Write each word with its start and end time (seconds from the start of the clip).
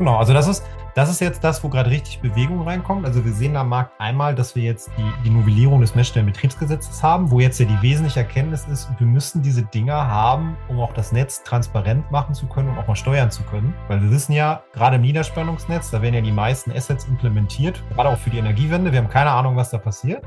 Genau, 0.00 0.16
also 0.16 0.32
das 0.32 0.48
ist, 0.48 0.64
das 0.94 1.10
ist 1.10 1.20
jetzt 1.20 1.44
das, 1.44 1.62
wo 1.62 1.68
gerade 1.68 1.90
richtig 1.90 2.20
Bewegung 2.20 2.66
reinkommt. 2.66 3.04
Also 3.04 3.22
wir 3.22 3.34
sehen 3.34 3.54
am 3.54 3.68
Markt 3.68 4.00
einmal, 4.00 4.34
dass 4.34 4.56
wir 4.56 4.62
jetzt 4.62 4.90
die, 4.96 5.12
die 5.26 5.28
Novellierung 5.28 5.82
des 5.82 5.94
Messstellenbetriebsgesetzes 5.94 7.02
haben, 7.02 7.30
wo 7.30 7.38
jetzt 7.38 7.60
ja 7.60 7.66
die 7.66 7.82
wesentliche 7.82 8.20
Erkenntnis 8.20 8.66
ist, 8.66 8.88
wir 8.96 9.06
müssen 9.06 9.42
diese 9.42 9.62
Dinger 9.62 10.08
haben, 10.08 10.56
um 10.68 10.80
auch 10.80 10.94
das 10.94 11.12
Netz 11.12 11.42
transparent 11.42 12.10
machen 12.10 12.34
zu 12.34 12.46
können 12.46 12.70
und 12.70 12.78
auch 12.78 12.88
mal 12.88 12.96
steuern 12.96 13.30
zu 13.30 13.42
können. 13.42 13.74
Weil 13.88 14.00
wir 14.00 14.10
wissen 14.10 14.32
ja, 14.32 14.62
gerade 14.72 14.96
im 14.96 15.02
Niederspannungsnetz, 15.02 15.90
da 15.90 16.00
werden 16.00 16.14
ja 16.14 16.22
die 16.22 16.32
meisten 16.32 16.72
Assets 16.72 17.04
implementiert, 17.04 17.82
gerade 17.94 18.08
auch 18.08 18.18
für 18.18 18.30
die 18.30 18.38
Energiewende. 18.38 18.90
Wir 18.90 19.00
haben 19.00 19.10
keine 19.10 19.32
Ahnung, 19.32 19.56
was 19.56 19.68
da 19.68 19.76
passiert. 19.76 20.24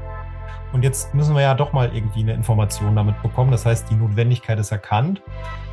Und 0.73 0.83
jetzt 0.83 1.13
müssen 1.13 1.35
wir 1.35 1.43
ja 1.43 1.53
doch 1.53 1.71
mal 1.71 1.93
irgendwie 1.93 2.21
eine 2.21 2.33
Information 2.33 2.95
damit 2.95 3.21
bekommen. 3.21 3.51
Das 3.51 3.65
heißt, 3.65 3.89
die 3.91 3.95
Notwendigkeit 3.95 4.57
ist 4.59 4.71
erkannt. 4.71 5.21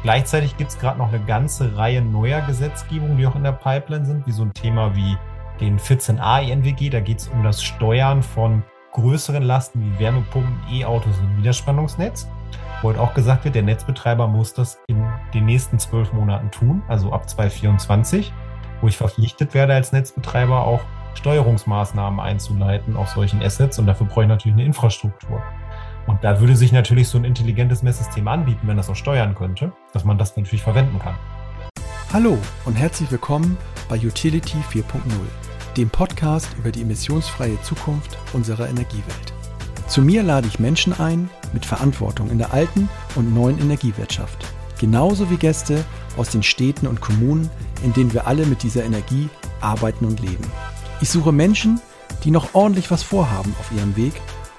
Gleichzeitig 0.02 0.56
gibt 0.58 0.70
es 0.70 0.78
gerade 0.78 0.98
noch 0.98 1.08
eine 1.08 1.24
ganze 1.24 1.76
Reihe 1.76 2.02
neuer 2.02 2.42
Gesetzgebungen, 2.42 3.16
die 3.16 3.26
auch 3.26 3.34
in 3.34 3.42
der 3.42 3.52
Pipeline 3.52 4.04
sind, 4.04 4.26
wie 4.26 4.32
so 4.32 4.42
ein 4.42 4.52
Thema 4.52 4.94
wie 4.94 5.16
den 5.58 5.78
14a 5.78 6.42
INWG. 6.42 6.90
Da 6.90 7.00
geht 7.00 7.18
es 7.18 7.28
um 7.28 7.42
das 7.42 7.62
Steuern 7.62 8.22
von 8.22 8.62
größeren 8.92 9.42
Lasten 9.42 9.80
wie 9.80 9.98
Wärmepumpen, 9.98 10.60
E-Autos 10.70 11.18
und 11.18 11.36
Niederspannungsnetz. 11.36 12.28
Wo 12.82 12.88
halt 12.88 12.98
auch 12.98 13.14
gesagt 13.14 13.44
wird, 13.44 13.54
der 13.54 13.62
Netzbetreiber 13.62 14.26
muss 14.26 14.54
das 14.54 14.78
in 14.86 15.06
den 15.34 15.46
nächsten 15.46 15.78
zwölf 15.78 16.12
Monaten 16.12 16.50
tun, 16.50 16.82
also 16.88 17.12
ab 17.12 17.28
2024, 17.28 18.32
wo 18.80 18.88
ich 18.88 18.96
verpflichtet 18.96 19.54
werde 19.54 19.74
als 19.74 19.92
Netzbetreiber 19.92 20.66
auch 20.66 20.80
Steuerungsmaßnahmen 21.14 22.20
einzuleiten 22.20 22.96
auf 22.96 23.08
solchen 23.08 23.42
Assets 23.42 23.78
und 23.78 23.86
dafür 23.86 24.06
brauche 24.06 24.22
ich 24.22 24.28
natürlich 24.28 24.54
eine 24.54 24.64
Infrastruktur. 24.64 25.42
Und 26.06 26.24
da 26.24 26.40
würde 26.40 26.56
sich 26.56 26.72
natürlich 26.72 27.08
so 27.08 27.18
ein 27.18 27.24
intelligentes 27.24 27.82
Messsystem 27.82 28.26
anbieten, 28.26 28.66
wenn 28.66 28.76
das 28.76 28.88
auch 28.88 28.96
steuern 28.96 29.34
könnte, 29.34 29.72
dass 29.92 30.04
man 30.04 30.18
das 30.18 30.36
natürlich 30.36 30.62
verwenden 30.62 30.98
kann. 30.98 31.14
Hallo 32.12 32.38
und 32.64 32.74
herzlich 32.74 33.10
willkommen 33.12 33.56
bei 33.88 33.96
Utility 33.96 34.58
4.0, 34.72 34.84
dem 35.76 35.90
Podcast 35.90 36.48
über 36.58 36.72
die 36.72 36.82
emissionsfreie 36.82 37.60
Zukunft 37.62 38.18
unserer 38.32 38.68
Energiewelt. 38.68 39.32
Zu 39.86 40.02
mir 40.02 40.22
lade 40.22 40.48
ich 40.48 40.58
Menschen 40.58 40.98
ein 40.98 41.28
mit 41.52 41.66
Verantwortung 41.66 42.30
in 42.30 42.38
der 42.38 42.52
alten 42.52 42.88
und 43.16 43.34
neuen 43.34 43.58
Energiewirtschaft, 43.58 44.44
genauso 44.78 45.30
wie 45.30 45.36
Gäste 45.36 45.84
aus 46.16 46.30
den 46.30 46.42
Städten 46.42 46.86
und 46.86 47.00
Kommunen, 47.00 47.50
in 47.82 47.92
denen 47.92 48.12
wir 48.12 48.26
alle 48.26 48.46
mit 48.46 48.62
dieser 48.62 48.84
Energie 48.84 49.28
arbeiten 49.60 50.04
und 50.04 50.20
leben. 50.20 50.44
Ich 51.02 51.08
suche 51.08 51.32
Menschen, 51.32 51.80
die 52.24 52.30
noch 52.30 52.54
ordentlich 52.54 52.90
was 52.90 53.02
vorhaben 53.02 53.54
auf 53.58 53.72
ihrem 53.72 53.96
Weg 53.96 54.12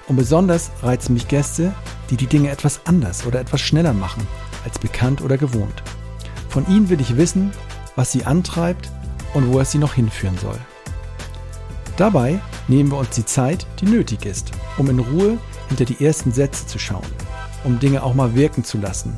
und 0.08 0.16
besonders 0.16 0.72
reizen 0.82 1.14
mich 1.14 1.28
Gäste, 1.28 1.72
die 2.10 2.16
die 2.16 2.26
Dinge 2.26 2.50
etwas 2.50 2.80
anders 2.84 3.24
oder 3.26 3.40
etwas 3.40 3.60
schneller 3.60 3.92
machen 3.92 4.26
als 4.64 4.78
bekannt 4.78 5.22
oder 5.22 5.38
gewohnt. 5.38 5.82
Von 6.48 6.66
ihnen 6.68 6.88
will 6.88 7.00
ich 7.00 7.16
wissen, 7.16 7.52
was 7.94 8.10
sie 8.10 8.24
antreibt 8.24 8.90
und 9.34 9.52
wo 9.52 9.60
es 9.60 9.70
sie 9.70 9.78
noch 9.78 9.94
hinführen 9.94 10.36
soll. 10.38 10.58
Dabei 11.96 12.40
nehmen 12.68 12.90
wir 12.90 12.98
uns 12.98 13.10
die 13.10 13.24
Zeit, 13.24 13.66
die 13.80 13.86
nötig 13.86 14.26
ist, 14.26 14.50
um 14.78 14.90
in 14.90 14.98
Ruhe 14.98 15.38
hinter 15.68 15.84
die 15.84 16.04
ersten 16.04 16.32
Sätze 16.32 16.66
zu 16.66 16.78
schauen, 16.78 17.06
um 17.64 17.78
Dinge 17.78 18.02
auch 18.02 18.14
mal 18.14 18.34
wirken 18.34 18.64
zu 18.64 18.78
lassen 18.78 19.14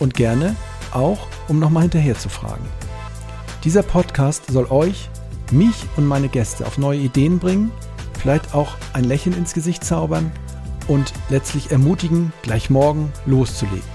und 0.00 0.14
gerne 0.14 0.56
auch, 0.92 1.26
um 1.48 1.58
nochmal 1.58 1.82
hinterher 1.82 2.18
zu 2.18 2.28
fragen. 2.28 2.64
Dieser 3.62 3.82
Podcast 3.82 4.50
soll 4.50 4.66
euch 4.66 5.08
mich 5.52 5.74
und 5.96 6.06
meine 6.06 6.28
Gäste 6.28 6.66
auf 6.66 6.78
neue 6.78 6.98
Ideen 6.98 7.38
bringen, 7.38 7.70
vielleicht 8.18 8.54
auch 8.54 8.72
ein 8.92 9.04
Lächeln 9.04 9.36
ins 9.36 9.54
Gesicht 9.54 9.84
zaubern 9.84 10.32
und 10.88 11.12
letztlich 11.28 11.70
ermutigen, 11.70 12.32
gleich 12.42 12.70
morgen 12.70 13.12
loszulegen. 13.26 13.94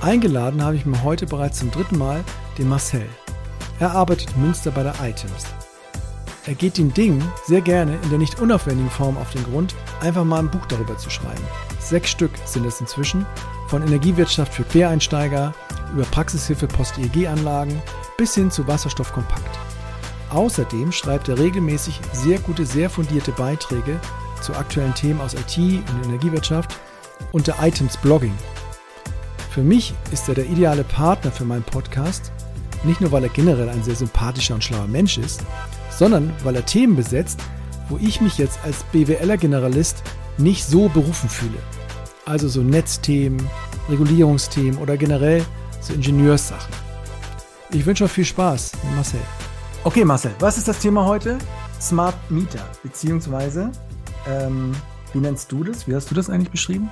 Eingeladen 0.00 0.64
habe 0.64 0.76
ich 0.76 0.86
mir 0.86 1.02
heute 1.02 1.26
bereits 1.26 1.58
zum 1.58 1.70
dritten 1.70 1.98
Mal 1.98 2.24
den 2.58 2.68
Marcel. 2.68 3.06
Er 3.78 3.92
arbeitet 3.92 4.34
in 4.34 4.42
Münster 4.42 4.70
bei 4.70 4.82
der 4.82 4.94
Items. 5.02 5.46
Er 6.46 6.54
geht 6.54 6.78
den 6.78 6.92
Dingen 6.94 7.22
sehr 7.46 7.60
gerne 7.60 7.98
in 8.02 8.10
der 8.10 8.18
nicht 8.18 8.40
unaufwendigen 8.40 8.90
Form 8.90 9.16
auf 9.18 9.30
den 9.30 9.44
Grund, 9.44 9.74
einfach 10.00 10.24
mal 10.24 10.38
ein 10.38 10.50
Buch 10.50 10.66
darüber 10.66 10.96
zu 10.96 11.10
schreiben. 11.10 11.44
Sechs 11.78 12.10
Stück 12.10 12.32
sind 12.44 12.64
es 12.64 12.80
inzwischen, 12.80 13.26
von 13.68 13.82
Energiewirtschaft 13.86 14.52
für 14.52 14.64
Quereinsteiger 14.64 15.54
über 15.92 16.04
Praxishilfe 16.04 16.66
Post-EEG-Anlagen 16.66 17.80
bis 18.16 18.34
hin 18.34 18.50
zu 18.50 18.66
Wasserstoff 18.66 19.12
kompakt. 19.12 19.59
Außerdem 20.30 20.92
schreibt 20.92 21.28
er 21.28 21.38
regelmäßig 21.38 22.00
sehr 22.12 22.38
gute, 22.38 22.64
sehr 22.64 22.88
fundierte 22.88 23.32
Beiträge 23.32 24.00
zu 24.40 24.54
aktuellen 24.54 24.94
Themen 24.94 25.20
aus 25.20 25.34
IT 25.34 25.58
und 25.58 26.06
Energiewirtschaft 26.06 26.76
unter 27.32 27.56
Items 27.60 27.96
Blogging. 27.96 28.34
Für 29.50 29.62
mich 29.62 29.92
ist 30.12 30.28
er 30.28 30.34
der 30.36 30.46
ideale 30.46 30.84
Partner 30.84 31.32
für 31.32 31.44
meinen 31.44 31.64
Podcast, 31.64 32.30
nicht 32.84 33.00
nur 33.00 33.10
weil 33.10 33.24
er 33.24 33.28
generell 33.30 33.68
ein 33.68 33.82
sehr 33.82 33.96
sympathischer 33.96 34.54
und 34.54 34.64
schlauer 34.64 34.86
Mensch 34.86 35.18
ist, 35.18 35.42
sondern 35.90 36.32
weil 36.44 36.54
er 36.54 36.64
Themen 36.64 36.96
besetzt, 36.96 37.40
wo 37.88 37.98
ich 38.00 38.20
mich 38.20 38.38
jetzt 38.38 38.60
als 38.64 38.84
BWLer-Generalist 38.92 40.02
nicht 40.38 40.64
so 40.64 40.88
berufen 40.88 41.28
fühle. 41.28 41.58
Also 42.24 42.48
so 42.48 42.62
Netzthemen, 42.62 43.44
Regulierungsthemen 43.88 44.78
oder 44.78 44.96
generell 44.96 45.44
so 45.80 45.92
Ingenieurssachen. 45.92 46.72
Ich 47.72 47.84
wünsche 47.84 48.04
euch 48.04 48.12
viel 48.12 48.24
Spaß, 48.24 48.72
Marcel. 48.94 49.20
Okay, 49.82 50.04
Marcel, 50.04 50.34
was 50.40 50.58
ist 50.58 50.68
das 50.68 50.78
Thema 50.78 51.06
heute? 51.06 51.38
Smart 51.80 52.14
Meter, 52.30 52.62
beziehungsweise, 52.82 53.72
ähm, 54.28 54.76
wie 55.14 55.20
nennst 55.20 55.50
du 55.50 55.64
das? 55.64 55.88
Wie 55.88 55.94
hast 55.94 56.10
du 56.10 56.14
das 56.14 56.28
eigentlich 56.28 56.50
beschrieben? 56.50 56.90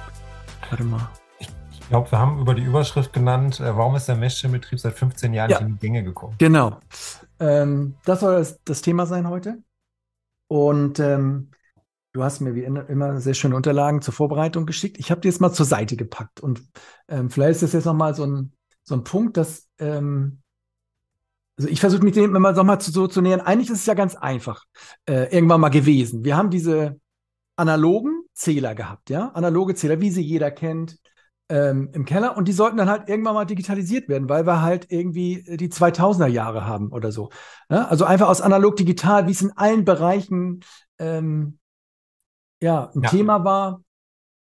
Warte 0.70 0.84
mal. 0.84 1.10
Ich, 1.38 1.50
glaube, 1.90 2.10
wir 2.10 2.18
haben 2.18 2.40
über 2.40 2.54
die 2.54 2.62
Überschrift 2.62 3.12
genannt, 3.12 3.60
äh, 3.60 3.76
warum 3.76 3.94
ist 3.94 4.08
der 4.08 4.16
Messstellenbetrieb 4.16 4.80
seit 4.80 4.94
15 4.94 5.34
Jahren 5.34 5.50
ja. 5.50 5.58
nicht 5.58 5.68
in 5.68 5.74
die 5.74 5.80
Gänge 5.80 6.02
gekommen? 6.02 6.36
Genau. 6.38 6.80
Ähm, 7.40 7.96
das 8.06 8.20
soll 8.20 8.36
das, 8.36 8.58
das, 8.64 8.80
Thema 8.80 9.04
sein 9.04 9.28
heute. 9.28 9.58
Und 10.48 10.98
ähm, 10.98 11.50
du 12.14 12.24
hast 12.24 12.40
mir 12.40 12.54
wie 12.54 12.64
immer 12.64 13.20
sehr 13.20 13.34
schöne 13.34 13.54
Unterlagen 13.54 14.00
zur 14.00 14.14
Vorbereitung 14.14 14.64
geschickt. 14.64 14.98
Ich 14.98 15.10
habe 15.10 15.20
die 15.20 15.28
jetzt 15.28 15.42
mal 15.42 15.52
zur 15.52 15.66
Seite 15.66 15.94
gepackt. 15.94 16.40
Und 16.40 16.62
ähm, 17.08 17.28
vielleicht 17.28 17.56
ist 17.56 17.64
das 17.64 17.72
jetzt 17.74 17.84
nochmal 17.84 18.14
so 18.14 18.24
ein, 18.24 18.52
so 18.82 18.94
ein 18.94 19.04
Punkt, 19.04 19.36
dass 19.36 19.68
ähm, 19.78 20.40
also 21.58 21.68
ich 21.68 21.80
versuche 21.80 22.04
mich 22.04 22.14
dem 22.14 22.36
immer 22.36 22.52
noch 22.52 22.64
mal 22.64 22.78
zu, 22.78 22.92
so 22.92 23.08
zu 23.08 23.20
nähern. 23.20 23.40
Eigentlich 23.40 23.68
ist 23.68 23.80
es 23.80 23.86
ja 23.86 23.94
ganz 23.94 24.14
einfach 24.14 24.64
äh, 25.06 25.34
irgendwann 25.34 25.60
mal 25.60 25.70
gewesen. 25.70 26.24
Wir 26.24 26.36
haben 26.36 26.50
diese 26.50 27.00
analogen 27.56 28.22
Zähler 28.32 28.76
gehabt, 28.76 29.10
ja, 29.10 29.30
analoge 29.30 29.74
Zähler, 29.74 30.00
wie 30.00 30.10
sie 30.10 30.22
jeder 30.22 30.52
kennt, 30.52 30.98
ähm, 31.48 31.90
im 31.92 32.04
Keller. 32.04 32.36
Und 32.36 32.46
die 32.46 32.52
sollten 32.52 32.76
dann 32.76 32.88
halt 32.88 33.08
irgendwann 33.08 33.34
mal 33.34 33.44
digitalisiert 33.44 34.08
werden, 34.08 34.28
weil 34.28 34.46
wir 34.46 34.62
halt 34.62 34.86
irgendwie 34.90 35.42
die 35.56 35.68
2000er 35.68 36.28
Jahre 36.28 36.66
haben 36.66 36.92
oder 36.92 37.10
so. 37.10 37.30
Ja? 37.68 37.88
Also 37.88 38.04
einfach 38.04 38.28
aus 38.28 38.40
analog 38.40 38.76
digital, 38.76 39.26
wie 39.26 39.32
es 39.32 39.42
in 39.42 39.56
allen 39.56 39.84
Bereichen 39.84 40.60
ähm, 41.00 41.58
ja 42.62 42.90
ein 42.94 43.02
ja. 43.02 43.10
Thema 43.10 43.44
war. 43.44 43.82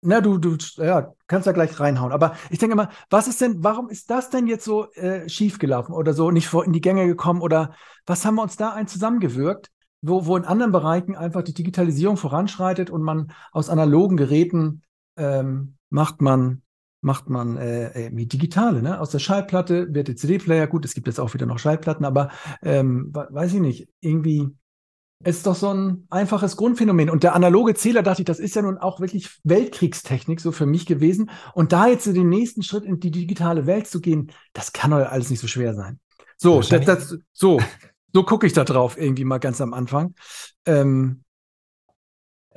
Na, 0.01 0.21
du, 0.21 0.37
du, 0.37 0.57
ja, 0.77 1.13
kannst 1.27 1.47
da 1.47 1.51
gleich 1.51 1.79
reinhauen. 1.79 2.11
Aber 2.11 2.35
ich 2.49 2.59
denke 2.59 2.75
mal, 2.75 2.89
was 3.09 3.27
ist 3.27 3.41
denn, 3.41 3.63
warum 3.63 3.89
ist 3.89 4.09
das 4.09 4.29
denn 4.29 4.47
jetzt 4.47 4.65
so 4.65 4.91
äh, 4.93 5.27
schiefgelaufen 5.29 5.93
oder 5.93 6.13
so 6.13 6.31
nicht 6.31 6.47
vor 6.47 6.65
in 6.65 6.73
die 6.73 6.81
Gänge 6.81 7.05
gekommen 7.05 7.41
oder 7.41 7.73
was 8.05 8.25
haben 8.25 8.35
wir 8.35 8.43
uns 8.43 8.57
da 8.57 8.73
ein 8.73 8.87
zusammengewirkt, 8.87 9.69
wo, 10.01 10.25
wo 10.25 10.37
in 10.37 10.45
anderen 10.45 10.71
Bereichen 10.71 11.15
einfach 11.15 11.43
die 11.43 11.53
Digitalisierung 11.53 12.17
voranschreitet 12.17 12.89
und 12.89 13.03
man 13.03 13.31
aus 13.51 13.69
analogen 13.69 14.17
Geräten 14.17 14.83
ähm, 15.17 15.75
macht 15.89 16.21
man 16.21 16.61
macht 17.01 17.29
man 17.29 17.57
äh, 17.57 18.09
wie 18.13 18.25
digitale, 18.25 18.81
ne? 18.81 18.99
Aus 18.99 19.11
der 19.11 19.19
Schallplatte 19.19 19.93
wird 19.93 20.07
der 20.07 20.15
CD-Player, 20.15 20.67
gut, 20.67 20.83
es 20.83 20.95
gibt 20.95 21.07
jetzt 21.07 21.19
auch 21.19 21.33
wieder 21.33 21.45
noch 21.45 21.59
Schallplatten, 21.59 22.05
aber 22.05 22.31
ähm, 22.63 23.11
weiß 23.13 23.53
ich 23.53 23.61
nicht, 23.61 23.87
irgendwie 24.01 24.49
ist 25.23 25.47
doch 25.47 25.55
so 25.55 25.73
ein 25.73 26.07
einfaches 26.09 26.57
Grundphänomen. 26.57 27.09
Und 27.09 27.23
der 27.23 27.35
analoge 27.35 27.73
Zähler, 27.73 28.03
dachte 28.03 28.21
ich, 28.21 28.25
das 28.25 28.39
ist 28.39 28.55
ja 28.55 28.61
nun 28.61 28.77
auch 28.77 28.99
wirklich 28.99 29.29
Weltkriegstechnik 29.43 30.39
so 30.39 30.51
für 30.51 30.65
mich 30.65 30.85
gewesen. 30.85 31.31
Und 31.53 31.71
da 31.71 31.87
jetzt 31.87 32.05
den 32.05 32.29
nächsten 32.29 32.61
Schritt 32.61 32.85
in 32.85 32.99
die 32.99 33.11
digitale 33.11 33.65
Welt 33.65 33.87
zu 33.87 33.99
gehen, 33.99 34.31
das 34.53 34.73
kann 34.73 34.91
doch 34.91 34.99
alles 34.99 35.29
nicht 35.29 35.39
so 35.39 35.47
schwer 35.47 35.73
sein. 35.73 35.99
So, 36.37 36.61
das, 36.61 36.85
das, 36.85 37.17
so, 37.33 37.59
so 38.13 38.23
gucke 38.23 38.45
ich 38.45 38.53
da 38.53 38.63
drauf 38.63 38.97
irgendwie 38.97 39.25
mal 39.25 39.39
ganz 39.39 39.59
am 39.59 39.73
Anfang. 39.73 40.13
Ähm, 40.65 41.23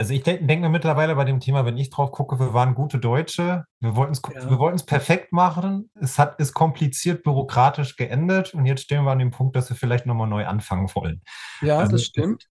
also 0.00 0.14
ich 0.14 0.22
denke 0.22 0.46
denk 0.46 0.62
mir 0.62 0.70
mittlerweile 0.70 1.14
bei 1.14 1.24
dem 1.24 1.40
Thema, 1.40 1.66
wenn 1.66 1.76
ich 1.76 1.90
drauf 1.90 2.10
gucke, 2.10 2.38
wir 2.38 2.54
waren 2.54 2.74
gute 2.74 2.98
Deutsche, 2.98 3.66
wir 3.80 3.96
wollten 3.96 4.12
es 4.12 4.22
ja. 4.34 4.48
wir 4.48 4.76
perfekt 4.86 5.30
machen, 5.30 5.90
es 5.94 6.18
hat 6.18 6.40
ist 6.40 6.54
kompliziert, 6.54 7.22
bürokratisch 7.22 7.96
geendet 7.96 8.54
und 8.54 8.64
jetzt 8.64 8.80
stehen 8.80 9.04
wir 9.04 9.10
an 9.10 9.18
dem 9.18 9.30
Punkt, 9.30 9.56
dass 9.56 9.68
wir 9.68 9.76
vielleicht 9.76 10.06
nochmal 10.06 10.26
neu 10.26 10.46
anfangen 10.46 10.88
wollen. 10.94 11.20
Ja, 11.60 11.78
also, 11.80 11.92
das 11.92 12.04
stimmt. 12.04 12.48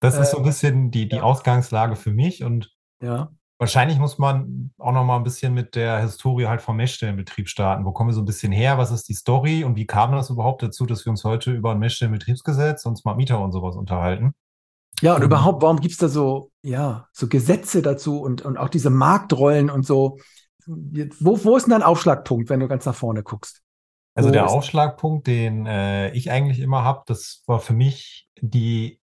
Das 0.00 0.18
ist 0.18 0.30
so 0.30 0.38
ein 0.38 0.44
äh, 0.44 0.46
bisschen 0.46 0.90
die, 0.90 1.08
die 1.08 1.16
ja. 1.16 1.22
Ausgangslage 1.22 1.96
für 1.96 2.12
mich 2.12 2.42
und 2.44 2.74
ja. 3.02 3.30
wahrscheinlich 3.58 3.98
muss 3.98 4.18
man 4.18 4.72
auch 4.78 4.92
nochmal 4.92 5.18
ein 5.18 5.24
bisschen 5.24 5.54
mit 5.54 5.74
der 5.74 6.00
Historie 6.00 6.46
halt 6.46 6.62
vom 6.62 6.76
Messstellenbetrieb 6.76 7.48
starten. 7.48 7.84
Wo 7.84 7.92
kommen 7.92 8.10
wir 8.10 8.14
so 8.14 8.22
ein 8.22 8.26
bisschen 8.26 8.52
her? 8.52 8.78
Was 8.78 8.90
ist 8.90 9.08
die 9.08 9.14
Story 9.14 9.64
und 9.64 9.76
wie 9.76 9.86
kam 9.86 10.12
das 10.12 10.30
überhaupt 10.30 10.62
dazu, 10.62 10.86
dass 10.86 11.04
wir 11.04 11.10
uns 11.10 11.24
heute 11.24 11.52
über 11.52 11.72
ein 11.72 11.78
Messstellenbetriebsgesetz 11.78 12.86
und 12.86 12.96
Smart 12.96 13.16
Meter 13.16 13.40
und 13.40 13.52
sowas 13.52 13.76
unterhalten? 13.76 14.34
Ja, 15.00 15.16
und 15.16 15.22
überhaupt, 15.22 15.62
warum 15.62 15.80
gibt 15.80 15.92
es 15.92 15.98
da 15.98 16.08
so, 16.08 16.50
ja, 16.62 17.08
so 17.12 17.26
Gesetze 17.26 17.82
dazu 17.82 18.20
und, 18.20 18.42
und 18.42 18.56
auch 18.56 18.68
diese 18.68 18.90
Marktrollen 18.90 19.68
und 19.70 19.84
so? 19.84 20.18
Wo, 20.66 21.42
wo 21.44 21.56
ist 21.56 21.64
denn 21.64 21.72
dein 21.72 21.82
Aufschlagpunkt, 21.82 22.48
wenn 22.50 22.60
du 22.60 22.68
ganz 22.68 22.84
nach 22.84 22.94
vorne 22.94 23.24
guckst? 23.24 23.62
Also 24.14 24.30
der 24.30 24.48
Ausschlagpunkt, 24.48 25.26
den 25.26 25.66
äh, 25.66 26.12
ich 26.12 26.30
eigentlich 26.30 26.60
immer 26.60 26.84
habe, 26.84 27.02
das 27.06 27.42
war 27.46 27.60
für 27.60 27.72
mich 27.72 28.28
die 28.40 29.00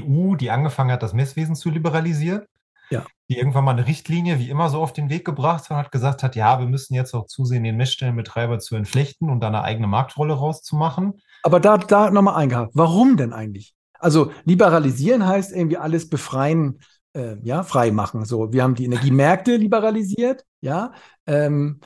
EU, 0.00 0.36
die 0.36 0.50
angefangen 0.50 0.92
hat, 0.92 1.02
das 1.02 1.12
Messwesen 1.12 1.56
zu 1.56 1.70
liberalisieren. 1.70 2.42
Ja. 2.90 3.04
Die 3.28 3.38
irgendwann 3.38 3.64
mal 3.64 3.72
eine 3.72 3.86
Richtlinie, 3.86 4.38
wie 4.38 4.50
immer, 4.50 4.68
so 4.68 4.80
auf 4.80 4.92
den 4.92 5.08
Weg 5.08 5.24
gebracht 5.24 5.70
hat, 5.70 5.76
hat 5.76 5.92
gesagt 5.92 6.22
hat, 6.22 6.36
ja, 6.36 6.58
wir 6.60 6.66
müssen 6.66 6.94
jetzt 6.94 7.14
auch 7.14 7.26
zusehen, 7.26 7.64
den 7.64 7.76
Messstellenbetreiber 7.76 8.58
zu 8.58 8.76
entflechten 8.76 9.30
und 9.30 9.40
da 9.40 9.48
eine 9.48 9.62
eigene 9.62 9.86
Marktrolle 9.86 10.34
rauszumachen. 10.34 11.20
Aber 11.42 11.58
da, 11.58 11.78
da 11.78 12.10
nochmal 12.10 12.36
eingehakt. 12.36 12.72
Warum 12.74 13.16
denn 13.16 13.32
eigentlich? 13.32 13.74
Also 13.98 14.32
liberalisieren 14.44 15.26
heißt 15.26 15.52
irgendwie 15.52 15.78
alles 15.78 16.08
befreien, 16.08 16.80
äh, 17.14 17.36
ja, 17.42 17.62
frei 17.62 17.90
machen. 17.90 18.24
So, 18.24 18.52
wir 18.52 18.62
haben 18.62 18.74
die 18.74 18.84
Energiemärkte 18.84 19.56
liberalisiert, 19.56 20.44
ja. 20.60 20.92
Ähm, 21.26 21.80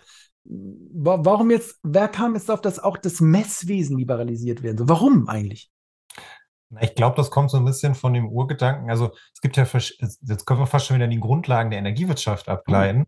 warum 0.44 1.50
jetzt, 1.50 1.78
wer 1.82 2.08
kam 2.08 2.34
jetzt 2.34 2.50
auf, 2.50 2.60
dass 2.60 2.78
auch 2.78 2.96
das 2.96 3.20
Messwesen 3.20 3.98
liberalisiert 3.98 4.62
werden 4.62 4.78
soll? 4.78 4.88
Warum 4.88 5.28
eigentlich? 5.28 5.70
Ich 6.80 6.94
glaube, 6.94 7.16
das 7.16 7.30
kommt 7.30 7.50
so 7.50 7.56
ein 7.56 7.64
bisschen 7.64 7.94
von 7.94 8.14
dem 8.14 8.28
Urgedanken. 8.28 8.90
Also 8.90 9.12
es 9.34 9.40
gibt 9.40 9.56
ja, 9.56 9.64
jetzt 9.64 10.46
können 10.46 10.60
wir 10.60 10.66
fast 10.66 10.86
schon 10.86 10.96
wieder 10.96 11.06
die 11.06 11.20
Grundlagen 11.20 11.70
der 11.70 11.78
Energiewirtschaft 11.78 12.48
abgleiten. 12.48 13.00
Mhm. 13.00 13.06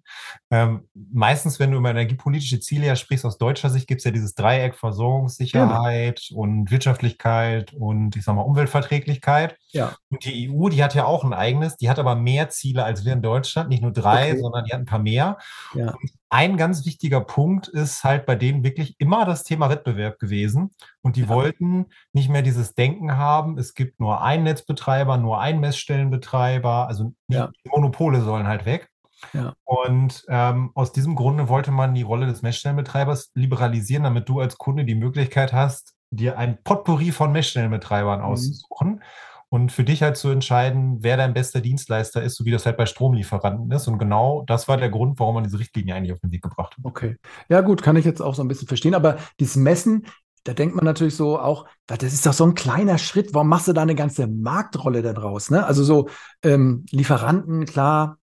Ähm, 0.50 0.88
meistens, 0.94 1.58
wenn 1.58 1.70
du 1.70 1.78
über 1.78 1.90
energiepolitische 1.90 2.60
Ziele 2.60 2.86
ja 2.86 2.96
sprichst, 2.96 3.24
aus 3.24 3.38
deutscher 3.38 3.70
Sicht 3.70 3.86
gibt 3.86 4.00
es 4.00 4.04
ja 4.04 4.10
dieses 4.10 4.34
Dreieck 4.34 4.74
Versorgungssicherheit 4.74 6.26
genau. 6.28 6.40
und 6.40 6.70
Wirtschaftlichkeit 6.70 7.72
und 7.74 8.16
ich 8.16 8.24
sag 8.24 8.34
mal 8.34 8.42
Umweltverträglichkeit. 8.42 9.56
Ja. 9.70 9.96
Und 10.10 10.24
die 10.24 10.50
EU, 10.50 10.68
die 10.68 10.82
hat 10.82 10.94
ja 10.94 11.04
auch 11.04 11.24
ein 11.24 11.32
eigenes, 11.32 11.76
die 11.76 11.90
hat 11.90 11.98
aber 11.98 12.14
mehr 12.14 12.48
Ziele 12.48 12.84
als 12.84 13.04
wir 13.04 13.12
in 13.12 13.22
Deutschland, 13.22 13.68
nicht 13.68 13.82
nur 13.82 13.92
drei, 13.92 14.32
okay. 14.32 14.40
sondern 14.40 14.64
die 14.64 14.72
hat 14.72 14.80
ein 14.80 14.86
paar 14.86 14.98
mehr. 14.98 15.38
Ja. 15.74 15.90
Und 15.90 16.10
ein 16.30 16.56
ganz 16.56 16.84
wichtiger 16.84 17.20
Punkt 17.20 17.68
ist 17.68 18.04
halt 18.04 18.26
bei 18.26 18.34
denen 18.34 18.62
wirklich 18.62 18.96
immer 18.98 19.24
das 19.24 19.44
Thema 19.44 19.70
Wettbewerb 19.70 20.18
gewesen. 20.18 20.70
Und 21.00 21.16
die 21.16 21.22
ja. 21.22 21.28
wollten 21.28 21.86
nicht 22.12 22.28
mehr 22.28 22.42
dieses 22.42 22.74
Denken 22.74 23.16
haben, 23.16 23.58
es 23.58 23.74
gibt 23.74 23.98
nur 24.00 24.22
einen 24.22 24.44
Netzbetreiber, 24.44 25.16
nur 25.16 25.40
einen 25.40 25.60
Messstellenbetreiber, 25.60 26.86
also 26.86 27.12
ja. 27.28 27.50
die 27.64 27.70
Monopole 27.70 28.20
sollen 28.20 28.46
halt 28.46 28.66
weg. 28.66 28.90
Ja. 29.32 29.54
Und 29.64 30.24
ähm, 30.28 30.70
aus 30.74 30.92
diesem 30.92 31.14
Grunde 31.14 31.48
wollte 31.48 31.70
man 31.70 31.94
die 31.94 32.02
Rolle 32.02 32.26
des 32.26 32.42
Messstellenbetreibers 32.42 33.32
liberalisieren, 33.34 34.04
damit 34.04 34.28
du 34.28 34.40
als 34.40 34.58
Kunde 34.58 34.84
die 34.84 34.94
Möglichkeit 34.94 35.52
hast, 35.52 35.94
dir 36.10 36.38
ein 36.38 36.62
Potpourri 36.62 37.10
von 37.10 37.32
Messstellenbetreibern 37.32 38.20
mhm. 38.20 38.26
auszusuchen 38.26 39.02
und 39.50 39.72
für 39.72 39.84
dich 39.84 40.02
halt 40.02 40.16
zu 40.16 40.28
entscheiden, 40.28 40.98
wer 41.00 41.16
dein 41.16 41.32
bester 41.32 41.60
Dienstleister 41.60 42.22
ist, 42.22 42.36
so 42.36 42.44
wie 42.44 42.50
das 42.50 42.66
halt 42.66 42.76
bei 42.76 42.86
Stromlieferanten 42.86 43.70
ist. 43.70 43.88
Und 43.88 43.98
genau 43.98 44.44
das 44.46 44.68
war 44.68 44.76
der 44.76 44.90
Grund, 44.90 45.18
warum 45.18 45.36
man 45.36 45.44
diese 45.44 45.58
Richtlinie 45.58 45.94
eigentlich 45.94 46.12
auf 46.12 46.20
den 46.20 46.32
Weg 46.32 46.42
gebracht 46.42 46.76
hat. 46.76 46.84
Okay. 46.84 47.16
Ja, 47.48 47.62
gut, 47.62 47.82
kann 47.82 47.96
ich 47.96 48.04
jetzt 48.04 48.20
auch 48.20 48.34
so 48.34 48.42
ein 48.42 48.48
bisschen 48.48 48.68
verstehen. 48.68 48.94
Aber 48.94 49.16
dieses 49.40 49.56
Messen, 49.56 50.06
da 50.44 50.52
denkt 50.52 50.76
man 50.76 50.84
natürlich 50.84 51.16
so 51.16 51.38
auch, 51.38 51.66
das 51.86 52.12
ist 52.12 52.26
doch 52.26 52.34
so 52.34 52.44
ein 52.44 52.54
kleiner 52.54 52.98
Schritt. 52.98 53.32
Warum 53.32 53.48
machst 53.48 53.68
du 53.68 53.72
da 53.72 53.82
eine 53.82 53.94
ganze 53.94 54.26
Marktrolle 54.26 55.00
da 55.00 55.14
draus? 55.14 55.50
Ne? 55.50 55.64
Also 55.64 55.82
so 55.82 56.08
ähm, 56.42 56.84
Lieferanten, 56.90 57.64
klar, 57.64 58.18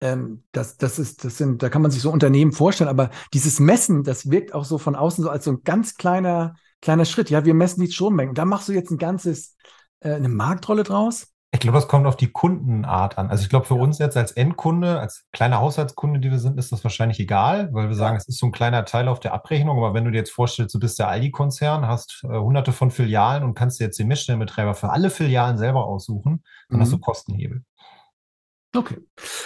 ähm, 0.00 0.44
das, 0.52 0.78
das 0.78 0.98
ist, 0.98 1.24
das 1.24 1.36
sind, 1.36 1.62
da 1.62 1.68
kann 1.68 1.82
man 1.82 1.90
sich 1.90 2.00
so 2.00 2.10
Unternehmen 2.10 2.52
vorstellen, 2.52 2.88
aber 2.88 3.10
dieses 3.34 3.60
Messen, 3.60 4.04
das 4.04 4.30
wirkt 4.30 4.54
auch 4.54 4.64
so 4.64 4.78
von 4.78 4.94
außen 4.94 5.24
so 5.24 5.30
als 5.30 5.44
so 5.44 5.52
ein 5.52 5.62
ganz 5.64 5.96
kleiner, 5.96 6.54
kleiner 6.80 7.04
Schritt. 7.04 7.30
Ja, 7.30 7.44
wir 7.44 7.54
messen 7.54 7.80
die 7.80 7.92
Strommengen. 7.92 8.34
Da 8.34 8.44
machst 8.44 8.68
du 8.68 8.72
jetzt 8.72 8.90
ein 8.90 8.98
ganzes 8.98 9.56
äh, 10.00 10.12
eine 10.12 10.28
Marktrolle 10.28 10.82
draus? 10.82 11.28
Ich 11.50 11.60
glaube, 11.60 11.78
das 11.78 11.88
kommt 11.88 12.06
auf 12.06 12.16
die 12.16 12.30
Kundenart 12.30 13.16
an. 13.16 13.30
Also 13.30 13.42
ich 13.42 13.48
glaube, 13.48 13.64
für 13.64 13.76
ja. 13.76 13.80
uns 13.80 13.98
jetzt 13.98 14.18
als 14.18 14.32
Endkunde, 14.32 15.00
als 15.00 15.24
kleiner 15.32 15.60
Haushaltskunde, 15.60 16.20
die 16.20 16.30
wir 16.30 16.38
sind, 16.38 16.58
ist 16.58 16.72
das 16.72 16.84
wahrscheinlich 16.84 17.18
egal, 17.20 17.70
weil 17.72 17.88
wir 17.88 17.94
sagen, 17.94 18.18
es 18.18 18.28
ist 18.28 18.38
so 18.38 18.46
ein 18.46 18.52
kleiner 18.52 18.84
Teil 18.84 19.08
auf 19.08 19.18
der 19.18 19.32
Abrechnung. 19.32 19.78
Aber 19.78 19.94
wenn 19.94 20.04
du 20.04 20.10
dir 20.10 20.18
jetzt 20.18 20.30
vorstellst, 20.30 20.74
du 20.74 20.78
bist 20.78 20.98
der 20.98 21.08
Aldi-Konzern, 21.08 21.86
hast 21.86 22.22
äh, 22.24 22.36
hunderte 22.38 22.72
von 22.72 22.90
Filialen 22.90 23.44
und 23.44 23.54
kannst 23.54 23.80
dir 23.80 23.84
jetzt 23.84 23.98
den 23.98 24.08
Messstellenbetreiber 24.08 24.74
für 24.74 24.90
alle 24.90 25.08
Filialen 25.08 25.56
selber 25.56 25.86
aussuchen, 25.86 26.44
dann 26.68 26.78
mhm. 26.78 26.82
hast 26.82 26.92
du 26.92 26.96
mhm. 26.96 27.00
Kostenhebel. 27.00 27.64
Okay. 28.76 28.98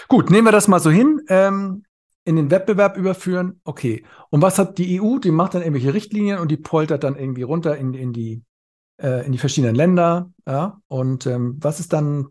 Gut, 0.08 0.28
nehmen 0.30 0.48
wir 0.48 0.52
das 0.52 0.66
mal 0.66 0.80
so 0.80 0.90
hin. 0.90 1.20
Ähm, 1.28 1.84
in 2.24 2.36
den 2.36 2.50
Wettbewerb 2.50 2.96
überführen, 2.96 3.60
okay. 3.64 4.04
Und 4.30 4.42
was 4.42 4.58
hat 4.58 4.78
die 4.78 5.00
EU? 5.00 5.18
Die 5.18 5.30
macht 5.30 5.54
dann 5.54 5.62
irgendwelche 5.62 5.94
Richtlinien 5.94 6.38
und 6.38 6.50
die 6.50 6.56
poltert 6.56 7.04
dann 7.04 7.16
irgendwie 7.16 7.42
runter 7.42 7.76
in, 7.76 7.94
in 7.94 8.12
die 8.12 8.42
äh, 9.02 9.26
in 9.26 9.32
die 9.32 9.38
verschiedenen 9.38 9.74
Länder. 9.74 10.30
Ja? 10.46 10.80
Und 10.88 11.26
ähm, 11.26 11.56
was 11.60 11.80
ist 11.80 11.92
dann 11.92 12.28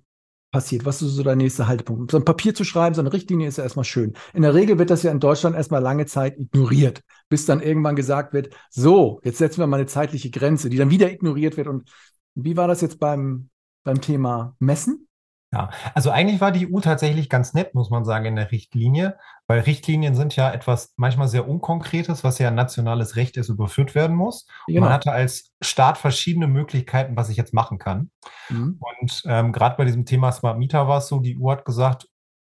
passiert? 0.52 0.86
Was 0.86 1.02
ist 1.02 1.14
so 1.14 1.24
der 1.24 1.36
nächste 1.36 1.68
Haltepunkt? 1.68 2.12
So 2.12 2.18
ein 2.18 2.26
Papier 2.26 2.54
zu 2.56 2.64
schreiben, 2.64 2.96
so 2.96 3.02
eine 3.02 3.14
Richtlinie 3.14 3.48
ist 3.48 3.58
ja 3.58 3.64
erstmal 3.64 3.86
schön. 3.86 4.14
In 4.34 4.42
der 4.42 4.54
Regel 4.54 4.80
wird 4.80 4.90
das 4.90 5.04
ja 5.04 5.12
in 5.12 5.20
Deutschland 5.20 5.56
erstmal 5.56 5.82
lange 5.82 6.06
Zeit 6.06 6.38
ignoriert, 6.40 7.02
bis 7.30 7.46
dann 7.46 7.62
irgendwann 7.62 7.96
gesagt 7.96 8.34
wird, 8.34 8.56
so, 8.70 9.20
jetzt 9.24 9.38
setzen 9.38 9.60
wir 9.60 9.68
mal 9.68 9.78
eine 9.78 9.88
zeitliche 9.88 10.30
Grenze, 10.30 10.70
die 10.70 10.78
dann 10.78 10.90
wieder 10.90 11.12
ignoriert 11.12 11.58
wird. 11.58 11.68
Und 11.68 11.90
wie 12.36 12.58
war 12.58 12.68
das 12.68 12.82
jetzt 12.82 13.00
beim, 13.00 13.50
beim 13.84 14.02
Thema 14.02 14.56
Messen? 14.60 15.08
Ja, 15.54 15.70
also 15.94 16.12
eigentlich 16.12 16.40
war 16.40 16.54
die 16.54 16.72
EU 16.72 16.80
tatsächlich 16.80 17.30
ganz 17.30 17.54
nett, 17.54 17.76
muss 17.76 17.90
man 17.90 18.06
sagen, 18.06 18.26
in 18.26 18.38
der 18.38 18.52
Richtlinie, 18.52 19.18
weil 19.52 19.60
Richtlinien 19.60 20.16
sind 20.16 20.38
ja 20.38 20.50
etwas 20.50 20.94
manchmal 20.96 21.28
sehr 21.28 21.46
Unkonkretes, 21.46 22.24
was 22.24 22.40
ja 22.40 22.48
ein 22.48 22.56
nationales 22.56 23.18
Recht 23.18 23.36
ist, 23.36 23.50
überführt 23.50 23.96
werden 23.96 24.16
muss. 24.16 24.46
Genau. 24.66 24.80
Man 24.80 24.94
hatte 24.94 25.12
als 25.12 25.52
Staat 25.62 25.98
verschiedene 25.98 26.48
Möglichkeiten, 26.48 27.18
was 27.18 27.28
ich 27.28 27.36
jetzt 27.36 27.54
machen 27.54 27.78
kann. 27.78 28.12
Mhm. 28.48 28.80
Und 28.80 29.24
ähm, 29.26 29.52
gerade 29.52 29.76
bei 29.76 29.84
diesem 29.84 30.06
Thema 30.06 30.32
Smart 30.32 30.58
Meter 30.58 30.88
war 30.88 31.00
es 31.00 31.10
so, 31.10 31.20
die 31.20 31.38
EU 31.38 31.52
hat 31.52 31.66
gesagt, 31.66 32.08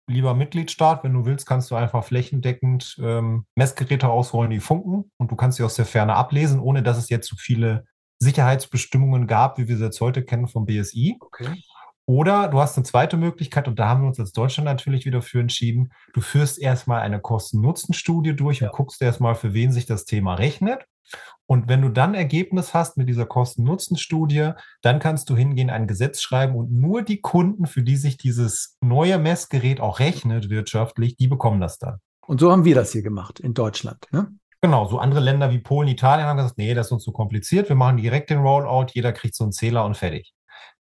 lieber 0.07 0.35
Mitgliedstaat, 0.35 1.03
wenn 1.03 1.13
du 1.13 1.25
willst, 1.25 1.45
kannst 1.45 1.69
du 1.69 1.75
einfach 1.75 2.05
flächendeckend 2.05 2.95
ähm, 3.03 3.45
Messgeräte 3.55 4.07
ausrollen, 4.07 4.51
die 4.51 4.61
funken 4.61 5.11
und 5.17 5.31
du 5.31 5.35
kannst 5.35 5.57
sie 5.57 5.65
aus 5.65 5.75
der 5.75 5.85
Ferne 5.85 6.15
ablesen, 6.15 6.61
ohne 6.61 6.81
dass 6.81 6.97
es 6.97 7.09
jetzt 7.09 7.27
so 7.27 7.35
viele 7.37 7.83
Sicherheitsbestimmungen 8.19 9.27
gab, 9.27 9.57
wie 9.57 9.67
wir 9.67 9.75
sie 9.75 9.83
jetzt 9.83 9.99
heute 9.99 10.23
kennen 10.23 10.47
vom 10.47 10.65
BSI. 10.65 11.17
Okay. 11.19 11.61
Oder 12.07 12.49
du 12.49 12.59
hast 12.59 12.77
eine 12.77 12.85
zweite 12.85 13.17
Möglichkeit, 13.17 13.67
und 13.67 13.79
da 13.79 13.87
haben 13.87 14.01
wir 14.01 14.07
uns 14.07 14.19
als 14.19 14.31
Deutschland 14.31 14.65
natürlich 14.65 15.05
wieder 15.05 15.21
für 15.21 15.39
entschieden. 15.39 15.91
Du 16.13 16.21
führst 16.21 16.59
erstmal 16.59 17.01
eine 17.01 17.19
Kosten-Nutzen-Studie 17.19 18.35
durch 18.35 18.59
ja. 18.59 18.69
und 18.69 18.75
guckst 18.75 19.01
erstmal, 19.01 19.35
für 19.35 19.53
wen 19.53 19.71
sich 19.71 19.85
das 19.85 20.05
Thema 20.05 20.35
rechnet. 20.35 20.85
Und 21.47 21.67
wenn 21.67 21.81
du 21.81 21.89
dann 21.89 22.15
Ergebnis 22.15 22.73
hast 22.73 22.97
mit 22.97 23.07
dieser 23.07 23.25
Kosten-Nutzen-Studie, 23.25 24.51
dann 24.81 24.99
kannst 24.99 25.29
du 25.29 25.35
hingehen, 25.35 25.69
ein 25.69 25.87
Gesetz 25.87 26.21
schreiben 26.21 26.55
und 26.55 26.71
nur 26.71 27.01
die 27.03 27.21
Kunden, 27.21 27.65
für 27.67 27.83
die 27.83 27.97
sich 27.97 28.17
dieses 28.17 28.77
neue 28.81 29.19
Messgerät 29.19 29.79
auch 29.79 29.99
rechnet 29.99 30.49
wirtschaftlich, 30.49 31.17
die 31.17 31.27
bekommen 31.27 31.61
das 31.61 31.77
dann. 31.77 31.99
Und 32.27 32.39
so 32.39 32.51
haben 32.51 32.65
wir 32.65 32.75
das 32.75 32.91
hier 32.91 33.03
gemacht 33.03 33.39
in 33.39 33.53
Deutschland. 33.53 34.05
Ne? 34.11 34.31
Genau, 34.61 34.87
so 34.87 34.97
andere 34.97 35.19
Länder 35.19 35.51
wie 35.51 35.59
Polen, 35.59 35.87
Italien 35.87 36.27
haben 36.27 36.37
gesagt, 36.37 36.57
nee, 36.57 36.73
das 36.73 36.87
ist 36.87 36.91
uns 36.91 37.03
zu 37.03 37.11
kompliziert, 37.11 37.69
wir 37.69 37.75
machen 37.75 37.97
direkt 37.97 38.31
den 38.31 38.39
Rollout, 38.39 38.87
jeder 38.93 39.11
kriegt 39.11 39.35
so 39.35 39.43
einen 39.43 39.53
Zähler 39.53 39.85
und 39.85 39.95
fertig. 39.95 40.34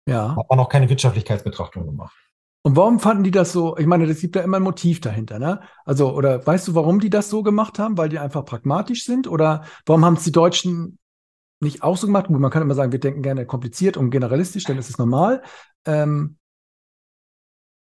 Ja. 0.05 0.35
Hat 0.35 0.49
man 0.49 0.59
auch 0.59 0.69
keine 0.69 0.89
Wirtschaftlichkeitsbetrachtung 0.89 1.85
gemacht. 1.85 2.15
Und 2.63 2.75
warum 2.75 2.99
fanden 2.99 3.23
die 3.23 3.31
das 3.31 3.51
so? 3.51 3.75
Ich 3.77 3.87
meine, 3.87 4.05
es 4.05 4.21
gibt 4.21 4.35
ja 4.35 4.43
immer 4.43 4.57
ein 4.57 4.63
Motiv 4.63 5.01
dahinter, 5.01 5.39
ne? 5.39 5.61
Also, 5.83 6.13
oder 6.13 6.45
weißt 6.45 6.67
du, 6.67 6.75
warum 6.75 6.99
die 6.99 7.09
das 7.09 7.29
so 7.29 7.41
gemacht 7.41 7.79
haben? 7.79 7.97
Weil 7.97 8.09
die 8.09 8.19
einfach 8.19 8.45
pragmatisch 8.45 9.05
sind? 9.05 9.27
Oder 9.27 9.63
warum 9.85 10.05
haben 10.05 10.13
es 10.13 10.23
die 10.23 10.31
Deutschen 10.31 10.99
nicht 11.59 11.81
auch 11.81 11.97
so 11.97 12.05
gemacht? 12.05 12.27
Gut, 12.27 12.39
man 12.39 12.51
kann 12.51 12.61
immer 12.61 12.75
sagen, 12.75 12.91
wir 12.91 12.99
denken 12.99 13.23
gerne 13.23 13.47
kompliziert 13.47 13.97
und 13.97 14.11
generalistisch, 14.11 14.65
dann 14.65 14.77
ist 14.77 14.89
es 14.89 14.99
normal. 14.99 15.41
Ähm, 15.85 16.37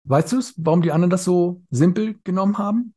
weißt 0.04 0.33
du 0.33 0.38
es, 0.38 0.54
warum 0.57 0.83
die 0.83 0.92
anderen 0.92 1.11
das 1.11 1.25
so 1.25 1.62
simpel 1.71 2.16
genommen 2.23 2.59
haben? 2.59 2.95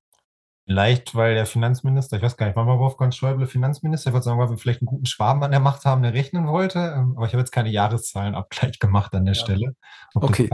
Vielleicht, 0.66 1.16
weil 1.16 1.34
der 1.34 1.46
Finanzminister, 1.46 2.18
ich 2.18 2.24
weiß 2.24 2.38
gar 2.38 2.46
nicht, 2.46 2.56
wann 2.56 2.68
war 2.68 2.80
Wolfgang 2.80 3.14
Schäuble 3.14 3.48
Finanzminister? 3.48 4.10
Ich 4.10 4.14
würde 4.14 4.24
sagen, 4.24 4.40
weil 4.40 4.50
wir 4.50 4.58
vielleicht 4.58 4.82
einen 4.82 4.88
guten 4.88 5.06
Schwaben 5.06 5.44
an 5.44 5.52
der 5.52 5.60
Macht 5.60 5.86
haben, 5.86 6.04
der 6.04 6.14
rechnen 6.14 6.48
wollte. 6.48 6.80
Ähm, 6.80 7.14
aber 7.18 7.26
ich 7.26 7.34
habe 7.34 7.40
jetzt 7.40 7.52
keine 7.52 7.70
Jahreszahlenabgleich 7.70 8.80
gemacht 8.80 9.14
an 9.14 9.26
der 9.26 9.34
ja. 9.34 9.42
Stelle. 9.42 9.76
okay. 10.14 10.50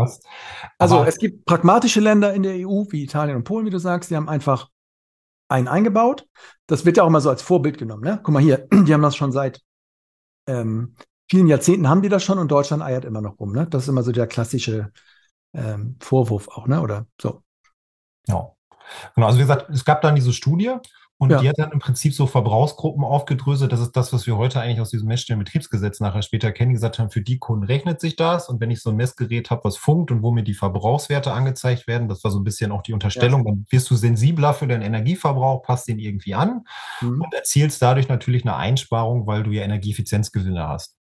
Also 0.78 1.04
es 1.04 1.18
gibt 1.18 1.46
pragmatische 1.46 2.00
Länder 2.00 2.34
in 2.34 2.44
der 2.44 2.56
EU, 2.56 2.86
wie 2.90 3.04
Italien 3.04 3.36
und 3.36 3.44
Polen, 3.44 3.66
wie 3.66 3.70
du 3.70 3.80
sagst, 3.80 4.10
die 4.10 4.16
haben 4.16 4.30
einfach 4.30 4.70
einen 5.50 5.68
eingebaut. 5.68 6.26
Das 6.68 6.86
wird 6.86 6.98
ja 6.98 7.04
auch 7.04 7.08
immer 7.08 7.22
so 7.22 7.30
als 7.30 7.42
Vorbild 7.42 7.78
genommen. 7.78 8.04
Ne? 8.04 8.20
Guck 8.24 8.34
mal 8.34 8.42
hier, 8.42 8.68
die 8.72 8.94
haben 8.94 9.02
das 9.02 9.16
schon 9.16 9.32
seit 9.32 9.62
ähm, 10.48 10.96
vielen 11.30 11.48
Jahrzehnten 11.48 11.90
haben 11.90 12.02
die 12.02 12.10
das 12.10 12.24
schon 12.24 12.40
und 12.40 12.50
Deutschland 12.50 12.82
eiert 12.82 13.06
immer 13.06 13.22
noch 13.22 13.40
rum. 13.40 13.52
Ne? 13.52 13.68
Das 13.70 13.84
ist 13.84 13.90
immer 13.90 14.04
so 14.04 14.12
der 14.12 14.28
klassische 14.28 14.92
ähm, 15.54 15.98
Vorwurf 16.00 16.48
auch, 16.50 16.68
ne? 16.68 16.82
Oder 16.82 17.06
so. 17.22 17.44
Ja. 18.28 18.57
Genau, 19.16 19.28
also 19.28 19.38
wie 19.38 19.44
gesagt, 19.44 19.70
es 19.70 19.86
gab 19.86 20.02
dann 20.02 20.16
diese 20.16 20.34
Studie 20.34 20.74
und 21.20 21.32
ja. 21.32 21.42
die 21.42 21.50
hat 21.50 21.58
dann 21.58 21.72
im 21.72 21.80
Prinzip 21.80 22.14
so 22.14 22.28
Verbrauchsgruppen 22.28 23.04
aufgedröselt. 23.04 23.72
Das 23.72 23.80
ist 23.80 23.94
das, 23.94 24.14
was 24.14 24.28
wir 24.28 24.38
heute 24.38 24.62
eigentlich 24.62 24.82
aus 24.82 24.92
diesem 24.92 25.08
Messstellenbetriebsgesetz 25.08 26.00
nachher 26.00 26.22
später 26.22 26.52
kennen, 26.52 26.74
gesagt 26.74 27.00
haben, 27.00 27.10
für 27.10 27.22
die 27.22 27.40
Kunden 27.40 27.66
rechnet 27.66 28.00
sich 28.00 28.16
das. 28.16 28.50
Und 28.50 28.62
wenn 28.62 28.70
ich 28.70 28.82
so 28.82 28.92
ein 28.92 28.98
Messgerät 28.98 29.50
habe, 29.50 29.64
was 29.64 29.78
funkt 29.78 30.12
und 30.12 30.22
wo 30.22 30.32
mir 30.32 30.44
die 30.44 30.54
Verbrauchswerte 30.54 31.32
angezeigt 31.32 31.88
werden, 31.88 32.08
das 32.08 32.24
war 32.24 32.30
so 32.30 32.40
ein 32.40 32.44
bisschen 32.44 32.72
auch 32.72 32.84
die 32.84 32.94
Unterstellung, 32.94 33.46
ja. 33.46 33.52
dann 33.52 33.66
wirst 33.72 33.90
du 33.90 33.96
sensibler 33.96 34.54
für 34.54 34.68
deinen 34.68 34.84
Energieverbrauch, 34.84 35.64
passt 35.64 35.88
den 35.88 35.98
irgendwie 35.98 36.36
an 36.36 36.66
mhm. 37.02 37.22
und 37.22 37.34
erzielst 37.34 37.82
dadurch 37.82 38.10
natürlich 38.10 38.44
eine 38.44 38.56
Einsparung, 38.56 39.26
weil 39.26 39.42
du 39.42 39.50
ja 39.50 39.64
Energieeffizienzgewinne 39.64 40.68
hast. 40.68 40.98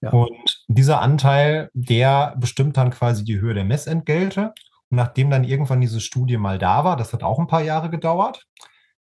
Ja. 0.00 0.10
Und 0.10 0.64
dieser 0.68 1.02
Anteil, 1.02 1.70
der 1.74 2.34
bestimmt 2.38 2.78
dann 2.78 2.90
quasi 2.90 3.24
die 3.24 3.40
Höhe 3.40 3.52
der 3.52 3.64
Messentgelte. 3.64 4.54
Nachdem 4.90 5.30
dann 5.30 5.44
irgendwann 5.44 5.80
diese 5.80 6.00
Studie 6.00 6.36
mal 6.36 6.58
da 6.58 6.84
war, 6.84 6.96
das 6.96 7.12
hat 7.12 7.22
auch 7.22 7.38
ein 7.38 7.46
paar 7.46 7.62
Jahre 7.62 7.90
gedauert, 7.90 8.46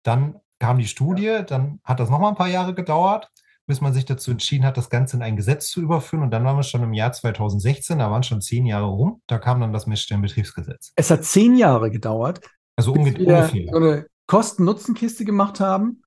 dann 0.02 0.40
kam 0.58 0.78
die 0.78 0.88
Studie, 0.88 1.40
dann 1.46 1.80
hat 1.84 2.00
das 2.00 2.10
nochmal 2.10 2.30
ein 2.30 2.36
paar 2.36 2.48
Jahre 2.48 2.74
gedauert, 2.74 3.30
bis 3.66 3.80
man 3.80 3.92
sich 3.92 4.04
dazu 4.04 4.30
entschieden 4.30 4.64
hat, 4.64 4.76
das 4.76 4.90
Ganze 4.90 5.16
in 5.16 5.22
ein 5.22 5.36
Gesetz 5.36 5.70
zu 5.70 5.80
überführen. 5.80 6.22
Und 6.22 6.30
dann 6.30 6.44
waren 6.44 6.56
wir 6.56 6.62
schon 6.62 6.82
im 6.82 6.94
Jahr 6.94 7.12
2016, 7.12 7.98
da 7.98 8.10
waren 8.10 8.22
schon 8.22 8.40
zehn 8.40 8.66
Jahre 8.66 8.86
rum, 8.86 9.22
da 9.26 9.38
kam 9.38 9.60
dann 9.60 9.72
das 9.72 9.86
Messstellenbetriebsgesetz. 9.86 10.92
Es 10.96 11.10
hat 11.10 11.24
zehn 11.24 11.56
Jahre 11.56 11.90
gedauert, 11.90 12.40
also 12.76 12.92
ungefähr. 12.92 13.48
so 13.70 13.76
eine 13.76 14.06
Kosten-Nutzen-Kiste 14.26 15.24
gemacht 15.24 15.60
haben 15.60 16.02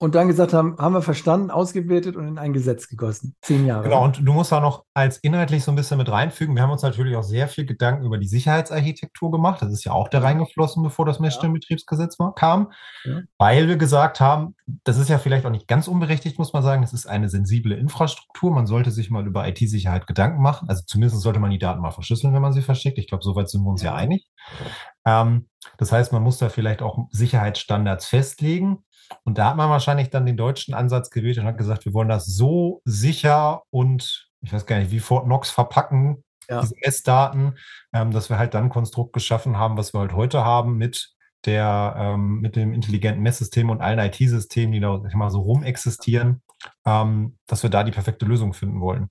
und 0.00 0.14
dann 0.14 0.28
gesagt 0.28 0.52
haben, 0.52 0.76
haben 0.78 0.94
wir 0.94 1.02
verstanden, 1.02 1.50
ausgewertet 1.50 2.16
und 2.16 2.28
in 2.28 2.38
ein 2.38 2.52
Gesetz 2.52 2.86
gegossen. 2.86 3.34
Zehn 3.42 3.66
Jahre. 3.66 3.82
Genau, 3.82 4.04
und 4.04 4.18
du 4.24 4.32
musst 4.32 4.52
da 4.52 4.60
noch 4.60 4.84
als 4.94 5.18
inhaltlich 5.18 5.64
so 5.64 5.72
ein 5.72 5.76
bisschen 5.76 5.98
mit 5.98 6.08
reinfügen. 6.08 6.54
Wir 6.54 6.62
haben 6.62 6.70
uns 6.70 6.82
natürlich 6.82 7.16
auch 7.16 7.24
sehr 7.24 7.48
viel 7.48 7.66
Gedanken 7.66 8.04
über 8.04 8.16
die 8.16 8.28
Sicherheitsarchitektur 8.28 9.32
gemacht. 9.32 9.60
Das 9.60 9.72
ist 9.72 9.84
ja 9.84 9.92
auch 9.92 10.08
da 10.08 10.20
reingeflossen, 10.20 10.84
bevor 10.84 11.04
das 11.04 11.18
Messstellenbetriebsgesetz 11.18 12.16
kam, 12.36 12.72
ja. 13.04 13.22
weil 13.38 13.66
wir 13.66 13.76
gesagt 13.76 14.20
haben, 14.20 14.54
das 14.84 14.98
ist 14.98 15.08
ja 15.08 15.18
vielleicht 15.18 15.44
auch 15.46 15.50
nicht 15.50 15.66
ganz 15.66 15.88
unberechtigt, 15.88 16.38
muss 16.38 16.52
man 16.52 16.62
sagen, 16.62 16.84
es 16.84 16.92
ist 16.92 17.06
eine 17.06 17.28
sensible 17.28 17.74
Infrastruktur. 17.74 18.52
Man 18.52 18.68
sollte 18.68 18.92
sich 18.92 19.10
mal 19.10 19.26
über 19.26 19.48
IT-Sicherheit 19.48 20.06
Gedanken 20.06 20.42
machen. 20.42 20.68
Also 20.68 20.84
zumindest 20.86 21.20
sollte 21.22 21.40
man 21.40 21.50
die 21.50 21.58
Daten 21.58 21.80
mal 21.80 21.90
verschlüsseln, 21.90 22.32
wenn 22.34 22.42
man 22.42 22.52
sie 22.52 22.62
verschickt. 22.62 22.98
Ich 22.98 23.08
glaube, 23.08 23.24
soweit 23.24 23.48
sind 23.48 23.62
wir 23.64 23.70
uns 23.70 23.82
ja, 23.82 23.90
ja 23.90 23.96
einig. 23.96 24.28
Ähm, 25.04 25.48
das 25.76 25.92
heißt, 25.92 26.12
man 26.12 26.22
muss 26.22 26.38
da 26.38 26.48
vielleicht 26.48 26.82
auch 26.82 27.08
Sicherheitsstandards 27.10 28.06
festlegen. 28.06 28.84
Und 29.24 29.38
da 29.38 29.50
hat 29.50 29.56
man 29.56 29.70
wahrscheinlich 29.70 30.10
dann 30.10 30.26
den 30.26 30.36
deutschen 30.36 30.74
Ansatz 30.74 31.10
gewählt 31.10 31.38
und 31.38 31.44
hat 31.44 31.58
gesagt, 31.58 31.84
wir 31.84 31.94
wollen 31.94 32.08
das 32.08 32.26
so 32.26 32.82
sicher 32.84 33.62
und 33.70 34.28
ich 34.40 34.52
weiß 34.52 34.66
gar 34.66 34.78
nicht, 34.78 34.90
wie 34.90 35.00
Fort 35.00 35.24
Knox 35.24 35.50
verpacken, 35.50 36.24
ja. 36.48 36.60
diese 36.60 36.74
Messdaten, 36.84 37.58
ähm, 37.92 38.10
dass 38.10 38.30
wir 38.30 38.38
halt 38.38 38.54
dann 38.54 38.64
ein 38.64 38.70
Konstrukt 38.70 39.12
geschaffen 39.12 39.58
haben, 39.58 39.76
was 39.76 39.92
wir 39.92 40.00
halt 40.00 40.12
heute 40.12 40.44
haben 40.44 40.76
mit 40.76 41.10
der, 41.44 41.94
ähm, 41.96 42.40
mit 42.40 42.56
dem 42.56 42.72
intelligenten 42.72 43.22
Messsystem 43.22 43.70
und 43.70 43.80
allen 43.80 43.98
IT-Systemen, 43.98 44.72
die 44.72 44.80
da 44.80 45.00
mal 45.14 45.30
so 45.30 45.40
rum 45.40 45.62
existieren, 45.62 46.42
ähm, 46.84 47.36
dass 47.46 47.62
wir 47.62 47.70
da 47.70 47.84
die 47.84 47.92
perfekte 47.92 48.26
Lösung 48.26 48.52
finden 48.52 48.80
wollen. 48.80 49.08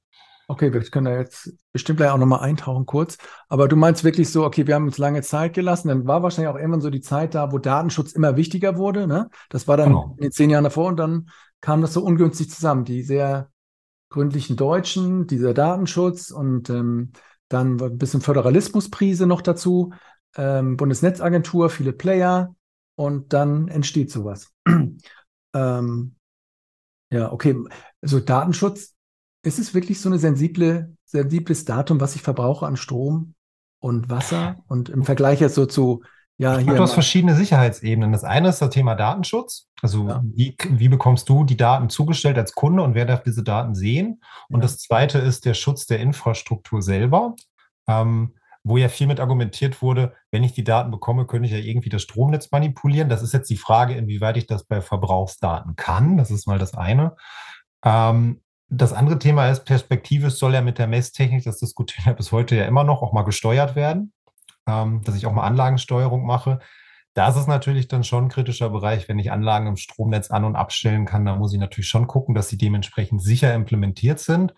Okay, 0.49 0.71
wir 0.71 0.81
können 0.81 1.05
da 1.05 1.17
jetzt 1.17 1.53
bestimmt 1.73 1.97
gleich 1.97 2.09
auch 2.09 2.17
nochmal 2.17 2.39
eintauchen 2.39 2.85
kurz. 2.85 3.17
Aber 3.49 3.67
du 3.67 3.75
meinst 3.75 4.05
wirklich 4.05 4.31
so, 4.31 4.45
okay, 4.45 4.65
wir 4.65 4.75
haben 4.75 4.85
uns 4.85 4.97
lange 4.97 5.21
Zeit 5.21 5.53
gelassen. 5.53 5.89
Dann 5.89 6.07
war 6.07 6.23
wahrscheinlich 6.23 6.49
auch 6.49 6.57
irgendwann 6.57 6.79
so 6.79 6.89
die 6.89 7.01
Zeit 7.01 7.35
da, 7.35 7.51
wo 7.51 7.57
Datenschutz 7.57 8.13
immer 8.13 8.37
wichtiger 8.37 8.77
wurde. 8.77 9.07
Ne? 9.07 9.29
Das 9.49 9.67
war 9.67 9.75
dann 9.75 9.89
genau. 9.89 10.15
in 10.17 10.23
den 10.23 10.31
zehn 10.31 10.49
Jahren 10.49 10.63
davor 10.63 10.87
und 10.87 10.97
dann 10.97 11.29
kam 11.59 11.81
das 11.81 11.93
so 11.93 12.01
ungünstig 12.01 12.49
zusammen. 12.49 12.85
Die 12.85 13.03
sehr 13.03 13.49
gründlichen 14.09 14.55
Deutschen, 14.55 15.27
dieser 15.27 15.53
Datenschutz 15.53 16.31
und 16.31 16.69
ähm, 16.69 17.11
dann 17.49 17.79
ein 17.81 17.97
bisschen 17.97 18.21
Föderalismusprise 18.21 19.27
noch 19.27 19.41
dazu, 19.41 19.93
ähm, 20.37 20.77
Bundesnetzagentur, 20.77 21.69
viele 21.69 21.91
Player 21.91 22.55
und 22.95 23.33
dann 23.33 23.67
entsteht 23.67 24.11
sowas. 24.11 24.53
ähm, 25.53 26.15
ja, 27.09 27.31
okay. 27.31 27.55
Also 28.01 28.19
Datenschutz 28.19 28.95
ist 29.47 29.59
es 29.59 29.73
wirklich 29.73 30.01
so 30.01 30.09
ein 30.09 30.19
sensible, 30.19 30.95
sensibles 31.05 31.65
Datum, 31.65 32.01
was 32.01 32.15
ich 32.15 32.21
verbrauche 32.21 32.65
an 32.65 32.77
Strom 32.77 33.33
und 33.79 34.09
Wasser? 34.09 34.57
Und 34.67 34.89
im 34.89 35.03
Vergleich 35.03 35.39
jetzt 35.39 35.55
so 35.55 35.65
zu, 35.65 36.03
ja, 36.37 36.57
hier. 36.57 36.75
Du 36.75 36.81
hast 36.81 36.93
verschiedene 36.93 37.33
Sicherheitsebenen. 37.33 38.11
Das 38.11 38.23
eine 38.23 38.49
ist 38.49 38.61
das 38.61 38.69
Thema 38.69 38.93
Datenschutz. 38.95 39.69
Also, 39.81 40.07
ja. 40.07 40.21
wie, 40.23 40.55
wie 40.69 40.89
bekommst 40.89 41.29
du 41.29 41.45
die 41.45 41.57
Daten 41.57 41.89
zugestellt 41.89 42.37
als 42.37 42.53
Kunde 42.53 42.83
und 42.83 42.93
wer 42.93 43.05
darf 43.05 43.23
diese 43.23 43.43
Daten 43.43 43.73
sehen? 43.73 44.21
Und 44.49 44.57
ja. 44.57 44.61
das 44.61 44.77
zweite 44.77 45.17
ist 45.17 45.45
der 45.45 45.53
Schutz 45.55 45.87
der 45.87 45.99
Infrastruktur 45.99 46.81
selber. 46.81 47.35
Ähm, 47.87 48.33
wo 48.63 48.75
ja 48.75 48.89
viel 48.89 49.07
mit 49.07 49.21
argumentiert 49.21 49.81
wurde, 49.81 50.13
wenn 50.29 50.43
ich 50.43 50.51
die 50.51 50.65
Daten 50.65 50.91
bekomme, 50.91 51.25
könnte 51.25 51.45
ich 51.45 51.53
ja 51.53 51.57
irgendwie 51.57 51.87
das 51.87 52.01
Stromnetz 52.01 52.51
manipulieren. 52.51 53.07
Das 53.07 53.23
ist 53.23 53.33
jetzt 53.33 53.49
die 53.49 53.55
Frage, 53.55 53.93
inwieweit 53.93 54.35
ich 54.35 54.45
das 54.45 54.65
bei 54.65 54.81
Verbrauchsdaten 54.81 55.77
kann. 55.77 56.17
Das 56.17 56.31
ist 56.31 56.47
mal 56.47 56.59
das 56.59 56.73
eine. 56.73 57.15
Ähm, 57.85 58.41
das 58.69 58.93
andere 58.93 59.19
Thema 59.19 59.49
ist, 59.49 59.65
perspektivisch 59.65 60.35
soll 60.35 60.53
ja 60.53 60.61
mit 60.61 60.77
der 60.77 60.87
Messtechnik, 60.87 61.43
das 61.43 61.59
diskutieren 61.59 62.05
wir 62.05 62.13
bis 62.13 62.31
heute 62.31 62.55
ja 62.55 62.65
immer 62.65 62.83
noch, 62.83 63.01
auch 63.01 63.13
mal 63.13 63.23
gesteuert 63.23 63.75
werden, 63.75 64.13
ähm, 64.67 65.01
dass 65.03 65.15
ich 65.15 65.25
auch 65.25 65.33
mal 65.33 65.45
Anlagensteuerung 65.45 66.25
mache. 66.25 66.59
Da 67.13 67.29
ist 67.29 67.37
es 67.37 67.47
natürlich 67.47 67.87
dann 67.87 68.03
schon 68.03 68.25
ein 68.25 68.29
kritischer 68.29 68.69
Bereich, 68.69 69.07
wenn 69.07 69.19
ich 69.19 69.31
Anlagen 69.31 69.67
im 69.67 69.77
Stromnetz 69.77 70.29
an- 70.29 70.43
und 70.43 70.55
abstellen 70.55 71.05
kann, 71.05 71.25
da 71.25 71.35
muss 71.35 71.53
ich 71.53 71.59
natürlich 71.59 71.87
schon 71.89 72.07
gucken, 72.07 72.35
dass 72.35 72.49
sie 72.49 72.57
dementsprechend 72.57 73.23
sicher 73.23 73.53
implementiert 73.53 74.19
sind. 74.19 74.53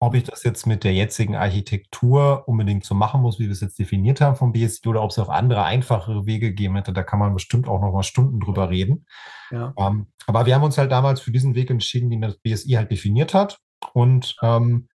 Ob 0.00 0.14
ich 0.14 0.24
das 0.24 0.42
jetzt 0.42 0.66
mit 0.66 0.84
der 0.84 0.92
jetzigen 0.92 1.36
Architektur 1.36 2.44
unbedingt 2.46 2.84
so 2.84 2.94
machen 2.94 3.22
muss, 3.22 3.38
wie 3.38 3.44
wir 3.44 3.52
es 3.52 3.60
jetzt 3.60 3.78
definiert 3.78 4.20
haben 4.20 4.36
vom 4.36 4.52
BSI, 4.52 4.88
oder 4.88 5.02
ob 5.02 5.10
es 5.10 5.18
auch 5.18 5.28
andere, 5.28 5.64
einfachere 5.64 6.26
Wege 6.26 6.52
geben 6.52 6.76
hätte, 6.76 6.92
da 6.92 7.02
kann 7.02 7.18
man 7.18 7.32
bestimmt 7.32 7.68
auch 7.68 7.80
noch 7.80 7.92
mal 7.92 8.02
Stunden 8.02 8.40
drüber 8.40 8.70
reden. 8.70 9.06
Ja. 9.50 9.72
Ähm, 9.78 10.08
aber 10.26 10.46
wir 10.46 10.54
haben 10.54 10.62
uns 10.62 10.78
halt 10.78 10.92
damals 10.92 11.20
für 11.20 11.30
diesen 11.30 11.54
Weg 11.54 11.70
entschieden, 11.70 12.10
den 12.10 12.20
das 12.20 12.36
BSI 12.38 12.72
halt 12.72 12.90
definiert 12.90 13.34
hat. 13.34 13.60
Und 13.92 14.36
ähm, 14.42 14.88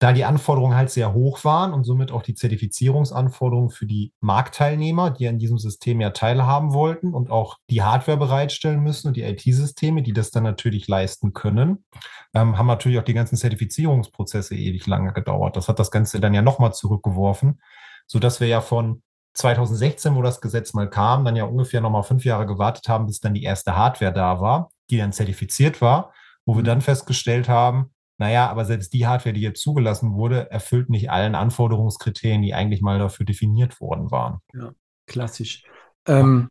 da 0.00 0.14
die 0.14 0.24
Anforderungen 0.24 0.74
halt 0.74 0.88
sehr 0.88 1.12
hoch 1.12 1.44
waren 1.44 1.74
und 1.74 1.84
somit 1.84 2.10
auch 2.10 2.22
die 2.22 2.34
Zertifizierungsanforderungen 2.34 3.68
für 3.68 3.84
die 3.84 4.14
Marktteilnehmer, 4.20 5.10
die 5.10 5.28
an 5.28 5.38
diesem 5.38 5.58
System 5.58 6.00
ja 6.00 6.08
teilhaben 6.08 6.72
wollten 6.72 7.12
und 7.12 7.30
auch 7.30 7.58
die 7.68 7.82
Hardware 7.82 8.16
bereitstellen 8.16 8.80
müssen 8.80 9.08
und 9.08 9.16
die 9.18 9.22
IT-Systeme, 9.22 10.02
die 10.02 10.14
das 10.14 10.30
dann 10.30 10.42
natürlich 10.42 10.88
leisten 10.88 11.34
können, 11.34 11.84
ähm, 12.32 12.56
haben 12.56 12.66
natürlich 12.66 12.98
auch 12.98 13.04
die 13.04 13.12
ganzen 13.12 13.36
Zertifizierungsprozesse 13.36 14.56
ewig 14.56 14.86
lange 14.86 15.12
gedauert. 15.12 15.56
Das 15.56 15.68
hat 15.68 15.78
das 15.78 15.90
Ganze 15.90 16.18
dann 16.18 16.32
ja 16.32 16.40
nochmal 16.40 16.72
zurückgeworfen, 16.72 17.60
sodass 18.06 18.40
wir 18.40 18.48
ja 18.48 18.62
von 18.62 19.02
2016, 19.34 20.16
wo 20.16 20.22
das 20.22 20.40
Gesetz 20.40 20.72
mal 20.72 20.88
kam, 20.88 21.26
dann 21.26 21.36
ja 21.36 21.44
ungefähr 21.44 21.82
nochmal 21.82 22.04
fünf 22.04 22.24
Jahre 22.24 22.46
gewartet 22.46 22.88
haben, 22.88 23.04
bis 23.04 23.20
dann 23.20 23.34
die 23.34 23.42
erste 23.42 23.76
Hardware 23.76 24.14
da 24.14 24.40
war, 24.40 24.70
die 24.88 24.96
dann 24.96 25.12
zertifiziert 25.12 25.82
war, 25.82 26.14
wo 26.46 26.54
wir 26.54 26.62
mhm. 26.62 26.66
dann 26.66 26.80
festgestellt 26.80 27.50
haben, 27.50 27.90
naja, 28.20 28.50
aber 28.50 28.66
selbst 28.66 28.92
die 28.92 29.06
Hardware, 29.06 29.32
die 29.32 29.40
jetzt 29.40 29.62
zugelassen 29.62 30.12
wurde, 30.12 30.50
erfüllt 30.50 30.90
nicht 30.90 31.10
allen 31.10 31.34
Anforderungskriterien, 31.34 32.42
die 32.42 32.52
eigentlich 32.52 32.82
mal 32.82 32.98
dafür 32.98 33.24
definiert 33.24 33.80
worden 33.80 34.10
waren. 34.10 34.40
Ja, 34.52 34.72
klassisch. 35.06 35.64
Ähm, 36.06 36.50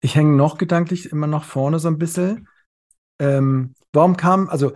ich 0.00 0.14
hänge 0.14 0.36
noch 0.36 0.58
gedanklich 0.58 1.10
immer 1.10 1.26
noch 1.26 1.42
vorne 1.42 1.80
so 1.80 1.88
ein 1.88 1.98
bisschen. 1.98 2.46
Ähm, 3.18 3.74
warum 3.92 4.16
kam, 4.16 4.48
also 4.48 4.74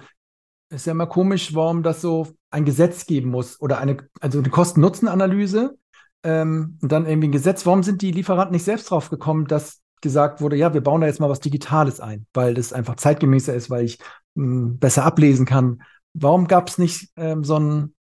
ist 0.68 0.86
ja 0.86 0.90
immer 0.90 1.06
komisch, 1.06 1.54
warum 1.54 1.84
das 1.84 2.00
so 2.00 2.26
ein 2.50 2.64
Gesetz 2.64 3.06
geben 3.06 3.30
muss 3.30 3.60
oder 3.60 3.78
eine, 3.78 3.98
also 4.20 4.40
eine 4.40 4.50
Kosten-Nutzen-Analyse 4.50 5.78
ähm, 6.24 6.76
und 6.82 6.90
dann 6.90 7.06
irgendwie 7.06 7.28
ein 7.28 7.32
Gesetz. 7.32 7.64
Warum 7.66 7.84
sind 7.84 8.02
die 8.02 8.10
Lieferanten 8.10 8.52
nicht 8.52 8.64
selbst 8.64 8.90
drauf 8.90 9.10
gekommen, 9.10 9.46
dass 9.46 9.80
gesagt 10.00 10.40
wurde, 10.40 10.56
ja, 10.56 10.74
wir 10.74 10.80
bauen 10.80 11.02
da 11.02 11.06
jetzt 11.06 11.20
mal 11.20 11.30
was 11.30 11.38
Digitales 11.38 12.00
ein, 12.00 12.26
weil 12.34 12.54
das 12.54 12.72
einfach 12.72 12.96
zeitgemäßer 12.96 13.54
ist, 13.54 13.70
weil 13.70 13.84
ich 13.84 14.00
mh, 14.34 14.44
hm, 14.44 14.78
besser 14.80 15.04
ablesen 15.04 15.46
kann, 15.46 15.82
warum 16.14 16.46
gab 16.46 16.68
es 16.68 16.78
nicht 16.78 17.10
ähm, 17.16 17.44
so 17.44 17.56
einen 17.56 17.94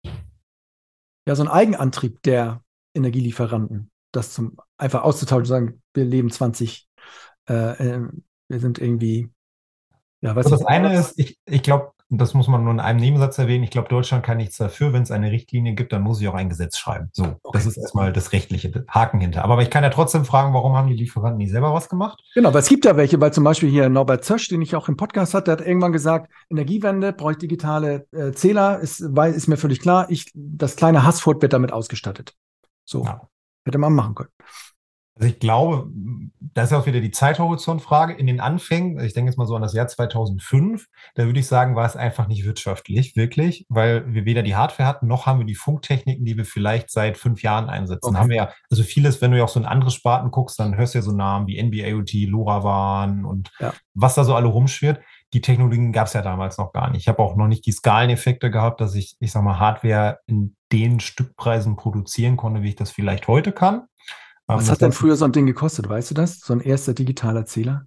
ja, 1.29 1.35
so 1.35 1.43
einen 1.43 1.51
Eigenantrieb 1.51 2.23
der 2.23 2.63
Energielieferanten, 2.95 3.91
das 4.11 4.33
zum 4.33 4.57
einfach 4.77 5.03
auszutauschen 5.03 5.41
und 5.41 5.45
sagen, 5.45 5.81
wir 5.93 6.03
leben 6.03 6.31
20, 6.31 6.89
äh, 7.47 7.53
äh, 7.53 8.07
wir 8.47 8.59
sind 8.59 8.79
irgendwie, 8.79 9.29
ja, 10.21 10.35
weißt 10.35 10.47
du. 10.47 10.55
Das 10.55 10.65
eine 10.65 10.97
ist, 10.97 11.19
ich, 11.19 11.37
ich 11.45 11.61
glaube, 11.61 11.91
das 12.09 12.33
muss 12.33 12.47
man 12.47 12.63
nur 12.63 12.73
in 12.73 12.79
einem 12.79 12.99
Nebensatz 12.99 13.37
erwähnen. 13.37 13.63
Ich 13.63 13.69
glaube, 13.69 13.87
Deutschland 13.87 14.25
kann 14.25 14.37
nichts 14.37 14.57
dafür. 14.57 14.93
Wenn 14.93 15.03
es 15.03 15.11
eine 15.11 15.31
Richtlinie 15.31 15.73
gibt, 15.73 15.93
dann 15.93 16.01
muss 16.01 16.19
ich 16.19 16.27
auch 16.27 16.33
ein 16.33 16.49
Gesetz 16.49 16.77
schreiben. 16.77 17.09
So, 17.13 17.23
okay. 17.23 17.37
das 17.53 17.67
ist 17.67 17.77
erstmal 17.77 18.11
das 18.11 18.31
rechtliche 18.31 18.83
Haken 18.89 19.19
hinter. 19.19 19.43
Aber 19.43 19.61
ich 19.61 19.69
kann 19.69 19.83
ja 19.83 19.89
trotzdem 19.89 20.25
fragen, 20.25 20.53
warum 20.55 20.75
haben 20.75 20.87
die 20.87 20.95
Lieferanten 20.95 21.37
nicht 21.37 21.51
selber 21.51 21.71
was 21.71 21.87
gemacht? 21.87 22.19
Genau, 22.33 22.51
weil 22.51 22.61
es 22.61 22.69
gibt 22.69 22.85
ja 22.85 22.97
welche, 22.97 23.21
weil 23.21 23.31
zum 23.31 23.43
Beispiel 23.43 23.69
hier 23.69 23.89
Norbert 23.89 24.25
Zösch, 24.25 24.47
den 24.47 24.61
ich 24.63 24.75
auch 24.75 24.87
im 24.87 24.97
Podcast 24.97 25.35
hatte, 25.35 25.51
hat 25.51 25.61
irgendwann 25.61 25.91
gesagt, 25.91 26.31
Energiewende 26.49 27.13
brauche 27.13 27.33
ich 27.33 27.37
digitale 27.37 28.07
äh, 28.11 28.31
Zähler, 28.31 28.79
ist, 28.79 29.03
weil, 29.15 29.33
ist 29.33 29.47
mir 29.47 29.57
völlig 29.57 29.79
klar, 29.79 30.07
ich, 30.09 30.31
das 30.33 30.75
kleine 30.75 31.03
Hassfurt 31.03 31.43
wird 31.43 31.53
damit 31.53 31.71
ausgestattet. 31.71 32.33
So, 32.85 33.03
ja. 33.03 33.21
hätte 33.65 33.77
man 33.77 33.93
machen 33.93 34.15
können. 34.15 34.31
Also 35.19 35.33
ich 35.33 35.39
glaube, 35.39 35.89
das 36.53 36.71
ist 36.71 36.77
auch 36.77 36.85
wieder 36.85 37.01
die 37.01 37.11
Zeithorizontfrage. 37.11 38.13
In 38.13 38.25
den 38.25 38.39
Anfängen, 38.39 39.03
ich 39.03 39.13
denke 39.13 39.29
jetzt 39.29 39.37
mal 39.37 39.45
so 39.45 39.55
an 39.55 39.61
das 39.61 39.73
Jahr 39.73 39.87
2005, 39.87 40.87
da 41.15 41.25
würde 41.25 41.39
ich 41.41 41.47
sagen, 41.47 41.75
war 41.75 41.85
es 41.85 41.97
einfach 41.97 42.27
nicht 42.27 42.45
wirtschaftlich, 42.45 43.17
wirklich, 43.17 43.65
weil 43.67 44.13
wir 44.13 44.23
weder 44.23 44.43
die 44.43 44.55
Hardware 44.55 44.87
hatten, 44.87 45.07
noch 45.07 45.25
haben 45.25 45.39
wir 45.39 45.45
die 45.45 45.55
Funktechniken, 45.55 46.23
die 46.23 46.37
wir 46.37 46.45
vielleicht 46.45 46.89
seit 46.89 47.17
fünf 47.17 47.43
Jahren 47.43 47.69
einsetzen. 47.69 48.11
Okay. 48.11 48.17
Haben 48.17 48.29
wir 48.29 48.37
ja, 48.37 48.49
also 48.69 48.83
vieles, 48.83 49.21
wenn 49.21 49.31
du 49.31 49.37
ja 49.37 49.43
auch 49.43 49.49
so 49.49 49.59
in 49.59 49.65
andere 49.65 49.91
Sparten 49.91 50.31
guckst, 50.31 50.57
dann 50.57 50.77
hörst 50.77 50.93
du 50.93 50.99
ja 50.99 51.01
so 51.01 51.11
Namen 51.11 51.47
wie 51.47 51.57
NB-IoT, 51.57 52.13
LoRaWAN 52.29 53.25
und 53.25 53.51
ja. 53.59 53.73
was 53.93 54.15
da 54.15 54.23
so 54.23 54.35
alle 54.35 54.47
rumschwirrt. 54.47 55.01
Die 55.33 55.41
Technologien 55.41 55.91
gab 55.91 56.07
es 56.07 56.13
ja 56.13 56.21
damals 56.21 56.57
noch 56.57 56.71
gar 56.71 56.89
nicht. 56.89 57.01
Ich 57.01 57.07
habe 57.09 57.21
auch 57.21 57.35
noch 57.35 57.47
nicht 57.47 57.65
die 57.65 57.71
Skaleneffekte 57.73 58.49
gehabt, 58.49 58.79
dass 58.79 58.95
ich, 58.95 59.17
ich 59.19 59.31
sag 59.31 59.43
mal, 59.43 59.59
Hardware 59.59 60.19
in 60.27 60.55
den 60.71 61.01
Stückpreisen 61.01 61.75
produzieren 61.75 62.37
konnte, 62.37 62.63
wie 62.63 62.69
ich 62.69 62.75
das 62.75 62.89
vielleicht 62.89 63.27
heute 63.27 63.51
kann. 63.51 63.88
Was 64.57 64.71
hat 64.71 64.81
denn 64.81 64.91
früher 64.91 65.15
so 65.15 65.25
ein 65.25 65.31
Ding 65.31 65.45
gekostet? 65.45 65.87
Weißt 65.89 66.09
du 66.09 66.15
das? 66.15 66.39
So 66.39 66.53
ein 66.53 66.59
erster 66.59 66.93
digitaler 66.93 67.45
Zähler? 67.45 67.85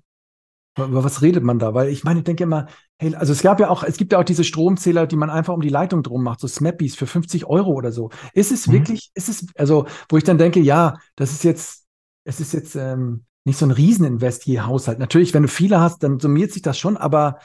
Über 0.78 1.04
was 1.04 1.21
redet 1.21 1.42
man 1.42 1.59
da? 1.59 1.75
Weil 1.75 1.88
ich 1.88 2.04
meine, 2.04 2.21
ich 2.21 2.25
denke 2.25 2.45
immer, 2.45 2.66
hey, 2.99 3.14
also 3.14 3.33
es 3.33 3.42
gab 3.42 3.61
ja 3.61 3.69
auch, 3.69 3.83
es 3.83 3.97
gibt 3.99 4.12
ja 4.12 4.19
auch 4.19 4.25
diese 4.25 4.45
Stromzähler, 4.45 5.07
die 5.07 5.16
man 5.16 5.28
einfach 5.28 5.52
um 5.52 5.61
die 5.61 5.69
Leitung 5.69 6.02
drum 6.02 6.23
macht, 6.23 6.40
so 6.40 6.49
Smappies 6.49 6.95
für 6.95 7.07
50 7.07 7.47
Euro 7.47 7.73
oder 7.73 7.92
so. 7.92 8.11
Ist 8.33 8.52
es 8.52 8.66
mhm. 8.66 8.73
wirklich, 8.73 9.11
ist 9.14 9.28
es, 9.28 9.47
also, 9.57 9.87
wo 10.09 10.16
ich 10.16 10.25
dann 10.25 10.38
denke, 10.38 10.61
ja, 10.61 10.97
das 11.16 11.33
ist 11.33 11.45
jetzt, 11.45 11.85
es 12.25 12.40
ist 12.40 12.54
jetzt, 12.54 12.75
ähm, 12.76 13.25
nicht 13.45 13.59
so 13.59 13.66
ein 13.66 13.71
Rieseninvest 13.71 14.47
je 14.47 14.61
Haushalt. 14.61 14.99
Natürlich, 14.99 15.35
wenn 15.35 15.42
du 15.42 15.49
viele 15.49 15.81
hast, 15.81 16.02
dann 16.02 16.21
summiert 16.21 16.52
sich 16.52 16.62
das 16.62 16.78
schon, 16.78 16.97
aber 16.97 17.38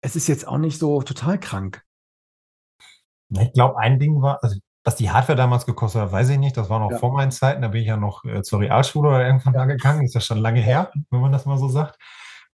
es 0.00 0.16
ist 0.16 0.26
jetzt 0.26 0.48
auch 0.48 0.58
nicht 0.58 0.78
so 0.78 1.02
total 1.02 1.38
krank. 1.38 1.82
Ich 3.30 3.52
glaube, 3.52 3.78
ein 3.78 3.98
Ding 3.98 4.22
war, 4.22 4.42
also 4.42 4.58
was 4.84 4.96
die 4.96 5.10
Hardware 5.10 5.36
damals 5.36 5.64
gekostet 5.64 6.02
hat, 6.02 6.12
weiß 6.12 6.28
ich 6.28 6.38
nicht. 6.38 6.56
Das 6.56 6.68
war 6.68 6.78
noch 6.78 6.90
ja. 6.90 6.98
vor 6.98 7.12
meinen 7.12 7.32
Zeiten. 7.32 7.62
Da 7.62 7.68
bin 7.68 7.80
ich 7.80 7.88
ja 7.88 7.96
noch 7.96 8.24
äh, 8.24 8.42
zur 8.42 8.60
Realschule 8.60 9.08
oder 9.08 9.26
irgendwann 9.26 9.54
ja. 9.54 9.64
gegangen. 9.64 10.04
Ist 10.04 10.14
ja 10.14 10.20
schon 10.20 10.38
lange 10.38 10.60
her, 10.60 10.92
wenn 11.10 11.20
man 11.20 11.32
das 11.32 11.46
mal 11.46 11.58
so 11.58 11.68
sagt. 11.68 11.98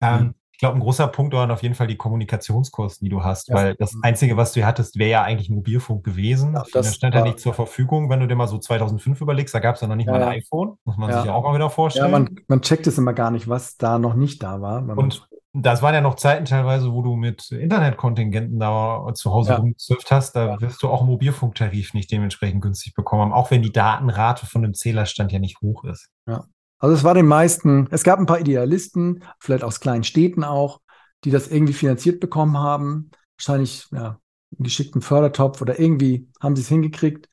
Ähm, 0.01 0.21
mhm. 0.21 0.35
Ich 0.53 0.61
glaube, 0.61 0.77
ein 0.77 0.81
großer 0.81 1.07
Punkt 1.07 1.33
waren 1.35 1.53
auf 1.53 1.63
jeden 1.63 1.77
Fall 1.77 1.87
die 1.87 1.97
Kommunikationskosten, 1.97 3.05
die 3.05 3.11
du 3.11 3.23
hast, 3.23 3.49
ja. 3.49 3.55
weil 3.55 3.75
das 3.77 3.95
mhm. 3.95 4.01
Einzige, 4.03 4.37
was 4.37 4.53
du 4.53 4.67
hattest, 4.67 4.99
wäre 4.99 5.11
ja 5.11 5.23
eigentlich 5.23 5.51
Mobilfunk 5.51 6.05
gewesen. 6.05 6.55
Ja, 6.55 6.65
das 6.73 6.97
stand 6.97 7.15
ja 7.15 7.23
nicht 7.23 7.39
zur 7.39 7.55
Verfügung, 7.55 8.11
wenn 8.11 8.19
du 8.19 8.27
dir 8.27 8.35
mal 8.35 8.49
so 8.49 8.59
2005 8.59 9.21
überlegst, 9.21 9.55
da 9.55 9.61
gab 9.61 9.77
es 9.77 9.83
ja 9.83 9.87
noch 9.87 9.95
nicht 9.95 10.09
ja, 10.09 10.15
mal 10.15 10.23
ein 10.23 10.41
iPhone, 10.41 10.77
muss 10.85 10.97
man 10.97 11.13
sich 11.13 11.25
ja 11.25 11.33
auch 11.33 11.45
mal 11.45 11.55
wieder 11.55 11.71
vorstellen. 11.71 12.07
Ja, 12.07 12.19
man, 12.19 12.41
man 12.49 12.61
checkt 12.61 12.89
es 12.89 12.99
immer 12.99 13.13
gar 13.13 13.31
nicht, 13.31 13.49
was 13.49 13.77
da 13.77 14.01
noch 14.01 14.15
nicht 14.15 14.43
da 14.43 14.61
war. 14.61 14.83
Und 14.99 15.28
das 15.63 15.83
waren 15.83 15.95
ja 15.95 16.01
noch 16.01 16.17
Zeiten 16.17 16.45
teilweise, 16.45 16.93
wo 16.93 17.03
du 17.03 17.17
mit 17.17 17.51
Internetkontingenten 17.51 18.59
da 18.59 19.05
zu 19.15 19.33
Hause 19.33 19.51
ja. 19.51 19.57
rumgesurft 19.57 20.11
hast. 20.11 20.37
Da 20.37 20.47
ja. 20.47 20.61
wirst 20.61 20.83
du 20.83 20.89
auch 20.89 21.05
Mobilfunktarif 21.05 21.95
nicht 21.95 22.11
dementsprechend 22.11 22.63
günstig 22.63 22.95
bekommen 22.95 23.23
haben, 23.23 23.33
auch 23.33 23.51
wenn 23.51 23.63
die 23.63 23.73
Datenrate 23.73 24.47
von 24.47 24.63
dem 24.63 24.75
Zählerstand 24.75 25.33
ja 25.33 25.39
nicht 25.39 25.61
hoch 25.61 25.85
ist. 25.85 26.09
Ja. 26.27 26.45
Also 26.79 26.95
es 26.95 27.05
war 27.05 27.15
den 27.15 27.27
meisten, 27.27 27.89
es 27.91 28.05
gab 28.05 28.19
ein 28.21 28.27
paar 28.27 28.41
Idealisten, 28.41 29.25
vielleicht 29.41 29.65
aus 29.65 29.81
kleinen 29.81 30.05
Städten 30.05 30.45
auch, 30.45 30.81
die 31.25 31.31
das 31.31 31.49
irgendwie 31.49 31.73
finanziert 31.73 32.21
bekommen 32.21 32.59
haben. 32.59 33.11
Wahrscheinlich 33.37 33.89
ja, 33.91 34.21
einen 34.57 34.65
geschickten 34.65 35.03
Fördertopf 35.03 35.61
oder 35.61 35.79
irgendwie 35.81 36.29
haben 36.41 36.55
sie 36.55 36.63
es 36.63 36.69
hingekriegt. 36.69 37.29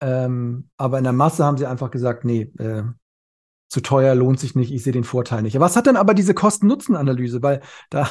Ähm, 0.00 0.70
aber 0.76 0.98
in 0.98 1.04
der 1.04 1.12
Masse 1.12 1.44
haben 1.44 1.56
sie 1.56 1.66
einfach 1.66 1.90
gesagt, 1.90 2.24
nee, 2.24 2.52
äh, 2.58 2.82
zu 3.70 3.80
teuer, 3.80 4.14
lohnt 4.14 4.38
sich 4.38 4.54
nicht, 4.54 4.72
ich 4.72 4.82
sehe 4.82 4.92
den 4.92 5.04
Vorteil 5.04 5.42
nicht. 5.42 5.58
Was 5.58 5.76
hat 5.76 5.86
denn 5.86 5.96
aber 5.96 6.12
diese 6.12 6.34
Kosten-Nutzen-Analyse? 6.34 7.42
Weil 7.42 7.60
da, 7.88 8.08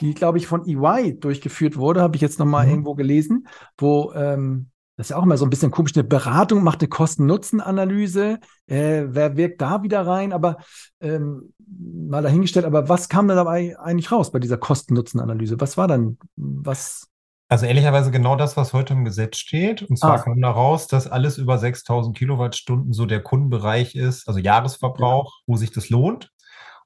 die, 0.00 0.14
glaube 0.14 0.38
ich, 0.38 0.46
von 0.46 0.66
EY 0.66 1.18
durchgeführt 1.18 1.76
wurde, 1.76 2.00
habe 2.00 2.16
ich 2.16 2.22
jetzt 2.22 2.38
nochmal 2.38 2.64
mhm. 2.64 2.72
irgendwo 2.72 2.94
gelesen, 2.94 3.48
wo 3.76 4.12
ähm, 4.14 4.70
das 4.96 5.06
ist 5.06 5.10
ja 5.12 5.16
auch 5.16 5.22
immer 5.22 5.38
so 5.38 5.46
ein 5.46 5.50
bisschen 5.50 5.70
komisch, 5.70 5.92
eine 5.94 6.04
Beratung 6.04 6.62
macht 6.62 6.80
eine 6.80 6.88
Kosten-Nutzen-Analyse. 6.88 8.38
Äh, 8.66 9.04
wer 9.08 9.36
wirkt 9.36 9.62
da 9.62 9.82
wieder 9.82 10.06
rein? 10.06 10.34
Aber 10.34 10.58
ähm, 11.00 11.54
mal 11.66 12.22
dahingestellt, 12.22 12.66
aber 12.66 12.90
was 12.90 13.08
kam 13.08 13.26
da 13.26 13.34
dabei 13.34 13.78
eigentlich 13.78 14.12
raus 14.12 14.30
bei 14.30 14.38
dieser 14.38 14.58
Kosten-Nutzen-Analyse? 14.58 15.58
Was 15.58 15.78
war 15.78 15.88
dann, 15.88 16.18
was 16.36 17.09
also 17.50 17.66
ehrlicherweise 17.66 18.12
genau 18.12 18.36
das, 18.36 18.56
was 18.56 18.72
heute 18.72 18.94
im 18.94 19.04
Gesetz 19.04 19.36
steht. 19.36 19.82
Und 19.82 19.98
zwar 19.98 20.20
ah. 20.20 20.22
kam 20.22 20.40
da 20.40 20.50
raus, 20.52 20.86
dass 20.86 21.08
alles 21.08 21.36
über 21.36 21.58
6000 21.58 22.16
Kilowattstunden 22.16 22.92
so 22.92 23.06
der 23.06 23.20
Kundenbereich 23.22 23.96
ist, 23.96 24.28
also 24.28 24.38
Jahresverbrauch, 24.38 25.34
ja. 25.40 25.42
wo 25.46 25.56
sich 25.56 25.72
das 25.72 25.90
lohnt. 25.90 26.30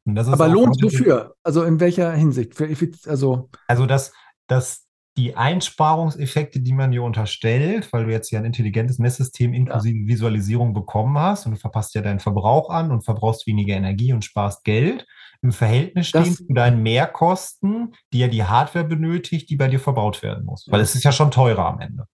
Das 0.07 0.27
Aber 0.27 0.49
lohnt 0.49 0.83
wofür? 0.83 1.35
Also 1.43 1.65
in 1.65 1.81
welcher 1.81 2.13
Hinsicht? 2.13 2.59
also, 3.07 3.51
also 3.69 3.87
dass, 3.87 4.13
dass 4.47 4.87
die 5.17 5.37
Einsparungseffekte, 5.37 6.61
die 6.61 6.73
man 6.73 6.91
dir 6.91 7.03
unterstellt, 7.03 7.93
weil 7.93 8.05
du 8.05 8.11
jetzt 8.11 8.31
ja 8.31 8.41
ein 8.41 8.45
intelligentes 8.45 8.99
Messsystem 8.99 9.55
inklusive 9.55 9.99
ja. 9.99 10.07
Visualisierung 10.07 10.75
bekommen 10.75 11.17
hast 11.19 11.47
und 11.47 11.53
du 11.53 11.59
verpasst 11.59 11.95
ja 11.95 12.03
deinen 12.03 12.19
Verbrauch 12.19 12.69
an 12.71 12.91
und 12.91 13.05
verbrauchst 13.05 13.47
weniger 13.47 13.75
Energie 13.75 14.13
und 14.13 14.25
sparst 14.25 14.65
Geld, 14.65 15.07
im 15.45 15.53
Verhältnis 15.53 16.09
stehen 16.09 16.25
das, 16.25 16.37
zu 16.37 16.53
deinen 16.53 16.83
Mehrkosten, 16.83 17.95
die 18.13 18.21
ja 18.21 18.29
die 18.29 18.45
Hardware 18.45 18.87
benötigt, 18.87 19.51
die 19.51 19.57
bei 19.57 19.69
dir 19.69 19.79
verbaut 19.79 20.23
werden 20.23 20.47
muss. 20.47 20.67
Weil 20.69 20.81
es 20.81 20.95
ist 20.95 21.05
ja 21.05 21.13
schon 21.13 21.31
teurer 21.31 21.67
am 21.67 21.81
Ende. 21.81 22.07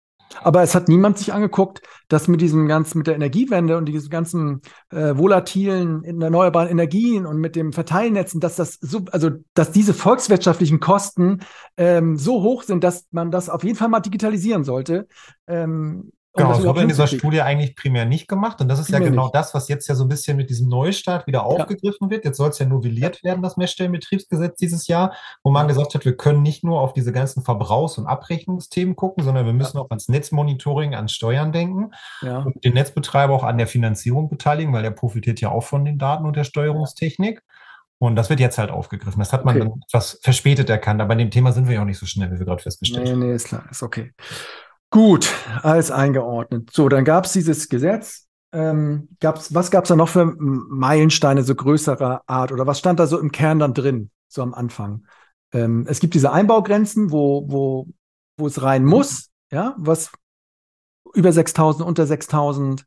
Aber 0.42 0.62
es 0.62 0.75
hat 0.75 0.88
niemand 0.88 1.18
sich 1.18 1.32
angeguckt, 1.32 1.82
dass 2.08 2.28
mit 2.28 2.40
diesem 2.40 2.68
ganzen, 2.68 2.99
mit 2.99 3.06
der 3.06 3.14
Energiewende 3.14 3.76
und 3.76 3.87
diesen 3.87 4.10
ganzen 4.10 4.60
äh, 4.90 5.16
volatilen 5.16 6.04
erneuerbaren 6.04 6.68
Energien 6.68 7.26
und 7.26 7.38
mit 7.38 7.56
dem 7.56 7.72
Verteilnetzen, 7.72 8.40
dass 8.40 8.56
das 8.56 8.78
so, 8.80 9.02
also 9.12 9.30
dass 9.54 9.72
diese 9.72 9.94
volkswirtschaftlichen 9.94 10.80
Kosten 10.80 11.40
ähm, 11.76 12.16
so 12.16 12.42
hoch 12.42 12.62
sind, 12.62 12.84
dass 12.84 13.06
man 13.10 13.30
das 13.30 13.49
auf 13.49 13.64
jeden 13.64 13.76
Fall 13.76 13.88
mal 13.88 14.00
digitalisieren 14.00 14.64
sollte. 14.64 15.08
Ähm, 15.46 16.12
Genau, 16.34 16.50
das 16.50 16.62
wurde 16.62 16.82
in 16.82 16.88
dieser 16.88 17.08
Studie 17.08 17.42
eigentlich 17.42 17.75
primär 17.75 18.04
nicht 18.04 18.28
gemacht. 18.28 18.60
Und 18.60 18.68
das 18.68 18.78
ist 18.78 18.87
primär 18.87 19.02
ja 19.02 19.10
genau 19.10 19.25
nicht. 19.25 19.34
das, 19.34 19.52
was 19.52 19.66
jetzt 19.68 19.88
ja 19.88 19.96
so 19.96 20.04
ein 20.04 20.08
bisschen 20.08 20.37
mit 20.37 20.49
diesem 20.49 20.68
Neustart 20.68 21.26
wieder 21.26 21.45
aufgegriffen 21.45 22.06
ja. 22.06 22.10
wird. 22.10 22.25
Jetzt 22.25 22.36
soll 22.36 22.50
es 22.50 22.58
ja 22.60 22.66
novelliert 22.66 23.25
werden, 23.25 23.43
das 23.43 23.56
Messstellenbetriebsgesetz 23.56 24.56
dieses 24.56 24.86
Jahr, 24.86 25.12
wo 25.43 25.50
man 25.50 25.66
gesagt 25.66 25.95
hat, 25.95 26.04
wir 26.04 26.16
können 26.16 26.43
nicht 26.43 26.62
nur 26.62 26.80
auf 26.80 26.93
diese 26.93 27.10
ganzen 27.10 27.43
Verbrauchs- 27.43 27.99
und 27.99 28.06
Abrechnungsthemen 28.06 28.95
gucken, 28.95 29.25
sondern 29.25 29.45
wir 29.45 29.52
müssen 29.52 29.76
ja. 29.76 29.82
auch 29.82 29.90
ans 29.90 30.08
Netzmonitoring, 30.08 30.95
ans 30.95 31.12
Steuern 31.12 31.50
denken 31.50 31.90
ja. 32.23 32.38
und 32.38 32.64
den 32.64 32.75
Netzbetreiber 32.75 33.34
auch 33.34 33.45
an 33.45 33.58
der 33.58 33.66
Finanzierung 33.66 34.28
beteiligen, 34.28 34.73
weil 34.73 34.82
der 34.82 34.93
profitiert 34.93 35.40
ja 35.40 35.50
auch 35.50 35.64
von 35.64 35.84
den 35.84 35.99
Daten 35.99 36.26
und 36.26 36.36
der 36.36 36.45
Steuerungstechnik. 36.45 37.43
Und 37.99 38.16
das 38.16 38.30
wird 38.30 38.40
jetzt 38.40 38.56
halt 38.56 38.71
aufgegriffen. 38.71 39.19
Das 39.19 39.32
hat 39.32 39.45
man 39.45 39.56
okay. 39.56 39.69
dann 39.69 39.82
etwas 39.86 40.21
verspätet 40.23 40.71
erkannt, 40.71 41.02
aber 41.02 41.12
an 41.12 41.19
dem 41.19 41.30
Thema 41.30 41.52
sind 41.52 41.66
wir 41.66 41.75
ja 41.75 41.82
auch 41.82 41.86
nicht 41.86 41.99
so 41.99 42.06
schnell, 42.06 42.30
wie 42.32 42.38
wir 42.38 42.47
gerade 42.47 42.62
festgestellt 42.62 43.08
haben. 43.08 43.19
Nee, 43.19 43.26
nee, 43.26 43.34
ist 43.34 43.49
klar, 43.49 43.64
ist 43.71 43.82
okay. 43.82 44.12
Gut, 44.90 45.32
alles 45.62 45.90
eingeordnet. 45.92 46.70
So, 46.72 46.88
dann 46.88 47.04
gab 47.04 47.24
es 47.24 47.32
dieses 47.32 47.68
Gesetz. 47.68 48.26
Ähm, 48.52 49.08
gab's, 49.20 49.54
was 49.54 49.70
gab 49.70 49.84
es 49.84 49.88
da 49.88 49.96
noch 49.96 50.08
für 50.08 50.34
Meilensteine 50.36 51.44
so 51.44 51.54
größerer 51.54 52.22
Art 52.26 52.50
oder 52.50 52.66
was 52.66 52.80
stand 52.80 52.98
da 52.98 53.06
so 53.06 53.18
im 53.20 53.30
Kern 53.30 53.60
dann 53.60 53.74
drin, 53.74 54.10
so 54.26 54.42
am 54.42 54.52
Anfang? 54.52 55.06
Ähm, 55.52 55.86
es 55.88 56.00
gibt 56.00 56.14
diese 56.14 56.32
Einbaugrenzen, 56.32 57.12
wo, 57.12 57.44
wo, 57.48 57.86
wo 58.36 58.46
es 58.48 58.62
rein 58.62 58.84
muss, 58.84 59.30
ja, 59.52 59.76
was 59.78 60.10
über 61.14 61.32
6000, 61.32 61.86
unter 61.86 62.06
6000. 62.06 62.84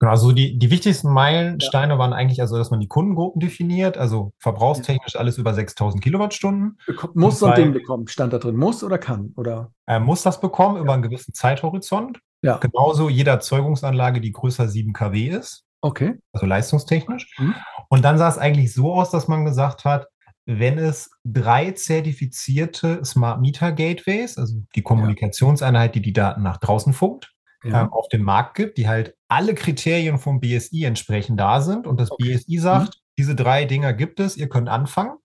Genau, 0.00 0.12
also 0.12 0.32
die, 0.32 0.58
die 0.58 0.70
wichtigsten 0.70 1.12
Meilensteine 1.12 1.92
ja. 1.92 1.98
waren 1.98 2.14
eigentlich 2.14 2.40
also, 2.40 2.56
dass 2.56 2.70
man 2.70 2.80
die 2.80 2.88
Kundengruppen 2.88 3.38
definiert, 3.38 3.98
also 3.98 4.32
verbrauchstechnisch 4.38 5.14
alles 5.14 5.36
über 5.36 5.52
6000 5.52 6.02
Kilowattstunden. 6.02 6.78
Muss 7.12 7.38
so 7.38 7.46
ein 7.46 7.54
Ding 7.54 7.72
bekommen, 7.74 8.08
stand 8.08 8.32
da 8.32 8.38
drin, 8.38 8.56
muss 8.56 8.82
oder 8.82 8.96
kann? 8.96 9.34
Oder? 9.36 9.72
Er 9.84 10.00
muss 10.00 10.22
das 10.22 10.40
bekommen 10.40 10.76
ja. 10.76 10.82
über 10.82 10.94
einen 10.94 11.02
gewissen 11.02 11.34
Zeithorizont. 11.34 12.18
Ja. 12.42 12.56
Genauso 12.56 13.10
jede 13.10 13.30
Erzeugungsanlage, 13.30 14.22
die 14.22 14.32
größer 14.32 14.68
7 14.68 14.94
kW 14.94 15.28
ist. 15.28 15.64
Okay. 15.82 16.18
Also 16.32 16.46
leistungstechnisch. 16.46 17.36
Mhm. 17.38 17.54
Und 17.90 18.02
dann 18.02 18.16
sah 18.16 18.28
es 18.28 18.38
eigentlich 18.38 18.72
so 18.72 18.94
aus, 18.94 19.10
dass 19.10 19.28
man 19.28 19.44
gesagt 19.44 19.84
hat, 19.84 20.06
wenn 20.46 20.78
es 20.78 21.10
drei 21.24 21.72
zertifizierte 21.72 23.04
Smart 23.04 23.42
Meter 23.42 23.72
Gateways, 23.72 24.38
also 24.38 24.62
die 24.74 24.82
Kommunikationseinheit, 24.82 25.94
die 25.94 26.00
die 26.00 26.14
Daten 26.14 26.42
nach 26.42 26.56
draußen 26.56 26.94
funkt, 26.94 27.34
ja. 27.64 27.82
ähm, 27.82 27.92
auf 27.92 28.08
dem 28.08 28.22
Markt 28.22 28.56
gibt, 28.56 28.78
die 28.78 28.88
halt 28.88 29.14
alle 29.28 29.54
Kriterien 29.54 30.18
vom 30.18 30.40
BSI 30.40 30.84
entsprechend 30.84 31.38
da 31.38 31.60
sind 31.60 31.86
und 31.86 32.00
das 32.00 32.10
okay. 32.10 32.36
BSI 32.36 32.58
sagt, 32.58 32.88
mhm. 32.88 33.00
diese 33.18 33.34
drei 33.34 33.64
Dinger 33.64 33.92
gibt 33.92 34.20
es, 34.20 34.36
ihr 34.36 34.48
könnt 34.48 34.68
anfangen. 34.68 35.16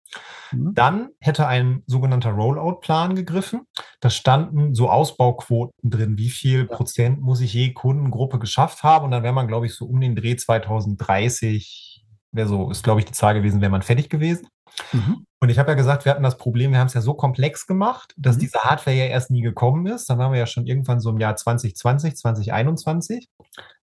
Mhm. 0.51 0.73
Dann 0.73 1.09
hätte 1.19 1.47
ein 1.47 1.83
sogenannter 1.87 2.31
Rollout-Plan 2.31 3.15
gegriffen. 3.15 3.61
Da 3.99 4.09
standen 4.09 4.73
so 4.73 4.89
Ausbauquoten 4.89 5.89
drin, 5.89 6.17
wie 6.17 6.29
viel 6.29 6.67
ja. 6.69 6.75
Prozent 6.75 7.21
muss 7.21 7.41
ich 7.41 7.53
je 7.53 7.73
Kundengruppe 7.73 8.39
geschafft 8.39 8.83
haben. 8.83 9.05
Und 9.05 9.11
dann 9.11 9.23
wäre 9.23 9.33
man, 9.33 9.47
glaube 9.47 9.65
ich, 9.65 9.75
so 9.75 9.85
um 9.85 9.99
den 9.99 10.15
Dreh 10.15 10.35
2030, 10.35 12.05
wäre 12.31 12.47
so, 12.47 12.69
ist, 12.69 12.83
glaube 12.83 12.99
ich, 12.99 13.05
die 13.05 13.13
Zahl 13.13 13.33
gewesen, 13.33 13.61
wäre 13.61 13.71
man 13.71 13.81
fertig 13.81 14.09
gewesen. 14.09 14.47
Mhm. 14.91 15.25
Und 15.39 15.49
ich 15.49 15.59
habe 15.59 15.71
ja 15.71 15.75
gesagt, 15.75 16.05
wir 16.05 16.11
hatten 16.11 16.23
das 16.23 16.37
Problem, 16.37 16.71
wir 16.71 16.79
haben 16.79 16.87
es 16.87 16.93
ja 16.93 17.01
so 17.01 17.13
komplex 17.13 17.67
gemacht, 17.67 18.13
dass 18.17 18.37
mhm. 18.37 18.39
diese 18.41 18.59
Hardware 18.59 18.95
ja 18.95 19.05
erst 19.05 19.31
nie 19.31 19.41
gekommen 19.41 19.85
ist. 19.87 20.09
Dann 20.09 20.17
waren 20.17 20.31
wir 20.31 20.39
ja 20.39 20.47
schon 20.47 20.65
irgendwann 20.65 20.99
so 20.99 21.11
im 21.11 21.19
Jahr 21.19 21.35
2020, 21.35 22.15
2021. 22.15 23.29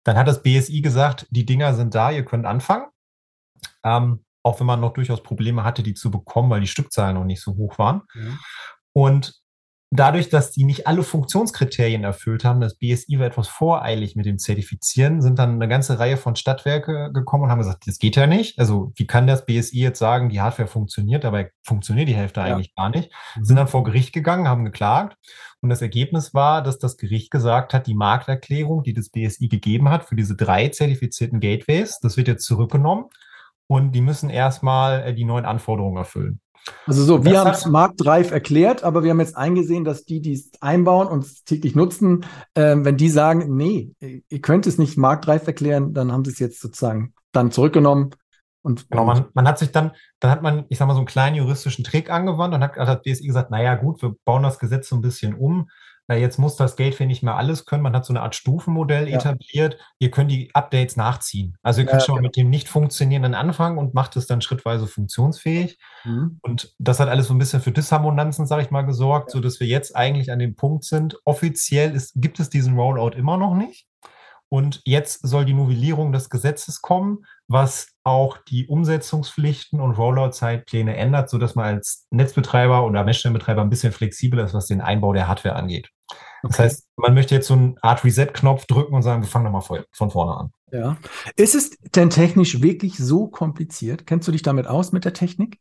Dann 0.05 0.16
hat 0.16 0.27
das 0.27 0.43
BSI 0.43 0.81
gesagt, 0.81 1.27
die 1.31 1.45
Dinger 1.45 1.75
sind 1.75 1.95
da, 1.95 2.11
ihr 2.11 2.25
könnt 2.25 2.47
anfangen. 2.47 2.87
Ähm, 3.85 4.25
auch 4.43 4.59
wenn 4.59 4.66
man 4.66 4.81
noch 4.81 4.95
durchaus 4.95 5.23
Probleme 5.23 5.64
hatte, 5.64 5.83
die 5.83 5.95
zu 5.95 6.11
bekommen, 6.11 6.51
weil 6.51 6.61
die 6.61 6.66
Stückzahlen 6.66 7.14
noch 7.14 7.25
nicht 7.25 7.43
so 7.43 7.57
hoch 7.57 7.79
waren. 7.79 8.03
Mhm. 8.14 8.38
Und 8.93 9.40
dadurch, 9.90 10.29
dass 10.29 10.53
die 10.53 10.64
nicht 10.64 10.87
alle 10.87 11.03
Funktionskriterien 11.03 12.05
erfüllt 12.05 12.44
haben, 12.44 12.61
das 12.61 12.76
BSI 12.76 13.18
war 13.18 13.26
etwas 13.26 13.48
voreilig 13.48 14.14
mit 14.14 14.24
dem 14.24 14.38
Zertifizieren, 14.38 15.20
sind 15.20 15.38
dann 15.38 15.55
eine 15.55 15.68
ganze 15.68 15.98
Reihe 15.98 16.16
von 16.16 16.37
Stadtwerke 16.37 17.11
gekommen 17.12 17.44
und 17.44 17.50
haben 17.50 17.59
gesagt, 17.59 17.87
das 17.87 17.98
geht 17.98 18.14
ja 18.14 18.29
nicht. 18.29 18.59
Also 18.59 18.92
wie 18.94 19.07
kann 19.07 19.26
das 19.26 19.44
BSI 19.44 19.81
jetzt 19.81 19.98
sagen, 19.98 20.29
die 20.29 20.40
Hardware 20.40 20.68
funktioniert, 20.68 21.24
dabei 21.24 21.50
funktioniert 21.64 22.09
die 22.09 22.14
Hälfte 22.14 22.40
ja. 22.40 22.46
eigentlich 22.46 22.74
gar 22.74 22.90
nicht. 22.90 23.11
Mhm. 23.37 23.44
Sind 23.44 23.57
dann 23.57 23.68
vor 23.68 23.83
Gericht 23.83 24.12
gegangen, 24.12 24.46
haben 24.46 24.64
geklagt 24.64 25.16
und 25.61 25.68
das 25.70 25.83
Ergebnis 25.83 26.33
war, 26.35 26.62
dass 26.62 26.79
das 26.79 26.96
Gericht 26.96 27.33
gesagt 27.33 27.74
hat, 27.74 27.88
die 27.88 27.94
Markterklärung, 27.94 28.85
die 28.85 28.94
das 28.94 29.11
BSI 29.11 29.48
gegeben 29.48 29.90
hat 29.90 30.05
für 30.05 30.14
diese 30.14 30.37
drei 30.37 30.68
zertifizierten 30.68 31.40
Gateways, 31.40 31.98
das 32.00 32.16
wird 32.16 32.29
jetzt 32.29 32.44
zurückgenommen 32.44 33.07
und 33.66 33.92
die 33.92 34.00
müssen 34.00 34.31
erstmal 34.31 35.03
äh, 35.03 35.14
die 35.14 35.24
neuen 35.24 35.44
Anforderungen 35.44 35.96
erfüllen. 35.96 36.40
Also 36.87 37.05
so, 37.05 37.25
wir 37.25 37.40
haben 37.40 37.51
es 37.51 37.66
marktreif 37.66 38.31
erklärt, 38.31 38.85
aber 38.85 39.03
wir 39.03 39.11
haben 39.11 39.20
jetzt 39.20 39.37
eingesehen, 39.37 39.85
dass 39.85 40.05
die, 40.05 40.20
die 40.20 40.33
es 40.33 40.51
einbauen 40.61 41.09
und 41.09 41.25
es 41.25 41.44
täglich 41.44 41.75
nutzen, 41.75 42.25
äh, 42.55 42.77
wenn 42.79 42.96
die 42.96 43.09
sagen, 43.09 43.57
nee, 43.57 43.92
ihr 44.01 44.40
könnt 44.40 44.66
es 44.66 44.79
nicht 44.79 44.96
marktreif 44.96 45.46
erklären, 45.46 45.94
dann 45.94 46.12
haben 46.12 46.25
sie 46.25 46.33
es 46.33 46.38
jetzt 46.38 46.61
sozusagen 46.61 47.14
dann 47.33 47.51
zurückgenommen. 47.51 48.11
Und, 48.62 48.90
genau, 48.90 49.05
man, 49.05 49.27
man 49.33 49.49
hat 49.49 49.59
sich 49.59 49.73
dann, 49.73 49.92
dann 50.18 50.31
hat 50.31 50.42
man, 50.42 50.66
ich 50.68 50.79
sag 50.79 50.87
mal, 50.87 50.92
so 50.92 51.01
einen 51.01 51.07
kleinen 51.07 51.37
juristischen 51.37 51.85
Trick 51.85 52.11
angewandt 52.11 52.55
und 52.55 52.62
hat, 52.62 52.77
hat 52.77 53.03
BSI 53.03 53.27
gesagt, 53.27 53.51
naja 53.51 53.75
gut, 53.75 54.03
wir 54.03 54.14
bauen 54.25 54.42
das 54.42 54.59
Gesetz 54.59 54.88
so 54.88 54.96
ein 54.96 55.01
bisschen 55.01 55.35
um. 55.35 55.70
Na, 56.11 56.16
jetzt 56.16 56.40
muss 56.40 56.57
das 56.57 56.75
Gateway 56.75 57.07
nicht 57.07 57.23
mehr 57.23 57.37
alles 57.37 57.66
können. 57.66 57.85
Man 57.85 57.94
hat 57.94 58.05
so 58.05 58.12
eine 58.12 58.23
Art 58.23 58.35
Stufenmodell 58.35 59.09
ja. 59.09 59.18
etabliert. 59.18 59.79
Ihr 60.01 60.11
könnt 60.11 60.29
die 60.29 60.53
Updates 60.57 60.96
nachziehen. 60.96 61.57
Also 61.62 61.83
ihr 61.83 61.87
könnt 61.87 62.03
ja, 62.03 62.07
schon 62.07 62.16
genau. 62.16 62.27
mit 62.27 62.37
dem 62.37 62.51
nicht 62.51 62.68
funktionierenden 62.68 63.37
anfangen 63.37 63.79
und 63.79 63.94
macht 63.94 64.16
es 64.16 64.27
dann 64.27 64.40
schrittweise 64.40 64.88
funktionsfähig. 64.88 65.79
Mhm. 66.03 66.40
Und 66.42 66.75
das 66.81 66.99
hat 66.99 67.09
alles 67.09 67.29
so 67.29 67.35
ein 67.35 67.38
bisschen 67.38 67.61
für 67.61 67.70
Disharmonanzen, 67.70 68.44
sage 68.46 68.62
ich 68.62 68.73
mal, 68.73 68.83
gesorgt, 68.83 69.29
ja. 69.29 69.35
sodass 69.35 69.61
wir 69.61 69.68
jetzt 69.68 69.94
eigentlich 69.94 70.33
an 70.33 70.40
dem 70.40 70.57
Punkt 70.57 70.83
sind. 70.83 71.16
Offiziell 71.25 71.94
ist, 71.94 72.14
gibt 72.16 72.40
es 72.40 72.51
diesen 72.51 72.77
Rollout 72.77 73.11
immer 73.11 73.37
noch 73.37 73.55
nicht. 73.55 73.87
Und 74.53 74.83
jetzt 74.85 75.27
soll 75.27 75.45
die 75.45 75.55
Novellierung 75.55 76.11
des 76.11 76.29
Gesetzes 76.29 76.83
kommen, 76.83 77.25
was 77.47 77.89
auch 78.03 78.37
die 78.37 78.67
Umsetzungspflichten 78.67 79.81
und 79.81 79.93
Rollout-Zeitpläne 79.93 80.97
ändert, 80.97 81.31
sodass 81.31 81.55
man 81.55 81.77
als 81.77 82.07
Netzbetreiber 82.11 82.85
oder 82.85 83.05
Messstellenbetreiber 83.05 83.63
ein 83.63 83.71
bisschen 83.71 83.93
flexibler 83.93 84.45
ist, 84.45 84.53
was 84.53 84.67
den 84.67 84.81
Einbau 84.81 85.13
der 85.13 85.29
Hardware 85.29 85.55
angeht. 85.55 85.91
Okay. 86.43 86.49
Das 86.49 86.59
heißt, 86.59 86.89
man 86.97 87.15
möchte 87.15 87.37
jetzt 87.37 87.47
so 87.47 87.55
eine 87.55 87.75
Art 87.83 88.05
Reset-Knopf 88.05 88.67
drücken 88.67 88.95
und 88.95 89.03
sagen, 89.03 89.23
wir 89.23 89.29
fangen 89.29 89.53
nochmal 89.53 89.85
von 89.93 90.11
vorne 90.11 90.37
an. 90.37 90.53
Ja. 90.73 90.97
Ist 91.37 91.55
es 91.55 91.71
denn 91.95 92.11
technisch 92.11 92.61
wirklich 92.61 92.97
so 92.97 93.29
kompliziert? 93.29 94.07
Kennst 94.07 94.27
du 94.27 94.33
dich 94.33 94.43
damit 94.43 94.67
aus 94.67 94.91
mit 94.91 95.05
der 95.05 95.13
Technik? 95.13 95.61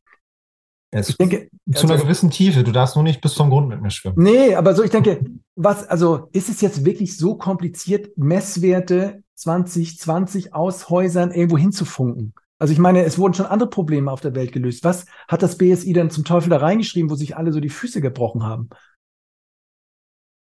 Es 0.92 1.10
ich 1.10 1.18
denke, 1.18 1.50
zu 1.74 1.84
einer 1.84 1.94
also, 1.94 2.06
gewissen 2.06 2.32
Tiefe. 2.32 2.64
Du 2.64 2.72
darfst 2.72 2.96
nur 2.96 3.04
nicht 3.04 3.22
bis 3.22 3.36
zum 3.36 3.50
Grund 3.50 3.68
mit 3.68 3.82
mir 3.82 3.92
schwimmen. 3.92 4.16
Nee, 4.18 4.56
aber 4.56 4.74
so, 4.74 4.84
ich 4.84 4.90
denke, 4.90 5.24
was, 5.56 5.88
also 5.88 6.30
ist 6.32 6.50
es 6.50 6.62
jetzt 6.62 6.84
wirklich 6.84 7.18
so 7.18 7.36
kompliziert, 7.36 8.18
Messwerte 8.18 9.24
2020 9.36 10.54
aus 10.54 10.90
Häusern 10.90 11.32
irgendwo 11.32 11.58
hinzufunken? 11.58 12.34
Also 12.58 12.74
ich 12.74 12.80
meine, 12.80 13.04
es 13.04 13.18
wurden 13.18 13.34
schon 13.34 13.46
andere 13.46 13.70
Probleme 13.70 14.12
auf 14.12 14.20
der 14.20 14.36
Welt 14.36 14.52
gelöst. 14.52 14.84
Was 14.84 15.06
hat 15.28 15.42
das 15.44 15.58
BSI 15.58 15.94
dann 15.94 16.10
zum 16.10 16.26
Teufel 16.26 16.50
da 16.50 16.58
reingeschrieben, 16.58 17.10
wo 17.10 17.16
sich 17.16 17.38
alle 17.38 17.54
so 17.54 17.60
die 17.60 17.70
Füße 17.70 18.02
gebrochen 18.02 18.44
haben? 18.44 18.70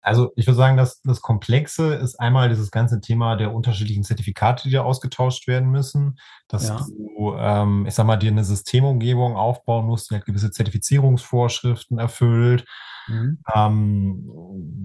Also 0.08 0.32
ich 0.38 0.48
würde 0.48 0.56
sagen, 0.56 0.78
dass 0.78 1.02
das 1.02 1.22
Komplexe 1.22 1.94
ist 1.94 2.18
einmal 2.18 2.48
dieses 2.48 2.72
ganze 2.72 3.02
Thema 3.02 3.36
der 3.36 3.54
unterschiedlichen 3.54 4.06
Zertifikate, 4.06 4.64
die 4.64 4.72
da 4.72 4.84
ausgetauscht 4.84 5.50
werden 5.50 5.70
müssen, 5.70 6.18
dass 6.48 6.70
ja. 6.70 6.78
du, 6.78 7.36
ähm, 7.38 7.86
ich 7.86 7.94
sag 7.94 8.08
mal, 8.08 8.16
dir 8.16 8.32
eine 8.32 8.46
Systemumgebung 8.46 9.36
aufbauen 9.36 9.86
musst, 9.86 10.10
die 10.10 10.16
halt 10.16 10.24
gewisse 10.24 10.50
Zertifizierungsvorschriften 10.50 12.00
erfüllt, 12.00 12.64
mhm. 13.10 13.40
ähm, 13.54 14.32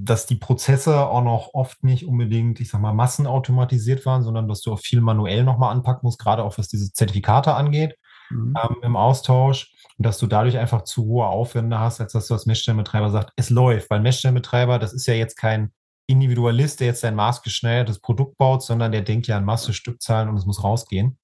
dass 0.03 0.27
die 0.27 0.35
Prozesse 0.35 1.07
auch 1.07 1.23
noch 1.23 1.51
oft 1.55 1.85
nicht 1.85 2.05
unbedingt, 2.05 2.59
ich 2.59 2.71
sag 2.71 2.81
mal, 2.81 2.93
massenautomatisiert 2.93 4.05
waren, 4.05 4.25
sondern 4.25 4.49
dass 4.49 4.61
du 4.63 4.73
auch 4.73 4.81
viel 4.81 5.01
manuell 5.01 5.45
nochmal 5.45 5.71
anpacken 5.71 6.01
musst, 6.03 6.19
gerade 6.19 6.43
auch 6.43 6.59
was 6.59 6.67
diese 6.67 6.93
Zertifikate 6.93 7.55
angeht 7.55 7.97
mhm. 8.33 8.55
ähm, 8.63 8.77
im 8.83 8.97
Austausch 8.97 9.73
und 9.99 10.07
dass 10.07 10.19
du 10.19 10.27
dadurch 10.27 10.59
einfach 10.59 10.83
zu 10.83 11.05
hohe 11.05 11.27
Aufwände 11.27 11.79
hast, 11.79 12.01
als 12.01 12.13
dass 12.13 12.27
du 12.29 12.35
als 12.35 12.47
Messstellenbetreiber 12.47 13.11
sagst, 13.11 13.33
es 13.37 13.51
läuft, 13.51 13.91
weil 13.91 14.01
Messstellenbetreiber, 14.01 14.79
das 14.79 14.93
ist 14.93 15.07
ja 15.07 15.15
jetzt 15.15 15.37
kein 15.37 15.73
Individualist, 16.07 16.81
der 16.81 16.89
jetzt 16.89 17.05
ein 17.05 17.15
maßgeschneidertes 17.15 18.01
Produkt 18.01 18.37
baut, 18.37 18.63
sondern 18.63 18.93
der 18.93 19.03
denkt 19.03 19.27
ja 19.27 19.37
an 19.37 19.45
Masse, 19.45 19.73
Stückzahlen 19.73 20.29
und 20.29 20.37
es 20.37 20.47
muss 20.47 20.65
rausgehen. 20.65 21.19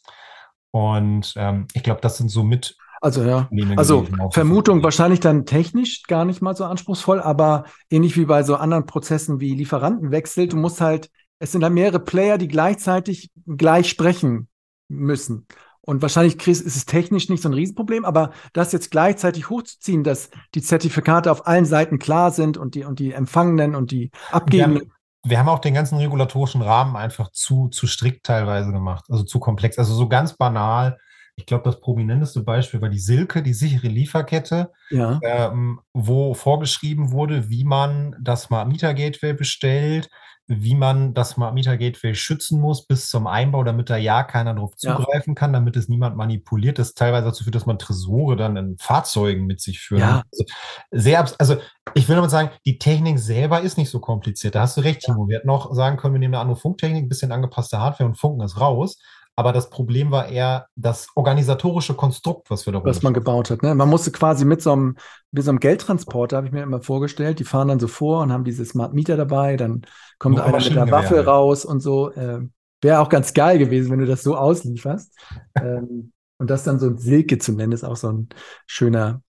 Und 0.71 1.35
ähm, 1.37 1.67
ich 1.75 1.83
glaube, 1.83 2.01
das 2.01 2.19
sind 2.19 2.29
so 2.29 2.45
mit 2.45 2.77
also 3.01 3.23
ja, 3.23 3.49
also 3.77 4.07
Vermutung 4.33 4.83
wahrscheinlich 4.83 5.21
dann 5.21 5.47
technisch 5.47 6.03
gar 6.05 6.25
nicht 6.25 6.43
mal 6.43 6.57
so 6.57 6.65
anspruchsvoll, 6.65 7.21
aber 7.21 7.65
ähnlich 7.91 8.17
wie 8.17 8.25
bei 8.25 8.43
so 8.43 8.57
anderen 8.57 8.87
Prozessen 8.87 9.39
wie 9.39 9.55
Lieferantenwechsel, 9.55 10.49
du 10.49 10.57
musst 10.57 10.81
halt, 10.81 11.09
es 11.39 11.53
sind 11.53 11.61
da 11.61 11.71
mehrere 11.71 12.01
Player, 12.01 12.39
die 12.39 12.49
gleichzeitig 12.49 13.31
gleich 13.47 13.89
sprechen 13.89 14.49
müssen. 14.89 15.47
Und 15.89 16.03
wahrscheinlich 16.03 16.47
ist 16.47 16.67
es 16.67 16.85
technisch 16.85 17.31
nicht 17.31 17.43
so 17.43 17.49
ein 17.49 17.55
Riesenproblem, 17.55 18.05
aber 18.05 18.33
das 18.53 18.73
jetzt 18.73 18.91
gleichzeitig 18.91 19.49
hochzuziehen, 19.49 20.05
dass 20.05 20.29
die 20.55 20.61
Zertifikate 20.61 21.33
auf 21.33 21.47
allen 21.47 21.65
Seiten 21.65 21.99
klar 21.99 22.31
sind 22.31 22.59
und 22.59 22.75
die, 22.75 22.85
und 22.85 22.99
die 22.99 23.13
Empfangenen 23.13 23.75
und 23.75 23.91
die 23.91 24.11
Abgebenden. 24.31 24.93
Wir, 25.23 25.31
wir 25.31 25.39
haben 25.39 25.49
auch 25.49 25.61
den 25.61 25.73
ganzen 25.73 25.97
regulatorischen 25.97 26.61
Rahmen 26.61 26.95
einfach 26.95 27.31
zu, 27.33 27.69
zu 27.69 27.87
strikt 27.87 28.27
teilweise 28.27 28.71
gemacht, 28.71 29.07
also 29.09 29.25
zu 29.25 29.41
komplex. 29.41 29.79
Also 29.79 29.95
so 29.95 30.11
ganz 30.11 30.37
banal. 30.37 30.99
Ich 31.37 31.47
glaube, 31.47 31.65
das 31.65 31.81
prominenteste 31.81 32.43
Beispiel 32.43 32.83
war 32.83 32.91
die 32.91 32.99
Silke, 32.99 33.43
die 33.43 33.55
sichere 33.55 33.89
Lieferkette, 33.89 34.71
ja. 34.91 35.19
ähm, 35.23 35.81
wo 35.95 36.35
vorgeschrieben 36.35 37.13
wurde, 37.13 37.49
wie 37.49 37.65
man 37.65 38.15
das 38.21 38.43
Smart 38.43 38.69
Meter 38.69 38.93
Gateway 38.93 39.33
bestellt, 39.33 40.11
wie 40.49 40.75
man 40.75 41.13
das 41.13 41.31
Smart 41.31 41.53
Meter 41.53 41.77
Gateway 41.77 42.15
schützen 42.15 42.59
muss 42.59 42.87
bis 42.87 43.11
zum 43.11 43.27
Einbau, 43.27 43.65
damit 43.65 43.91
da 43.91 43.99
ja 43.99 44.23
keiner 44.23 44.55
drauf 44.55 44.75
zugreifen 44.77 45.35
ja. 45.35 45.39
kann, 45.39 45.53
damit 45.53 45.77
es 45.77 45.89
niemand 45.89 46.17
manipuliert. 46.17 46.79
Das 46.79 46.95
teilweise 46.95 47.27
dazu 47.27 47.45
führt, 47.45 47.55
dass 47.55 47.67
man 47.67 47.79
Tresore 47.79 48.35
dann 48.35 48.57
in 48.57 48.79
Fahrzeugen 48.79 49.45
mit 49.47 49.61
sich 49.61 49.81
führt. 49.81 50.01
Ja. 50.01 50.23
Also 50.33 50.45
sehr, 50.91 51.31
also 51.39 51.57
ich 51.95 52.09
will 52.09 52.17
damit 52.17 52.31
sagen, 52.31 52.51
die 52.65 52.79
Technik 52.79 53.19
selber 53.19 53.61
ist 53.61 53.77
nicht 53.77 53.91
so 53.91 54.01
kompliziert. 54.01 54.55
Da 54.55 54.63
hast 54.63 54.79
du 54.79 54.81
recht, 54.81 55.03
Timo. 55.03 55.29
Wir 55.29 55.37
hätten 55.37 55.49
noch 55.49 55.75
sagen 55.75 55.99
können, 55.99 56.15
wir 56.15 56.19
nehmen 56.19 56.35
eine 56.35 56.41
andere 56.41 56.59
Funktechnik, 56.59 57.05
ein 57.05 57.09
bisschen 57.11 57.31
angepasste 57.31 57.79
Hardware 57.79 58.09
und 58.09 58.17
funken 58.17 58.43
es 58.43 58.59
raus. 58.59 58.99
Aber 59.39 59.53
das 59.53 59.71
Problem 59.71 60.11
war 60.11 60.27
eher 60.27 60.67
das 60.75 61.07
organisatorische 61.15 61.95
Konstrukt, 61.95 62.51
was 62.51 62.67
wir 62.67 62.73
da 62.73 62.83
Was 62.83 63.05
man 63.05 63.15
gebaut 63.15 63.51
hat. 63.51 63.63
Ne? 63.63 63.73
Man 63.73 63.89
musste 63.89 64.11
quasi 64.11 64.45
mit 64.45 64.61
so 64.61 64.73
einem, 64.73 64.97
mit 65.31 65.45
so 65.45 65.53
einem 65.53 65.61
Geldtransporter, 65.61 66.37
habe 66.37 66.49
ich 66.49 66.53
mir 66.53 66.65
immer 66.65 66.83
vorgestellt, 66.83 67.39
die 67.39 67.45
fahren 67.45 67.69
dann 67.69 67.79
so 67.79 67.87
vor 67.87 68.23
und 68.23 68.33
haben 68.33 68.43
diese 68.43 68.65
Smart 68.65 68.95
Meter 68.95 69.17
dabei, 69.17 69.57
dann 69.57 69.83
kommt 70.19 70.39
Nur 70.39 70.45
einer 70.45 70.59
mit 70.59 70.75
der 70.75 70.91
Waffe 70.91 71.25
raus 71.25 71.65
und 71.65 71.79
so. 71.79 72.11
Äh, 72.11 72.49
Wäre 72.81 72.99
auch 72.99 73.09
ganz 73.09 73.33
geil 73.33 73.61
gewesen, 73.61 73.93
wenn 73.93 74.01
du 74.01 74.07
das 74.07 74.25
so 74.25 74.37
auslieferst. 74.37 75.17
ähm, 75.55 76.13
und 76.39 76.51
das 76.51 76.65
dann 76.65 76.81
so 76.81 76.87
ein 76.89 76.99
Silke 76.99 77.39
zu 77.39 77.53
nennen, 77.53 77.71
ist 77.71 77.85
auch 77.85 77.95
so 77.95 78.11
ein 78.11 78.31
schöner, 78.67 79.23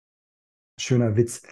schöner 0.79 1.17
Witz. 1.17 1.43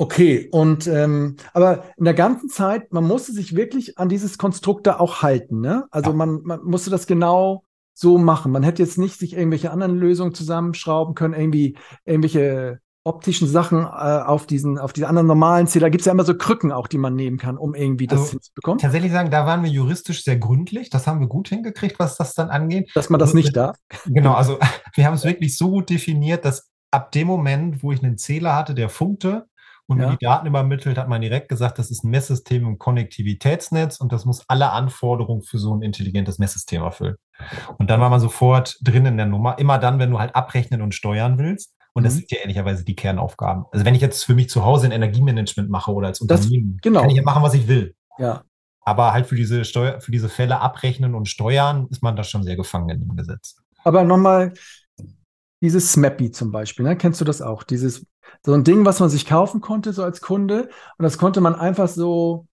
Okay, 0.00 0.48
und 0.50 0.86
ähm, 0.86 1.36
aber 1.52 1.84
in 1.98 2.06
der 2.06 2.14
ganzen 2.14 2.48
Zeit, 2.48 2.90
man 2.90 3.06
musste 3.06 3.32
sich 3.32 3.54
wirklich 3.54 3.98
an 3.98 4.08
dieses 4.08 4.38
Konstrukt 4.38 4.86
da 4.86 4.98
auch 4.98 5.20
halten, 5.20 5.60
ne? 5.60 5.88
Also 5.90 6.12
ja. 6.12 6.16
man, 6.16 6.40
man 6.42 6.64
musste 6.64 6.88
das 6.88 7.06
genau 7.06 7.64
so 7.92 8.16
machen. 8.16 8.50
Man 8.50 8.62
hätte 8.62 8.82
jetzt 8.82 8.96
nicht 8.96 9.18
sich 9.18 9.36
irgendwelche 9.36 9.70
anderen 9.70 9.98
Lösungen 9.98 10.32
zusammenschrauben 10.32 11.14
können, 11.14 11.34
irgendwie 11.34 11.76
irgendwelche 12.06 12.80
optischen 13.04 13.46
Sachen 13.46 13.80
äh, 13.80 14.22
auf 14.24 14.46
diesen, 14.46 14.78
auf 14.78 14.94
diese 14.94 15.06
anderen 15.06 15.26
normalen 15.26 15.66
Zähler. 15.66 15.84
Da 15.86 15.90
gibt 15.90 16.00
es 16.00 16.06
ja 16.06 16.12
immer 16.12 16.24
so 16.24 16.34
Krücken 16.34 16.72
auch, 16.72 16.86
die 16.86 16.96
man 16.96 17.14
nehmen 17.14 17.36
kann, 17.36 17.58
um 17.58 17.74
irgendwie 17.74 18.06
das 18.06 18.20
also, 18.20 18.32
hinzubekommen. 18.32 18.78
Tatsächlich 18.78 19.12
sagen, 19.12 19.30
da 19.30 19.44
waren 19.44 19.62
wir 19.62 19.70
juristisch 19.70 20.24
sehr 20.24 20.38
gründlich. 20.38 20.88
Das 20.88 21.06
haben 21.06 21.20
wir 21.20 21.26
gut 21.26 21.48
hingekriegt, 21.48 21.98
was 21.98 22.16
das 22.16 22.32
dann 22.32 22.48
angeht. 22.48 22.90
Dass 22.94 23.10
man 23.10 23.18
das 23.18 23.30
also, 23.30 23.36
nicht 23.36 23.54
darf. 23.54 23.76
Genau, 24.06 24.32
also 24.32 24.58
wir 24.94 25.04
haben 25.04 25.14
es 25.14 25.26
wirklich 25.26 25.58
so 25.58 25.70
gut 25.70 25.90
definiert, 25.90 26.46
dass 26.46 26.70
ab 26.90 27.12
dem 27.12 27.26
Moment, 27.26 27.82
wo 27.82 27.92
ich 27.92 28.02
einen 28.02 28.16
Zähler 28.16 28.56
hatte, 28.56 28.74
der 28.74 28.88
funkte, 28.88 29.46
und 29.90 29.98
ja. 29.98 30.10
die 30.10 30.24
Daten 30.24 30.46
übermittelt, 30.46 30.96
hat 30.98 31.08
man 31.08 31.20
direkt 31.20 31.48
gesagt, 31.48 31.78
das 31.78 31.90
ist 31.90 32.04
ein 32.04 32.10
Messsystem 32.10 32.64
im 32.64 32.78
Konnektivitätsnetz 32.78 33.96
und 33.96 34.12
das 34.12 34.24
muss 34.24 34.44
alle 34.46 34.70
Anforderungen 34.70 35.42
für 35.42 35.58
so 35.58 35.74
ein 35.74 35.82
intelligentes 35.82 36.38
Messsystem 36.38 36.82
erfüllen. 36.82 37.16
Und 37.76 37.90
dann 37.90 38.00
war 38.00 38.08
man 38.08 38.20
sofort 38.20 38.78
drin 38.82 39.04
in 39.04 39.16
der 39.16 39.26
Nummer. 39.26 39.58
Immer 39.58 39.78
dann, 39.78 39.98
wenn 39.98 40.12
du 40.12 40.20
halt 40.20 40.36
abrechnen 40.36 40.80
und 40.80 40.94
steuern 40.94 41.38
willst. 41.38 41.74
Und 41.92 42.04
das 42.04 42.14
mhm. 42.14 42.18
sind 42.18 42.30
ja 42.30 42.38
ehrlicherweise 42.38 42.84
die 42.84 42.94
Kernaufgaben. 42.94 43.64
Also 43.72 43.84
wenn 43.84 43.96
ich 43.96 44.00
jetzt 44.00 44.22
für 44.22 44.34
mich 44.34 44.48
zu 44.48 44.64
Hause 44.64 44.86
ein 44.86 44.92
Energiemanagement 44.92 45.68
mache 45.68 45.92
oder 45.92 46.06
als 46.06 46.20
Unternehmen, 46.20 46.76
das, 46.76 46.82
genau. 46.82 47.00
kann 47.00 47.10
ich 47.10 47.16
ja 47.16 47.24
machen, 47.24 47.42
was 47.42 47.54
ich 47.54 47.66
will. 47.66 47.96
Ja. 48.18 48.44
Aber 48.82 49.12
halt 49.12 49.26
für 49.26 49.34
diese 49.34 49.64
Steuer, 49.64 50.00
für 50.00 50.12
diese 50.12 50.28
Fälle 50.28 50.60
abrechnen 50.60 51.16
und 51.16 51.28
steuern, 51.28 51.88
ist 51.90 52.00
man 52.00 52.14
da 52.14 52.22
schon 52.22 52.44
sehr 52.44 52.54
gefangen 52.54 52.90
in 52.90 53.00
dem 53.00 53.16
Gesetz. 53.16 53.56
Aber 53.82 54.04
nochmal, 54.04 54.52
dieses 55.60 55.92
SMAPI 55.92 56.30
zum 56.30 56.52
Beispiel, 56.52 56.84
ne? 56.84 56.96
kennst 56.96 57.20
du 57.20 57.24
das 57.24 57.42
auch? 57.42 57.64
Dieses 57.64 58.06
so 58.44 58.52
ein 58.52 58.64
Ding, 58.64 58.84
was 58.84 59.00
man 59.00 59.10
sich 59.10 59.26
kaufen 59.26 59.60
konnte, 59.60 59.92
so 59.92 60.02
als 60.02 60.20
Kunde. 60.20 60.68
Und 60.98 61.02
das 61.02 61.18
konnte 61.18 61.40
man 61.40 61.54
einfach 61.54 61.88
so, 61.88 62.46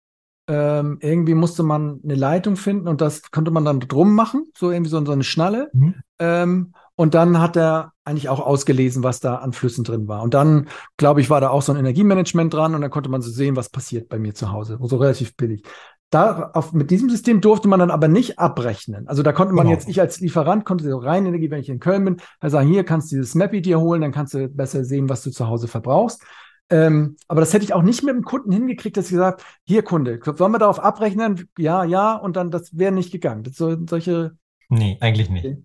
ähm, 0.48 0.98
irgendwie 1.02 1.34
musste 1.34 1.64
man 1.64 2.00
eine 2.04 2.16
Leitung 2.16 2.56
finden 2.56 2.88
und 2.88 3.02
das 3.02 3.32
konnte 3.32 3.52
man 3.52 3.66
dann 3.66 3.80
drum 3.80 4.14
machen, 4.14 4.46
so 4.56 4.72
irgendwie 4.72 4.90
so, 4.90 5.04
so 5.06 5.12
eine 5.12 5.24
Schnalle. 5.24 5.70
Mhm. 5.74 5.96
Ähm, 6.20 6.74
und 6.96 7.14
dann 7.14 7.40
hat 7.40 7.58
er 7.58 7.92
eigentlich 8.06 8.30
auch 8.30 8.40
ausgelesen, 8.40 9.04
was 9.04 9.20
da 9.20 9.36
an 9.36 9.52
Flüssen 9.52 9.84
drin 9.84 10.08
war. 10.08 10.22
Und 10.22 10.34
dann, 10.34 10.70
glaube 10.98 11.20
ich, 11.20 11.30
war 11.30 11.42
da 11.42 11.50
auch 11.50 11.62
so 11.62 11.74
ein 11.74 11.80
Energiemanagement 11.80 12.54
dran 12.54 12.74
und 12.74 12.82
dann 12.82 12.92
konnte 12.92 13.10
man 13.10 13.22
so 13.22 13.30
sehen, 13.30 13.56
was 13.56 13.70
passiert 13.70 14.08
bei 14.08 14.18
mir 14.18 14.34
zu 14.34 14.52
Hause. 14.52 14.78
So 14.82 14.98
relativ 14.98 15.36
billig. 15.36 15.64
Da, 16.12 16.52
auf, 16.54 16.72
mit 16.72 16.92
diesem 16.92 17.10
System 17.10 17.42
durfte 17.42 17.68
man 17.68 17.80
dann 17.80 17.92
aber 17.92 18.08
nicht 18.08 18.40
abrechnen. 18.40 19.08
Also 19.08 19.24
da 19.24 19.34
konnte 19.34 19.54
man 19.54 19.66
genau. 19.66 19.76
jetzt, 19.76 19.90
ich 19.90 20.00
als 20.00 20.20
Lieferant 20.20 20.64
konnte 20.64 20.88
so 20.88 20.98
rein 20.98 21.26
Energie, 21.26 21.50
wenn 21.50 21.60
ich 21.60 21.70
in 21.70 21.80
Köln 21.80 22.06
bin, 22.06 22.18
halt 22.42 22.52
sagen, 22.52 22.70
hier 22.70 22.84
kannst 22.84 23.12
du 23.12 23.18
dieses 23.18 23.36
Mappy 23.36 23.62
dir 23.62 23.80
holen, 23.82 24.02
dann 24.02 24.12
kannst 24.12 24.34
du 24.34 24.48
besser 24.48 24.86
sehen, 24.86 25.10
was 25.10 25.24
du 25.24 25.32
zu 25.32 25.48
Hause 25.48 25.68
verbrauchst. 25.68 26.24
Ähm, 26.70 27.18
aber 27.28 27.42
das 27.42 27.54
hätte 27.54 27.66
ich 27.66 27.74
auch 27.74 27.84
nicht 27.84 28.04
mit 28.04 28.16
dem 28.16 28.24
Kunden 28.24 28.52
hingekriegt, 28.52 28.98
dass 28.98 29.06
ich 29.06 29.12
gesagt, 29.12 29.44
hier 29.66 29.84
Kunde, 29.84 30.20
sollen 30.24 30.52
wir 30.52 30.60
darauf 30.60 30.80
abrechnen? 30.80 31.50
Ja, 31.58 31.84
ja, 31.84 32.16
und 32.16 32.36
dann, 32.36 32.50
das 32.50 32.78
wäre 32.78 32.92
nicht 32.92 33.12
gegangen. 33.12 33.44
Das 33.44 33.56
so, 33.56 33.76
solche. 33.88 34.36
Nee, 34.70 34.98
eigentlich 35.00 35.30
nicht. 35.30 35.46
Okay. 35.46 35.64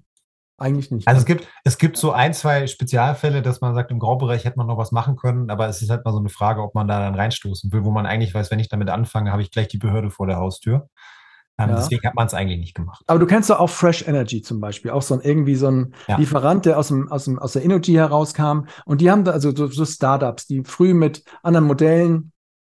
Eigentlich 0.60 0.90
nicht. 0.90 1.08
Also 1.08 1.20
es 1.20 1.24
gibt, 1.24 1.48
es 1.64 1.78
gibt 1.78 1.96
so 1.96 2.12
ein, 2.12 2.34
zwei 2.34 2.66
Spezialfälle, 2.66 3.40
dass 3.40 3.62
man 3.62 3.74
sagt, 3.74 3.90
im 3.90 3.98
Graubereich 3.98 4.44
hätte 4.44 4.58
man 4.58 4.66
noch 4.66 4.76
was 4.76 4.92
machen 4.92 5.16
können, 5.16 5.50
aber 5.50 5.68
es 5.68 5.80
ist 5.80 5.88
halt 5.88 6.04
mal 6.04 6.12
so 6.12 6.18
eine 6.18 6.28
Frage, 6.28 6.62
ob 6.62 6.74
man 6.74 6.86
da 6.86 7.00
dann 7.00 7.14
reinstoßen 7.14 7.72
will, 7.72 7.84
wo 7.84 7.90
man 7.90 8.04
eigentlich 8.04 8.34
weiß, 8.34 8.50
wenn 8.50 8.58
ich 8.58 8.68
damit 8.68 8.90
anfange, 8.90 9.32
habe 9.32 9.40
ich 9.40 9.50
gleich 9.50 9.68
die 9.68 9.78
Behörde 9.78 10.10
vor 10.10 10.26
der 10.26 10.36
Haustür. 10.36 10.88
Ähm, 11.58 11.70
ja. 11.70 11.76
Deswegen 11.76 12.06
hat 12.06 12.14
man 12.14 12.26
es 12.26 12.34
eigentlich 12.34 12.58
nicht 12.58 12.74
gemacht. 12.74 13.02
Aber 13.06 13.18
du 13.18 13.26
kennst 13.26 13.48
doch 13.48 13.58
auch 13.58 13.70
Fresh 13.70 14.06
Energy 14.06 14.42
zum 14.42 14.60
Beispiel, 14.60 14.90
auch 14.90 15.02
so 15.02 15.14
ein 15.14 15.20
irgendwie 15.20 15.54
so 15.54 15.70
ein 15.70 15.94
ja. 16.08 16.18
Lieferant, 16.18 16.66
der 16.66 16.78
aus, 16.78 16.88
dem, 16.88 17.10
aus, 17.10 17.24
dem, 17.24 17.38
aus 17.38 17.54
der 17.54 17.64
Energy 17.64 17.92
herauskam. 17.92 18.66
Und 18.84 19.00
die 19.00 19.10
haben 19.10 19.24
da 19.24 19.32
also 19.32 19.54
so, 19.54 19.66
so 19.66 19.84
Startups, 19.84 20.46
die 20.46 20.62
früh 20.64 20.94
mit 20.94 21.24
anderen 21.42 21.66
Modellen 21.66 22.32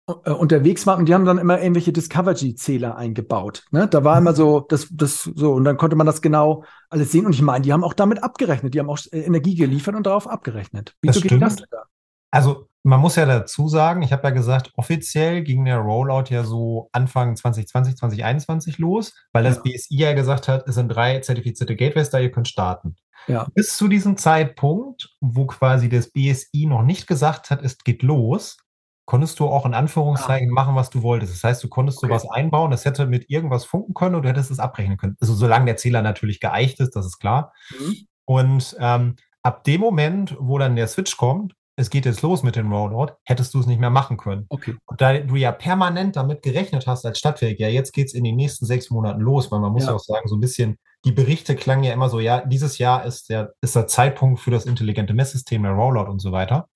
unterwegs 0.06 0.86
waren 0.86 1.00
und 1.00 1.08
die 1.08 1.14
haben 1.14 1.24
dann 1.24 1.38
immer 1.38 1.60
irgendwelche 1.60 1.92
Discovery-Zähler 1.92 2.96
eingebaut. 2.96 3.64
Ne? 3.70 3.86
Da 3.86 4.02
war 4.02 4.18
immer 4.18 4.34
so, 4.34 4.60
das, 4.60 4.88
das 4.90 5.22
so, 5.22 5.52
und 5.52 5.64
dann 5.64 5.76
konnte 5.76 5.94
man 5.94 6.06
das 6.06 6.20
genau 6.20 6.64
alles 6.90 7.12
sehen. 7.12 7.24
Und 7.24 7.34
ich 7.34 7.42
meine, 7.42 7.62
die 7.62 7.72
haben 7.72 7.84
auch 7.84 7.94
damit 7.94 8.22
abgerechnet, 8.22 8.74
die 8.74 8.80
haben 8.80 8.90
auch 8.90 8.98
äh, 9.12 9.20
Energie 9.20 9.54
geliefert 9.54 9.94
und 9.94 10.06
darauf 10.06 10.28
abgerechnet. 10.28 10.94
Wieso 11.02 11.20
das 11.20 11.28
geht 11.28 11.42
das 11.42 11.56
da? 11.56 11.84
Also 12.32 12.68
man 12.82 13.00
muss 13.00 13.14
ja 13.14 13.26
dazu 13.26 13.68
sagen, 13.68 14.02
ich 14.02 14.12
habe 14.12 14.24
ja 14.24 14.30
gesagt, 14.30 14.72
offiziell 14.76 15.42
ging 15.42 15.64
der 15.64 15.78
Rollout 15.78 16.30
ja 16.30 16.42
so 16.42 16.88
Anfang 16.90 17.36
2020, 17.36 17.96
2021 17.96 18.78
los, 18.78 19.14
weil 19.32 19.44
das 19.44 19.56
ja. 19.56 19.62
BSI 19.62 19.96
ja 19.96 20.12
gesagt 20.14 20.48
hat, 20.48 20.66
es 20.66 20.74
sind 20.74 20.88
drei 20.88 21.20
zertifizierte 21.20 21.76
Gateways 21.76 22.10
da, 22.10 22.18
ihr 22.18 22.32
könnt 22.32 22.48
starten. 22.48 22.96
Ja. 23.28 23.46
Bis 23.54 23.76
zu 23.76 23.86
diesem 23.86 24.16
Zeitpunkt, 24.16 25.10
wo 25.20 25.46
quasi 25.46 25.88
das 25.88 26.10
BSI 26.10 26.66
noch 26.66 26.82
nicht 26.82 27.06
gesagt 27.06 27.50
hat, 27.50 27.62
es 27.62 27.78
geht 27.78 28.02
los, 28.02 28.56
konntest 29.04 29.40
du 29.40 29.48
auch 29.48 29.66
in 29.66 29.74
Anführungszeichen 29.74 30.50
ah. 30.50 30.54
machen, 30.54 30.74
was 30.74 30.90
du 30.90 31.02
wolltest. 31.02 31.34
Das 31.34 31.44
heißt, 31.44 31.64
du 31.64 31.68
konntest 31.68 31.98
okay. 31.98 32.08
sowas 32.08 32.28
einbauen, 32.30 32.70
das 32.70 32.84
hätte 32.84 33.06
mit 33.06 33.28
irgendwas 33.30 33.64
funken 33.64 33.94
können 33.94 34.14
und 34.14 34.22
du 34.22 34.28
hättest 34.28 34.50
es 34.50 34.58
abrechnen 34.58 34.96
können. 34.96 35.16
Also 35.20 35.34
solange 35.34 35.66
der 35.66 35.76
Zähler 35.76 36.02
natürlich 36.02 36.40
geeicht 36.40 36.80
ist, 36.80 36.94
das 36.96 37.06
ist 37.06 37.18
klar. 37.18 37.52
Mhm. 37.70 37.96
Und 38.24 38.76
ähm, 38.78 39.16
ab 39.42 39.64
dem 39.64 39.80
Moment, 39.80 40.36
wo 40.38 40.58
dann 40.58 40.76
der 40.76 40.86
Switch 40.86 41.16
kommt, 41.16 41.54
es 41.76 41.88
geht 41.88 42.04
jetzt 42.04 42.22
los 42.22 42.42
mit 42.42 42.54
dem 42.54 42.70
Rollout, 42.70 43.14
hättest 43.24 43.54
du 43.54 43.60
es 43.60 43.66
nicht 43.66 43.80
mehr 43.80 43.90
machen 43.90 44.18
können. 44.18 44.46
Okay. 44.50 44.76
Und 44.84 45.00
da 45.00 45.18
du 45.18 45.36
ja 45.36 45.52
permanent 45.52 46.16
damit 46.16 46.42
gerechnet 46.42 46.86
hast 46.86 47.06
als 47.06 47.18
Stadtwerk, 47.18 47.58
ja, 47.58 47.68
jetzt 47.68 47.92
geht 47.92 48.08
es 48.08 48.14
in 48.14 48.24
den 48.24 48.36
nächsten 48.36 48.66
sechs 48.66 48.90
Monaten 48.90 49.20
los, 49.20 49.50
weil 49.50 49.60
man 49.60 49.72
muss 49.72 49.86
ja. 49.86 49.94
auch 49.94 50.00
sagen, 50.00 50.28
so 50.28 50.36
ein 50.36 50.40
bisschen, 50.40 50.78
die 51.04 51.12
Berichte 51.12 51.56
klangen 51.56 51.84
ja 51.84 51.94
immer 51.94 52.10
so, 52.10 52.20
ja, 52.20 52.44
dieses 52.44 52.78
Jahr 52.78 53.04
ist 53.04 53.30
der, 53.30 53.54
ist 53.62 53.74
der 53.74 53.86
Zeitpunkt 53.86 54.40
für 54.40 54.50
das 54.50 54.66
intelligente 54.66 55.14
Messsystem, 55.14 55.62
der 55.62 55.72
Rollout 55.72 56.10
und 56.10 56.20
so 56.20 56.30
weiter. 56.30 56.68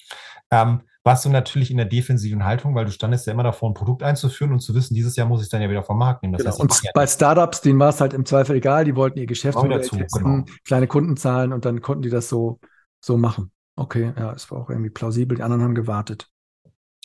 Ähm, 0.50 0.82
warst 1.06 1.24
du 1.24 1.28
natürlich 1.28 1.70
in 1.70 1.76
der 1.76 1.86
defensiven 1.86 2.44
Haltung, 2.44 2.74
weil 2.74 2.84
du 2.84 2.90
standest 2.90 3.28
ja 3.28 3.32
immer 3.32 3.44
davor, 3.44 3.70
ein 3.70 3.74
Produkt 3.74 4.02
einzuführen 4.02 4.52
und 4.52 4.58
zu 4.58 4.74
wissen, 4.74 4.94
dieses 4.94 5.14
Jahr 5.14 5.28
muss 5.28 5.40
ich 5.40 5.48
dann 5.48 5.62
ja 5.62 5.70
wieder 5.70 5.84
vom 5.84 5.98
Markt 5.98 6.22
nehmen. 6.22 6.32
Das 6.32 6.42
genau. 6.42 6.50
heißt, 6.50 6.60
und 6.60 6.92
bei 6.94 7.06
Startups, 7.06 7.60
denen 7.60 7.78
war 7.78 7.90
es 7.90 8.00
halt 8.00 8.12
im 8.12 8.26
Zweifel 8.26 8.56
egal, 8.56 8.84
die 8.84 8.96
wollten 8.96 9.20
ihr 9.20 9.26
Geschäft 9.26 9.56
dazu, 9.56 9.96
genau. 9.96 10.44
kleine 10.64 10.88
Kundenzahlen 10.88 11.52
und 11.52 11.64
dann 11.64 11.80
konnten 11.80 12.02
die 12.02 12.10
das 12.10 12.28
so, 12.28 12.58
so 13.00 13.16
machen. 13.16 13.52
Okay, 13.76 14.12
ja, 14.16 14.32
es 14.32 14.50
war 14.50 14.58
auch 14.58 14.68
irgendwie 14.68 14.90
plausibel. 14.90 15.36
Die 15.36 15.44
anderen 15.44 15.62
haben 15.62 15.76
gewartet. 15.76 16.28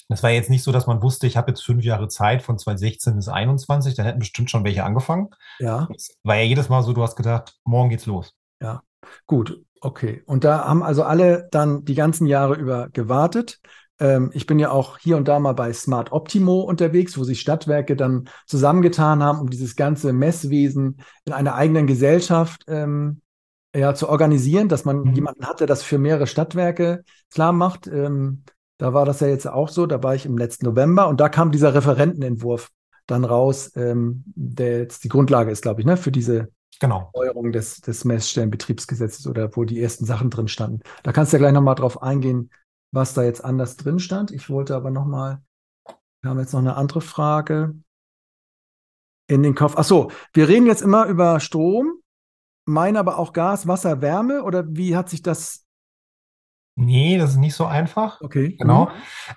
Das 0.09 0.23
war 0.23 0.31
jetzt 0.31 0.49
nicht 0.49 0.63
so, 0.63 0.71
dass 0.71 0.87
man 0.87 1.03
wusste, 1.03 1.27
ich 1.27 1.37
habe 1.37 1.51
jetzt 1.51 1.63
fünf 1.63 1.83
Jahre 1.83 2.07
Zeit 2.07 2.41
von 2.41 2.57
2016 2.57 3.15
bis 3.15 3.25
2021, 3.25 3.93
dann 3.93 4.07
hätten 4.07 4.19
bestimmt 4.19 4.49
schon 4.49 4.63
welche 4.63 4.83
angefangen. 4.83 5.29
Ja. 5.59 5.87
Das 5.91 6.17
war 6.23 6.37
ja 6.37 6.43
jedes 6.43 6.69
Mal 6.69 6.81
so, 6.81 6.93
du 6.93 7.03
hast 7.03 7.15
gedacht, 7.15 7.55
morgen 7.65 7.89
geht's 7.89 8.07
los. 8.07 8.33
Ja, 8.61 8.81
gut, 9.27 9.63
okay. 9.79 10.23
Und 10.25 10.43
da 10.43 10.65
haben 10.65 10.81
also 10.81 11.03
alle 11.03 11.47
dann 11.51 11.85
die 11.85 11.95
ganzen 11.95 12.25
Jahre 12.25 12.55
über 12.55 12.89
gewartet. 12.89 13.59
Ähm, 14.01 14.31
ich 14.33 14.47
bin 14.47 14.59
ja 14.59 14.71
auch 14.71 14.97
hier 14.97 15.15
und 15.15 15.27
da 15.27 15.39
mal 15.39 15.53
bei 15.53 15.71
Smart 15.71 16.11
Optimo 16.11 16.61
unterwegs, 16.61 17.17
wo 17.17 17.23
sich 17.23 17.39
Stadtwerke 17.39 17.95
dann 17.95 18.27
zusammengetan 18.47 19.23
haben, 19.23 19.39
um 19.39 19.49
dieses 19.49 19.75
ganze 19.75 20.11
Messwesen 20.11 20.97
in 21.25 21.33
einer 21.33 21.55
eigenen 21.55 21.87
Gesellschaft 21.87 22.63
ähm, 22.67 23.21
ja, 23.75 23.93
zu 23.93 24.09
organisieren, 24.09 24.67
dass 24.67 24.83
man 24.83 25.01
mhm. 25.01 25.13
jemanden 25.13 25.45
hat, 25.45 25.59
der 25.59 25.67
das 25.67 25.83
für 25.83 25.99
mehrere 25.99 26.27
Stadtwerke 26.27 27.03
klar 27.31 27.53
macht. 27.53 27.87
Ähm, 27.87 28.43
da 28.79 28.93
war 28.93 29.05
das 29.05 29.19
ja 29.19 29.27
jetzt 29.27 29.47
auch 29.47 29.69
so, 29.69 29.85
da 29.85 30.01
war 30.01 30.15
ich 30.15 30.25
im 30.25 30.37
letzten 30.37 30.65
November 30.65 31.07
und 31.07 31.21
da 31.21 31.29
kam 31.29 31.51
dieser 31.51 31.75
Referentenentwurf 31.75 32.69
dann 33.05 33.23
raus, 33.23 33.71
ähm, 33.75 34.23
der 34.35 34.79
jetzt 34.79 35.03
die 35.03 35.09
Grundlage 35.09 35.51
ist, 35.51 35.61
glaube 35.61 35.81
ich, 35.81 35.85
ne, 35.85 35.95
für 35.97 36.11
diese 36.11 36.49
genau. 36.79 37.11
Neuerung 37.15 37.51
des, 37.51 37.81
des 37.81 38.03
Messstellenbetriebsgesetzes 38.03 39.27
oder 39.27 39.55
wo 39.55 39.63
die 39.63 39.81
ersten 39.81 40.05
Sachen 40.05 40.31
drin 40.31 40.47
standen. 40.47 40.79
Da 41.03 41.11
kannst 41.11 41.31
du 41.31 41.37
ja 41.37 41.39
gleich 41.39 41.53
nochmal 41.53 41.75
drauf 41.75 42.01
eingehen, 42.01 42.49
was 42.91 43.13
da 43.13 43.23
jetzt 43.23 43.43
anders 43.43 43.77
drin 43.77 43.99
stand. 43.99 44.31
Ich 44.31 44.49
wollte 44.49 44.75
aber 44.75 44.91
nochmal, 44.91 45.41
wir 46.21 46.29
haben 46.29 46.39
jetzt 46.39 46.53
noch 46.53 46.59
eine 46.59 46.75
andere 46.75 47.01
Frage 47.01 47.75
in 49.27 49.43
den 49.43 49.55
Kopf. 49.55 49.75
Ach 49.77 49.83
so, 49.83 50.11
wir 50.33 50.47
reden 50.47 50.65
jetzt 50.65 50.81
immer 50.81 51.05
über 51.05 51.39
Strom 51.39 52.01
meinen 52.65 52.97
aber 52.97 53.17
auch 53.17 53.33
Gas, 53.33 53.67
Wasser, 53.67 54.01
Wärme 54.01 54.43
oder 54.43 54.65
wie 54.67 54.95
hat 54.95 55.09
sich 55.09 55.21
das? 55.21 55.65
Nee, 56.75 57.17
das 57.17 57.31
ist 57.31 57.37
nicht 57.37 57.55
so 57.55 57.65
einfach. 57.65 58.21
Okay. 58.21 58.55
Genau. 58.57 58.85
Mhm. 58.85 58.91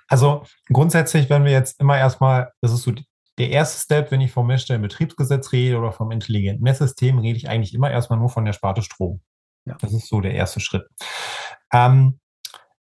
Also 0.07 0.43
grundsätzlich, 0.71 1.29
wenn 1.29 1.43
wir 1.43 1.51
jetzt 1.51 1.79
immer 1.79 1.97
erstmal, 1.97 2.51
das 2.61 2.71
ist 2.71 2.83
so 2.83 2.93
der 3.37 3.49
erste 3.49 3.81
Step, 3.81 4.11
wenn 4.11 4.21
ich 4.21 4.31
vom 4.31 4.47
Messstellenbetriebsgesetz 4.47 5.51
rede 5.51 5.77
oder 5.77 5.91
vom 5.91 6.11
intelligenten 6.11 6.63
Messsystem, 6.63 7.19
rede 7.19 7.37
ich 7.37 7.49
eigentlich 7.49 7.73
immer 7.73 7.91
erstmal 7.91 8.19
nur 8.19 8.29
von 8.29 8.45
der 8.45 8.53
Sparte 8.53 8.81
Strom. 8.81 9.21
Ja. 9.65 9.75
Das 9.81 9.93
ist 9.93 10.07
so 10.07 10.21
der 10.21 10.33
erste 10.33 10.59
Schritt. 10.61 10.87
Ähm, 11.73 12.19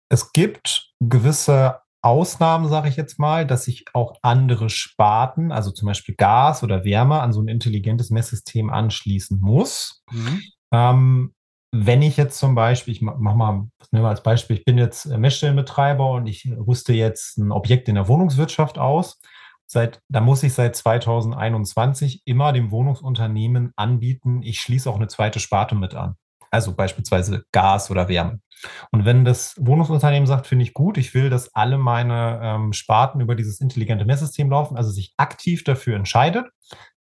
es 0.08 0.32
gibt 0.32 0.92
gewisse 1.00 1.80
Ausnahmen, 2.02 2.68
sage 2.68 2.88
ich 2.88 2.96
jetzt 2.96 3.18
mal, 3.18 3.46
dass 3.46 3.64
sich 3.64 3.84
auch 3.92 4.14
andere 4.22 4.70
Sparten, 4.70 5.50
also 5.50 5.70
zum 5.70 5.86
Beispiel 5.86 6.14
Gas 6.14 6.62
oder 6.62 6.84
Wärme, 6.84 7.20
an 7.20 7.32
so 7.32 7.40
ein 7.40 7.48
intelligentes 7.48 8.10
Messsystem 8.10 8.70
anschließen 8.70 9.40
muss. 9.40 10.02
Mhm. 10.10 10.42
Ähm, 10.72 11.34
wenn 11.72 12.02
ich 12.02 12.16
jetzt 12.16 12.38
zum 12.38 12.54
Beispiel, 12.54 12.94
ich 12.94 13.02
mache 13.02 13.18
mal, 13.18 13.66
nehmen 13.90 14.04
wir 14.04 14.08
als 14.08 14.22
Beispiel, 14.22 14.56
ich 14.56 14.64
bin 14.64 14.78
jetzt 14.78 15.06
Messstellenbetreiber 15.06 16.12
und 16.12 16.26
ich 16.26 16.50
rüste 16.66 16.94
jetzt 16.94 17.36
ein 17.36 17.52
Objekt 17.52 17.88
in 17.88 17.96
der 17.96 18.08
Wohnungswirtschaft 18.08 18.78
aus, 18.78 19.20
seit, 19.66 20.00
da 20.08 20.20
muss 20.20 20.42
ich 20.42 20.54
seit 20.54 20.76
2021 20.76 22.22
immer 22.24 22.52
dem 22.52 22.70
Wohnungsunternehmen 22.70 23.72
anbieten, 23.76 24.40
ich 24.42 24.60
schließe 24.60 24.88
auch 24.88 24.96
eine 24.96 25.08
zweite 25.08 25.40
Sparte 25.40 25.74
mit 25.74 25.94
an. 25.94 26.14
Also 26.50 26.74
beispielsweise 26.74 27.44
Gas 27.52 27.90
oder 27.90 28.08
Wärme. 28.08 28.40
Und 28.90 29.04
wenn 29.04 29.24
das 29.24 29.54
Wohnungsunternehmen 29.58 30.26
sagt, 30.26 30.46
finde 30.46 30.64
ich 30.64 30.74
gut, 30.74 30.98
ich 30.98 31.14
will, 31.14 31.30
dass 31.30 31.54
alle 31.54 31.78
meine 31.78 32.40
ähm, 32.42 32.72
Sparten 32.72 33.20
über 33.20 33.34
dieses 33.34 33.60
intelligente 33.60 34.04
Messsystem 34.04 34.50
laufen, 34.50 34.76
also 34.76 34.90
sich 34.90 35.14
aktiv 35.16 35.64
dafür 35.64 35.96
entscheidet, 35.96 36.46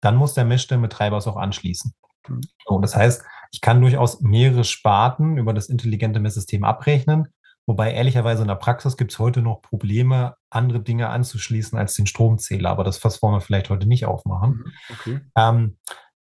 dann 0.00 0.16
muss 0.16 0.34
der 0.34 0.44
Messstellenbetreiber 0.44 1.16
es 1.16 1.26
auch 1.26 1.36
anschließen. 1.36 1.92
Mhm. 2.28 2.40
So, 2.66 2.78
das 2.78 2.94
heißt, 2.94 3.24
ich 3.52 3.60
kann 3.60 3.80
durchaus 3.80 4.20
mehrere 4.20 4.64
Sparten 4.64 5.36
über 5.36 5.52
das 5.52 5.68
intelligente 5.68 6.20
Messsystem 6.20 6.64
abrechnen, 6.64 7.28
wobei 7.66 7.92
ehrlicherweise 7.92 8.42
in 8.42 8.48
der 8.48 8.54
Praxis 8.54 8.96
gibt 8.96 9.12
es 9.12 9.18
heute 9.18 9.42
noch 9.42 9.62
Probleme, 9.62 10.34
andere 10.50 10.80
Dinge 10.80 11.08
anzuschließen 11.08 11.78
als 11.78 11.94
den 11.94 12.06
Stromzähler, 12.06 12.70
aber 12.70 12.84
das 12.84 12.98
Fass 12.98 13.22
wollen 13.22 13.34
wir 13.34 13.40
vielleicht 13.40 13.70
heute 13.70 13.88
nicht 13.88 14.06
aufmachen. 14.06 14.50
Mhm, 14.50 14.72
okay. 14.90 15.20
Ähm, 15.36 15.78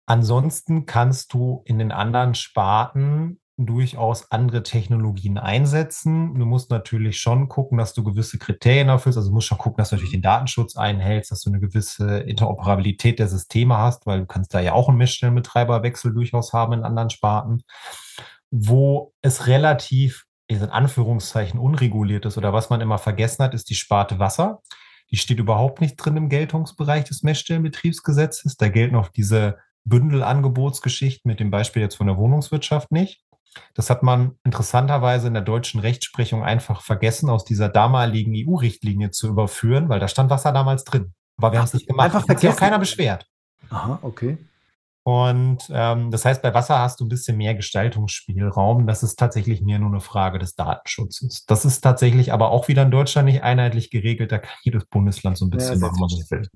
ansonsten 0.05 0.85
kannst 0.85 1.33
du 1.33 1.63
in 1.65 1.79
den 1.79 1.91
anderen 1.91 2.35
Sparten 2.35 3.39
durchaus 3.57 4.31
andere 4.31 4.63
Technologien 4.63 5.37
einsetzen. 5.37 6.37
Du 6.37 6.45
musst 6.45 6.69
natürlich 6.71 7.19
schon 7.19 7.47
gucken, 7.47 7.77
dass 7.77 7.93
du 7.93 8.03
gewisse 8.03 8.37
Kriterien 8.37 8.89
erfüllst. 8.89 9.17
Also 9.17 9.29
du 9.29 9.33
musst 9.33 9.47
schon 9.47 9.57
gucken, 9.57 9.77
dass 9.77 9.89
du 9.89 9.95
natürlich 9.95 10.11
den 10.11 10.21
Datenschutz 10.21 10.75
einhältst, 10.75 11.31
dass 11.31 11.41
du 11.41 11.49
eine 11.49 11.61
gewisse 11.61 12.19
Interoperabilität 12.19 13.17
der 13.17 13.29
Systeme 13.29 13.77
hast, 13.77 14.05
weil 14.05 14.19
du 14.19 14.25
kannst 14.25 14.53
da 14.53 14.59
ja 14.59 14.73
auch 14.73 14.89
einen 14.89 14.97
Messstellenbetreiberwechsel 14.97 16.13
durchaus 16.13 16.51
haben 16.51 16.73
in 16.73 16.83
anderen 16.83 17.09
Sparten. 17.09 17.63
Wo 18.51 19.13
es 19.21 19.47
relativ, 19.47 20.25
in 20.47 20.61
Anführungszeichen, 20.61 21.59
unreguliert 21.59 22.25
ist 22.25 22.37
oder 22.37 22.51
was 22.51 22.69
man 22.69 22.81
immer 22.81 22.97
vergessen 22.97 23.43
hat, 23.43 23.53
ist 23.53 23.69
die 23.69 23.75
Sparte 23.75 24.19
Wasser. 24.19 24.61
Die 25.11 25.17
steht 25.17 25.39
überhaupt 25.39 25.79
nicht 25.79 25.95
drin 25.95 26.17
im 26.17 26.29
Geltungsbereich 26.29 27.05
des 27.05 27.23
Messstellenbetriebsgesetzes. 27.23 28.57
Da 28.57 28.67
gelten 28.67 28.95
auch 28.95 29.09
diese 29.09 29.57
Bündelangebotsgeschichten 29.86 31.30
mit 31.30 31.39
dem 31.39 31.52
Beispiel 31.52 31.82
jetzt 31.82 31.95
von 31.95 32.08
der 32.08 32.17
Wohnungswirtschaft 32.17 32.91
nicht. 32.91 33.24
Das 33.74 33.89
hat 33.89 34.04
man 34.04 34.38
interessanterweise 34.43 35.28
in 35.28 35.34
der 35.34 35.43
deutschen 35.43 35.80
Rechtsprechung 35.80 36.43
einfach 36.43 36.82
vergessen, 36.82 37.30
aus 37.30 37.45
dieser 37.45 37.69
damaligen 37.69 38.34
EU-Richtlinie 38.36 39.12
zu 39.12 39.28
überführen, 39.28 39.88
weil 39.88 40.00
da 40.00 40.08
stand 40.08 40.30
Wasser 40.30 40.52
damals 40.52 40.84
drin. 40.84 41.13
Aber 41.38 41.52
wir 41.52 41.60
haben 41.60 41.65
es 41.65 41.74
nicht 41.74 41.88
gemacht. 41.88 42.06
Einfach 42.06 42.28
hat 42.28 42.39
sich 42.39 42.50
auch 42.50 42.56
keiner 42.56 42.80
beschwert. 42.80 43.26
Aha, 43.69 44.00
okay. 44.02 44.38
Und 45.04 45.60
ähm, 45.71 46.10
das 46.10 46.26
heißt, 46.26 46.41
bei 46.41 46.54
Wasser 46.56 46.80
hast 46.80 47.00
du 47.00 47.06
ein 47.06 47.10
bisschen 47.10 47.38
mehr 47.38 47.54
Gestaltungsspielraum. 47.54 48.88
Das 48.88 49.04
ist 49.04 49.17
tatsächlich 49.17 49.62
mehr 49.62 49.78
nur 49.78 49.89
eine 49.89 50.00
Frage 50.00 50.39
des 50.39 50.56
Datenschutzes. 50.56 51.45
Das 51.45 51.63
ist 51.63 51.82
tatsächlich 51.82 52.34
aber 52.34 52.50
auch 52.50 52.67
wieder 52.67 52.82
in 52.82 52.91
Deutschland 52.91 53.28
nicht 53.28 53.43
einheitlich 53.43 53.91
geregelt. 53.91 54.32
Da 54.32 54.39
kann 54.39 54.56
jedes 54.63 54.86
Bundesland 54.86 55.38
so 55.38 55.45
ein 55.45 55.52
bisschen 55.52 55.80
ja, 55.80 55.88
machen, 55.88 56.00
was 56.00 56.13
es 56.13 56.32
will. 56.32 56.48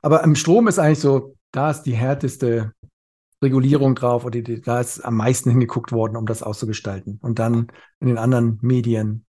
Aber 0.00 0.22
im 0.22 0.36
Strom 0.36 0.68
ist 0.68 0.78
eigentlich 0.78 1.00
so, 1.00 1.34
da 1.52 1.70
ist 1.70 1.82
die 1.82 1.94
härteste 1.94 2.72
Regulierung 3.42 3.94
drauf 3.94 4.24
oder 4.24 4.40
die, 4.40 4.60
da 4.60 4.80
ist 4.80 5.00
am 5.00 5.16
meisten 5.16 5.50
hingeguckt 5.50 5.92
worden, 5.92 6.16
um 6.16 6.26
das 6.26 6.42
auszugestalten. 6.42 7.18
Und 7.22 7.38
dann 7.38 7.68
in 8.00 8.08
den 8.08 8.18
anderen 8.18 8.58
Medien 8.62 9.24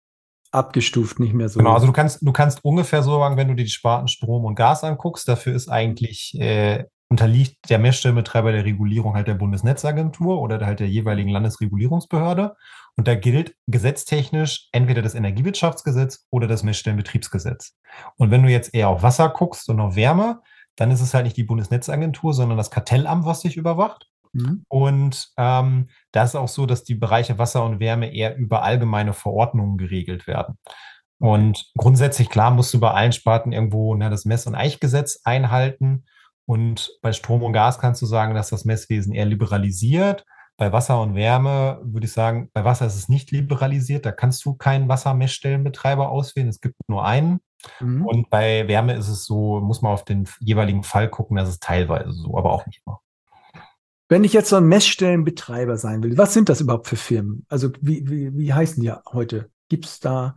abgestuft, 0.51 1.21
nicht 1.21 1.35
mehr 1.35 1.49
so. 1.49 1.59
Genau, 1.59 1.75
also 1.75 1.87
du 1.87 1.93
kannst, 1.93 2.27
du 2.27 2.33
kannst 2.33 2.65
ungefähr 2.65 3.03
so 3.03 3.19
sagen, 3.19 3.37
wenn 3.37 3.49
du 3.49 3.55
dir 3.55 3.65
die 3.65 3.71
Sparten 3.71 4.09
Strom 4.09 4.45
und 4.45 4.55
Gas 4.55 4.83
anguckst, 4.83 5.29
dafür 5.29 5.55
ist 5.55 5.69
eigentlich, 5.69 6.35
äh, 6.41 6.85
unterliegt 7.11 7.71
der 7.71 7.79
Messstellenbetreiber 7.79 8.53
der 8.53 8.65
Regulierung 8.65 9.15
halt 9.15 9.29
der 9.29 9.35
Bundesnetzagentur 9.35 10.41
oder 10.41 10.65
halt 10.65 10.81
der 10.81 10.89
jeweiligen 10.89 11.31
Landesregulierungsbehörde. 11.31 12.55
Und 12.97 13.09
da 13.09 13.15
gilt 13.15 13.55
gesetztechnisch 13.67 14.69
entweder 14.73 15.03
das 15.03 15.15
Energiewirtschaftsgesetz 15.15 16.27
oder 16.31 16.47
das 16.47 16.63
Messstellenbetriebsgesetz. 16.65 17.77
Und 18.17 18.31
wenn 18.31 18.43
du 18.43 18.51
jetzt 18.51 18.75
eher 18.75 18.89
auf 18.89 19.03
Wasser 19.03 19.29
guckst 19.31 19.69
und 19.71 19.81
auf 19.81 19.97
Wärme, 19.97 20.41
dann 20.79 20.93
ist 20.93 21.01
es 21.01 21.13
halt 21.13 21.25
nicht 21.25 21.37
die 21.37 21.45
Bundesnetzagentur, 21.45 22.33
sondern 22.33 22.57
das 22.57 22.71
Kartellamt, 22.71 23.25
was 23.25 23.41
dich 23.41 23.57
überwacht. 23.57 24.07
Mhm. 24.33 24.65
Und 24.69 25.29
ähm, 25.37 25.89
da 26.13 26.23
ist 26.23 26.37
auch 26.37 26.49
so, 26.49 26.67
dass 26.67 26.85
die 26.85 26.95
Bereiche 26.95 27.39
Wasser 27.39 27.65
und 27.65 27.81
Wärme 27.81 28.15
eher 28.15 28.37
über 28.37 28.63
allgemeine 28.63 29.13
Verordnungen 29.13 29.77
geregelt 29.77 30.27
werden. 30.29 30.57
Und 31.19 31.67
grundsätzlich, 31.77 32.29
klar, 32.29 32.53
musst 32.53 32.73
du 32.73 32.79
bei 32.79 32.93
allen 32.93 33.13
Sparten 33.13 33.51
irgendwo 33.51 33.93
na, 33.97 34.09
das 34.09 34.25
Mess- 34.25 34.47
und 34.47 34.55
Eichgesetz 34.55 35.21
einhalten. 35.25 36.05
Und 36.47 36.91
bei 37.03 37.13
Strom 37.13 37.43
und 37.43 37.53
Gas 37.53 37.81
kannst 37.81 38.01
du 38.01 38.07
sagen, 38.07 38.35
dass 38.35 38.51
das 38.51 38.65
Messwesen 38.65 39.13
eher 39.13 39.27
liberalisiert. 39.27 40.25
Bei 40.57 40.73
Wasser 40.73 41.03
und 41.03 41.17
Wärme 41.17 41.81
würde 41.83 42.07
ich 42.07 42.13
sagen, 42.13 42.51
bei 42.53 42.65
Wasser 42.65 42.87
ist 42.87 42.95
es 42.95 43.09
nicht 43.09 43.33
liberalisiert. 43.33 44.07
Da 44.07 44.13
kannst 44.13 44.45
du 44.45 44.55
keinen 44.55 44.89
Wassermessstellenbetreiber 44.89 46.09
auswählen. 46.09 46.49
Es 46.49 46.61
gibt 46.61 46.77
nur 46.89 47.05
einen. 47.05 47.41
Mhm. 47.81 48.07
Und 48.07 48.31
bei 48.31 48.67
Wärme 48.69 48.95
ist 48.95 49.09
es 49.09 49.25
so, 49.25 49.61
muss 49.61 49.83
man 49.83 49.93
auf 49.93 50.05
den 50.05 50.29
jeweiligen 50.41 50.83
Fall 50.83 51.09
gucken, 51.09 51.37
das 51.37 51.49
ist 51.49 51.63
teilweise 51.63 52.13
so, 52.13 52.37
aber 52.37 52.53
auch 52.53 52.67
nicht 52.67 52.83
immer. 52.87 53.01
Wenn 54.09 54.25
ich 54.25 54.33
jetzt 54.33 54.49
so 54.49 54.57
ein 54.57 54.67
Messstellenbetreiber 54.67 55.77
sein 55.77 56.03
will, 56.03 56.17
was 56.17 56.33
sind 56.33 56.49
das 56.49 56.61
überhaupt 56.61 56.87
für 56.87 56.97
Firmen? 56.97 57.45
Also 57.49 57.71
wie, 57.81 58.09
wie, 58.09 58.37
wie 58.37 58.55
heißen 58.55 58.83
die 58.83 58.93
heute? 59.13 59.51
Gibt 59.69 59.85
es 59.85 60.01
da 60.01 60.35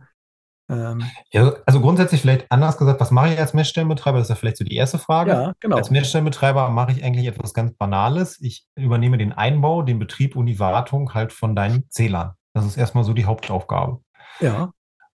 ähm, 0.72 1.04
ja, 1.32 1.52
also 1.66 1.80
grundsätzlich 1.80 2.22
vielleicht 2.22 2.50
anders 2.50 2.78
gesagt, 2.78 3.00
was 3.00 3.10
mache 3.10 3.34
ich 3.34 3.38
als 3.38 3.52
Messstellenbetreiber? 3.52 4.18
Das 4.18 4.26
ist 4.26 4.30
ja 4.30 4.36
vielleicht 4.36 4.56
so 4.56 4.64
die 4.64 4.76
erste 4.76 4.98
Frage. 4.98 5.30
Ja, 5.30 5.52
genau. 5.60 5.76
Als 5.76 5.90
Messstellenbetreiber 5.90 6.70
mache 6.70 6.92
ich 6.92 7.04
eigentlich 7.04 7.26
etwas 7.26 7.52
ganz 7.52 7.74
Banales. 7.74 8.40
Ich 8.40 8.66
übernehme 8.76 9.18
den 9.18 9.32
Einbau, 9.32 9.82
den 9.82 9.98
Betrieb 9.98 10.34
und 10.34 10.46
die 10.46 10.58
Wartung 10.58 11.12
halt 11.14 11.32
von 11.32 11.54
deinen 11.54 11.90
Zählern. 11.90 12.32
Das 12.54 12.64
ist 12.64 12.76
erstmal 12.76 13.04
so 13.04 13.12
die 13.12 13.26
Hauptaufgabe. 13.26 14.00
Ja. 14.40 14.72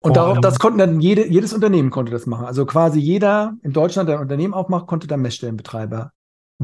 Und 0.03 0.17
darauf, 0.17 0.41
das 0.41 0.59
konnten 0.59 0.79
dann 0.79 1.01
jede, 1.01 1.27
jedes 1.29 1.53
Unternehmen 1.53 1.91
konnte 1.91 2.11
das 2.12 2.27
machen. 2.27 2.47
Also 2.47 2.67
quasi 2.67 2.99
jeder 2.99 3.55
in 3.62 3.73
Deutschland, 3.73 4.09
der 4.09 4.17
ein 4.17 4.23
Unternehmen 4.23 4.55
aufmacht, 4.55 4.87
konnte 4.87 5.07
dann 5.07 5.23
Messstellenbetreiber 5.23 6.12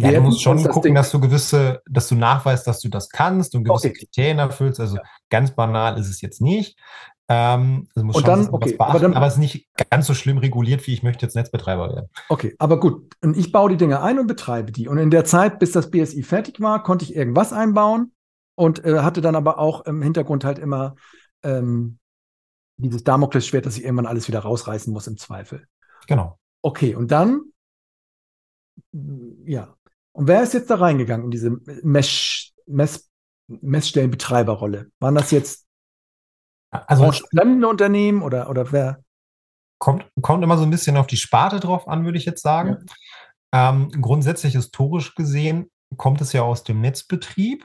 ja, 0.01 0.13
du 0.13 0.21
musst 0.21 0.43
schon 0.43 0.63
gucken, 0.65 0.95
dass 0.95 1.11
du 1.11 1.21
gewisse, 1.21 1.83
dass 1.89 2.09
du 2.09 2.15
nachweist, 2.15 2.67
dass 2.67 2.81
du 2.81 2.89
das 2.89 3.09
kannst 3.09 3.55
und 3.55 3.65
gewisse 3.65 3.89
okay. 3.89 3.99
Kriterien 3.99 4.39
erfüllst. 4.39 4.81
Also 4.81 4.97
ja. 4.97 5.03
ganz 5.29 5.51
banal 5.53 5.99
ist 5.99 6.09
es 6.09 6.21
jetzt 6.21 6.41
nicht. 6.41 6.79
Ähm, 7.29 7.89
also 7.95 8.09
und 8.09 8.29
dann, 8.29 8.49
okay, 8.51 8.73
beachten, 8.73 8.91
aber, 8.91 8.99
dann, 9.01 9.15
aber 9.15 9.27
es 9.27 9.35
ist 9.35 9.41
nicht 9.41 9.69
ganz 9.91 10.07
so 10.07 10.15
schlimm 10.15 10.39
reguliert, 10.39 10.87
wie 10.87 10.95
ich 10.95 11.03
möchte 11.03 11.27
jetzt 11.27 11.35
Netzbetreiber 11.35 11.95
werden. 11.95 12.09
Okay, 12.29 12.55
aber 12.59 12.81
gut. 12.81 13.13
Und 13.23 13.37
ich 13.37 13.53
baue 13.53 13.71
die 13.71 13.77
Dinge 13.77 14.01
ein 14.01 14.19
und 14.19 14.27
betreibe 14.27 14.73
die. 14.73 14.89
Und 14.89 14.99
in 14.99 15.11
der 15.11 15.25
Zeit, 15.25 15.59
bis 15.59 15.73
das 15.73 15.91
BSI 15.91 16.23
fertig 16.23 16.61
war, 16.61 16.83
konnte 16.83 17.05
ich 17.05 17.15
irgendwas 17.15 17.53
einbauen 17.53 18.13
und 18.55 18.85
äh, 18.85 19.01
hatte 19.01 19.21
dann 19.21 19.37
aber 19.37 19.59
auch 19.59 19.85
im 19.85 20.01
Hintergrund 20.01 20.45
halt 20.45 20.59
immer 20.59 20.95
ähm, 21.43 21.99
dieses 22.79 23.05
Damoklesschwert, 23.05 23.67
dass 23.67 23.77
ich 23.77 23.85
irgendwann 23.85 24.07
alles 24.07 24.29
wieder 24.29 24.41
rausreißen 24.41 24.93
muss 24.93 25.07
im 25.07 25.19
Zweifel. 25.19 25.67
Genau. 26.07 26.39
Okay, 26.63 26.95
und 26.95 27.11
dann, 27.11 27.43
ja. 29.45 29.75
Und 30.13 30.27
wer 30.27 30.43
ist 30.43 30.55
jetzt 30.55 30.71
da 30.71 30.77
reingegangen 30.77 31.27
in 31.27 31.31
diese 31.31 31.51
Mesh, 31.83 32.53
Mess, 32.67 33.09
Messstellenbetreiberrolle? 33.49 34.91
Waren 35.01 35.15
das 35.15 35.31
jetzt 35.31 35.67
also 36.71 37.11
fremde 37.13 37.69
Unternehmen 37.69 38.23
oder, 38.23 38.51
oder 38.51 38.73
wer? 38.73 39.03
Kommt, 39.79 40.05
kommt 40.23 40.43
immer 40.43 40.59
so 40.59 40.65
ein 40.65 40.71
bisschen 40.71 40.97
auf 40.97 41.07
die 41.07 41.17
Sparte 41.17 41.61
drauf 41.61 41.87
an, 41.87 42.05
würde 42.05 42.19
ich 42.19 42.25
jetzt 42.25 42.43
sagen. 42.43 42.85
Ja. 43.53 43.71
Ähm, 43.71 43.91
grundsätzlich 43.91 44.55
historisch 44.55 45.15
gesehen 45.15 45.71
kommt 45.97 46.21
es 46.21 46.33
ja 46.33 46.43
aus 46.43 46.65
dem 46.65 46.81
Netzbetrieb. 46.81 47.65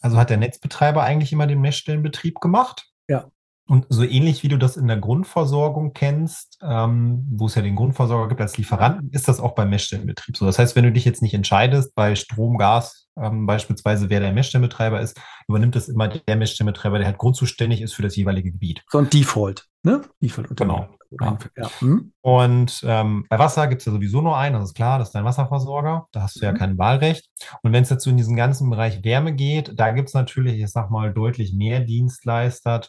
Also 0.00 0.18
hat 0.18 0.30
der 0.30 0.36
Netzbetreiber 0.36 1.02
eigentlich 1.02 1.32
immer 1.32 1.46
den 1.46 1.60
Messstellenbetrieb 1.60 2.40
gemacht. 2.40 2.90
Ja. 3.08 3.30
Und 3.68 3.86
so 3.88 4.04
ähnlich 4.04 4.42
wie 4.42 4.48
du 4.48 4.58
das 4.58 4.76
in 4.76 4.86
der 4.86 4.98
Grundversorgung 4.98 5.92
kennst, 5.92 6.58
ähm, 6.62 7.26
wo 7.30 7.46
es 7.46 7.56
ja 7.56 7.62
den 7.62 7.74
Grundversorger 7.74 8.28
gibt 8.28 8.40
als 8.40 8.56
Lieferanten, 8.56 9.10
ist 9.10 9.26
das 9.26 9.40
auch 9.40 9.56
beim 9.56 9.70
Messstellenbetrieb 9.70 10.36
so. 10.36 10.46
Das 10.46 10.58
heißt, 10.58 10.76
wenn 10.76 10.84
du 10.84 10.92
dich 10.92 11.04
jetzt 11.04 11.20
nicht 11.20 11.34
entscheidest, 11.34 11.94
bei 11.94 12.14
Strom, 12.14 12.58
Gas 12.58 13.08
ähm, 13.18 13.46
beispielsweise, 13.46 14.08
wer 14.08 14.20
der 14.20 14.32
Messstellenbetreiber 14.32 15.00
ist, 15.00 15.20
übernimmt 15.48 15.74
das 15.74 15.88
immer 15.88 16.06
der 16.08 16.36
Messstellenbetreiber, 16.36 16.98
der 16.98 17.08
halt 17.08 17.18
grundzuständig 17.18 17.80
ist 17.80 17.94
für 17.94 18.02
das 18.02 18.14
jeweilige 18.14 18.52
Gebiet. 18.52 18.84
So 18.88 18.98
ein 18.98 19.10
Default, 19.10 19.66
ne? 19.82 20.02
Default 20.20 20.56
genau. 20.56 20.88
Ja. 21.20 21.38
Ja. 21.56 21.70
Hm? 21.80 22.12
Und 22.20 22.84
ähm, 22.86 23.26
bei 23.28 23.38
Wasser 23.38 23.66
gibt 23.68 23.82
es 23.82 23.86
ja 23.86 23.92
sowieso 23.92 24.20
nur 24.20 24.36
einen, 24.36 24.54
das 24.54 24.70
ist 24.70 24.74
klar, 24.74 24.98
das 24.98 25.08
ist 25.08 25.14
dein 25.14 25.24
Wasserversorger, 25.24 26.06
da 26.12 26.22
hast 26.22 26.36
du 26.36 26.44
ja 26.44 26.52
mhm. 26.52 26.56
kein 26.56 26.78
Wahlrecht. 26.78 27.28
Und 27.62 27.72
wenn 27.72 27.82
es 27.82 27.88
dazu 27.88 28.10
in 28.10 28.16
diesen 28.16 28.36
ganzen 28.36 28.70
Bereich 28.70 29.02
Wärme 29.02 29.32
geht, 29.32 29.72
da 29.76 29.92
gibt 29.92 30.08
es 30.08 30.14
natürlich, 30.14 30.60
ich 30.60 30.70
sag 30.70 30.90
mal, 30.90 31.12
deutlich 31.12 31.52
mehr 31.54 31.80
Dienstleister, 31.80 32.82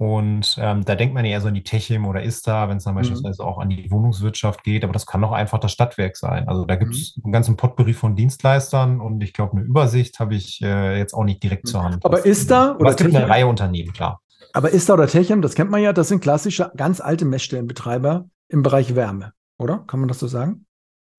und 0.00 0.56
ähm, 0.58 0.82
da 0.86 0.94
denkt 0.94 1.12
man 1.12 1.26
eher 1.26 1.42
so 1.42 1.48
an 1.48 1.52
die 1.54 1.62
Techim 1.62 2.06
oder 2.06 2.22
ISTA, 2.22 2.70
wenn 2.70 2.78
es 2.78 2.84
dann 2.84 2.94
mhm. 2.94 3.00
beispielsweise 3.00 3.44
auch 3.44 3.58
an 3.58 3.68
die 3.68 3.90
Wohnungswirtschaft 3.90 4.64
geht, 4.64 4.82
aber 4.82 4.94
das 4.94 5.04
kann 5.04 5.22
auch 5.22 5.32
einfach 5.32 5.58
das 5.58 5.72
Stadtwerk 5.72 6.16
sein. 6.16 6.48
Also 6.48 6.64
da 6.64 6.76
gibt 6.76 6.94
es 6.94 7.18
mhm. 7.18 7.24
einen 7.24 7.32
ganzen 7.34 7.58
Potpourri 7.58 7.92
von 7.92 8.16
Dienstleistern 8.16 8.98
und 8.98 9.22
ich 9.22 9.34
glaube, 9.34 9.58
eine 9.58 9.66
Übersicht 9.66 10.18
habe 10.18 10.36
ich 10.36 10.62
äh, 10.62 10.96
jetzt 10.96 11.12
auch 11.12 11.24
nicht 11.24 11.42
direkt 11.42 11.68
zur 11.68 11.82
Hand. 11.82 12.02
Aber 12.02 12.24
ISTA 12.24 12.76
oder 12.76 12.88
es 12.88 12.96
gibt 12.96 13.14
eine 13.14 13.28
Reihe 13.28 13.46
Unternehmen, 13.46 13.92
klar. 13.92 14.22
Aber 14.54 14.72
ISTA 14.72 14.94
oder 14.94 15.06
Techim, 15.06 15.42
das 15.42 15.54
kennt 15.54 15.70
man 15.70 15.82
ja, 15.82 15.92
das 15.92 16.08
sind 16.08 16.22
klassische, 16.22 16.72
ganz 16.78 17.02
alte 17.02 17.26
Messstellenbetreiber 17.26 18.24
im 18.48 18.62
Bereich 18.62 18.94
Wärme, 18.94 19.34
oder? 19.58 19.84
Kann 19.86 20.00
man 20.00 20.08
das 20.08 20.18
so 20.18 20.28
sagen? 20.28 20.64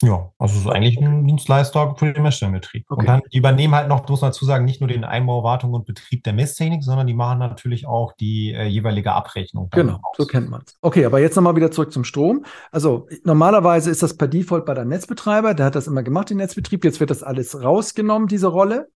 Ja, 0.02 0.32
also 0.40 0.56
es 0.56 0.62
ist 0.62 0.72
eigentlich 0.72 1.00
ein 1.00 1.26
Dienstleister 1.26 1.96
für 1.98 2.12
den 2.12 2.24
Messstellenbetrieb. 2.24 2.86
Okay. 2.90 3.00
Und 3.00 3.08
dann, 3.08 3.22
die 3.32 3.38
übernehmen 3.38 3.76
halt 3.76 3.88
noch, 3.88 4.08
muss 4.10 4.22
man 4.22 4.30
dazu 4.32 4.46
sagen, 4.46 4.66
nicht 4.66 4.82
nur 4.82 4.88
den 4.88 5.04
Einbau, 5.04 5.44
Wartung 5.44 5.74
und 5.74 5.86
Betrieb 5.86 6.24
der 6.24 6.34
Messtechnik, 6.34 6.84
sondern 6.84 7.08
die 7.08 7.14
machen 7.14 7.40
natürlich 7.40 7.86
auch 7.86 8.14
die 8.14 8.52
äh, 8.52 8.66
jeweilige 8.66 9.14
Abrechnung. 9.14 9.70
Genau, 9.72 10.00
aus. 10.02 10.18
so 10.18 10.26
kennt 10.26 10.50
man 10.50 10.64
es. 10.66 10.76
Okay, 10.82 11.06
aber 11.06 11.20
jetzt 11.20 11.36
nochmal 11.36 11.56
wieder 11.56 11.72
zurück 11.72 11.92
zum 11.94 12.04
Strom. 12.04 12.46
Also 12.72 13.08
normalerweise 13.24 13.92
ist 13.92 14.02
das 14.02 14.18
per 14.18 14.28
Default 14.28 14.66
bei 14.66 14.74
der 14.74 14.86
Netzbetreiber, 14.86 15.54
der 15.54 15.68
hat 15.68 15.76
das 15.76 15.88
immer 15.88 16.04
gemacht, 16.04 16.30
den 16.30 16.38
Netzbetrieb. 16.38 16.84
Jetzt 16.84 17.00
wird 17.00 17.12
das 17.12 17.24
alles 17.24 17.62
rausgenommen, 17.62 18.28
diese 18.28 18.48
Rolle. 18.48 18.90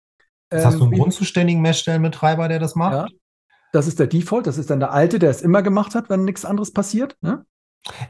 Das 0.50 0.66
hast 0.66 0.78
du 0.78 0.84
einen 0.84 0.92
ähm, 0.92 0.98
grundzuständigen 1.00 1.62
Messstellenbetreiber, 1.62 2.48
der 2.48 2.58
das 2.58 2.74
macht? 2.74 2.92
Ja, 2.92 3.06
das 3.72 3.86
ist 3.86 3.98
der 3.98 4.06
Default, 4.06 4.46
das 4.46 4.58
ist 4.58 4.68
dann 4.68 4.80
der 4.80 4.92
alte, 4.92 5.18
der 5.18 5.30
es 5.30 5.40
immer 5.40 5.62
gemacht 5.62 5.94
hat, 5.94 6.10
wenn 6.10 6.24
nichts 6.24 6.44
anderes 6.44 6.72
passiert. 6.72 7.16
Ne? 7.22 7.44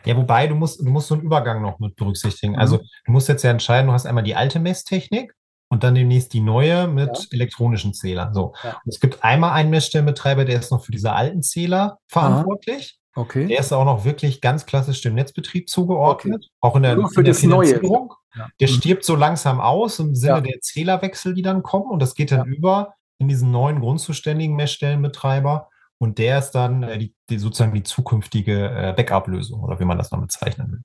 Ja, 0.04 0.16
wobei 0.16 0.46
du 0.46 0.54
musst, 0.54 0.80
du 0.80 0.90
musst 0.90 1.08
so 1.08 1.14
einen 1.14 1.22
Übergang 1.22 1.62
noch 1.62 1.78
mit 1.78 1.96
berücksichtigen. 1.96 2.56
Also, 2.56 2.76
mhm. 2.76 2.80
Also 2.82 2.90
du 3.06 3.12
musst 3.12 3.28
jetzt 3.28 3.42
ja 3.42 3.50
entscheiden, 3.50 3.86
du 3.86 3.92
hast 3.92 4.06
einmal 4.06 4.24
die 4.24 4.34
alte 4.34 4.60
Messtechnik 4.60 5.34
und 5.68 5.84
dann 5.84 5.94
demnächst 5.94 6.34
die 6.34 6.40
neue 6.40 6.86
mit 6.86 7.16
ja. 7.16 7.24
elektronischen 7.30 7.94
Zählern. 7.94 8.34
So. 8.34 8.54
Ja. 8.62 8.80
Es 8.86 9.00
gibt 9.00 9.24
einmal 9.24 9.52
einen 9.52 9.70
Messstellenbetreiber, 9.70 10.44
der 10.44 10.58
ist 10.58 10.70
noch 10.70 10.84
für 10.84 10.92
diese 10.92 11.12
alten 11.12 11.42
Zähler 11.42 11.98
verantwortlich. 12.08 12.98
Aha. 13.14 13.22
Okay. 13.22 13.46
Der 13.46 13.60
ist 13.60 13.72
auch 13.72 13.84
noch 13.84 14.04
wirklich 14.04 14.40
ganz 14.40 14.64
klassisch 14.64 15.02
dem 15.02 15.14
Netzbetrieb 15.14 15.68
zugeordnet, 15.68 16.46
okay. 16.46 16.48
auch 16.60 16.76
in 16.76 16.82
der, 16.82 16.96
Nur 16.96 17.10
für 17.10 17.20
in 17.20 17.26
der 17.26 17.34
Finanzierung. 17.34 18.14
Ja. 18.34 18.48
Der 18.60 18.68
mhm. 18.68 18.72
stirbt 18.72 19.04
so 19.04 19.16
langsam 19.16 19.60
aus 19.60 19.98
im 19.98 20.14
Sinne 20.14 20.42
der 20.42 20.60
Zählerwechsel, 20.60 21.34
die 21.34 21.42
dann 21.42 21.62
kommen 21.62 21.90
und 21.90 22.00
das 22.00 22.14
geht 22.14 22.32
dann 22.32 22.46
über 22.46 22.94
in 23.18 23.28
diesen 23.28 23.50
neuen 23.50 23.80
grundzuständigen 23.80 24.56
Messstellenbetreiber. 24.56 25.68
Und 26.02 26.18
der 26.18 26.40
ist 26.40 26.50
dann 26.50 26.82
äh, 26.82 26.98
die, 26.98 27.14
die, 27.30 27.38
sozusagen 27.38 27.72
die 27.72 27.84
zukünftige 27.84 28.70
äh, 28.70 28.92
Backup-Lösung 28.92 29.60
oder 29.60 29.78
wie 29.78 29.84
man 29.84 29.98
das 29.98 30.10
noch 30.10 30.20
bezeichnen 30.20 30.72
will. 30.72 30.80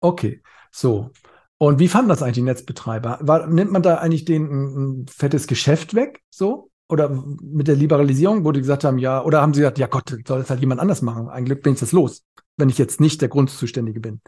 Okay, 0.00 0.42
so. 0.70 1.10
Und 1.58 1.78
wie 1.78 1.88
fanden 1.88 2.08
das 2.08 2.22
eigentlich 2.22 2.36
die 2.36 2.42
Netzbetreiber? 2.42 3.18
War, 3.20 3.46
nimmt 3.48 3.70
man 3.70 3.82
da 3.82 3.96
eigentlich 3.96 4.24
den 4.24 4.46
ein, 4.46 5.02
ein 5.02 5.06
fettes 5.08 5.46
Geschäft 5.46 5.92
weg? 5.92 6.22
So? 6.30 6.70
Oder 6.88 7.10
mit 7.10 7.68
der 7.68 7.76
Liberalisierung, 7.76 8.46
wo 8.46 8.52
die 8.52 8.60
gesagt 8.60 8.84
haben, 8.84 8.96
ja, 8.96 9.22
oder 9.22 9.42
haben 9.42 9.52
sie 9.52 9.60
gesagt, 9.60 9.78
ja 9.78 9.88
Gott, 9.88 10.08
soll 10.26 10.38
das 10.38 10.48
halt 10.48 10.60
jemand 10.60 10.80
anders 10.80 11.02
machen? 11.02 11.28
Eigentlich 11.28 11.60
bin 11.60 11.74
ich 11.74 11.80
das 11.80 11.92
los, 11.92 12.24
wenn 12.56 12.70
ich 12.70 12.78
jetzt 12.78 12.98
nicht 12.98 13.20
der 13.20 13.28
Grundzuständige 13.28 14.00
bin. 14.00 14.22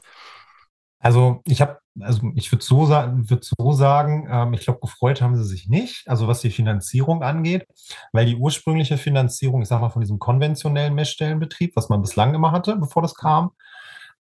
Also 1.04 1.42
ich 1.44 1.60
habe, 1.60 1.80
also 2.00 2.22
ich 2.34 2.50
würde 2.50 2.64
so 2.64 2.86
sagen, 2.86 3.28
würde 3.28 3.44
so 3.44 3.72
sagen, 3.72 4.26
ähm, 4.30 4.54
ich 4.54 4.60
glaube, 4.62 4.80
gefreut 4.80 5.20
haben 5.20 5.36
sie 5.36 5.44
sich 5.44 5.68
nicht, 5.68 6.08
also 6.08 6.28
was 6.28 6.40
die 6.40 6.48
Finanzierung 6.48 7.22
angeht, 7.22 7.66
weil 8.12 8.24
die 8.24 8.36
ursprüngliche 8.36 8.96
Finanzierung, 8.96 9.60
ich 9.60 9.68
sag 9.68 9.82
mal, 9.82 9.90
von 9.90 10.00
diesem 10.00 10.18
konventionellen 10.18 10.94
Messstellenbetrieb, 10.94 11.76
was 11.76 11.90
man 11.90 12.00
bislang 12.00 12.34
immer 12.34 12.52
hatte, 12.52 12.76
bevor 12.76 13.02
das 13.02 13.14
kam, 13.14 13.50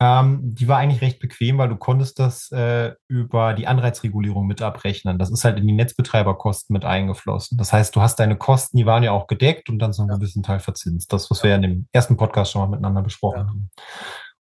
ähm, 0.01 0.41
die 0.43 0.69
war 0.69 0.77
eigentlich 0.77 1.01
recht 1.01 1.19
bequem, 1.19 1.57
weil 1.57 1.71
du 1.71 1.77
konntest 1.77 2.19
das 2.19 2.53
äh, 2.53 2.93
über 3.09 3.55
die 3.55 3.67
Anreizregulierung 3.67 4.47
mit 4.47 4.61
abrechnen. 4.61 5.19
Das 5.19 5.31
ist 5.31 5.43
halt 5.43 5.57
in 5.57 5.67
die 5.67 5.73
Netzbetreiberkosten 5.73 6.75
mit 6.75 6.85
eingeflossen. 6.85 7.57
Das 7.57 7.73
heißt, 7.73 7.97
du 7.97 8.03
hast 8.03 8.17
deine 8.17 8.37
Kosten, 8.37 8.77
die 8.77 8.85
waren 8.85 9.03
ja 9.03 9.13
auch 9.13 9.29
gedeckt 9.29 9.71
und 9.71 9.79
dann 9.79 9.95
so 9.95 10.03
ein 10.03 10.11
ja. 10.11 10.17
gewissen 10.17 10.43
Teil 10.43 10.61
verzinst. 10.61 11.11
Das, 11.11 11.31
was 11.31 11.43
wir 11.43 11.51
ja 11.51 11.57
in 11.57 11.63
dem 11.63 11.89
ersten 11.93 12.19
Podcast 12.19 12.53
schon 12.53 12.61
mal 12.61 12.69
miteinander 12.69 13.01
besprochen 13.01 13.39
ja. 13.39 13.47
haben. 13.47 13.71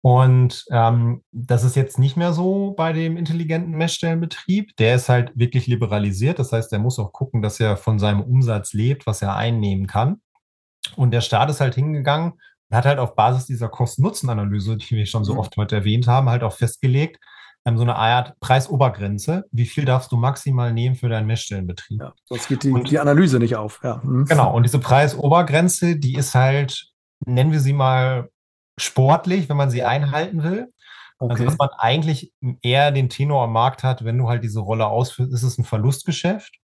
Und 0.06 0.66
ähm, 0.70 1.24
das 1.32 1.64
ist 1.64 1.78
jetzt 1.78 1.98
nicht 1.98 2.18
mehr 2.18 2.34
so 2.34 2.72
bei 2.72 2.92
dem 2.92 3.16
intelligenten 3.16 3.72
Messstellenbetrieb. 3.72 4.76
Der 4.76 4.96
ist 4.96 5.08
halt 5.08 5.32
wirklich 5.34 5.66
liberalisiert. 5.66 6.40
Das 6.40 6.52
heißt, 6.52 6.74
er 6.74 6.80
muss 6.80 7.00
auch 7.00 7.14
gucken, 7.14 7.42
dass 7.42 7.58
er 7.62 7.78
von 7.78 8.00
seinem 8.00 8.20
Umsatz 8.20 8.74
lebt, 8.74 9.08
was 9.08 9.22
er 9.22 9.38
einnehmen 9.38 9.88
kann. 9.88 10.18
Und 10.98 11.12
der 11.12 11.22
Staat 11.22 11.50
ist 11.50 11.62
halt 11.62 11.76
hingegangen 11.76 12.34
und 12.34 12.78
hat 12.78 12.84
halt 12.84 13.00
auf 13.00 13.16
Basis 13.16 13.46
dieser 13.46 13.70
Kosten-Nutzen-Analyse, 13.70 14.76
die 14.76 14.98
wir 14.98 15.06
schon 15.06 15.24
so 15.24 15.36
mhm. 15.36 15.40
oft 15.40 15.56
heute 15.56 15.78
erwähnt 15.78 16.06
haben, 16.06 16.28
halt 16.30 16.44
auch 16.44 16.54
festgelegt, 16.54 17.24
ähm, 17.66 17.78
so 17.78 17.84
eine 17.84 17.96
Art 17.96 18.38
Preisobergrenze. 18.42 19.46
Wie 19.54 19.66
viel 19.66 19.86
darfst 19.86 20.12
du 20.12 20.18
maximal 20.18 20.74
nehmen 20.74 20.96
für 20.96 21.08
deinen 21.08 21.28
Messstellenbetrieb? 21.28 22.02
Ja, 22.02 22.14
sonst 22.26 22.50
geht 22.50 22.64
die, 22.64 22.72
und, 22.72 22.92
die 22.92 23.00
Analyse 23.00 23.40
nicht 23.40 23.56
auf. 23.56 23.80
Ja. 23.82 24.02
Mhm. 24.04 24.26
Genau. 24.26 24.54
Und 24.54 24.64
diese 24.64 24.80
Preisobergrenze, 24.80 25.96
die 25.96 26.16
ist 26.16 26.36
halt, 26.36 26.90
nennen 27.26 27.54
wir 27.54 27.62
sie 27.62 27.72
mal 27.72 28.28
sportlich, 28.80 29.50
wenn 29.50 29.58
man 29.58 29.70
sie 29.70 29.84
einhalten 29.84 30.44
will. 30.44 30.72
Also, 31.20 31.34
okay. 31.34 31.34
Also, 31.34 31.46
dass 31.46 31.58
man 31.58 31.70
eigentlich 31.78 32.34
eher 32.62 32.92
den 32.92 33.10
Tenor 33.10 33.44
am 33.44 33.54
Markt 33.54 33.84
hat, 33.84 34.04
wenn 34.04 34.18
du 34.18 34.30
halt 34.30 34.44
diese 34.44 34.60
Rolle 34.60 34.88
ausführst, 34.88 35.34
ist 35.34 35.44
es 35.44 35.58
ein 35.58 35.64
Verlustgeschäft. 35.64 36.60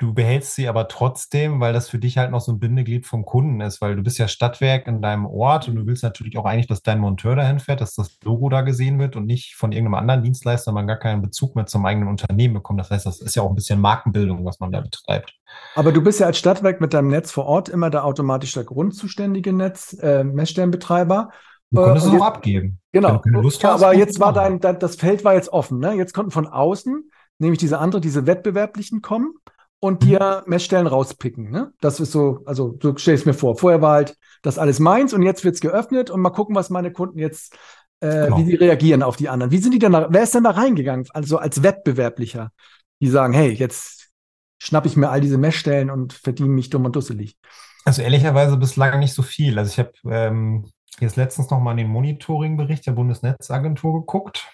Du 0.00 0.14
behältst 0.14 0.54
sie 0.54 0.66
aber 0.66 0.88
trotzdem, 0.88 1.60
weil 1.60 1.74
das 1.74 1.90
für 1.90 1.98
dich 1.98 2.16
halt 2.16 2.30
noch 2.30 2.40
so 2.40 2.52
ein 2.52 2.58
Bindeglied 2.58 3.06
vom 3.06 3.26
Kunden 3.26 3.60
ist, 3.60 3.82
weil 3.82 3.96
du 3.96 4.02
bist 4.02 4.18
ja 4.18 4.28
Stadtwerk 4.28 4.86
in 4.88 5.02
deinem 5.02 5.26
Ort 5.26 5.68
und 5.68 5.76
du 5.76 5.86
willst 5.86 6.02
natürlich 6.02 6.38
auch 6.38 6.46
eigentlich, 6.46 6.66
dass 6.66 6.82
dein 6.82 6.98
Monteur 6.98 7.36
dahin 7.36 7.58
fährt, 7.58 7.82
dass 7.82 7.94
das 7.94 8.18
Logo 8.24 8.48
da 8.48 8.62
gesehen 8.62 8.98
wird 8.98 9.14
und 9.14 9.26
nicht 9.26 9.56
von 9.56 9.72
irgendeinem 9.72 10.00
anderen 10.00 10.22
Dienstleister, 10.22 10.72
man 10.72 10.86
gar 10.86 10.96
keinen 10.96 11.20
Bezug 11.20 11.54
mehr 11.54 11.66
zum 11.66 11.84
eigenen 11.84 12.08
Unternehmen 12.08 12.54
bekommt. 12.54 12.80
Das 12.80 12.90
heißt, 12.90 13.04
das 13.04 13.20
ist 13.20 13.36
ja 13.36 13.42
auch 13.42 13.50
ein 13.50 13.54
bisschen 13.54 13.78
Markenbildung, 13.78 14.42
was 14.46 14.58
man 14.58 14.72
da 14.72 14.80
betreibt. 14.80 15.34
Aber 15.74 15.92
du 15.92 16.02
bist 16.02 16.18
ja 16.18 16.26
als 16.26 16.38
Stadtwerk 16.38 16.80
mit 16.80 16.94
deinem 16.94 17.08
Netz 17.08 17.30
vor 17.30 17.44
Ort 17.44 17.68
immer 17.68 17.90
der 17.90 18.06
automatisch 18.06 18.52
der 18.52 18.64
grundzuständige 18.64 19.52
Netz, 19.52 19.92
äh, 20.00 20.24
Messstellenbetreiber. 20.24 21.30
Du 21.72 21.82
konntest 21.82 22.06
es 22.06 22.14
auch 22.14 22.24
abgeben. 22.24 22.80
Genau. 22.92 23.22
Ja, 23.60 23.74
aber 23.74 23.94
jetzt 23.94 24.18
war 24.18 24.32
dein, 24.32 24.60
dein, 24.60 24.78
das 24.78 24.96
Feld 24.96 25.24
war 25.24 25.34
jetzt 25.34 25.50
offen. 25.50 25.78
Ne? 25.78 25.92
Jetzt 25.92 26.14
konnten 26.14 26.30
von 26.30 26.46
außen, 26.46 27.10
nämlich 27.38 27.60
diese 27.60 27.78
andere, 27.78 28.00
diese 28.00 28.26
wettbewerblichen 28.26 29.02
kommen 29.02 29.34
und 29.80 30.02
dir. 30.02 30.44
Messstellen 30.46 30.86
rauspicken. 30.86 31.50
Ne? 31.50 31.72
Das 31.80 31.98
ist 31.98 32.12
so, 32.12 32.42
also 32.46 32.78
so 32.80 32.96
stell 32.96 33.14
ich 33.14 33.20
es 33.20 33.26
mir 33.26 33.34
vor. 33.34 33.56
Vorher 33.56 33.82
war 33.82 33.94
halt 33.94 34.16
das 34.42 34.58
alles 34.58 34.78
meins 34.78 35.12
und 35.12 35.22
jetzt 35.22 35.44
wird 35.44 35.54
es 35.54 35.60
geöffnet 35.60 36.10
und 36.10 36.20
mal 36.20 36.30
gucken, 36.30 36.54
was 36.54 36.70
meine 36.70 36.92
Kunden 36.92 37.18
jetzt, 37.18 37.54
äh, 38.00 38.26
genau. 38.26 38.38
wie 38.38 38.44
sie 38.44 38.54
reagieren 38.54 39.02
auf 39.02 39.16
die 39.16 39.28
anderen. 39.28 39.50
Wie 39.50 39.58
sind 39.58 39.72
die 39.72 39.78
denn 39.78 39.92
da, 39.92 40.06
wer 40.10 40.22
ist 40.22 40.34
denn 40.34 40.44
da 40.44 40.50
reingegangen? 40.50 41.06
Also 41.12 41.38
als 41.38 41.62
Wettbewerblicher, 41.62 42.52
die 43.00 43.08
sagen, 43.08 43.32
hey, 43.32 43.50
jetzt 43.50 44.10
schnappe 44.58 44.88
ich 44.88 44.96
mir 44.96 45.08
all 45.08 45.20
diese 45.20 45.38
Messstellen 45.38 45.90
und 45.90 46.12
verdiene 46.12 46.50
mich 46.50 46.70
dumm 46.70 46.84
und 46.84 46.94
dusselig. 46.94 47.36
Also 47.84 48.02
ehrlicherweise 48.02 48.56
bislang 48.58 48.98
nicht 49.00 49.14
so 49.14 49.22
viel. 49.22 49.58
Also 49.58 49.70
ich 49.70 49.78
habe 49.78 49.92
ähm, 50.10 50.66
jetzt 51.00 51.16
letztens 51.16 51.50
noch 51.50 51.60
mal 51.60 51.72
in 51.72 51.78
den 51.78 51.88
Monitoring-Bericht 51.88 52.86
der 52.86 52.92
Bundesnetzagentur 52.92 54.00
geguckt 54.00 54.46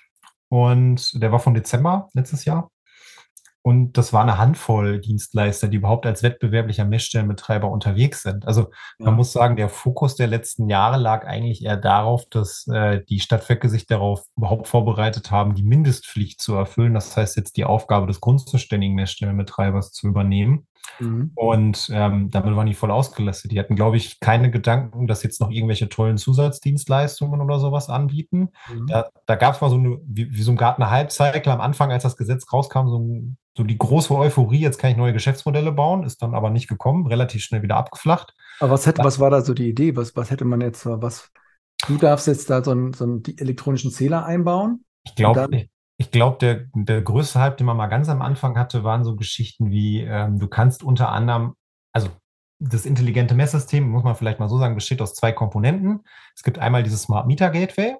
und 0.48 1.20
der 1.20 1.32
war 1.32 1.40
von 1.40 1.54
Dezember 1.54 2.08
letztes 2.14 2.44
Jahr. 2.44 2.70
Und 3.66 3.98
das 3.98 4.12
war 4.12 4.22
eine 4.22 4.38
Handvoll 4.38 5.00
Dienstleister, 5.00 5.66
die 5.66 5.78
überhaupt 5.78 6.06
als 6.06 6.22
wettbewerblicher 6.22 6.84
Messstellenbetreiber 6.84 7.68
unterwegs 7.68 8.22
sind. 8.22 8.46
Also 8.46 8.70
man 9.00 9.14
muss 9.14 9.32
sagen, 9.32 9.56
der 9.56 9.68
Fokus 9.68 10.14
der 10.14 10.28
letzten 10.28 10.68
Jahre 10.68 10.98
lag 10.98 11.26
eigentlich 11.26 11.64
eher 11.64 11.76
darauf, 11.76 12.26
dass 12.30 12.68
äh, 12.68 13.02
die 13.08 13.18
Stadtwerke 13.18 13.68
sich 13.68 13.88
darauf 13.88 14.22
überhaupt 14.36 14.68
vorbereitet 14.68 15.32
haben, 15.32 15.56
die 15.56 15.64
Mindestpflicht 15.64 16.40
zu 16.40 16.54
erfüllen. 16.54 16.94
Das 16.94 17.16
heißt 17.16 17.36
jetzt 17.36 17.56
die 17.56 17.64
Aufgabe 17.64 18.06
des 18.06 18.20
grundzuständigen 18.20 18.94
Messstellenbetreibers 18.94 19.90
zu 19.90 20.06
übernehmen. 20.06 20.68
Mhm. 21.00 21.32
Und 21.34 21.90
ähm, 21.92 22.30
damit 22.30 22.56
waren 22.56 22.66
die 22.66 22.74
voll 22.74 22.90
ausgelastet. 22.90 23.52
Die 23.52 23.58
hatten, 23.58 23.76
glaube 23.76 23.96
ich, 23.96 24.20
keine 24.20 24.50
Gedanken, 24.50 25.06
dass 25.06 25.22
jetzt 25.22 25.40
noch 25.40 25.50
irgendwelche 25.50 25.88
tollen 25.88 26.18
Zusatzdienstleistungen 26.18 27.40
oder 27.40 27.58
sowas 27.58 27.88
anbieten. 27.88 28.50
Mhm. 28.72 28.86
Da, 28.86 29.08
da 29.26 29.34
gab 29.36 29.54
es 29.54 29.60
mal 29.60 29.70
so 29.70 29.76
eine, 29.76 29.98
wie, 30.06 30.32
wie 30.32 30.42
so 30.42 30.52
ein 30.52 30.56
Gartner 30.56 30.90
Halbcycle 30.90 31.52
am 31.52 31.60
Anfang, 31.60 31.92
als 31.92 32.02
das 32.02 32.16
Gesetz 32.16 32.52
rauskam, 32.52 32.88
so, 32.88 33.20
so 33.56 33.64
die 33.64 33.78
große 33.78 34.14
Euphorie, 34.14 34.60
jetzt 34.60 34.78
kann 34.78 34.90
ich 34.90 34.96
neue 34.96 35.12
Geschäftsmodelle 35.12 35.72
bauen, 35.72 36.04
ist 36.04 36.22
dann 36.22 36.34
aber 36.34 36.50
nicht 36.50 36.68
gekommen, 36.68 37.06
relativ 37.06 37.42
schnell 37.42 37.62
wieder 37.62 37.76
abgeflacht. 37.76 38.34
Aber 38.60 38.72
was 38.72 38.86
hätte, 38.86 39.04
was 39.04 39.18
war 39.18 39.30
da 39.30 39.42
so 39.42 39.54
die 39.54 39.68
Idee? 39.68 39.96
Was, 39.96 40.16
was 40.16 40.30
hätte 40.30 40.44
man 40.44 40.60
jetzt, 40.60 40.86
was, 40.86 41.30
du 41.86 41.96
darfst 41.96 42.26
jetzt 42.26 42.50
da 42.50 42.62
so 42.62 42.70
einen, 42.70 42.92
so 42.92 43.04
einen 43.04 43.22
elektronischen 43.38 43.90
Zähler 43.90 44.24
einbauen? 44.24 44.84
Ich 45.04 45.14
glaube, 45.14 45.68
ich 45.98 46.10
glaube, 46.10 46.38
der, 46.40 46.66
der 46.74 47.00
größte 47.00 47.40
Hype, 47.40 47.56
den 47.56 47.66
man 47.66 47.76
mal 47.76 47.86
ganz 47.86 48.08
am 48.08 48.22
Anfang 48.22 48.58
hatte, 48.58 48.84
waren 48.84 49.04
so 49.04 49.16
Geschichten 49.16 49.70
wie, 49.70 50.02
ähm, 50.02 50.38
du 50.38 50.46
kannst 50.48 50.82
unter 50.82 51.10
anderem, 51.10 51.54
also 51.92 52.08
das 52.58 52.86
intelligente 52.86 53.34
Messsystem, 53.34 53.88
muss 53.88 54.04
man 54.04 54.14
vielleicht 54.14 54.38
mal 54.38 54.48
so 54.48 54.58
sagen, 54.58 54.74
besteht 54.74 55.02
aus 55.02 55.14
zwei 55.14 55.32
Komponenten. 55.32 56.00
Es 56.34 56.42
gibt 56.42 56.58
einmal 56.58 56.82
dieses 56.82 57.02
Smart 57.02 57.26
Meter 57.26 57.50
Gateway, 57.50 57.96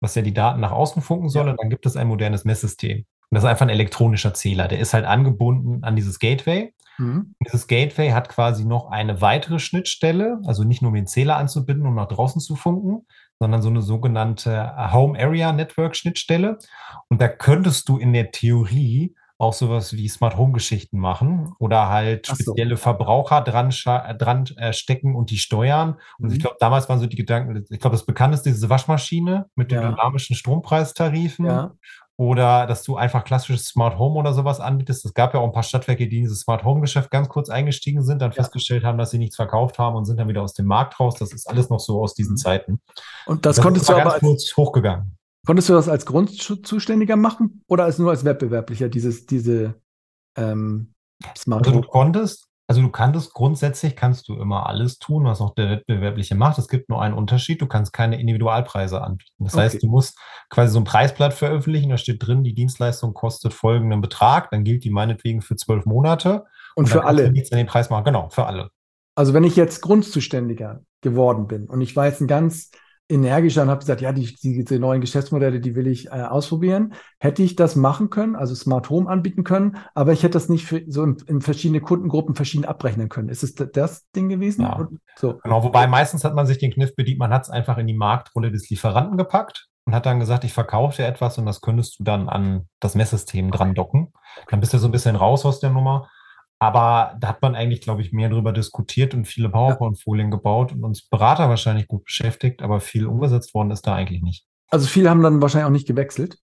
was 0.00 0.14
ja 0.14 0.22
die 0.22 0.34
Daten 0.34 0.60
nach 0.60 0.72
außen 0.72 1.02
funken 1.02 1.28
soll, 1.28 1.46
ja. 1.46 1.52
und 1.52 1.60
dann 1.60 1.70
gibt 1.70 1.86
es 1.86 1.96
ein 1.96 2.08
modernes 2.08 2.44
Messsystem. 2.44 2.98
Und 2.98 3.34
das 3.34 3.44
ist 3.44 3.48
einfach 3.48 3.66
ein 3.66 3.70
elektronischer 3.70 4.34
Zähler. 4.34 4.68
Der 4.68 4.80
ist 4.80 4.92
halt 4.92 5.04
angebunden 5.04 5.84
an 5.84 5.96
dieses 5.96 6.18
Gateway. 6.18 6.74
Mhm. 6.98 7.34
Dieses 7.46 7.68
Gateway 7.68 8.10
hat 8.10 8.28
quasi 8.28 8.64
noch 8.64 8.90
eine 8.90 9.20
weitere 9.20 9.58
Schnittstelle, 9.58 10.40
also 10.46 10.64
nicht 10.64 10.82
nur 10.82 10.90
um 10.90 10.94
den 10.94 11.06
Zähler 11.06 11.36
anzubinden, 11.36 11.86
um 11.86 11.94
nach 11.94 12.08
draußen 12.08 12.40
zu 12.40 12.56
funken, 12.56 13.06
sondern 13.40 13.62
so 13.62 13.70
eine 13.70 13.82
sogenannte 13.82 14.92
Home 14.92 15.18
Area 15.18 15.52
Network 15.52 15.96
Schnittstelle. 15.96 16.58
Und 17.08 17.20
da 17.20 17.28
könntest 17.28 17.88
du 17.88 17.96
in 17.96 18.12
der 18.12 18.30
Theorie 18.30 19.16
auch 19.38 19.54
sowas 19.54 19.94
wie 19.94 20.06
Smart 20.06 20.36
Home 20.36 20.52
Geschichten 20.52 20.98
machen 20.98 21.54
oder 21.58 21.88
halt 21.88 22.26
so. 22.26 22.34
spezielle 22.34 22.76
Verbraucher 22.76 23.40
dran, 23.40 23.70
dran 23.70 24.44
äh, 24.56 24.74
stecken 24.74 25.16
und 25.16 25.30
die 25.30 25.38
steuern. 25.38 25.96
Und 26.18 26.28
mhm. 26.28 26.34
ich 26.34 26.40
glaube, 26.40 26.56
damals 26.60 26.90
waren 26.90 27.00
so 27.00 27.06
die 27.06 27.16
Gedanken, 27.16 27.64
ich 27.70 27.80
glaube, 27.80 27.96
das 27.96 28.04
bekannteste 28.04 28.50
ist 28.50 28.56
diese 28.56 28.68
Waschmaschine 28.68 29.46
mit 29.54 29.70
den 29.70 29.80
ja. 29.80 29.90
dynamischen 29.90 30.36
Strompreistarifen. 30.36 31.46
Ja. 31.46 31.72
Oder 32.20 32.66
dass 32.66 32.82
du 32.82 32.98
einfach 32.98 33.24
klassisches 33.24 33.64
Smart 33.64 33.98
Home 33.98 34.18
oder 34.18 34.34
sowas 34.34 34.60
anbietest. 34.60 35.06
Es 35.06 35.14
gab 35.14 35.32
ja 35.32 35.40
auch 35.40 35.46
ein 35.46 35.54
paar 35.54 35.62
Stadtwerke, 35.62 36.06
die 36.06 36.18
in 36.18 36.24
dieses 36.24 36.40
Smart 36.40 36.64
Home 36.64 36.82
Geschäft 36.82 37.10
ganz 37.10 37.30
kurz 37.30 37.48
eingestiegen 37.48 38.04
sind, 38.04 38.20
dann 38.20 38.30
ja. 38.32 38.34
festgestellt 38.34 38.84
haben, 38.84 38.98
dass 38.98 39.10
sie 39.10 39.16
nichts 39.16 39.36
verkauft 39.36 39.78
haben 39.78 39.96
und 39.96 40.04
sind 40.04 40.18
dann 40.18 40.28
wieder 40.28 40.42
aus 40.42 40.52
dem 40.52 40.66
Markt 40.66 41.00
raus. 41.00 41.14
Das 41.18 41.32
ist 41.32 41.48
alles 41.48 41.70
noch 41.70 41.80
so 41.80 42.02
aus 42.02 42.12
diesen 42.12 42.32
mhm. 42.32 42.36
Zeiten. 42.36 42.80
Und 43.24 43.46
das, 43.46 43.56
das 43.56 43.64
konntest 43.64 43.88
du 43.88 43.94
aber 43.94 44.18
kurz 44.18 44.54
hochgegangen. 44.54 45.16
Konntest 45.46 45.70
du 45.70 45.72
das 45.72 45.88
als 45.88 46.04
Grundzuständiger 46.04 47.16
machen 47.16 47.64
oder 47.68 47.84
als 47.84 47.98
nur 47.98 48.10
als 48.10 48.22
Wettbewerblicher, 48.22 48.90
dieses, 48.90 49.24
diese 49.24 49.80
ähm, 50.36 50.92
Smart 51.38 51.66
Home? 51.66 51.76
Also 51.76 51.80
du 51.80 51.88
konntest, 51.88 52.49
also 52.70 52.82
du 52.82 52.88
kannst 52.88 53.34
grundsätzlich 53.34 53.96
kannst 53.96 54.28
du 54.28 54.36
immer 54.36 54.68
alles 54.68 55.00
tun, 55.00 55.24
was 55.24 55.40
auch 55.40 55.56
der 55.56 55.70
Wettbewerbliche 55.70 56.36
macht. 56.36 56.56
Es 56.56 56.68
gibt 56.68 56.88
nur 56.88 57.02
einen 57.02 57.14
Unterschied, 57.14 57.60
du 57.60 57.66
kannst 57.66 57.92
keine 57.92 58.20
Individualpreise 58.20 59.02
anbieten. 59.02 59.42
Das 59.42 59.54
okay. 59.54 59.64
heißt, 59.64 59.82
du 59.82 59.88
musst 59.88 60.16
quasi 60.50 60.72
so 60.74 60.78
ein 60.78 60.84
Preisblatt 60.84 61.34
veröffentlichen, 61.34 61.90
da 61.90 61.96
steht 61.96 62.24
drin, 62.24 62.44
die 62.44 62.54
Dienstleistung 62.54 63.12
kostet 63.12 63.54
folgenden 63.54 64.00
Betrag, 64.00 64.52
dann 64.52 64.62
gilt 64.62 64.84
die 64.84 64.90
meinetwegen 64.90 65.42
für 65.42 65.56
zwölf 65.56 65.84
Monate. 65.84 66.44
Und, 66.76 66.84
und 66.84 66.86
für 66.86 67.02
alle. 67.02 67.32
Nichts 67.32 67.50
an 67.50 67.58
den 67.58 67.66
Preis 67.66 67.90
machen. 67.90 68.04
Genau, 68.04 68.28
für 68.28 68.46
alle. 68.46 68.70
Also 69.16 69.34
wenn 69.34 69.42
ich 69.42 69.56
jetzt 69.56 69.80
Grundzuständiger 69.80 70.84
geworden 71.00 71.48
bin 71.48 71.66
und 71.66 71.80
ich 71.80 71.96
jetzt 71.96 72.20
ein 72.20 72.28
ganz 72.28 72.70
energischer 73.10 73.62
und 73.62 73.70
habe 73.70 73.80
gesagt, 73.80 74.00
ja, 74.00 74.12
die, 74.12 74.34
diese 74.34 74.78
neuen 74.78 75.00
Geschäftsmodelle, 75.00 75.60
die 75.60 75.74
will 75.74 75.86
ich 75.86 76.06
äh, 76.06 76.22
ausprobieren. 76.22 76.94
Hätte 77.18 77.42
ich 77.42 77.56
das 77.56 77.76
machen 77.76 78.10
können, 78.10 78.36
also 78.36 78.54
Smart 78.54 78.88
Home 78.90 79.10
anbieten 79.10 79.44
können, 79.44 79.76
aber 79.94 80.12
ich 80.12 80.22
hätte 80.22 80.34
das 80.34 80.48
nicht 80.48 80.64
für, 80.64 80.82
so 80.86 81.02
in, 81.02 81.16
in 81.26 81.40
verschiedene 81.40 81.80
Kundengruppen 81.80 82.34
verschieden 82.34 82.64
abrechnen 82.64 83.08
können. 83.08 83.28
Ist 83.28 83.42
es 83.42 83.54
das 83.54 84.08
Ding 84.12 84.28
gewesen? 84.28 84.62
Ja. 84.62 84.88
So. 85.16 85.38
Genau, 85.42 85.62
wobei 85.64 85.86
meistens 85.86 86.24
hat 86.24 86.34
man 86.34 86.46
sich 86.46 86.58
den 86.58 86.72
Kniff 86.72 86.94
bedient, 86.94 87.18
man 87.18 87.32
hat 87.32 87.42
es 87.42 87.50
einfach 87.50 87.78
in 87.78 87.86
die 87.86 87.94
Marktrolle 87.94 88.50
des 88.50 88.70
Lieferanten 88.70 89.18
gepackt 89.18 89.68
und 89.84 89.94
hat 89.94 90.06
dann 90.06 90.20
gesagt, 90.20 90.44
ich 90.44 90.52
verkaufe 90.52 90.96
dir 90.96 91.08
etwas 91.08 91.38
und 91.38 91.46
das 91.46 91.60
könntest 91.60 91.98
du 91.98 92.04
dann 92.04 92.28
an 92.28 92.68
das 92.78 92.94
Messsystem 92.94 93.50
dran 93.50 93.74
docken. 93.74 94.12
Dann 94.48 94.60
bist 94.60 94.72
du 94.72 94.78
so 94.78 94.86
ein 94.88 94.92
bisschen 94.92 95.16
raus 95.16 95.44
aus 95.44 95.60
der 95.60 95.70
Nummer. 95.70 96.08
Aber 96.62 97.16
da 97.18 97.28
hat 97.28 97.42
man 97.42 97.54
eigentlich, 97.54 97.80
glaube 97.80 98.02
ich, 98.02 98.12
mehr 98.12 98.28
darüber 98.28 98.52
diskutiert 98.52 99.14
und 99.14 99.24
viele 99.24 99.48
PowerPoint-Folien 99.48 100.30
gebaut 100.30 100.72
und 100.72 100.84
uns 100.84 101.08
Berater 101.08 101.48
wahrscheinlich 101.48 101.88
gut 101.88 102.04
beschäftigt, 102.04 102.60
aber 102.60 102.80
viel 102.80 103.06
umgesetzt 103.06 103.54
worden 103.54 103.70
ist 103.70 103.86
da 103.86 103.94
eigentlich 103.94 104.22
nicht. 104.22 104.46
Also 104.68 104.86
viele 104.86 105.08
haben 105.08 105.22
dann 105.22 105.40
wahrscheinlich 105.40 105.66
auch 105.66 105.72
nicht 105.72 105.88
gewechselt. 105.88 106.38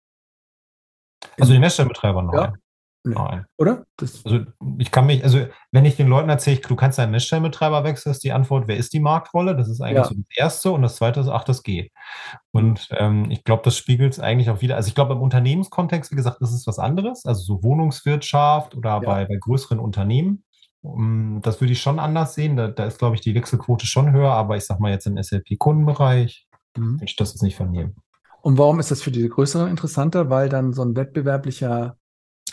Also 1.40 1.54
die 1.54 1.60
Messstellenbetreiber 1.60 2.24
noch. 2.24 2.34
Ja. 2.34 2.54
Nein. 3.04 3.46
Oder? 3.58 3.86
Das 3.98 4.26
also 4.26 4.46
ich 4.78 4.92
kann 4.92 5.06
mich, 5.06 5.24
also 5.24 5.46
wenn 5.72 5.86
ich 5.86 5.96
den 5.96 6.08
Leuten 6.08 6.30
erzähle, 6.30 6.60
du 6.60 6.76
kannst 6.76 6.98
deinen 6.98 7.12
Messstellenbetreiber 7.12 7.84
wechseln, 7.84 8.12
ist 8.12 8.24
die 8.24 8.32
Antwort, 8.32 8.68
wer 8.68 8.78
ist 8.78 8.94
die 8.94 9.00
Marktrolle? 9.00 9.56
Das 9.56 9.70
ist 9.70 9.82
eigentlich 9.82 9.98
ja. 9.98 10.06
so 10.06 10.16
das 10.16 10.38
Erste 10.38 10.72
und 10.72 10.82
das 10.82 10.98
Zweite 10.98 11.20
ist, 11.20 11.28
ach, 11.28 11.44
das 11.44 11.64
geht. 11.64 11.92
Und 12.52 12.88
ähm, 12.92 13.30
ich 13.30 13.44
glaube, 13.44 13.62
das 13.64 13.78
spiegelt 13.78 14.14
es 14.14 14.20
eigentlich 14.20 14.50
auch 14.50 14.62
wieder. 14.62 14.76
Also 14.76 14.90
ich 14.90 14.96
glaube, 14.96 15.14
im 15.14 15.22
Unternehmenskontext, 15.22 16.12
wie 16.12 16.16
gesagt, 16.16 16.42
das 16.42 16.54
ist 16.54 16.68
was 16.68 16.80
anderes. 16.80 17.26
Also 17.26 17.42
so 17.44 17.64
Wohnungswirtschaft 17.64 18.76
oder 18.76 18.90
ja. 18.90 19.00
bei, 19.00 19.26
bei 19.26 19.38
größeren 19.40 19.80
Unternehmen. 19.80 20.44
Das 20.84 21.60
würde 21.60 21.74
ich 21.74 21.82
schon 21.82 22.00
anders 22.00 22.36
sehen. 22.36 22.56
Da, 22.56 22.68
da 22.68 22.86
ist, 22.86 23.00
glaube 23.00 23.16
ich, 23.16 23.22
die 23.22 23.36
Wechselquote 23.36 23.86
schon 23.86 24.12
höher, 24.12 24.32
aber 24.32 24.58
ich 24.58 24.66
sag 24.66 24.80
mal 24.80 24.92
jetzt 24.92 25.08
im 25.08 25.22
SLP-Kundenbereich, 25.22 26.48
mhm. 26.78 27.00
ich 27.04 27.16
das 27.16 27.34
jetzt 27.34 27.44
nicht 27.44 27.56
vernehmen. 27.56 27.96
Und 28.42 28.58
warum 28.58 28.80
ist 28.80 28.92
das 28.92 29.02
für 29.02 29.12
die 29.12 29.28
größere 29.28 29.70
interessanter? 29.70 30.30
Weil 30.30 30.48
dann 30.48 30.72
so 30.72 30.84
ein 30.84 30.96
wettbewerblicher 30.96 31.98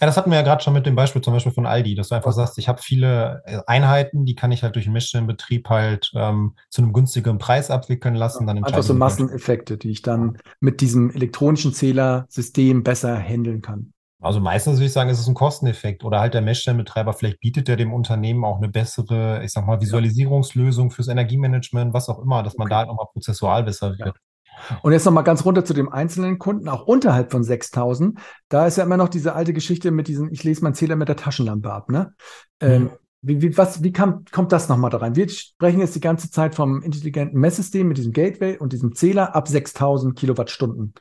ja, 0.04 0.06
das 0.06 0.18
hatten 0.18 0.30
wir 0.30 0.36
ja 0.36 0.42
gerade 0.42 0.62
schon 0.62 0.74
mit 0.74 0.84
dem 0.84 0.94
Beispiel 0.94 1.22
zum 1.22 1.32
Beispiel 1.32 1.52
von 1.52 1.64
Aldi, 1.64 1.94
dass 1.94 2.08
du 2.10 2.14
einfach 2.14 2.32
sagst, 2.32 2.58
ich 2.58 2.68
habe 2.68 2.82
viele 2.82 3.42
äh, 3.46 3.60
Einheiten, 3.66 4.26
die 4.26 4.34
kann 4.34 4.52
ich 4.52 4.62
halt 4.62 4.74
durch 4.74 4.84
den 4.84 4.92
Mischstellenbetrieb 4.92 5.70
halt 5.70 6.12
ähm, 6.14 6.56
zu 6.68 6.82
einem 6.82 6.92
günstigeren 6.92 7.38
Preis 7.38 7.70
abwickeln 7.70 8.14
lassen. 8.14 8.46
Dann 8.46 8.62
einfach 8.62 8.82
so 8.82 8.92
Masseneffekte, 8.92 9.78
die 9.78 9.90
ich 9.90 10.02
dann 10.02 10.36
mit 10.60 10.82
diesem 10.82 11.10
elektronischen 11.10 11.72
Zählersystem 11.72 12.82
besser 12.82 13.18
handeln 13.18 13.62
kann. 13.62 13.94
Also 14.20 14.40
meistens 14.40 14.74
würde 14.76 14.86
ich 14.86 14.92
sagen, 14.92 15.08
ist 15.08 15.20
es 15.20 15.26
ein 15.26 15.34
Kosteneffekt 15.34 16.04
oder 16.04 16.20
halt 16.20 16.34
der 16.34 16.42
Messstellenbetreiber, 16.42 17.14
vielleicht 17.14 17.40
bietet 17.40 17.70
er 17.70 17.76
dem 17.76 17.94
Unternehmen 17.94 18.44
auch 18.44 18.58
eine 18.58 18.68
bessere, 18.68 19.42
ich 19.42 19.52
sag 19.52 19.66
mal, 19.66 19.80
Visualisierungslösung 19.80 20.90
fürs 20.90 21.08
Energiemanagement, 21.08 21.94
was 21.94 22.10
auch 22.10 22.18
immer, 22.18 22.42
dass 22.42 22.58
man 22.58 22.66
okay. 22.66 22.72
da 22.72 22.78
halt 22.80 22.88
nochmal 22.88 23.06
prozessual 23.10 23.64
besser 23.64 23.98
wird. 23.98 24.16
Und 24.82 24.92
jetzt 24.92 25.04
nochmal 25.04 25.24
ganz 25.24 25.44
runter 25.44 25.64
zu 25.64 25.74
dem 25.74 25.92
einzelnen 25.92 26.38
Kunden, 26.38 26.68
auch 26.68 26.86
unterhalb 26.86 27.30
von 27.30 27.44
6000. 27.44 28.18
Da 28.48 28.66
ist 28.66 28.76
ja 28.76 28.84
immer 28.84 28.96
noch 28.96 29.08
diese 29.08 29.34
alte 29.34 29.52
Geschichte 29.52 29.90
mit 29.90 30.08
diesen, 30.08 30.32
ich 30.32 30.44
lese 30.44 30.62
meinen 30.62 30.74
Zähler 30.74 30.96
mit 30.96 31.08
der 31.08 31.16
Taschenlampe 31.16 31.72
ab. 31.72 31.90
Ne? 31.90 32.14
Ähm, 32.60 32.82
mhm. 32.82 32.90
wie, 33.22 33.42
wie, 33.42 33.58
was, 33.58 33.82
wie 33.82 33.92
kam, 33.92 34.24
kommt 34.32 34.52
das 34.52 34.68
nochmal 34.68 34.90
da 34.90 34.98
rein? 34.98 35.16
Wir 35.16 35.28
sprechen 35.28 35.80
jetzt 35.80 35.94
die 35.94 36.00
ganze 36.00 36.30
Zeit 36.30 36.54
vom 36.54 36.82
intelligenten 36.82 37.38
Messsystem 37.38 37.86
mit 37.88 37.98
diesem 37.98 38.12
Gateway 38.12 38.58
und 38.58 38.72
diesem 38.72 38.94
Zähler 38.94 39.34
ab 39.34 39.48
6000 39.48 40.18
Kilowattstunden 40.18 40.94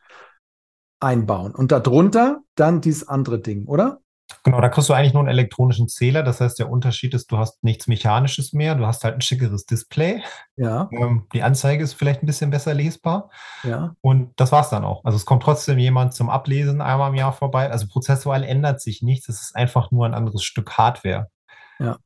einbauen. 0.99 1.54
Und 1.54 1.72
darunter 1.72 2.41
dann 2.56 2.82
dieses 2.82 3.08
andere 3.08 3.39
Ding, 3.39 3.66
oder? 3.66 3.99
Genau, 4.44 4.62
da 4.62 4.70
kriegst 4.70 4.90
du 4.90 4.94
eigentlich 4.94 5.14
nur 5.14 5.22
einen 5.22 5.30
elektronischen 5.30 5.88
Zähler. 5.88 6.24
Das 6.24 6.42
heißt, 6.42 6.60
der 6.60 6.70
Unterschied 6.70 7.14
ist, 7.14 7.32
du 7.32 7.38
hast 7.38 7.64
nichts 7.64 7.88
Mechanisches 7.88 8.54
mehr, 8.54 8.76
du 8.76 8.86
hast 8.86 9.04
halt 9.04 9.16
ein 9.16 9.22
schickeres 9.22 9.66
Display. 9.66 10.24
Ja. 10.56 10.90
Ähm, 10.92 11.28
die 11.34 11.44
Anzeige 11.44 11.84
ist 11.84 11.94
vielleicht 11.94 12.24
ein 12.24 12.26
bisschen 12.26 12.50
besser 12.50 12.74
lesbar. 12.74 13.30
Ja. 13.64 13.96
Und 14.02 14.32
das 14.38 14.52
war's 14.52 14.70
dann 14.70 14.86
auch. 14.86 15.04
Also 15.06 15.16
es 15.16 15.26
kommt 15.26 15.44
trotzdem 15.44 15.78
jemand 15.78 16.14
zum 16.14 16.30
Ablesen 16.30 16.82
einmal 16.82 17.10
im 17.10 17.16
Jahr 17.16 17.34
vorbei. 17.34 17.70
Also 17.70 17.88
prozessual 17.88 18.44
ändert 18.44 18.82
sich 18.82 19.02
nichts. 19.02 19.30
Es 19.30 19.42
ist 19.42 19.56
einfach 19.56 19.92
nur 19.92 20.06
ein 20.06 20.14
anderes 20.14 20.44
Stück 20.44 20.72
Hardware. 20.78 21.30
Ja. 21.80 21.98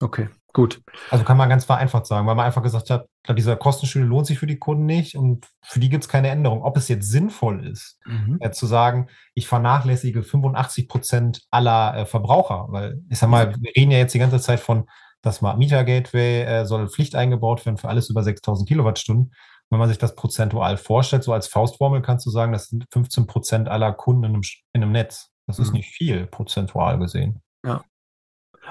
Okay, 0.00 0.28
gut. 0.52 0.82
Also 1.10 1.24
kann 1.24 1.36
man 1.36 1.48
ganz 1.48 1.64
vereinfacht 1.64 2.06
sagen, 2.06 2.26
weil 2.26 2.34
man 2.34 2.46
einfach 2.46 2.62
gesagt 2.62 2.90
hat, 2.90 3.06
dieser 3.30 3.56
Kostenstudie 3.56 4.04
lohnt 4.04 4.26
sich 4.26 4.38
für 4.38 4.46
die 4.46 4.58
Kunden 4.58 4.86
nicht 4.86 5.16
und 5.16 5.46
für 5.62 5.80
die 5.80 5.88
gibt 5.88 6.04
es 6.04 6.08
keine 6.08 6.28
Änderung. 6.28 6.62
Ob 6.62 6.76
es 6.76 6.88
jetzt 6.88 7.10
sinnvoll 7.10 7.66
ist, 7.66 7.98
mhm. 8.04 8.38
äh, 8.40 8.50
zu 8.50 8.66
sagen, 8.66 9.08
ich 9.34 9.46
vernachlässige 9.46 10.22
85 10.22 10.88
Prozent 10.88 11.42
aller 11.50 11.96
äh, 11.96 12.06
Verbraucher, 12.06 12.66
weil 12.68 13.00
ich 13.08 13.18
sag 13.18 13.30
mal, 13.30 13.54
wir 13.58 13.72
reden 13.76 13.90
ja 13.90 13.98
jetzt 13.98 14.14
die 14.14 14.18
ganze 14.18 14.40
Zeit 14.40 14.60
von, 14.60 14.86
das 15.22 15.36
Smart 15.36 15.56
Meter 15.56 15.84
Gateway 15.84 16.42
äh, 16.42 16.66
soll 16.66 16.88
Pflicht 16.88 17.14
eingebaut 17.14 17.64
werden 17.64 17.76
für 17.78 17.88
alles 17.88 18.10
über 18.10 18.22
6000 18.22 18.68
Kilowattstunden. 18.68 19.32
Wenn 19.70 19.78
man 19.78 19.88
sich 19.88 19.98
das 19.98 20.16
prozentual 20.16 20.76
vorstellt, 20.76 21.22
so 21.22 21.32
als 21.32 21.46
Faustformel 21.46 22.02
kannst 22.02 22.26
du 22.26 22.30
sagen, 22.30 22.52
das 22.52 22.66
sind 22.66 22.84
15 22.90 23.26
Prozent 23.26 23.68
aller 23.68 23.92
Kunden 23.92 24.24
in 24.24 24.34
einem, 24.34 24.42
in 24.72 24.82
einem 24.82 24.92
Netz. 24.92 25.30
Das 25.46 25.58
mhm. 25.58 25.64
ist 25.64 25.72
nicht 25.72 25.94
viel 25.94 26.26
prozentual 26.26 26.98
gesehen. 26.98 27.40
Ja. 27.64 27.84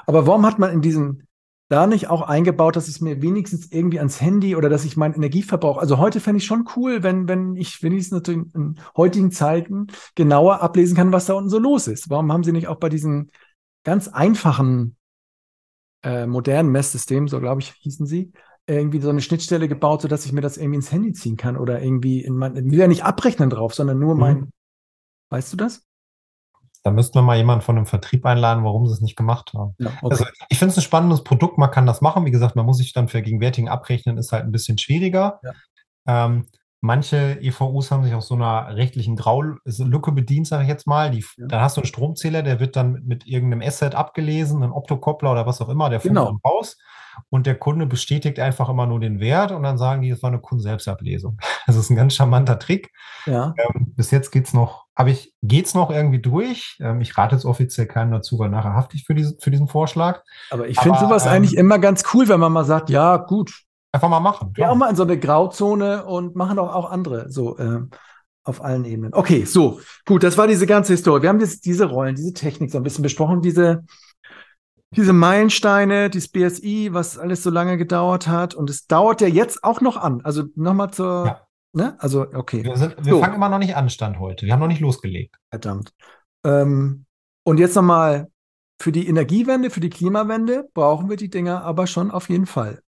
Aber 0.05 0.27
warum 0.27 0.45
hat 0.45 0.59
man 0.59 0.71
in 0.71 0.82
diesem 0.82 1.27
da 1.72 1.88
nicht 1.88 2.09
auch 2.09 2.22
eingebaut, 2.22 2.76
dass 2.76 2.89
es 2.89 2.99
mir 2.99 3.22
wenigstens 3.22 3.72
irgendwie 3.72 3.99
ans 3.99 4.19
Handy 4.19 4.57
oder 4.57 4.67
dass 4.67 4.84
ich 4.84 4.97
meinen 4.97 5.13
Energieverbrauch, 5.13 5.78
also 5.78 5.97
heute 5.97 6.19
fände 6.19 6.39
ich 6.39 6.45
schon 6.45 6.67
cool, 6.76 7.01
wenn, 7.01 7.30
wenn 7.30 7.55
ich 7.55 7.82
wenigstens 7.82 8.28
in 8.28 8.78
heutigen 8.97 9.32
Zeiten 9.32 9.88
genauer 10.15 10.61
ablesen 10.61 10.97
kann, 10.97 11.13
was 11.13 11.28
da 11.28 11.34
unten 11.34 11.49
so 11.49 11.59
los 11.59 11.88
ist. 11.88 12.09
Warum 12.09 12.32
haben 12.34 12.43
sie 12.43 12.51
nicht 12.51 12.67
auch 12.67 12.76
bei 12.76 12.89
diesen 12.89 13.32
ganz 13.86 14.09
einfachen 14.09 14.97
äh, 16.03 16.28
modernen 16.28 16.72
Messsystemen, 16.72 17.30
so 17.30 17.39
glaube 17.39 17.61
ich, 17.61 17.72
hießen 17.80 18.05
sie, 18.05 18.34
irgendwie 18.67 18.99
so 18.99 19.09
eine 19.09 19.22
Schnittstelle 19.22 19.69
gebaut, 19.69 20.01
sodass 20.01 20.26
ich 20.26 20.34
mir 20.34 20.41
das 20.41 20.57
irgendwie 20.57 20.76
ins 20.76 20.91
Handy 20.91 21.13
ziehen 21.13 21.38
kann 21.38 21.55
oder 21.55 21.82
irgendwie 21.82 22.22
in 22.22 22.36
mein, 22.36 22.55
will 22.55 22.80
ja 22.80 22.88
nicht 22.88 23.05
abrechnen 23.05 23.49
drauf, 23.49 23.74
sondern 23.74 23.97
nur 23.97 24.15
mein, 24.15 24.38
mhm. 24.38 24.51
weißt 25.30 25.53
du 25.53 25.57
das? 25.57 25.88
Da 26.84 26.91
müssten 26.91 27.15
wir 27.15 27.21
mal 27.21 27.38
jemanden 27.38 27.61
von 27.61 27.77
einem 27.77 27.86
Vertrieb 27.86 28.25
einladen, 28.25 28.63
warum 28.63 28.88
sie 28.88 28.93
es 28.93 29.01
nicht 29.01 29.15
gemacht 29.15 29.53
haben. 29.53 29.75
Ja, 29.77 29.91
okay. 30.01 30.11
Also 30.11 30.25
ich 30.49 30.57
finde 30.57 30.71
es 30.71 30.77
ein 30.77 30.84
spannendes 30.84 31.23
Produkt, 31.23 31.57
man 31.57 31.69
kann 31.69 31.86
das 31.86 32.01
machen. 32.01 32.25
Wie 32.25 32.32
gesagt, 32.32 32.55
man 32.55 32.65
muss 32.65 32.77
sich 32.77 32.93
dann 32.93 33.07
vergegenwärtigen, 33.07 33.69
abrechnen 33.69 34.17
ist 34.17 34.32
halt 34.32 34.45
ein 34.45 34.51
bisschen 34.51 34.77
schwieriger. 34.77 35.39
Ja. 35.43 36.25
Ähm, 36.25 36.47
manche 36.79 37.39
EVUs 37.39 37.91
haben 37.91 38.03
sich 38.03 38.15
auf 38.15 38.23
so 38.23 38.34
einer 38.34 38.75
rechtlichen 38.75 39.15
Graulücke 39.15 40.11
bedient, 40.11 40.47
sage 40.47 40.63
ich 40.63 40.69
jetzt 40.69 40.88
mal. 40.88 41.11
Die, 41.11 41.23
ja. 41.38 41.47
Dann 41.47 41.61
hast 41.61 41.77
du 41.77 41.82
einen 41.82 41.88
Stromzähler, 41.88 42.41
der 42.41 42.59
wird 42.59 42.75
dann 42.75 43.03
mit 43.03 43.27
irgendeinem 43.27 43.67
Asset 43.67 43.93
abgelesen, 43.93 44.63
ein 44.63 44.71
Optokoppler 44.71 45.32
oder 45.32 45.45
was 45.45 45.61
auch 45.61 45.69
immer, 45.69 45.89
der 45.89 45.99
funkt 45.99 46.17
genau. 46.17 46.39
raus 46.43 46.77
und 47.30 47.45
der 47.45 47.55
Kunde 47.55 47.86
bestätigt 47.86 48.39
einfach 48.39 48.70
immer 48.70 48.86
nur 48.86 48.99
den 48.99 49.20
Wert 49.20 49.51
und 49.51 49.64
dann 49.64 49.78
sagen 49.78 50.01
die, 50.01 50.09
das 50.09 50.22
war 50.24 50.30
eine 50.30 50.39
Kundenselbstablesung. 50.39 51.38
Das 51.68 51.76
ist 51.76 51.89
ein 51.89 51.95
ganz 51.95 52.16
charmanter 52.16 52.59
Trick. 52.59 52.91
Ja. 53.26 53.53
Ähm, 53.57 53.93
bis 53.95 54.12
jetzt 54.12 54.32
geht's 54.32 54.53
noch, 54.53 54.88
habe 54.97 55.12
ich, 55.12 55.34
geht's 55.43 55.74
noch 55.74 55.91
irgendwie 55.91 56.20
durch. 56.20 56.78
Ähm, 56.82 57.01
ich 57.01 57.18
rate 57.18 57.36
jetzt 57.36 57.45
offiziell 57.45 57.86
keinen 57.86 58.12
dazu, 58.12 58.39
weil 58.39 58.49
nachher 58.49 58.74
haftig 58.74 59.05
für, 59.05 59.14
diese, 59.14 59.38
für 59.39 59.51
diesen 59.51 59.68
Vorschlag. 59.68 60.22
Aber 60.49 60.68
ich 60.68 60.80
finde 60.80 60.99
sowas 60.99 61.26
ähm, 61.26 61.34
eigentlich 61.34 61.55
immer 61.55 61.80
ganz 61.80 62.03
cool, 62.14 62.28
wenn 62.28 62.39
man 62.39 62.51
mal 62.51 62.66
sagt, 62.66 62.89
ja, 62.89 63.18
gut. 63.18 63.53
Einfach 63.93 64.09
mal 64.09 64.20
machen. 64.20 64.53
Ja, 64.57 64.70
auch 64.70 64.76
mal 64.76 64.89
in 64.89 64.95
so 64.95 65.03
eine 65.03 65.20
Grauzone 65.20 66.05
und 66.05 66.36
machen 66.36 66.57
auch, 66.59 66.74
auch 66.74 66.91
andere 66.91 67.30
so 67.30 67.57
äh, 67.57 67.82
auf 68.43 68.64
allen 68.64 68.86
Ebenen. 68.86 69.14
Okay, 69.14 69.45
so, 69.45 69.80
gut, 70.05 70.24
das 70.24 70.38
war 70.38 70.47
diese 70.47 70.66
ganze 70.66 70.93
Historie. 70.93 71.22
Wir 71.22 71.30
haben 71.30 71.39
jetzt 71.39 71.66
diese 71.66 71.86
Rollen, 71.86 72.16
diese 72.16 72.34
Technik 72.34 72.72
so 72.72 72.78
ein 72.78 72.84
bisschen 72.84 73.03
besprochen, 73.03 73.41
diese 73.41 73.84
diese 74.95 75.13
Meilensteine, 75.13 76.09
dieses 76.09 76.29
BSI, 76.29 76.89
was 76.91 77.17
alles 77.17 77.43
so 77.43 77.49
lange 77.49 77.77
gedauert 77.77 78.27
hat. 78.27 78.53
Und 78.53 78.69
es 78.69 78.87
dauert 78.87 79.21
ja 79.21 79.27
jetzt 79.27 79.63
auch 79.63 79.81
noch 79.81 79.97
an. 79.97 80.21
Also 80.21 80.43
nochmal 80.55 80.91
zur. 80.91 81.25
Ja. 81.25 81.47
Ne? 81.73 81.95
Also, 81.99 82.27
okay. 82.33 82.63
Wir, 82.63 82.75
sind, 82.75 82.97
wir 82.97 83.13
so. 83.13 83.19
fangen 83.21 83.35
immer 83.35 83.47
noch 83.47 83.59
nicht 83.59 83.77
an, 83.77 83.89
Stand 83.89 84.19
heute. 84.19 84.45
Wir 84.45 84.53
haben 84.53 84.59
noch 84.59 84.67
nicht 84.67 84.81
losgelegt. 84.81 85.37
Verdammt. 85.49 85.93
Ähm, 86.45 87.05
und 87.43 87.59
jetzt 87.59 87.75
nochmal, 87.75 88.29
für 88.81 88.91
die 88.91 89.07
Energiewende, 89.07 89.69
für 89.69 89.79
die 89.79 89.89
Klimawende 89.89 90.67
brauchen 90.73 91.09
wir 91.09 91.15
die 91.15 91.29
Dinger 91.29 91.63
aber 91.63 91.87
schon 91.87 92.11
auf 92.11 92.29
jeden 92.29 92.45
Fall 92.45 92.81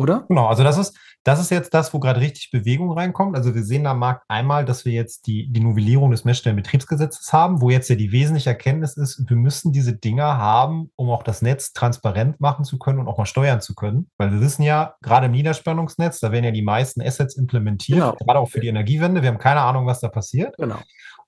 oder? 0.00 0.24
Genau, 0.28 0.46
also 0.46 0.64
das 0.64 0.78
ist, 0.78 0.96
das 1.24 1.38
ist 1.38 1.50
jetzt 1.50 1.74
das, 1.74 1.92
wo 1.92 2.00
gerade 2.00 2.20
richtig 2.20 2.50
Bewegung 2.50 2.90
reinkommt. 2.92 3.36
Also 3.36 3.54
wir 3.54 3.62
sehen 3.62 3.86
am 3.86 3.98
Markt 3.98 4.24
einmal, 4.28 4.64
dass 4.64 4.86
wir 4.86 4.92
jetzt 4.92 5.26
die, 5.26 5.52
die 5.52 5.60
Novellierung 5.60 6.10
des 6.10 6.24
Messstellenbetriebsgesetzes 6.24 7.32
haben, 7.34 7.60
wo 7.60 7.68
jetzt 7.68 7.90
ja 7.90 7.96
die 7.96 8.10
wesentliche 8.10 8.48
Erkenntnis 8.48 8.96
ist, 8.96 9.28
wir 9.28 9.36
müssen 9.36 9.72
diese 9.72 9.92
Dinger 9.92 10.38
haben, 10.38 10.90
um 10.96 11.10
auch 11.10 11.22
das 11.22 11.42
Netz 11.42 11.74
transparent 11.74 12.40
machen 12.40 12.64
zu 12.64 12.78
können 12.78 12.98
und 12.98 13.08
auch 13.08 13.18
mal 13.18 13.26
steuern 13.26 13.60
zu 13.60 13.74
können. 13.74 14.10
Weil 14.16 14.32
wir 14.32 14.40
wissen 14.40 14.62
ja, 14.62 14.94
gerade 15.02 15.26
im 15.26 15.32
Niederspannungsnetz, 15.32 16.20
da 16.20 16.32
werden 16.32 16.44
ja 16.44 16.52
die 16.52 16.62
meisten 16.62 17.02
Assets 17.02 17.36
implementiert, 17.36 17.98
genau. 17.98 18.16
gerade 18.16 18.38
auch 18.38 18.48
für 18.48 18.60
die 18.60 18.68
Energiewende. 18.68 19.20
Wir 19.20 19.28
haben 19.28 19.38
keine 19.38 19.60
Ahnung, 19.60 19.84
was 19.84 20.00
da 20.00 20.08
passiert. 20.08 20.56
Genau. 20.56 20.78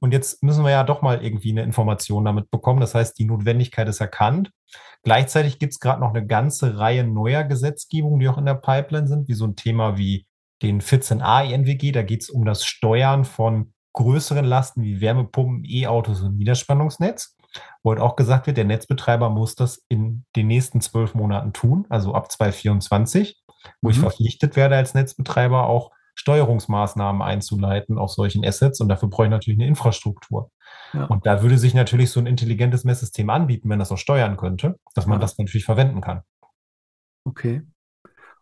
Und 0.02 0.12
jetzt 0.12 0.42
müssen 0.42 0.64
wir 0.64 0.72
ja 0.72 0.82
doch 0.82 1.00
mal 1.00 1.22
irgendwie 1.24 1.52
eine 1.52 1.62
Information 1.62 2.24
damit 2.24 2.50
bekommen. 2.50 2.80
Das 2.80 2.96
heißt, 2.96 3.16
die 3.20 3.24
Notwendigkeit 3.24 3.86
ist 3.86 4.00
erkannt. 4.00 4.50
Gleichzeitig 5.04 5.60
gibt 5.60 5.74
es 5.74 5.78
gerade 5.78 6.00
noch 6.00 6.10
eine 6.10 6.26
ganze 6.26 6.76
Reihe 6.76 7.04
neuer 7.04 7.44
Gesetzgebungen, 7.44 8.18
die 8.18 8.28
auch 8.28 8.36
in 8.36 8.44
der 8.44 8.54
Pipeline 8.54 9.06
sind, 9.06 9.28
wie 9.28 9.34
so 9.34 9.46
ein 9.46 9.54
Thema 9.54 9.96
wie 9.98 10.26
den 10.60 10.80
14a 10.80 11.44
INWG. 11.48 11.92
Da 11.92 12.02
geht 12.02 12.22
es 12.22 12.30
um 12.30 12.44
das 12.44 12.64
Steuern 12.64 13.24
von 13.24 13.74
größeren 13.92 14.44
Lasten 14.44 14.82
wie 14.82 15.00
Wärmepumpen, 15.00 15.64
E-Autos 15.64 16.20
und 16.22 16.36
Niederspannungsnetz. 16.36 17.36
Wo 17.84 17.90
halt 17.90 18.00
auch 18.00 18.16
gesagt 18.16 18.48
wird, 18.48 18.56
der 18.56 18.64
Netzbetreiber 18.64 19.30
muss 19.30 19.54
das 19.54 19.84
in 19.88 20.24
den 20.34 20.48
nächsten 20.48 20.80
zwölf 20.80 21.14
Monaten 21.14 21.52
tun, 21.52 21.86
also 21.90 22.12
ab 22.12 22.32
2024, 22.32 23.40
wo 23.80 23.88
mhm. 23.88 23.92
ich 23.92 24.00
verpflichtet 24.00 24.56
werde 24.56 24.74
als 24.74 24.94
Netzbetreiber 24.94 25.68
auch 25.68 25.92
Steuerungsmaßnahmen 26.14 27.22
einzuleiten 27.22 27.98
auf 27.98 28.10
solchen 28.10 28.44
Assets. 28.44 28.80
Und 28.80 28.88
dafür 28.88 29.08
brauche 29.08 29.24
ich 29.24 29.30
natürlich 29.30 29.58
eine 29.58 29.68
Infrastruktur. 29.68 30.50
Ja. 30.92 31.06
Und 31.06 31.26
da 31.26 31.42
würde 31.42 31.58
sich 31.58 31.74
natürlich 31.74 32.10
so 32.10 32.20
ein 32.20 32.26
intelligentes 32.26 32.84
Messsystem 32.84 33.30
anbieten, 33.30 33.68
wenn 33.68 33.78
das 33.78 33.92
auch 33.92 33.98
steuern 33.98 34.36
könnte, 34.36 34.78
dass 34.94 35.06
man 35.06 35.18
ja. 35.18 35.20
das 35.20 35.38
natürlich 35.38 35.64
verwenden 35.64 36.00
kann. 36.00 36.22
Okay. 37.24 37.62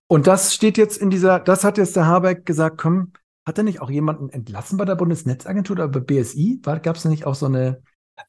Und 0.06 0.26
das 0.26 0.54
steht 0.54 0.76
jetzt 0.76 0.96
in 0.96 1.10
dieser, 1.10 1.38
das 1.38 1.62
hat 1.62 1.78
jetzt 1.78 1.94
der 1.94 2.06
Habeck 2.06 2.44
gesagt, 2.44 2.78
komm, 2.78 3.12
hat 3.46 3.58
er 3.58 3.64
nicht 3.64 3.80
auch 3.80 3.90
jemanden 3.90 4.28
entlassen 4.30 4.76
bei 4.76 4.84
der 4.84 4.96
Bundesnetzagentur 4.96 5.74
oder 5.74 5.88
bei 5.88 6.00
BSI? 6.00 6.60
Gab 6.62 6.96
es 6.96 7.02
da 7.02 7.08
nicht 7.08 7.26
auch 7.26 7.34
so 7.34 7.46
eine 7.46 7.82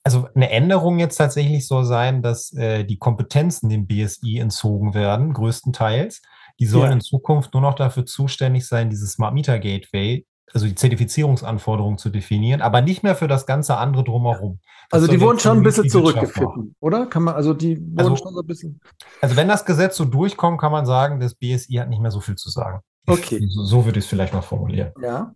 also 0.03 0.27
eine 0.35 0.49
Änderung 0.49 0.99
jetzt 0.99 1.17
tatsächlich 1.17 1.67
soll 1.67 1.85
sein, 1.85 2.21
dass 2.21 2.53
äh, 2.53 2.83
die 2.83 2.97
Kompetenzen 2.97 3.69
dem 3.69 3.87
BSI 3.87 4.39
entzogen 4.39 4.93
werden, 4.93 5.33
größtenteils. 5.33 6.21
Die 6.61 6.67
sollen 6.67 6.85
ja. 6.85 6.93
in 6.93 7.01
Zukunft 7.01 7.53
nur 7.53 7.61
noch 7.61 7.75
dafür 7.75 8.05
zuständig 8.05 8.65
sein, 8.65 8.89
dieses 8.89 9.11
Smart 9.11 9.33
Meter 9.33 9.59
Gateway 9.59 10.25
also 10.53 10.67
die 10.67 10.75
Zertifizierungsanforderungen 10.75 11.97
zu 11.97 12.09
definieren, 12.09 12.61
aber 12.61 12.81
nicht 12.81 13.03
mehr 13.03 13.15
für 13.15 13.27
das 13.27 13.45
ganze 13.45 13.77
andere 13.77 14.03
drumherum. 14.03 14.59
Das 14.89 15.01
also 15.01 15.11
die 15.11 15.21
wurden 15.21 15.39
schon 15.39 15.57
ein 15.57 15.63
bisschen 15.63 15.89
zurückgeführt, 15.89 16.51
oder? 16.79 17.05
Kann 17.07 17.23
man, 17.23 17.35
also 17.35 17.53
die 17.53 17.77
wurden 17.77 17.99
also, 17.99 18.15
schon 18.17 18.33
so 18.33 18.41
ein 18.41 18.47
bisschen. 18.47 18.81
Also 19.21 19.35
wenn 19.35 19.47
das 19.47 19.65
Gesetz 19.65 19.95
so 19.95 20.05
durchkommt, 20.05 20.59
kann 20.59 20.71
man 20.71 20.85
sagen, 20.85 21.19
das 21.19 21.35
BSI 21.35 21.75
hat 21.75 21.89
nicht 21.89 22.01
mehr 22.01 22.11
so 22.11 22.19
viel 22.19 22.35
zu 22.35 22.49
sagen. 22.49 22.81
Okay. 23.07 23.45
So, 23.47 23.63
so 23.63 23.85
würde 23.85 23.99
ich 23.99 24.05
es 24.05 24.09
vielleicht 24.09 24.33
mal 24.33 24.41
formulieren. 24.41 24.91
Ja. 25.01 25.33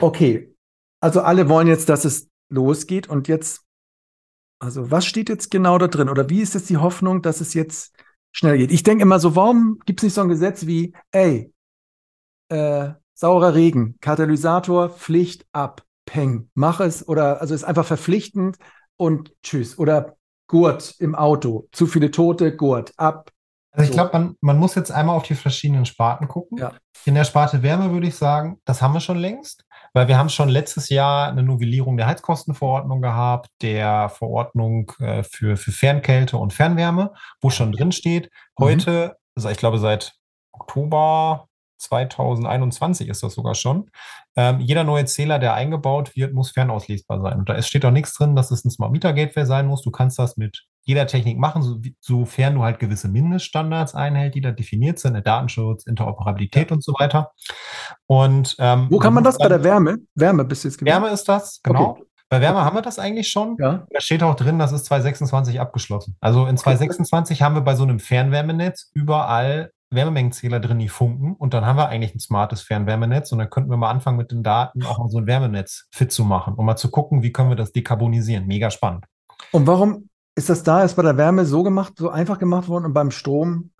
Okay. 0.00 0.54
Also 1.00 1.20
alle 1.20 1.48
wollen 1.48 1.66
jetzt, 1.66 1.88
dass 1.88 2.04
es 2.04 2.28
losgeht 2.48 3.08
und 3.08 3.28
jetzt, 3.28 3.62
also 4.60 4.90
was 4.90 5.04
steht 5.04 5.28
jetzt 5.28 5.50
genau 5.50 5.76
da 5.78 5.88
drin? 5.88 6.08
Oder 6.08 6.30
wie 6.30 6.40
ist 6.40 6.54
jetzt 6.54 6.70
die 6.70 6.78
Hoffnung, 6.78 7.20
dass 7.20 7.40
es 7.40 7.52
jetzt 7.52 7.94
schnell 8.34 8.58
geht? 8.58 8.72
Ich 8.72 8.82
denke 8.82 9.02
immer 9.02 9.18
so, 9.18 9.34
warum 9.34 9.78
gibt 9.86 10.00
es 10.00 10.04
nicht 10.04 10.14
so 10.14 10.20
ein 10.20 10.28
Gesetz 10.28 10.66
wie, 10.66 10.92
ey, 11.12 11.52
äh, 12.48 12.90
saurer 13.14 13.54
Regen, 13.54 13.96
Katalysator, 14.00 14.90
Pflicht 14.90 15.46
ab, 15.52 15.82
Peng, 16.04 16.50
mach 16.54 16.80
es 16.80 17.08
oder 17.08 17.40
also 17.40 17.54
ist 17.54 17.64
einfach 17.64 17.86
verpflichtend 17.86 18.58
und 18.96 19.32
tschüss. 19.42 19.78
Oder 19.78 20.16
Gurt 20.48 20.96
im 20.98 21.14
Auto, 21.14 21.68
zu 21.72 21.86
viele 21.86 22.10
Tote, 22.10 22.54
Gurt, 22.54 22.92
ab. 22.98 23.30
Also 23.70 23.88
ich 23.88 23.92
glaube, 23.92 24.10
man, 24.12 24.36
man 24.40 24.58
muss 24.58 24.74
jetzt 24.74 24.92
einmal 24.92 25.16
auf 25.16 25.24
die 25.24 25.34
verschiedenen 25.34 25.86
Sparten 25.86 26.28
gucken. 26.28 26.58
Ja. 26.58 26.74
In 27.06 27.14
der 27.14 27.24
Sparte 27.24 27.62
Wärme 27.62 27.92
würde 27.92 28.06
ich 28.06 28.14
sagen, 28.14 28.60
das 28.64 28.82
haben 28.82 28.94
wir 28.94 29.00
schon 29.00 29.18
längst, 29.18 29.64
weil 29.94 30.08
wir 30.08 30.18
haben 30.18 30.28
schon 30.28 30.48
letztes 30.48 30.90
Jahr 30.90 31.28
eine 31.28 31.42
Novellierung 31.42 31.96
der 31.96 32.06
Heizkostenverordnung 32.06 33.00
gehabt, 33.00 33.48
der 33.62 34.10
Verordnung 34.10 34.92
äh, 34.98 35.22
für, 35.22 35.56
für 35.56 35.72
Fernkälte 35.72 36.36
und 36.36 36.52
Fernwärme, 36.52 37.14
wo 37.40 37.48
schon 37.48 37.72
drin 37.72 37.92
steht, 37.92 38.30
mhm. 38.58 38.64
heute, 38.64 38.90
mhm. 38.90 39.12
also 39.36 39.48
ich 39.48 39.56
glaube 39.56 39.78
seit 39.78 40.14
Oktober 40.52 41.48
2021 41.84 43.08
ist 43.08 43.22
das 43.22 43.34
sogar 43.34 43.54
schon. 43.54 43.90
Ähm, 44.36 44.60
jeder 44.60 44.84
neue 44.84 45.04
Zähler, 45.04 45.38
der 45.38 45.54
eingebaut 45.54 46.16
wird, 46.16 46.34
muss 46.34 46.50
fernauslesbar 46.50 47.20
sein. 47.20 47.38
Und 47.38 47.48
da 47.48 47.60
steht 47.62 47.84
auch 47.84 47.90
nichts 47.90 48.14
drin, 48.14 48.34
dass 48.34 48.50
es 48.50 48.64
ein 48.64 48.70
Smart 48.70 48.92
Meter 48.92 49.12
Gateway 49.12 49.46
sein 49.46 49.66
muss. 49.66 49.82
Du 49.82 49.90
kannst 49.90 50.18
das 50.18 50.36
mit 50.36 50.64
jeder 50.82 51.06
Technik 51.06 51.38
machen, 51.38 51.62
so, 51.62 51.80
sofern 52.00 52.54
du 52.54 52.62
halt 52.62 52.78
gewisse 52.78 53.08
Mindeststandards 53.08 53.94
einhält, 53.94 54.34
die 54.34 54.40
da 54.40 54.50
definiert 54.50 54.98
sind, 54.98 55.14
Datenschutz, 55.26 55.86
Interoperabilität 55.86 56.70
ja. 56.70 56.76
und 56.76 56.84
so 56.84 56.92
weiter. 56.98 57.30
Und 58.06 58.56
ähm, 58.58 58.88
wo 58.90 58.98
kann 58.98 59.14
man 59.14 59.24
das 59.24 59.38
bei 59.38 59.48
der 59.48 59.64
Wärme? 59.64 59.98
Wärme 60.14 60.44
bist 60.44 60.64
du 60.64 60.68
jetzt 60.68 60.78
gewesen? 60.78 60.94
Wärme 60.94 61.08
ist 61.08 61.28
das, 61.28 61.60
genau. 61.62 61.90
Okay. 61.90 62.02
Bei 62.28 62.40
Wärme 62.40 62.64
haben 62.64 62.76
wir 62.76 62.82
das 62.82 62.98
eigentlich 62.98 63.28
schon. 63.28 63.56
Ja. 63.60 63.86
Da 63.90 64.00
steht 64.00 64.22
auch 64.22 64.34
drin, 64.34 64.58
das 64.58 64.72
ist 64.72 64.86
2026 64.86 65.60
abgeschlossen. 65.60 66.16
Also 66.20 66.46
in 66.46 66.56
2026 66.56 67.42
haben 67.42 67.54
wir 67.54 67.60
bei 67.62 67.76
so 67.76 67.84
einem 67.84 68.00
Fernwärmenetz 68.00 68.90
überall 68.92 69.70
Wärmemengenzähler 69.94 70.60
drin, 70.60 70.78
die 70.78 70.88
funken. 70.88 71.34
Und 71.34 71.54
dann 71.54 71.64
haben 71.64 71.76
wir 71.76 71.88
eigentlich 71.88 72.14
ein 72.14 72.20
smartes 72.20 72.62
Fernwärmenetz. 72.62 73.32
Und 73.32 73.38
dann 73.38 73.50
könnten 73.50 73.70
wir 73.70 73.76
mal 73.76 73.90
anfangen, 73.90 74.16
mit 74.16 74.30
den 74.30 74.42
Daten 74.42 74.84
auch 74.84 74.98
mal 74.98 75.08
so 75.08 75.18
ein 75.18 75.26
Wärmenetz 75.26 75.86
fit 75.90 76.12
zu 76.12 76.24
machen, 76.24 76.54
um 76.54 76.66
mal 76.66 76.76
zu 76.76 76.90
gucken, 76.90 77.22
wie 77.22 77.32
können 77.32 77.48
wir 77.48 77.56
das 77.56 77.72
dekarbonisieren. 77.72 78.46
Mega 78.46 78.70
spannend. 78.70 79.06
Und 79.52 79.66
warum 79.66 80.08
ist 80.36 80.48
das 80.48 80.62
da 80.62 80.82
erst 80.82 80.96
bei 80.96 81.02
der 81.02 81.16
Wärme 81.16 81.44
so 81.44 81.62
gemacht, 81.62 81.94
so 81.96 82.10
einfach 82.10 82.38
gemacht 82.38 82.68
worden 82.68 82.86
und 82.86 82.92
beim 82.92 83.10
Strom? 83.10 83.70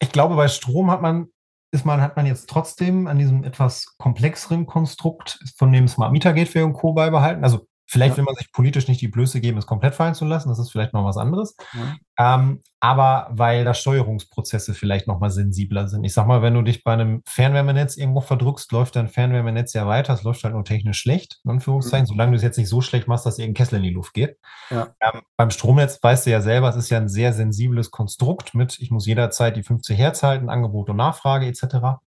Ich 0.00 0.12
glaube, 0.12 0.36
bei 0.36 0.48
Strom 0.48 0.90
hat 0.90 1.02
man, 1.02 1.28
ist 1.72 1.84
man, 1.84 2.00
hat 2.00 2.16
man 2.16 2.26
jetzt 2.26 2.48
trotzdem 2.48 3.06
an 3.06 3.18
diesem 3.18 3.42
etwas 3.44 3.96
komplexeren 3.98 4.66
Konstrukt 4.66 5.38
von 5.56 5.72
dem 5.72 5.88
Smart 5.88 6.12
Meter 6.12 6.32
Gateway 6.32 6.62
und 6.62 6.74
Co. 6.74 6.92
beibehalten. 6.92 7.42
Also 7.42 7.66
Vielleicht 7.86 8.12
ja. 8.12 8.16
will 8.18 8.24
man 8.24 8.34
sich 8.34 8.50
politisch 8.52 8.88
nicht 8.88 9.00
die 9.00 9.08
Blöße 9.08 9.40
geben, 9.40 9.58
es 9.58 9.66
komplett 9.66 9.94
fallen 9.94 10.14
zu 10.14 10.24
lassen. 10.24 10.48
Das 10.48 10.58
ist 10.58 10.70
vielleicht 10.70 10.94
noch 10.94 11.04
was 11.04 11.16
anderes. 11.16 11.56
Ja. 11.74 12.36
Ähm, 12.36 12.62
aber 12.80 13.28
weil 13.30 13.64
da 13.64 13.74
Steuerungsprozesse 13.74 14.74
vielleicht 14.74 15.06
noch 15.06 15.18
mal 15.18 15.30
sensibler 15.30 15.88
sind. 15.88 16.04
Ich 16.04 16.12
sag 16.14 16.26
mal, 16.26 16.42
wenn 16.42 16.54
du 16.54 16.62
dich 16.62 16.84
bei 16.84 16.92
einem 16.92 17.22
Fernwärmenetz 17.26 17.96
irgendwo 17.96 18.20
verdrückst, 18.20 18.72
läuft 18.72 18.96
dein 18.96 19.08
Fernwärmenetz 19.08 19.72
ja 19.72 19.86
weiter. 19.86 20.14
Es 20.14 20.22
läuft 20.22 20.44
halt 20.44 20.54
nur 20.54 20.64
technisch 20.64 20.98
schlecht, 20.98 21.40
in 21.44 21.50
Anführungszeichen, 21.50 22.04
mhm. 22.04 22.08
solange 22.08 22.32
du 22.32 22.36
es 22.36 22.42
jetzt 22.42 22.58
nicht 22.58 22.68
so 22.68 22.80
schlecht 22.80 23.08
machst, 23.08 23.26
dass 23.26 23.38
irgendein 23.38 23.64
Kessel 23.64 23.76
in 23.76 23.84
die 23.84 23.90
Luft 23.90 24.14
geht. 24.14 24.38
Ja. 24.70 24.94
Ähm, 25.00 25.22
beim 25.36 25.50
Stromnetz 25.50 25.98
weißt 26.02 26.26
du 26.26 26.30
ja 26.30 26.40
selber, 26.40 26.68
es 26.68 26.76
ist 26.76 26.90
ja 26.90 26.98
ein 26.98 27.08
sehr 27.08 27.32
sensibles 27.32 27.90
Konstrukt 27.90 28.54
mit, 28.54 28.78
ich 28.80 28.90
muss 28.90 29.06
jederzeit 29.06 29.56
die 29.56 29.62
50 29.62 29.96
Hertz 29.96 30.22
halten, 30.22 30.48
Angebot 30.48 30.90
und 30.90 30.96
Nachfrage 30.96 31.46
etc. 31.46 32.02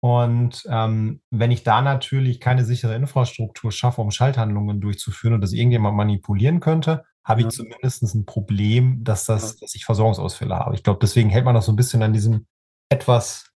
Und 0.00 0.64
ähm, 0.70 1.20
wenn 1.30 1.50
ich 1.50 1.64
da 1.64 1.82
natürlich 1.82 2.40
keine 2.40 2.64
sichere 2.64 2.94
Infrastruktur 2.94 3.72
schaffe, 3.72 4.00
um 4.00 4.10
Schalthandlungen 4.10 4.80
durchzuführen 4.80 5.34
und 5.34 5.40
das 5.40 5.52
irgendjemand 5.52 5.96
manipulieren 5.96 6.60
könnte, 6.60 7.04
habe 7.24 7.42
ja. 7.42 7.48
ich 7.48 7.54
zumindest 7.54 8.02
ein 8.14 8.24
Problem, 8.24 9.02
dass, 9.02 9.24
das, 9.24 9.56
dass 9.56 9.74
ich 9.74 9.84
Versorgungsausfälle 9.84 10.56
habe. 10.56 10.74
Ich 10.74 10.82
glaube, 10.84 11.00
deswegen 11.02 11.30
hält 11.30 11.44
man 11.44 11.54
noch 11.54 11.62
so 11.62 11.72
ein 11.72 11.76
bisschen 11.76 12.02
an 12.02 12.12
diesem 12.12 12.46
etwas 12.90 13.50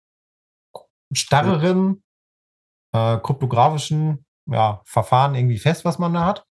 starreren, 1.14 2.04
äh, 2.94 3.18
kryptografischen 3.18 4.26
ja, 4.50 4.82
Verfahren 4.86 5.36
irgendwie 5.36 5.60
fest, 5.60 5.86
was 5.86 6.00
man 6.00 6.14
da 6.14 6.26
hat 6.26 6.46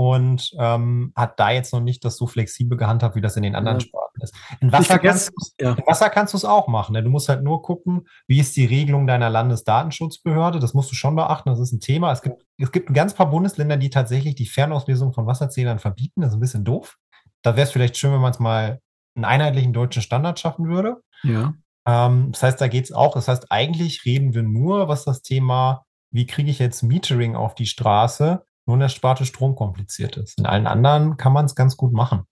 und 0.00 0.52
ähm, 0.58 1.12
hat 1.14 1.38
da 1.38 1.50
jetzt 1.50 1.74
noch 1.74 1.82
nicht 1.82 2.06
das 2.06 2.16
so 2.16 2.26
flexibel 2.26 2.78
gehandhabt, 2.78 3.16
wie 3.16 3.20
das 3.20 3.36
in 3.36 3.42
den 3.42 3.54
anderen 3.54 3.80
ja. 3.80 3.84
Sparten 3.84 4.22
ist. 4.22 4.34
In 4.62 4.72
Wasser, 4.72 4.98
kannst, 4.98 5.30
ja. 5.60 5.74
in 5.74 5.86
Wasser 5.86 6.08
kannst 6.08 6.32
du 6.32 6.38
es 6.38 6.46
auch 6.46 6.68
machen. 6.68 6.94
Ne? 6.94 7.02
Du 7.02 7.10
musst 7.10 7.28
halt 7.28 7.42
nur 7.42 7.60
gucken, 7.60 8.08
wie 8.26 8.40
ist 8.40 8.56
die 8.56 8.64
Regelung 8.64 9.06
deiner 9.06 9.28
Landesdatenschutzbehörde. 9.28 10.58
Das 10.58 10.72
musst 10.72 10.90
du 10.90 10.94
schon 10.94 11.16
beachten, 11.16 11.50
das 11.50 11.60
ist 11.60 11.72
ein 11.72 11.80
Thema. 11.80 12.12
Es 12.12 12.22
gibt, 12.22 12.46
es 12.56 12.72
gibt 12.72 12.88
ein 12.88 12.94
ganz 12.94 13.12
paar 13.12 13.28
Bundesländer, 13.28 13.76
die 13.76 13.90
tatsächlich 13.90 14.36
die 14.36 14.46
Fernauslesung 14.46 15.12
von 15.12 15.26
Wasserzählern 15.26 15.78
verbieten. 15.78 16.22
Das 16.22 16.30
ist 16.30 16.38
ein 16.38 16.40
bisschen 16.40 16.64
doof. 16.64 16.96
Da 17.42 17.56
wäre 17.56 17.66
es 17.66 17.72
vielleicht 17.72 17.98
schön, 17.98 18.14
wenn 18.14 18.22
man 18.22 18.30
es 18.30 18.38
mal 18.38 18.80
einen 19.14 19.26
einheitlichen 19.26 19.74
deutschen 19.74 20.00
Standard 20.00 20.40
schaffen 20.40 20.66
würde. 20.66 21.02
Ja. 21.24 21.52
Ähm, 21.86 22.32
das 22.32 22.42
heißt, 22.42 22.58
da 22.58 22.68
geht 22.68 22.84
es 22.84 22.92
auch. 22.92 23.12
Das 23.12 23.28
heißt, 23.28 23.52
eigentlich 23.52 24.06
reden 24.06 24.32
wir 24.32 24.44
nur, 24.44 24.88
was 24.88 25.04
das 25.04 25.20
Thema, 25.20 25.84
wie 26.10 26.24
kriege 26.24 26.50
ich 26.50 26.58
jetzt 26.58 26.82
Metering 26.82 27.36
auf 27.36 27.54
die 27.54 27.66
Straße, 27.66 28.42
nur 28.70 28.76
in 28.76 28.80
der 28.82 28.88
Sparte 28.88 29.26
Strom 29.26 29.56
kompliziert 29.56 30.16
ist. 30.16 30.38
In 30.38 30.46
allen 30.46 30.68
anderen 30.68 31.16
kann 31.16 31.32
man 31.32 31.44
es 31.44 31.56
ganz 31.56 31.76
gut 31.76 31.92
machen. 31.92 32.22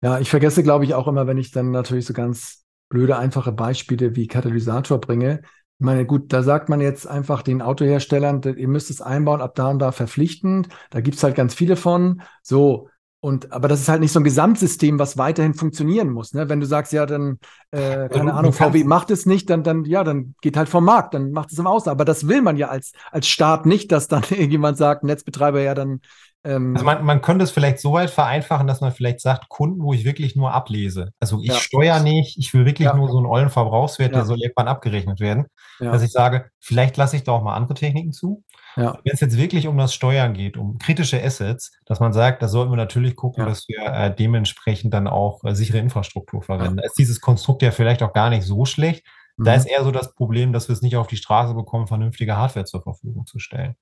Ja, 0.00 0.18
ich 0.18 0.30
vergesse, 0.30 0.62
glaube 0.62 0.86
ich, 0.86 0.94
auch 0.94 1.06
immer, 1.06 1.26
wenn 1.26 1.36
ich 1.36 1.50
dann 1.50 1.70
natürlich 1.70 2.06
so 2.06 2.14
ganz 2.14 2.64
blöde, 2.88 3.18
einfache 3.18 3.52
Beispiele 3.52 4.16
wie 4.16 4.26
Katalysator 4.26 4.98
bringe. 4.98 5.42
Ich 5.78 5.84
meine, 5.84 6.06
gut, 6.06 6.32
da 6.32 6.42
sagt 6.42 6.70
man 6.70 6.80
jetzt 6.80 7.06
einfach 7.06 7.42
den 7.42 7.60
Autoherstellern, 7.60 8.40
ihr 8.42 8.68
müsst 8.68 8.88
es 8.88 9.02
einbauen, 9.02 9.42
ab 9.42 9.54
da 9.54 9.68
und 9.68 9.80
da 9.80 9.92
verpflichtend. 9.92 10.68
Da 10.88 11.02
gibt 11.02 11.18
es 11.18 11.22
halt 11.22 11.34
ganz 11.34 11.54
viele 11.54 11.76
von. 11.76 12.22
So, 12.42 12.88
und 13.24 13.52
aber 13.52 13.68
das 13.68 13.80
ist 13.80 13.88
halt 13.88 14.00
nicht 14.00 14.10
so 14.10 14.18
ein 14.18 14.24
Gesamtsystem, 14.24 14.98
was 14.98 15.16
weiterhin 15.16 15.54
funktionieren 15.54 16.10
muss. 16.10 16.34
Ne? 16.34 16.48
Wenn 16.48 16.58
du 16.58 16.66
sagst, 16.66 16.92
ja, 16.92 17.06
dann, 17.06 17.38
äh, 17.70 18.08
keine 18.08 18.34
Ahnung, 18.34 18.52
VW 18.52 18.82
macht 18.82 19.12
es 19.12 19.26
nicht, 19.26 19.48
dann, 19.48 19.62
dann, 19.62 19.84
ja, 19.84 20.02
dann 20.02 20.34
geht 20.40 20.56
halt 20.56 20.68
vom 20.68 20.84
Markt, 20.84 21.14
dann 21.14 21.30
macht 21.30 21.52
es 21.52 21.58
im 21.58 21.68
Außen. 21.68 21.88
Aber 21.88 22.04
das 22.04 22.26
will 22.26 22.42
man 22.42 22.56
ja 22.56 22.66
als, 22.66 22.90
als 23.12 23.28
Staat 23.28 23.64
nicht, 23.64 23.92
dass 23.92 24.08
dann 24.08 24.24
irgendjemand 24.30 24.76
sagt, 24.76 25.04
Netzbetreiber, 25.04 25.60
ja, 25.60 25.74
dann. 25.74 26.00
Ähm, 26.44 26.74
also 26.74 26.84
man, 26.84 27.04
man 27.04 27.22
könnte 27.22 27.44
es 27.44 27.50
vielleicht 27.50 27.78
so 27.78 27.92
weit 27.92 28.10
vereinfachen, 28.10 28.66
dass 28.66 28.80
man 28.80 28.92
vielleicht 28.92 29.20
sagt, 29.20 29.48
Kunden, 29.48 29.82
wo 29.82 29.92
ich 29.92 30.04
wirklich 30.04 30.34
nur 30.36 30.52
ablese. 30.52 31.12
Also 31.20 31.40
ich 31.40 31.48
ja. 31.48 31.54
steuere 31.54 32.00
nicht, 32.00 32.38
ich 32.38 32.52
will 32.52 32.66
wirklich 32.66 32.86
ja. 32.86 32.96
nur 32.96 33.08
so 33.10 33.18
einen 33.18 33.26
ollen 33.26 33.50
Verbrauchswert, 33.50 34.12
ja. 34.12 34.18
der 34.18 34.26
soll 34.26 34.40
irgendwann 34.40 34.68
abgerechnet 34.68 35.20
werden. 35.20 35.46
Dass 35.78 36.02
ich 36.02 36.12
sage, 36.12 36.50
vielleicht 36.60 36.96
lasse 36.96 37.16
ich 37.16 37.24
da 37.24 37.32
auch 37.32 37.42
mal 37.42 37.54
andere 37.54 37.74
Techniken 37.74 38.12
zu. 38.12 38.44
Wenn 38.76 39.00
es 39.04 39.20
jetzt 39.20 39.36
wirklich 39.36 39.66
um 39.66 39.76
das 39.76 39.92
Steuern 39.92 40.32
geht, 40.32 40.56
um 40.56 40.78
kritische 40.78 41.22
Assets, 41.22 41.72
dass 41.84 42.00
man 42.00 42.12
sagt, 42.12 42.42
da 42.42 42.48
sollten 42.48 42.72
wir 42.72 42.76
natürlich 42.76 43.16
gucken, 43.16 43.44
dass 43.44 43.68
wir 43.68 43.84
äh, 43.84 44.14
dementsprechend 44.14 44.94
dann 44.94 45.08
auch 45.08 45.44
äh, 45.44 45.54
sichere 45.54 45.78
Infrastruktur 45.78 46.42
verwenden. 46.42 46.78
Da 46.78 46.84
ist 46.84 46.98
dieses 46.98 47.20
Konstrukt 47.20 47.62
ja 47.62 47.70
vielleicht 47.70 48.02
auch 48.02 48.12
gar 48.12 48.30
nicht 48.30 48.44
so 48.44 48.64
schlecht. 48.64 49.04
Mhm. 49.36 49.44
Da 49.44 49.54
ist 49.54 49.66
eher 49.66 49.84
so 49.84 49.90
das 49.90 50.14
Problem, 50.14 50.52
dass 50.52 50.68
wir 50.68 50.72
es 50.74 50.82
nicht 50.82 50.96
auf 50.96 51.06
die 51.06 51.16
Straße 51.16 51.54
bekommen, 51.54 51.86
vernünftige 51.86 52.36
Hardware 52.36 52.64
zur 52.64 52.82
Verfügung 52.82 53.26
zu 53.26 53.38
stellen. 53.38 53.76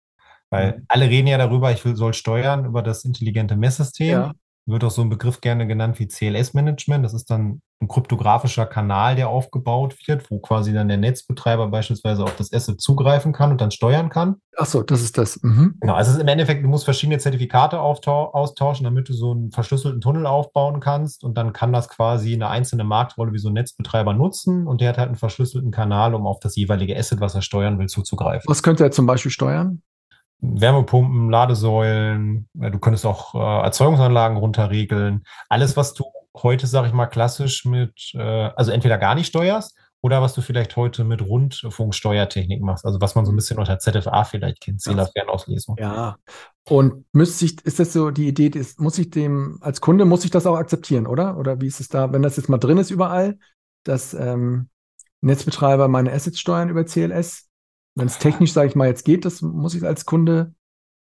Weil 0.51 0.78
mhm. 0.78 0.84
alle 0.88 1.09
reden 1.09 1.28
ja 1.28 1.38
darüber, 1.38 1.70
ich 1.72 1.84
will, 1.84 1.96
soll 1.96 2.14
steuern 2.14 2.64
über 2.64 2.82
das 2.82 3.05
intelligente 3.05 3.57
Messsystem. 3.57 4.11
Ja 4.11 4.32
wird 4.70 4.84
auch 4.84 4.90
so 4.90 5.03
ein 5.03 5.09
Begriff 5.09 5.40
gerne 5.40 5.66
genannt 5.66 5.98
wie 5.98 6.09
CLS-Management. 6.09 7.05
Das 7.05 7.14
ist 7.14 7.30
dann 7.30 7.61
ein 7.82 7.88
kryptografischer 7.88 8.66
Kanal, 8.66 9.16
der 9.16 9.28
aufgebaut 9.30 9.96
wird, 10.07 10.30
wo 10.30 10.38
quasi 10.38 10.72
dann 10.72 10.88
der 10.88 10.98
Netzbetreiber 10.98 11.68
beispielsweise 11.68 12.22
auf 12.24 12.36
das 12.36 12.53
Asset 12.53 12.80
zugreifen 12.80 13.32
kann 13.32 13.51
und 13.51 13.61
dann 13.61 13.70
steuern 13.70 14.11
kann. 14.11 14.36
Ach 14.57 14.66
so, 14.66 14.82
das 14.82 15.01
ist 15.01 15.16
das. 15.16 15.42
Mhm. 15.42 15.76
Genau, 15.80 15.94
also 15.94 16.20
im 16.20 16.28
Endeffekt, 16.28 16.62
du 16.62 16.68
musst 16.68 16.84
verschiedene 16.84 17.18
Zertifikate 17.18 17.80
austauschen, 17.80 18.84
damit 18.84 19.09
du 19.09 19.14
so 19.14 19.32
einen 19.32 19.51
verschlüsselten 19.51 20.03
Tunnel 20.03 20.26
aufbauen 20.26 20.80
kannst 20.80 21.24
und 21.24 21.38
dann 21.38 21.55
kann 21.55 21.72
das 21.72 21.88
quasi 21.88 22.34
eine 22.34 22.48
einzelne 22.48 22.84
Marktrolle 22.84 23.32
wie 23.32 23.38
so 23.38 23.48
ein 23.48 23.55
Netzbetreiber 23.55 24.12
nutzen 24.12 24.66
und 24.66 24.82
der 24.82 24.90
hat 24.90 24.98
halt 24.98 25.09
einen 25.09 25.16
verschlüsselten 25.16 25.70
Kanal, 25.70 26.14
um 26.14 26.26
auf 26.26 26.38
das 26.40 26.57
jeweilige 26.57 26.96
Asset, 26.98 27.20
was 27.20 27.34
er 27.34 27.42
steuern 27.42 27.78
will, 27.78 27.86
zuzugreifen. 27.86 28.44
Was 28.46 28.62
könnte 28.62 28.84
er 28.84 28.90
zum 28.90 29.07
Beispiel 29.07 29.30
steuern? 29.30 29.80
Wärmepumpen, 30.41 31.30
Ladesäulen, 31.30 32.49
du 32.55 32.78
könntest 32.78 33.07
auch 33.07 33.34
äh, 33.34 33.64
Erzeugungsanlagen 33.64 34.36
runterregeln. 34.36 35.24
Alles, 35.49 35.76
was 35.76 35.95
du 35.95 36.05
heute, 36.36 36.66
sage 36.66 36.88
ich 36.88 36.93
mal, 36.93 37.07
klassisch 37.07 37.64
mit, 37.64 38.12
äh, 38.14 38.20
also 38.20 38.70
entweder 38.70 38.99
gar 38.99 39.14
nicht 39.14 39.26
steuerst 39.26 39.76
oder 40.03 40.22
was 40.22 40.34
du 40.34 40.41
vielleicht 40.41 40.76
heute 40.76 41.05
mit 41.05 41.20
Rundfunksteuertechnik 41.20 42.62
machst, 42.62 42.86
also 42.86 43.01
was 43.01 43.14
man 43.14 43.26
so 43.26 43.32
ein 43.32 43.36
bisschen 43.36 43.59
unter 43.59 43.78
ZFA 43.78 44.24
vielleicht 44.24 44.61
kennt, 44.61 44.80
Zählerfernauslesung. 44.80 45.76
Ja. 45.78 46.16
Und 46.68 47.05
müsste 47.12 47.45
ich, 47.45 47.61
ist 47.64 47.78
das 47.78 47.93
so 47.93 48.11
die 48.11 48.28
Idee, 48.28 48.47
ist, 48.47 48.80
muss 48.80 48.99
ich 48.99 49.11
dem, 49.11 49.59
als 49.61 49.80
Kunde 49.80 50.05
muss 50.05 50.24
ich 50.24 50.30
das 50.30 50.47
auch 50.47 50.57
akzeptieren, 50.57 51.07
oder? 51.07 51.36
Oder 51.36 51.61
wie 51.61 51.66
ist 51.66 51.80
es 51.80 51.88
da, 51.88 52.12
wenn 52.12 52.22
das 52.22 52.36
jetzt 52.36 52.49
mal 52.49 52.59
drin 52.59 52.78
ist 52.78 52.91
überall, 52.91 53.38
dass 53.84 54.14
ähm, 54.14 54.68
Netzbetreiber 55.20 55.88
meine 55.88 56.12
Assets 56.12 56.41
steuern 56.41 56.70
über 56.70 56.84
CLS? 56.84 57.49
Wenn 58.01 58.09
es 58.09 58.18
technisch, 58.18 58.53
sage 58.53 58.68
ich 58.68 58.74
mal, 58.74 58.88
jetzt 58.88 59.05
geht, 59.05 59.24
das 59.24 59.42
muss 59.42 59.74
ich 59.74 59.84
als 59.84 60.07
Kunde 60.07 60.55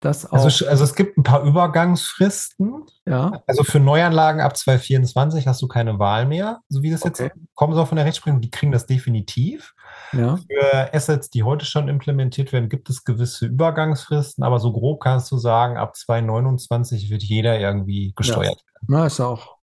das 0.00 0.26
auch. 0.26 0.44
Also, 0.44 0.66
also, 0.66 0.84
es 0.84 0.94
gibt 0.94 1.16
ein 1.16 1.22
paar 1.22 1.42
Übergangsfristen. 1.42 2.84
Ja. 3.06 3.42
Also 3.46 3.64
für 3.64 3.80
Neuanlagen 3.80 4.40
ab 4.42 4.56
2024 4.56 5.46
hast 5.46 5.62
du 5.62 5.68
keine 5.68 5.98
Wahl 5.98 6.26
mehr, 6.26 6.60
so 6.68 6.82
wie 6.82 6.90
das 6.90 7.02
okay. 7.02 7.24
jetzt 7.24 7.36
kommen 7.54 7.74
soll 7.74 7.86
von 7.86 7.96
der 7.96 8.04
Rechtsprechung. 8.04 8.40
Die 8.40 8.50
kriegen 8.50 8.72
das 8.72 8.86
definitiv. 8.86 9.74
Ja. 10.12 10.36
Für 10.36 10.94
Assets, 10.94 11.30
die 11.30 11.44
heute 11.44 11.64
schon 11.64 11.88
implementiert 11.88 12.52
werden, 12.52 12.68
gibt 12.68 12.90
es 12.90 13.04
gewisse 13.04 13.46
Übergangsfristen, 13.46 14.44
aber 14.44 14.60
so 14.60 14.72
grob 14.72 15.00
kannst 15.00 15.32
du 15.32 15.38
sagen, 15.38 15.78
ab 15.78 15.96
2029 15.96 17.10
wird 17.10 17.22
jeder 17.22 17.58
irgendwie 17.58 18.12
gesteuert. 18.14 18.62
Ja. 18.66 18.80
Na, 18.88 19.06
ist 19.06 19.20
auch. 19.20 19.56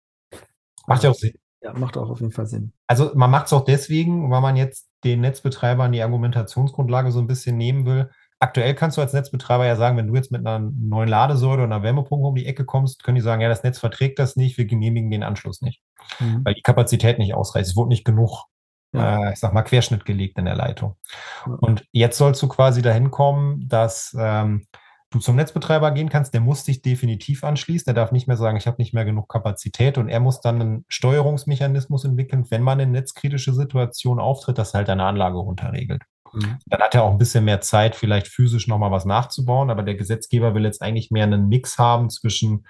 Macht 0.87 1.03
ja 1.03 1.11
auch 1.11 1.15
Sinn. 1.15 1.33
Ja, 1.63 1.73
macht 1.73 1.97
auch 1.97 2.09
auf 2.09 2.19
jeden 2.19 2.33
Fall 2.33 2.45
Sinn. 2.45 2.73
Also 2.87 3.11
man 3.15 3.31
macht 3.31 3.45
es 3.45 3.53
auch 3.53 3.63
deswegen, 3.63 4.29
weil 4.29 4.41
man 4.41 4.57
jetzt 4.57 4.89
den 5.03 5.21
Netzbetreibern 5.21 5.93
die 5.93 6.01
Argumentationsgrundlage 6.01 7.11
so 7.11 7.19
ein 7.19 7.27
bisschen 7.27 7.57
nehmen 7.57 7.85
will. 7.85 8.09
Aktuell 8.39 8.75
kannst 8.75 8.97
du 8.97 9.01
als 9.01 9.13
Netzbetreiber 9.13 9.65
ja 9.65 9.77
sagen, 9.77 9.95
wenn 9.95 10.07
du 10.07 10.15
jetzt 10.15 10.31
mit 10.31 10.45
einer 10.45 10.59
neuen 10.59 11.07
Ladesäule 11.07 11.63
oder 11.63 11.75
einer 11.75 11.83
Wärmepumpe 11.83 12.27
um 12.27 12.35
die 12.35 12.45
Ecke 12.45 12.65
kommst, 12.65 13.03
können 13.03 13.15
die 13.15 13.21
sagen, 13.21 13.41
ja, 13.41 13.47
das 13.47 13.63
Netz 13.63 13.79
verträgt 13.79 14.19
das 14.19 14.35
nicht, 14.35 14.57
wir 14.57 14.65
genehmigen 14.65 15.09
den 15.09 15.23
Anschluss 15.23 15.61
nicht, 15.61 15.81
mhm. 16.19 16.41
weil 16.43 16.53
die 16.53 16.61
Kapazität 16.61 17.19
nicht 17.19 17.33
ausreicht. 17.33 17.67
Es 17.69 17.77
wurde 17.77 17.89
nicht 17.89 18.03
genug, 18.03 18.47
ja. 18.91 19.29
äh, 19.29 19.33
ich 19.33 19.39
sag 19.39 19.53
mal, 19.53 19.61
Querschnitt 19.61 20.03
gelegt 20.03 20.37
in 20.37 20.45
der 20.45 20.55
Leitung. 20.55 20.97
Ja. 21.45 21.53
Und 21.61 21.85
jetzt 21.93 22.17
sollst 22.17 22.41
du 22.43 22.49
quasi 22.49 22.81
dahin 22.81 23.11
kommen, 23.11 23.69
dass 23.69 24.13
ähm, 24.19 24.67
du 25.13 25.19
zum 25.19 25.35
Netzbetreiber 25.35 25.91
gehen 25.91 26.09
kannst, 26.09 26.33
der 26.33 26.41
muss 26.41 26.63
dich 26.63 26.81
definitiv 26.81 27.43
anschließen. 27.43 27.85
Der 27.85 27.93
darf 27.93 28.11
nicht 28.11 28.27
mehr 28.27 28.37
sagen, 28.37 28.57
ich 28.57 28.65
habe 28.65 28.81
nicht 28.81 28.93
mehr 28.93 29.05
genug 29.05 29.29
Kapazität 29.29 29.97
und 29.97 30.09
er 30.09 30.19
muss 30.19 30.41
dann 30.41 30.59
einen 30.59 30.85
Steuerungsmechanismus 30.87 32.03
entwickeln, 32.03 32.45
wenn 32.49 32.63
man 32.63 32.81
eine 32.81 32.91
netzkritische 32.91 33.53
Situation 33.53 34.19
auftritt, 34.19 34.57
dass 34.57 34.73
halt 34.73 34.87
deine 34.87 35.05
Anlage 35.05 35.37
runterregelt. 35.37 36.01
Mhm. 36.33 36.57
Dann 36.65 36.81
hat 36.81 36.95
er 36.95 37.03
auch 37.03 37.11
ein 37.11 37.19
bisschen 37.19 37.45
mehr 37.45 37.61
Zeit, 37.61 37.95
vielleicht 37.95 38.27
physisch 38.27 38.67
nochmal 38.67 38.91
was 38.91 39.05
nachzubauen, 39.05 39.69
aber 39.69 39.83
der 39.83 39.95
Gesetzgeber 39.95 40.55
will 40.55 40.65
jetzt 40.65 40.81
eigentlich 40.81 41.11
mehr 41.11 41.25
einen 41.25 41.47
Mix 41.47 41.77
haben 41.77 42.09
zwischen 42.09 42.65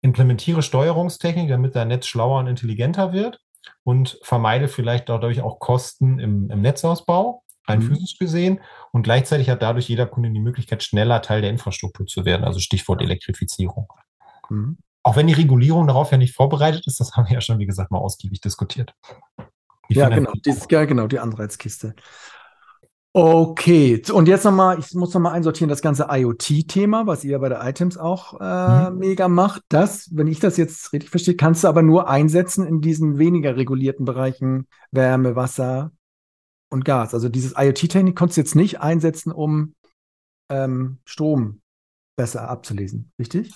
implementiere 0.00 0.62
Steuerungstechnik, 0.62 1.48
damit 1.48 1.76
dein 1.76 1.88
Netz 1.88 2.06
schlauer 2.06 2.40
und 2.40 2.46
intelligenter 2.46 3.12
wird 3.12 3.40
und 3.84 4.18
vermeide 4.22 4.68
vielleicht 4.68 5.08
dadurch 5.08 5.42
auch 5.42 5.58
Kosten 5.58 6.18
im, 6.18 6.50
im 6.50 6.60
Netzausbau 6.62 7.43
rein 7.66 7.78
Mhm. 7.80 7.82
physisch 7.94 8.18
gesehen. 8.18 8.60
Und 8.92 9.02
gleichzeitig 9.02 9.48
hat 9.50 9.62
dadurch 9.62 9.88
jeder 9.88 10.06
Kunde 10.06 10.30
die 10.30 10.40
Möglichkeit, 10.40 10.82
schneller 10.82 11.22
Teil 11.22 11.40
der 11.40 11.50
Infrastruktur 11.50 12.06
zu 12.06 12.24
werden. 12.24 12.44
Also 12.44 12.60
Stichwort 12.60 13.02
Elektrifizierung. 13.02 13.88
Mhm. 14.50 14.78
Auch 15.02 15.16
wenn 15.16 15.26
die 15.26 15.34
Regulierung 15.34 15.86
darauf 15.86 16.12
ja 16.12 16.18
nicht 16.18 16.34
vorbereitet 16.34 16.86
ist, 16.86 16.98
das 17.00 17.12
haben 17.12 17.26
wir 17.28 17.34
ja 17.34 17.40
schon, 17.40 17.58
wie 17.58 17.66
gesagt, 17.66 17.90
mal 17.90 17.98
ausgiebig 17.98 18.40
diskutiert. 18.40 18.94
Die 19.90 19.94
Ja, 19.94 20.08
genau, 20.08 20.32
dies, 20.44 20.66
ja, 20.70 20.84
genau, 20.86 21.06
die 21.06 21.18
Anreizkiste. 21.18 21.94
Okay, 23.16 24.02
und 24.12 24.26
jetzt 24.26 24.44
nochmal, 24.44 24.76
ich 24.80 24.92
muss 24.94 25.14
nochmal 25.14 25.34
einsortieren, 25.34 25.68
das 25.68 25.82
ganze 25.82 26.08
IoT-Thema, 26.10 27.06
was 27.06 27.22
ihr 27.22 27.38
bei 27.38 27.48
der 27.48 27.64
Items 27.64 27.96
auch 27.96 28.40
äh, 28.40 28.90
Mhm. 28.90 28.98
mega 28.98 29.28
macht. 29.28 29.62
Das, 29.68 30.08
wenn 30.12 30.26
ich 30.26 30.40
das 30.40 30.56
jetzt 30.56 30.92
richtig 30.92 31.10
verstehe, 31.10 31.36
kannst 31.36 31.62
du 31.62 31.68
aber 31.68 31.82
nur 31.82 32.08
einsetzen 32.08 32.66
in 32.66 32.80
diesen 32.80 33.16
weniger 33.18 33.56
regulierten 33.56 34.04
Bereichen 34.04 34.66
Wärme, 34.90 35.36
Wasser 35.36 35.92
und 36.74 36.84
Gas. 36.84 37.14
Also 37.14 37.28
dieses 37.30 37.54
IoT-Technik 37.56 38.14
konntest 38.16 38.36
du 38.36 38.40
jetzt 38.42 38.54
nicht 38.54 38.80
einsetzen, 38.80 39.32
um 39.32 39.74
ähm, 40.50 40.98
Strom 41.06 41.62
besser 42.16 42.48
abzulesen, 42.50 43.10
richtig? 43.18 43.54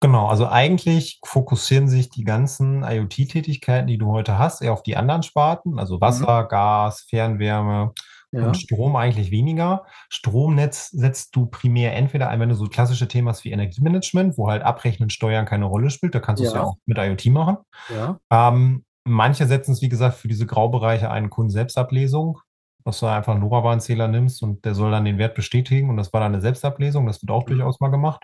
Genau, 0.00 0.28
also 0.28 0.46
eigentlich 0.46 1.20
fokussieren 1.24 1.88
sich 1.88 2.10
die 2.10 2.24
ganzen 2.24 2.84
IoT-Tätigkeiten, 2.84 3.86
die 3.88 3.98
du 3.98 4.12
heute 4.12 4.38
hast, 4.38 4.60
eher 4.62 4.72
auf 4.74 4.82
die 4.82 4.96
anderen 4.96 5.22
Sparten, 5.22 5.78
also 5.78 6.00
Wasser, 6.00 6.44
Gas, 6.44 7.06
Fernwärme 7.08 7.92
Ja. 8.30 8.46
und 8.46 8.56
Strom 8.56 8.94
eigentlich 8.94 9.30
weniger. 9.30 9.86
Stromnetz 10.10 10.90
setzt 10.90 11.34
du 11.34 11.46
primär 11.46 11.96
entweder 11.96 12.28
ein, 12.28 12.40
wenn 12.40 12.50
du 12.50 12.54
so 12.54 12.66
klassische 12.66 13.08
Themen 13.08 13.28
hast 13.28 13.44
wie 13.44 13.52
Energiemanagement, 13.52 14.36
wo 14.36 14.48
halt 14.50 14.62
Abrechnen, 14.62 15.08
Steuern 15.10 15.46
keine 15.46 15.64
Rolle 15.64 15.88
spielt, 15.90 16.14
da 16.14 16.20
kannst 16.20 16.42
du 16.42 16.46
es 16.46 16.52
Ja. 16.52 16.58
ja 16.60 16.64
auch 16.66 16.76
mit 16.84 16.98
IoT 16.98 17.26
machen. 17.32 17.56
Ja. 17.88 18.18
Ähm, 18.30 18.84
manche 19.06 19.46
setzen 19.46 19.72
es, 19.72 19.82
wie 19.82 19.88
gesagt, 19.88 20.16
für 20.16 20.28
diese 20.28 20.46
Graubereiche 20.46 21.10
einen 21.10 21.30
Kunden-Selbstablesung, 21.30 22.40
dass 22.84 23.00
du 23.00 23.06
einfach 23.06 23.32
einen 23.34 23.42
LoRaWAN-Zähler 23.42 24.08
nimmst 24.08 24.42
und 24.42 24.64
der 24.64 24.74
soll 24.74 24.90
dann 24.90 25.04
den 25.04 25.18
Wert 25.18 25.34
bestätigen 25.34 25.90
und 25.90 25.96
das 25.96 26.12
war 26.12 26.20
dann 26.20 26.32
eine 26.34 26.42
Selbstablesung, 26.42 27.06
das 27.06 27.22
wird 27.22 27.30
auch 27.30 27.44
Mhm. 27.46 27.54
durchaus 27.56 27.80
mal 27.80 27.88
gemacht. 27.90 28.22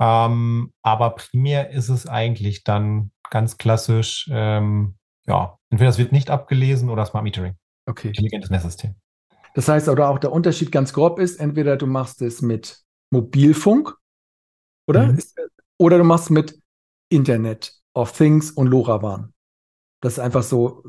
Ähm, 0.00 0.72
aber 0.82 1.10
primär 1.10 1.70
ist 1.70 1.88
es 1.88 2.06
eigentlich 2.06 2.64
dann 2.64 3.12
ganz 3.30 3.58
klassisch, 3.58 4.28
ähm, 4.32 4.96
ja, 5.26 5.58
entweder 5.70 5.90
es 5.90 5.98
wird 5.98 6.12
nicht 6.12 6.30
abgelesen 6.30 6.90
oder 6.90 7.06
Smart 7.06 7.24
Metering, 7.24 7.54
Okay. 7.86 8.08
intelligentes 8.08 8.50
Messsystem. 8.50 8.94
Das 9.54 9.68
heißt, 9.68 9.88
oder 9.88 10.08
auch 10.08 10.18
der 10.18 10.32
Unterschied 10.32 10.72
ganz 10.72 10.92
grob 10.92 11.18
ist, 11.18 11.36
entweder 11.38 11.76
du 11.76 11.86
machst 11.86 12.22
es 12.22 12.42
mit 12.42 12.80
Mobilfunk, 13.10 13.94
oder? 14.88 15.08
Mhm. 15.08 15.18
Oder 15.78 15.98
du 15.98 16.04
machst 16.04 16.30
mit 16.30 16.58
Internet 17.08 17.74
of 17.94 18.12
Things 18.12 18.50
und 18.50 18.68
LoRaWAN. 18.68 19.33
Das 20.04 20.12
ist 20.14 20.18
einfach 20.18 20.42
so, 20.42 20.82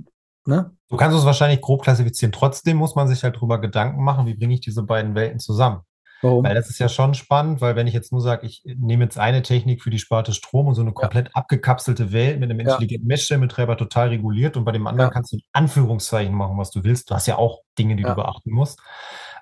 ne? 0.46 0.72
Du 0.90 0.98
kannst 0.98 1.18
es 1.18 1.26
wahrscheinlich 1.26 1.62
grob 1.62 1.84
klassifizieren. 1.84 2.34
Trotzdem 2.34 2.76
muss 2.78 2.96
man 2.96 3.08
sich 3.08 3.24
halt 3.24 3.40
drüber 3.40 3.60
Gedanken 3.62 4.04
machen, 4.04 4.26
wie 4.28 4.34
bringe 4.34 4.54
ich 4.54 4.60
diese 4.60 4.84
beiden 4.84 5.16
Welten 5.16 5.40
zusammen. 5.40 5.82
Warum? 6.22 6.44
Weil 6.44 6.54
das 6.56 6.70
ist 6.70 6.80
ja 6.80 6.90
schon 6.90 7.14
spannend, 7.14 7.62
weil 7.62 7.76
wenn 7.76 7.88
ich 7.88 7.94
jetzt 7.94 8.12
nur 8.12 8.20
sage, 8.22 8.46
ich 8.46 8.62
nehme 8.66 9.04
jetzt 9.06 9.18
eine 9.18 9.42
Technik 9.42 9.82
für 9.82 9.90
die 9.90 10.00
Sparte 10.00 10.34
Strom 10.34 10.68
und 10.68 10.76
so 10.76 10.82
eine 10.82 10.92
komplett 10.92 11.30
abgekapselte 11.34 12.12
Welt 12.12 12.40
mit 12.40 12.50
einem 12.50 12.60
Ja. 12.60 12.74
intelligenten 12.74 13.08
Messstellenbetreiber 13.08 13.78
total 13.78 14.10
reguliert 14.10 14.58
und 14.58 14.66
bei 14.66 14.72
dem 14.74 14.86
anderen 14.88 15.10
Ja. 15.10 15.14
kannst 15.14 15.32
du 15.32 15.38
in 15.38 15.44
Anführungszeichen 15.54 16.34
machen, 16.34 16.58
was 16.58 16.72
du 16.72 16.84
willst. 16.84 17.10
Du 17.10 17.16
hast 17.16 17.28
ja 17.28 17.38
auch 17.38 17.60
Dinge, 17.80 17.96
die 17.96 18.04
Ja. 18.04 18.10
du 18.10 18.16
beachten 18.16 18.52
musst. 18.52 18.80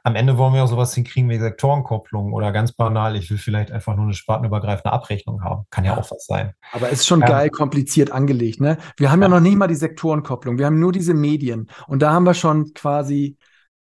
Am 0.06 0.16
Ende 0.16 0.38
wollen 0.38 0.54
wir 0.54 0.64
auch 0.64 0.68
sowas 0.68 0.93
hinkriegen 0.93 1.30
wie 1.30 1.39
Sektorenkopplung 1.39 2.34
oder 2.34 2.51
ganz 2.51 2.74
banal, 2.74 3.16
ich 3.16 3.30
will 3.32 3.38
vielleicht 3.38 3.72
einfach 3.72 3.95
nur 3.95 4.04
eine 4.04 4.14
spartenübergreifende 4.14 4.91
Abrechnung 4.91 5.43
haben. 5.43 5.66
Kann 5.70 5.86
ja 5.86 5.93
auch 5.97 6.12
was 6.12 6.26
sein. 6.26 6.51
Aber 6.74 6.88
es 6.88 6.99
ist 6.99 7.08
schon 7.08 7.22
Ja. 7.22 7.28
geil 7.28 7.49
kompliziert 7.49 8.12
angelegt, 8.12 8.60
ne? 8.60 8.78
Wir 8.97 9.12
haben 9.12 9.22
ja. 9.22 9.30
Ja. 9.30 9.36
noch 9.36 9.39
nicht 9.39 9.58
mal 9.58 9.68
die 9.68 9.76
Sektorenkopplung. 9.76 10.58
Wir 10.58 10.66
haben 10.66 10.80
nur 10.80 10.91
diese 10.91 11.14
Medien. 11.14 11.70
Und 11.88 12.01
da 12.01 12.12
haben 12.12 12.26
wir 12.26 12.34
schon 12.34 12.74
quasi 12.74 13.38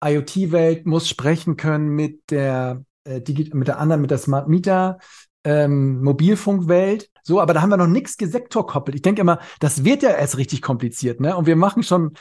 IoT-Welt 0.04 0.86
muss 0.86 1.08
sprechen 1.08 1.56
können 1.56 1.88
mit 1.88 2.30
der, 2.30 2.82
äh, 3.04 3.20
mit 3.52 3.68
der 3.68 3.78
anderen, 3.78 4.00
mit 4.00 4.10
der 4.10 4.18
Smart 4.18 4.48
Meter, 4.48 4.98
ähm, 5.44 6.02
Mobilfunkwelt. 6.02 7.10
So, 7.22 7.40
aber 7.40 7.54
da 7.54 7.62
haben 7.62 7.70
wir 7.70 7.76
noch 7.76 7.86
nichts 7.86 8.16
gesektorkoppelt. 8.16 8.94
Ich 8.96 9.02
denke 9.02 9.20
immer, 9.20 9.38
das 9.60 9.84
wird 9.84 10.02
ja 10.02 10.10
erst 10.10 10.36
richtig 10.36 10.62
kompliziert, 10.62 11.20
ne? 11.20 11.36
Und 11.36 11.46
wir 11.46 11.56
machen 11.56 11.82
schon 11.84 12.14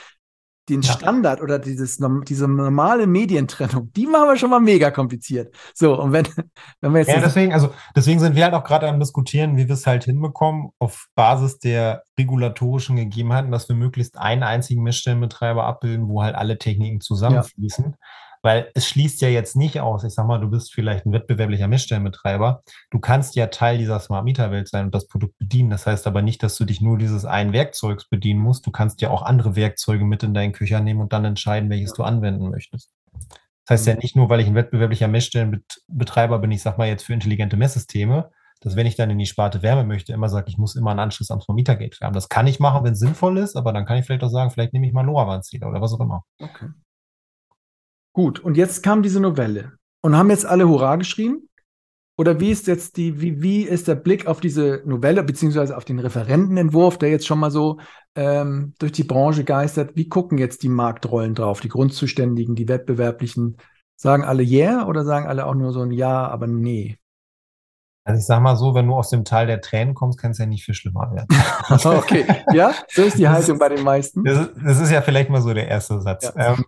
den 0.70 0.82
Ja. 0.82 0.94
Standard 0.94 1.42
oder 1.42 1.60
dieses, 1.60 2.00
diese 2.28 2.48
normale 2.48 3.08
Medientrennung, 3.08 3.92
die 3.94 4.06
machen 4.06 4.30
wir 4.30 4.38
schon 4.38 4.50
mal 4.50 4.60
mega 4.60 4.92
kompliziert. 4.92 5.56
So, 5.74 6.00
und 6.00 6.12
wenn, 6.12 6.28
wenn 6.82 6.94
wir 6.94 7.00
jetzt 7.00 7.10
Ja, 7.10 7.20
deswegen, 7.20 7.54
also 7.54 7.74
deswegen 7.96 8.20
sind 8.20 8.36
wir 8.36 8.44
halt 8.44 8.54
auch 8.54 8.64
gerade 8.64 8.88
am 8.88 9.00
diskutieren, 9.00 9.58
wie 9.58 9.68
wir 9.68 9.74
es 9.74 9.88
halt 9.88 10.04
hinbekommen, 10.04 10.70
auf 10.80 11.08
Basis 11.16 11.60
der 11.60 12.04
regulatorischen 12.20 12.96
Gegebenheiten, 12.96 13.52
dass 13.52 13.70
wir 13.70 13.76
möglichst 13.76 14.18
einen 14.18 14.44
einzigen 14.44 14.84
Messstellenbetreiber 14.84 15.64
abbilden, 15.64 16.10
wo 16.10 16.24
halt 16.24 16.36
alle 16.36 16.58
Techniken 16.58 17.02
zusammenfließen. 17.02 17.96
Weil 18.44 18.70
es 18.74 18.88
schließt 18.88 19.22
ja 19.22 19.30
jetzt 19.30 19.56
nicht 19.56 19.80
aus, 19.80 20.04
ich 20.04 20.14
sag 20.14 20.28
mal, 20.28 20.40
du 20.40 20.50
bist 20.50 20.74
vielleicht 20.74 21.06
ein 21.06 21.12
wettbewerblicher 21.12 21.68
Messstellenbetreiber. 21.68 22.62
Du 22.92 23.00
kannst 23.00 23.36
ja 23.36 23.48
Teil 23.48 23.78
dieser 23.78 24.00
Smart 24.00 24.26
Meter 24.26 24.52
Welt 24.52 24.68
sein 24.68 24.86
und 24.86 24.96
das 24.96 25.08
Produkt 25.08 25.38
bedienen. 25.38 25.70
Das 25.70 25.86
heißt 25.86 26.08
aber 26.08 26.22
nicht, 26.22 26.44
dass 26.44 26.58
du 26.58 26.66
dich 26.66 26.82
nur 26.82 26.98
dieses 26.98 27.26
einen 27.26 27.54
Werkzeugs 27.54 28.08
bedienen 28.08 28.40
musst. 28.40 28.66
Du 28.66 28.72
kannst 28.72 29.02
ja 29.02 29.10
auch 29.10 29.22
andere 29.22 29.56
Werkzeuge 29.56 30.06
mit 30.06 30.24
in 30.24 30.34
deinen 30.34 30.54
Köcher 30.54 30.80
nehmen 30.80 31.02
und 31.02 31.14
dann 31.14 31.26
entscheiden, 31.26 31.70
welches 31.70 31.94
du 31.94 32.04
anwenden 32.04 32.50
möchtest. 32.50 32.92
Das 33.66 33.80
heißt 33.80 33.88
ja 33.88 33.96
nicht 33.96 34.16
nur, 34.16 34.30
weil 34.30 34.40
ich 34.40 34.48
ein 34.48 34.56
wettbewerblicher 34.56 35.10
Messstellenbetreiber 35.10 36.40
bin, 36.40 36.52
ich 36.52 36.62
sag 36.62 36.78
mal 36.78 36.88
jetzt 36.88 37.04
für 37.04 37.14
intelligente 37.14 37.58
Messsysteme, 37.58 38.32
dass 38.62 38.76
wenn 38.76 38.88
ich 38.88 38.96
dann 38.96 39.10
in 39.10 39.18
die 39.18 39.26
Sparte 39.26 39.62
Wärme 39.62 39.84
möchte, 39.84 40.14
immer 40.14 40.30
sage, 40.30 40.50
ich 40.50 40.58
muss 40.58 40.76
immer 40.76 40.92
einen 40.92 41.02
Anschluss 41.02 41.32
am 41.32 41.42
Smart 41.42 41.56
Meter 41.56 41.76
Gate 41.76 41.98
haben. 42.02 42.14
Das 42.14 42.30
kann 42.30 42.48
ich 42.48 42.60
machen, 42.60 42.84
wenn 42.84 42.94
es 42.94 43.00
sinnvoll 43.00 43.38
ist, 43.38 43.56
aber 43.56 43.74
dann 43.74 43.86
kann 43.86 43.98
ich 43.98 44.06
vielleicht 44.06 44.24
auch 44.24 44.30
sagen, 44.30 44.52
vielleicht 44.52 44.74
nehme 44.74 44.88
ich 44.88 44.94
mal 44.94 45.02
einen 45.02 45.10
LoRaWAN-Zähler 45.10 45.68
oder 45.68 45.82
was 45.82 45.94
auch 45.94 46.00
immer. 46.00 46.24
Okay. 46.40 46.68
Gut, 48.18 48.40
und 48.40 48.58
jetzt 48.58 48.82
kam 48.82 49.04
diese 49.04 49.20
Novelle. 49.20 49.74
Und 50.02 50.18
haben 50.18 50.32
jetzt 50.32 50.48
alle 50.48 50.68
Hurra 50.68 50.96
geschrien? 50.96 51.48
Oder 52.18 52.40
wie 52.40 52.50
ist 52.50 52.66
jetzt 52.66 52.98
die, 52.98 53.22
wie, 53.22 53.44
wie 53.44 53.62
ist 53.62 53.88
der 53.88 53.94
Blick 53.94 54.26
auf 54.26 54.40
diese 54.40 54.82
Novelle, 54.86 55.22
beziehungsweise 55.22 55.78
auf 55.78 55.86
den 55.86 56.00
Referentenentwurf, 56.00 56.98
der 56.98 57.12
jetzt 57.12 57.28
schon 57.28 57.38
mal 57.38 57.52
so 57.52 57.80
ähm, 58.16 58.74
durch 58.80 58.92
die 58.92 59.04
Branche 59.04 59.44
geistert? 59.44 59.92
Wie 59.94 60.10
gucken 60.10 60.40
jetzt 60.40 60.64
die 60.64 60.68
Marktrollen 60.68 61.36
drauf, 61.36 61.62
die 61.62 61.68
Grundzuständigen, 61.68 62.56
die 62.56 62.68
Wettbewerblichen? 62.68 63.58
Sagen 63.96 64.24
alle 64.24 64.42
yeah 64.42 64.88
oder 64.88 65.06
sagen 65.06 65.28
alle 65.28 65.46
auch 65.46 65.54
nur 65.54 65.72
so 65.72 65.82
ein 65.82 65.92
Ja, 65.92 66.28
aber 66.28 66.48
nee? 66.48 66.98
Also 68.04 68.18
ich 68.18 68.26
sag 68.26 68.42
mal 68.42 68.56
so, 68.56 68.74
wenn 68.74 68.88
du 68.88 68.96
aus 68.96 69.12
dem 69.12 69.26
Tal 69.26 69.46
der 69.46 69.62
Tränen 69.62 69.94
kommst, 69.94 70.18
kann 70.18 70.32
es 70.32 70.40
ja 70.40 70.48
nicht 70.48 70.66
viel 70.66 70.74
schlimmer 70.74 71.12
werden. 71.14 71.28
okay, 72.00 72.26
ja, 72.52 72.74
so 72.90 73.04
ist 73.04 73.20
die 73.20 73.30
Haltung 73.30 73.58
ist- 73.58 73.60
bei 73.60 73.70
den 73.70 73.84
meisten. 73.84 74.24
Das 74.24 74.40
ist, 74.40 74.52
das 74.66 74.80
ist 74.80 74.90
ja 74.90 75.04
vielleicht 75.04 75.30
mal 75.30 75.44
so 75.44 75.54
der 75.54 75.68
erste 75.68 76.02
Satz. 76.02 76.24
Ja. 76.36 76.54
Ähm, 76.54 76.66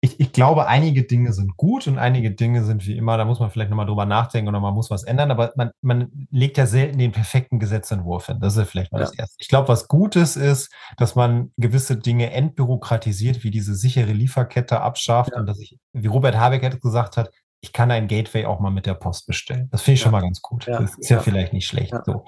ich, 0.00 0.20
ich 0.20 0.32
glaube, 0.32 0.66
einige 0.66 1.04
Dinge 1.04 1.32
sind 1.32 1.56
gut 1.56 1.86
und 1.86 1.98
einige 1.98 2.30
Dinge 2.30 2.64
sind 2.64 2.86
wie 2.86 2.96
immer, 2.96 3.16
da 3.16 3.24
muss 3.24 3.40
man 3.40 3.50
vielleicht 3.50 3.70
nochmal 3.70 3.86
drüber 3.86 4.04
nachdenken 4.04 4.48
oder 4.48 4.60
man 4.60 4.74
muss 4.74 4.90
was 4.90 5.04
ändern, 5.04 5.30
aber 5.30 5.52
man, 5.56 5.70
man 5.80 6.26
legt 6.30 6.58
ja 6.58 6.66
selten 6.66 6.98
den 6.98 7.12
perfekten 7.12 7.58
Gesetzentwurf 7.58 8.26
hin. 8.26 8.38
Das 8.40 8.54
ist 8.54 8.58
ja 8.58 8.64
vielleicht 8.64 8.92
mal 8.92 8.98
Ja. 9.00 9.06
das 9.06 9.14
Erste. 9.18 9.36
Ich 9.38 9.48
glaube, 9.48 9.68
was 9.68 9.88
Gutes 9.88 10.36
ist, 10.36 10.72
dass 10.96 11.14
man 11.14 11.52
gewisse 11.56 11.96
Dinge 11.96 12.30
entbürokratisiert, 12.32 13.44
wie 13.44 13.50
diese 13.50 13.74
sichere 13.74 14.12
Lieferkette 14.12 14.80
abschafft 14.80 15.30
Ja. 15.32 15.40
und 15.40 15.46
dass 15.46 15.58
ich, 15.60 15.78
wie 15.92 16.06
Robert 16.06 16.36
Habeck 16.36 16.80
gesagt 16.80 17.16
hat, 17.16 17.30
ich 17.60 17.72
kann 17.72 17.90
ein 17.90 18.08
Gateway 18.08 18.44
auch 18.44 18.60
mal 18.60 18.68
mit 18.70 18.84
der 18.84 18.92
Post 18.92 19.26
bestellen. 19.26 19.68
Das 19.70 19.80
finde 19.80 19.94
ich 19.94 20.00
Ja. 20.00 20.04
schon 20.04 20.12
mal 20.12 20.20
ganz 20.20 20.42
gut. 20.42 20.66
Ja. 20.66 20.80
Das 20.80 20.98
ist 20.98 21.08
ja, 21.08 21.16
Ja. 21.16 21.22
vielleicht 21.22 21.54
nicht 21.54 21.66
schlecht. 21.66 21.94
So. 22.04 22.26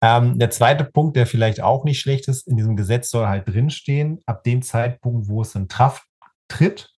Ähm, 0.00 0.38
der 0.38 0.48
zweite 0.50 0.84
Punkt, 0.84 1.16
der 1.16 1.26
vielleicht 1.26 1.60
auch 1.62 1.84
nicht 1.84 2.00
schlecht 2.00 2.28
ist, 2.28 2.48
in 2.48 2.56
diesem 2.56 2.76
Gesetz 2.76 3.10
soll 3.10 3.26
halt 3.26 3.46
drinstehen, 3.46 4.20
ab 4.24 4.42
dem 4.44 4.62
Zeitpunkt, 4.62 5.28
wo 5.28 5.42
es 5.42 5.54
in 5.54 5.68
Kraft 5.68 6.04
tritt, 6.50 6.90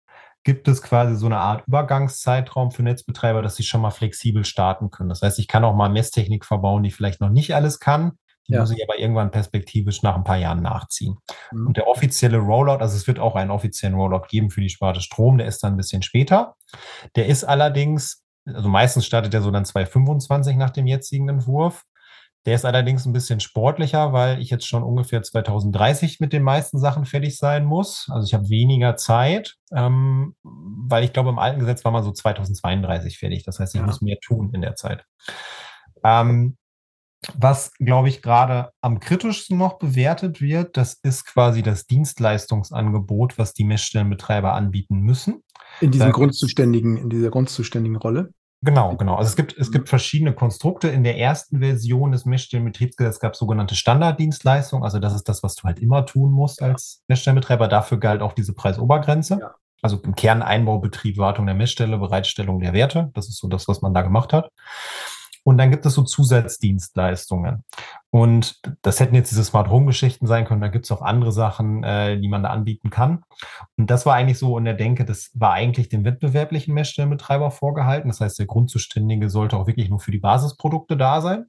gibt 0.42 0.68
es 0.68 0.82
quasi 0.82 1.16
so 1.16 1.26
eine 1.26 1.38
Art 1.38 1.66
Übergangszeitraum 1.66 2.70
für 2.70 2.82
Netzbetreiber, 2.82 3.42
dass 3.42 3.56
sie 3.56 3.62
schon 3.62 3.82
mal 3.82 3.90
flexibel 3.90 4.44
starten 4.44 4.90
können. 4.90 5.10
Das 5.10 5.20
heißt, 5.22 5.38
ich 5.38 5.48
kann 5.48 5.64
auch 5.64 5.74
mal 5.74 5.90
Messtechnik 5.90 6.46
verbauen, 6.46 6.82
die 6.82 6.90
vielleicht 6.90 7.20
noch 7.20 7.28
nicht 7.30 7.54
alles 7.54 7.78
kann. 7.78 8.12
Die 8.48 8.54
Ja. 8.54 8.60
muss 8.60 8.70
ich 8.70 8.82
aber 8.82 8.98
irgendwann 8.98 9.30
perspektivisch 9.30 10.02
nach 10.02 10.16
ein 10.16 10.24
paar 10.24 10.38
Jahren 10.38 10.62
nachziehen. 10.62 11.18
Mhm. 11.52 11.66
Und 11.68 11.76
der 11.76 11.86
offizielle 11.86 12.38
Rollout, 12.38 12.78
also 12.80 12.96
es 12.96 13.06
wird 13.06 13.18
auch 13.18 13.36
einen 13.36 13.50
offiziellen 13.50 13.94
Rollout 13.94 14.26
geben 14.28 14.50
für 14.50 14.62
die 14.62 14.70
Sparte 14.70 15.00
Strom, 15.02 15.36
der 15.38 15.46
ist 15.46 15.62
dann 15.62 15.74
ein 15.74 15.76
bisschen 15.76 16.02
später. 16.02 16.56
Der 17.16 17.26
ist 17.26 17.44
allerdings, 17.44 18.24
also 18.46 18.68
meistens 18.70 19.04
startet 19.04 19.34
der 19.34 19.42
so 19.42 19.50
dann 19.50 19.66
2025 19.66 20.56
nach 20.56 20.70
dem 20.70 20.86
jetzigen 20.86 21.28
Entwurf. 21.28 21.84
Der 22.46 22.54
ist 22.54 22.64
allerdings 22.64 23.04
ein 23.04 23.12
bisschen 23.12 23.38
sportlicher, 23.40 24.12
weil 24.14 24.40
ich 24.40 24.48
jetzt 24.48 24.66
schon 24.66 24.82
ungefähr 24.82 25.22
2030 25.22 26.20
mit 26.20 26.32
den 26.32 26.42
meisten 26.42 26.78
Sachen 26.78 27.04
fertig 27.04 27.36
sein 27.36 27.66
muss. 27.66 28.08
Also 28.10 28.26
ich 28.26 28.32
habe 28.32 28.48
weniger 28.48 28.96
Zeit, 28.96 29.56
ähm, 29.74 30.34
weil 30.42 31.04
ich 31.04 31.12
glaube, 31.12 31.28
im 31.28 31.38
alten 31.38 31.60
Gesetz 31.60 31.84
war 31.84 31.92
man 31.92 32.02
so 32.02 32.12
2032 32.12 33.18
fertig. 33.18 33.44
Das 33.44 33.58
heißt, 33.58 33.74
ich 33.74 33.80
Ja. 33.80 33.86
muss 33.86 34.00
mehr 34.00 34.18
tun 34.24 34.50
in 34.54 34.62
der 34.62 34.74
Zeit. 34.74 35.04
Ähm, 36.02 36.56
was, 37.36 37.74
glaube 37.74 38.08
ich, 38.08 38.22
gerade 38.22 38.70
am 38.80 38.98
kritischsten 38.98 39.58
noch 39.58 39.78
bewertet 39.78 40.40
wird, 40.40 40.78
das 40.78 40.94
ist 41.02 41.26
quasi 41.26 41.62
das 41.62 41.86
Dienstleistungsangebot, 41.86 43.36
was 43.36 43.52
die 43.52 43.64
Messstellenbetreiber 43.64 44.54
anbieten 44.54 45.00
müssen. 45.00 45.42
In 45.82 45.90
diesem 45.90 46.06
Da- 46.06 46.12
Grundzuständigen, 46.12 46.96
in 46.96 47.10
dieser 47.10 47.28
Grundzuständigen 47.28 47.96
Rolle. 47.96 48.32
Genau, 48.62 48.94
genau. 48.96 49.14
Also 49.14 49.30
es 49.30 49.36
gibt, 49.36 49.56
es 49.56 49.68
Mhm. 49.68 49.72
gibt 49.72 49.88
verschiedene 49.88 50.34
Konstrukte. 50.34 50.88
In 50.88 51.02
der 51.02 51.18
ersten 51.18 51.60
Version 51.60 52.12
des 52.12 52.26
Messstellenbetriebsgesetzes 52.26 53.20
gab 53.20 53.32
es 53.32 53.38
sogenannte 53.38 53.74
Standarddienstleistungen. 53.74 54.84
Also 54.84 54.98
das 54.98 55.14
ist 55.14 55.28
das, 55.28 55.42
was 55.42 55.54
du 55.54 55.64
halt 55.64 55.78
immer 55.78 56.04
tun 56.04 56.30
musst 56.30 56.62
als 56.62 57.02
Messstellenbetreiber. 57.08 57.68
Dafür 57.68 57.98
galt 57.98 58.20
auch 58.20 58.34
diese 58.34 58.52
Preisobergrenze. 58.52 59.38
Ja. 59.40 59.54
Also 59.82 59.98
im 60.02 60.14
Kern 60.14 60.42
Einbaubetrieb, 60.42 61.16
Wartung 61.16 61.46
der 61.46 61.54
Messstelle, 61.54 61.96
Bereitstellung 61.96 62.60
der 62.60 62.74
Werte. 62.74 63.10
Das 63.14 63.28
ist 63.28 63.38
so 63.38 63.48
das, 63.48 63.66
was 63.66 63.80
man 63.80 63.94
da 63.94 64.02
gemacht 64.02 64.34
hat. 64.34 64.50
Und 65.42 65.58
dann 65.58 65.70
gibt 65.70 65.86
es 65.86 65.94
so 65.94 66.02
Zusatzdienstleistungen. 66.02 67.64
Und 68.10 68.60
das 68.82 69.00
hätten 69.00 69.14
jetzt 69.14 69.30
diese 69.30 69.44
Smart 69.44 69.70
Home 69.70 69.86
Geschichten 69.86 70.26
sein 70.26 70.44
können. 70.44 70.60
Da 70.60 70.68
gibt 70.68 70.84
es 70.84 70.92
auch 70.92 71.02
andere 71.02 71.32
Sachen, 71.32 71.82
äh, 71.82 72.18
die 72.20 72.28
man 72.28 72.42
da 72.42 72.50
anbieten 72.50 72.90
kann. 72.90 73.22
Und 73.76 73.90
das 73.90 74.04
war 74.04 74.14
eigentlich 74.14 74.38
so 74.38 74.58
in 74.58 74.64
der 74.64 74.74
Denke, 74.74 75.04
das 75.04 75.30
war 75.34 75.52
eigentlich 75.52 75.88
dem 75.88 76.04
wettbewerblichen 76.04 76.74
Messstellenbetreiber 76.74 77.50
vorgehalten. 77.50 78.08
Das 78.08 78.20
heißt, 78.20 78.38
der 78.38 78.46
Grundzuständige 78.46 79.30
sollte 79.30 79.56
auch 79.56 79.66
wirklich 79.66 79.88
nur 79.88 80.00
für 80.00 80.12
die 80.12 80.18
Basisprodukte 80.18 80.96
da 80.96 81.20
sein. 81.20 81.46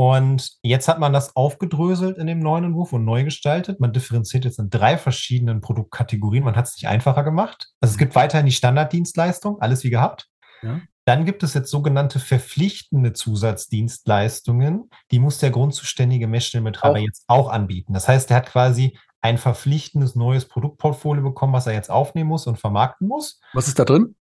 Und 0.00 0.52
jetzt 0.62 0.88
hat 0.88 0.98
man 0.98 1.12
das 1.12 1.36
aufgedröselt 1.36 2.16
in 2.16 2.26
dem 2.26 2.38
neuen 2.38 2.64
Entwurf 2.64 2.94
und 2.94 3.04
neu 3.04 3.22
gestaltet. 3.22 3.80
Man 3.80 3.92
differenziert 3.92 4.46
jetzt 4.46 4.58
in 4.58 4.70
drei 4.70 4.96
verschiedenen 4.96 5.60
Produktkategorien. 5.60 6.42
Man 6.42 6.56
hat 6.56 6.68
es 6.68 6.76
nicht 6.76 6.88
einfacher 6.88 7.22
gemacht. 7.22 7.68
Also 7.82 7.92
es 7.92 7.98
gibt 7.98 8.14
weiterhin 8.14 8.46
die 8.46 8.52
Standarddienstleistung, 8.52 9.60
alles 9.60 9.84
wie 9.84 9.90
gehabt. 9.90 10.29
Ja. 10.62 10.80
Dann 11.04 11.24
gibt 11.24 11.42
es 11.42 11.54
jetzt 11.54 11.70
sogenannte 11.70 12.20
verpflichtende 12.20 13.12
Zusatzdienstleistungen. 13.12 14.90
Die 15.10 15.18
muss 15.18 15.38
der 15.38 15.50
grundzuständige 15.50 16.28
Messstellenbetreiber 16.28 16.98
auch. 16.98 17.02
jetzt 17.02 17.24
auch 17.26 17.48
anbieten. 17.48 17.94
Das 17.94 18.06
heißt, 18.06 18.30
er 18.30 18.36
hat 18.36 18.46
quasi 18.46 18.96
ein 19.20 19.38
verpflichtendes 19.38 20.14
neues 20.14 20.46
Produktportfolio 20.46 21.22
bekommen, 21.22 21.52
was 21.52 21.66
er 21.66 21.74
jetzt 21.74 21.90
aufnehmen 21.90 22.28
muss 22.28 22.46
und 22.46 22.58
vermarkten 22.58 23.08
muss. 23.08 23.40
Was 23.52 23.68
ist 23.68 23.78
da 23.78 23.84
drin? 23.84 24.14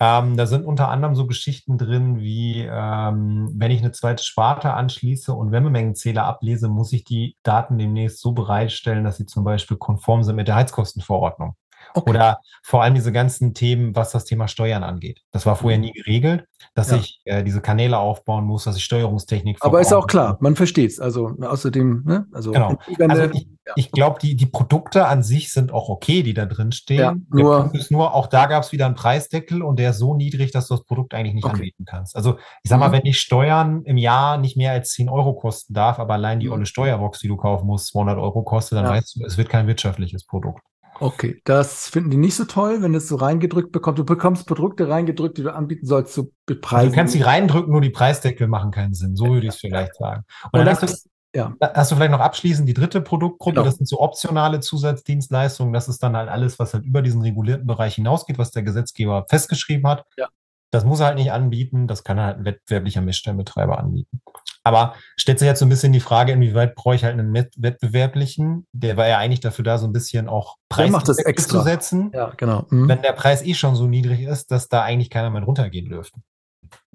Ähm, 0.00 0.36
da 0.36 0.46
sind 0.46 0.66
unter 0.66 0.88
anderem 0.88 1.14
so 1.14 1.26
Geschichten 1.26 1.78
drin, 1.78 2.20
wie 2.20 2.62
ähm, 2.62 3.50
wenn 3.54 3.70
ich 3.70 3.78
eine 3.80 3.92
zweite 3.92 4.24
Sparte 4.24 4.74
anschließe 4.74 5.32
und 5.32 5.52
Wärmemengenzähler 5.52 6.24
ablese, 6.24 6.68
muss 6.68 6.92
ich 6.92 7.04
die 7.04 7.36
Daten 7.44 7.78
demnächst 7.78 8.20
so 8.20 8.32
bereitstellen, 8.32 9.04
dass 9.04 9.18
sie 9.18 9.26
zum 9.26 9.44
Beispiel 9.44 9.76
konform 9.76 10.24
sind 10.24 10.34
mit 10.34 10.48
der 10.48 10.56
Heizkostenverordnung. 10.56 11.54
Okay. 11.96 12.10
Oder 12.10 12.40
vor 12.64 12.82
allem 12.82 12.94
diese 12.94 13.12
ganzen 13.12 13.54
Themen, 13.54 13.94
was 13.94 14.10
das 14.10 14.24
Thema 14.24 14.48
Steuern 14.48 14.82
angeht. 14.82 15.20
Das 15.30 15.46
war 15.46 15.54
vorher 15.54 15.78
mhm. 15.78 15.84
nie 15.84 15.92
geregelt, 15.92 16.44
dass 16.74 16.90
ja. 16.90 16.96
ich 16.96 17.20
äh, 17.24 17.44
diese 17.44 17.60
Kanäle 17.60 17.98
aufbauen 17.98 18.44
muss, 18.44 18.64
dass 18.64 18.76
ich 18.76 18.84
Steuerungstechnik. 18.84 19.58
Aber 19.60 19.80
ist 19.80 19.92
auch 19.92 20.08
klar, 20.08 20.36
man 20.40 20.56
versteht 20.56 20.90
es. 20.90 20.98
Also 20.98 21.30
außerdem, 21.40 22.02
ne? 22.04 22.26
Also, 22.32 22.50
genau. 22.50 22.76
also 23.08 23.24
ich, 23.32 23.46
ja. 23.64 23.72
ich 23.76 23.92
glaube, 23.92 24.18
die, 24.20 24.34
die 24.34 24.46
Produkte 24.46 25.06
an 25.06 25.22
sich 25.22 25.52
sind 25.52 25.72
auch 25.72 25.88
okay, 25.88 26.24
die 26.24 26.34
da 26.34 26.46
drin 26.46 26.72
stehen. 26.72 26.98
Ja, 26.98 27.14
nur, 27.28 27.72
nur, 27.90 28.12
auch 28.12 28.26
da 28.26 28.46
gab 28.46 28.64
es 28.64 28.72
wieder 28.72 28.86
einen 28.86 28.96
Preisdeckel 28.96 29.62
und 29.62 29.78
der 29.78 29.90
ist 29.90 29.98
so 29.98 30.16
niedrig, 30.16 30.50
dass 30.50 30.66
du 30.66 30.74
das 30.74 30.84
Produkt 30.84 31.14
eigentlich 31.14 31.34
nicht 31.34 31.44
okay. 31.44 31.54
anbieten 31.54 31.84
kannst. 31.84 32.16
Also 32.16 32.38
ich 32.64 32.70
sag 32.70 32.80
mal, 32.80 32.88
mhm. 32.88 32.94
wenn 32.94 33.06
ich 33.06 33.20
Steuern 33.20 33.82
im 33.84 33.98
Jahr 33.98 34.36
nicht 34.38 34.56
mehr 34.56 34.72
als 34.72 34.90
10 34.90 35.08
Euro 35.08 35.34
kosten 35.34 35.74
darf, 35.74 36.00
aber 36.00 36.14
allein 36.14 36.40
die 36.40 36.46
mhm. 36.46 36.54
olle 36.54 36.66
Steuerbox, 36.66 37.20
die 37.20 37.28
du 37.28 37.36
kaufen 37.36 37.66
musst, 37.66 37.86
200 37.92 38.18
Euro 38.18 38.42
kostet, 38.42 38.78
dann 38.78 38.88
weißt 38.88 39.14
du, 39.14 39.24
es 39.24 39.38
wird 39.38 39.48
kein 39.48 39.68
wirtschaftliches 39.68 40.26
Produkt. 40.26 40.60
Okay, 41.00 41.40
das 41.44 41.88
finden 41.88 42.10
die 42.10 42.16
nicht 42.16 42.36
so 42.36 42.44
toll, 42.44 42.82
wenn 42.82 42.94
es 42.94 43.08
so 43.08 43.16
reingedrückt 43.16 43.72
bekommt. 43.72 43.98
Du 43.98 44.04
bekommst 44.04 44.46
Produkte 44.46 44.88
reingedrückt, 44.88 45.38
die 45.38 45.42
du 45.42 45.52
anbieten 45.52 45.86
sollst 45.86 46.14
zu 46.14 46.32
bepreisen. 46.46 46.90
Du 46.90 46.96
kannst 46.96 47.12
sie 47.12 47.22
reindrücken, 47.22 47.72
nur 47.72 47.80
die 47.80 47.90
Preisdeckel 47.90 48.46
machen 48.46 48.70
keinen 48.70 48.94
Sinn. 48.94 49.16
So 49.16 49.26
würde 49.26 49.46
ich 49.46 49.54
es 49.54 49.60
vielleicht 49.60 49.96
sagen. 49.96 50.24
Und, 50.52 50.60
Und 50.60 50.66
dann, 50.66 50.76
hast, 50.76 51.04
du, 51.04 51.38
ja. 51.38 51.54
hast 51.60 51.90
du 51.90 51.96
vielleicht 51.96 52.12
noch 52.12 52.20
abschließend 52.20 52.68
die 52.68 52.74
dritte 52.74 53.00
Produktgruppe. 53.00 53.54
Genau. 53.54 53.64
Das 53.64 53.76
sind 53.76 53.86
so 53.86 54.00
optionale 54.00 54.60
Zusatzdienstleistungen. 54.60 55.72
Das 55.72 55.88
ist 55.88 56.02
dann 56.02 56.16
halt 56.16 56.28
alles, 56.28 56.58
was 56.58 56.74
halt 56.74 56.84
über 56.84 57.02
diesen 57.02 57.22
regulierten 57.22 57.66
Bereich 57.66 57.96
hinausgeht, 57.96 58.38
was 58.38 58.50
der 58.50 58.62
Gesetzgeber 58.62 59.26
festgeschrieben 59.28 59.88
hat. 59.88 60.04
Ja. 60.16 60.28
Das 60.70 60.84
muss 60.84 61.00
er 61.00 61.06
halt 61.06 61.18
nicht 61.18 61.32
anbieten. 61.32 61.86
Das 61.86 62.02
kann 62.02 62.18
halt 62.18 62.38
ein 62.38 62.44
wettbewerblicher 62.44 63.00
Messstellenbetreiber 63.00 63.78
anbieten. 63.78 64.20
Aber 64.64 64.94
stellt 65.16 65.38
sich 65.38 65.46
jetzt 65.46 65.60
so 65.60 65.66
ein 65.66 65.68
bisschen 65.68 65.92
die 65.92 66.00
Frage, 66.00 66.32
inwieweit 66.32 66.74
brauche 66.74 66.94
ich 66.94 67.04
halt 67.04 67.18
einen 67.18 67.34
wettbewerblichen? 67.34 68.66
Der 68.72 68.96
war 68.96 69.06
ja 69.06 69.18
eigentlich 69.18 69.40
dafür 69.40 69.64
da, 69.64 69.76
so 69.76 69.86
ein 69.86 69.92
bisschen 69.92 70.26
auch 70.26 70.56
Preis 70.70 70.90
zu 71.04 71.60
setzen. 71.60 72.10
Ja, 72.14 72.32
genau. 72.36 72.66
Mhm. 72.70 72.88
Wenn 72.88 73.02
der 73.02 73.12
Preis 73.12 73.42
eh 73.44 73.54
schon 73.54 73.76
so 73.76 73.86
niedrig 73.86 74.22
ist, 74.22 74.50
dass 74.50 74.68
da 74.68 74.82
eigentlich 74.82 75.10
keiner 75.10 75.28
mehr 75.28 75.42
runtergehen 75.42 75.90
dürfte. 75.90 76.18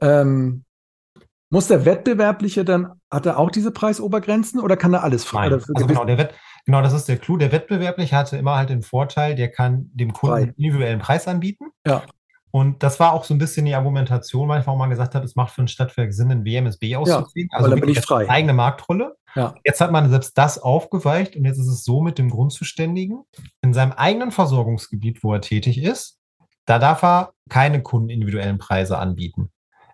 Ähm, 0.01 0.65
muss 1.51 1.67
der 1.67 1.85
Wettbewerbliche 1.85 2.65
dann, 2.65 2.99
hat 3.11 3.25
er 3.25 3.37
auch 3.37 3.51
diese 3.51 3.71
Preisobergrenzen 3.71 4.59
oder 4.59 4.75
kann 4.75 4.93
er 4.93 5.03
alles 5.03 5.23
frei? 5.23 5.51
also 5.51 5.73
genau, 5.73 6.05
der 6.05 6.17
Wett, 6.17 6.33
genau, 6.65 6.81
das 6.81 6.93
ist 6.93 7.07
der 7.07 7.17
Clou. 7.17 7.37
Der 7.37 7.51
Wettbewerbliche 7.51 8.15
hatte 8.15 8.37
immer 8.37 8.55
halt 8.55 8.69
den 8.69 8.81
Vorteil, 8.83 9.35
der 9.35 9.49
kann 9.49 9.89
dem 9.93 10.13
Kunden 10.13 10.35
einen 10.35 10.53
individuellen 10.53 10.99
Preis 10.99 11.27
anbieten. 11.27 11.65
Ja. 11.85 12.03
Und 12.51 12.81
das 12.81 12.99
war 12.99 13.13
auch 13.13 13.23
so 13.23 13.33
ein 13.33 13.37
bisschen 13.37 13.65
die 13.65 13.75
Argumentation, 13.75 14.47
manchmal, 14.47 14.75
wo 14.75 14.79
man 14.79 14.89
gesagt 14.89 15.13
hat, 15.13 15.23
es 15.23 15.35
macht 15.35 15.53
für 15.53 15.61
ein 15.61 15.67
Stadtwerk 15.67 16.13
Sinn, 16.13 16.31
ein 16.31 16.45
WMSB 16.45 16.95
auszuziehen. 16.95 17.49
Ja, 17.51 17.57
also 17.57 17.69
dann 17.69 17.79
bin 17.79 17.89
ich 17.89 17.99
frei. 17.99 18.27
eigene 18.29 18.53
Marktrolle. 18.53 19.15
Ja. 19.35 19.53
Jetzt 19.63 19.81
hat 19.81 19.91
man 19.91 20.09
selbst 20.09 20.37
das 20.37 20.57
aufgeweicht 20.57 21.35
und 21.35 21.45
jetzt 21.45 21.59
ist 21.59 21.67
es 21.67 21.83
so 21.83 22.01
mit 22.01 22.17
dem 22.17 22.29
Grundzuständigen. 22.29 23.23
In 23.61 23.73
seinem 23.73 23.91
eigenen 23.91 24.31
Versorgungsgebiet, 24.31 25.23
wo 25.23 25.33
er 25.33 25.41
tätig 25.41 25.77
ist, 25.77 26.17
da 26.65 26.79
darf 26.79 27.03
er 27.03 27.33
keine 27.49 27.83
kundenindividuellen 27.83 28.57
Preise 28.57 28.97
anbieten. 28.97 29.51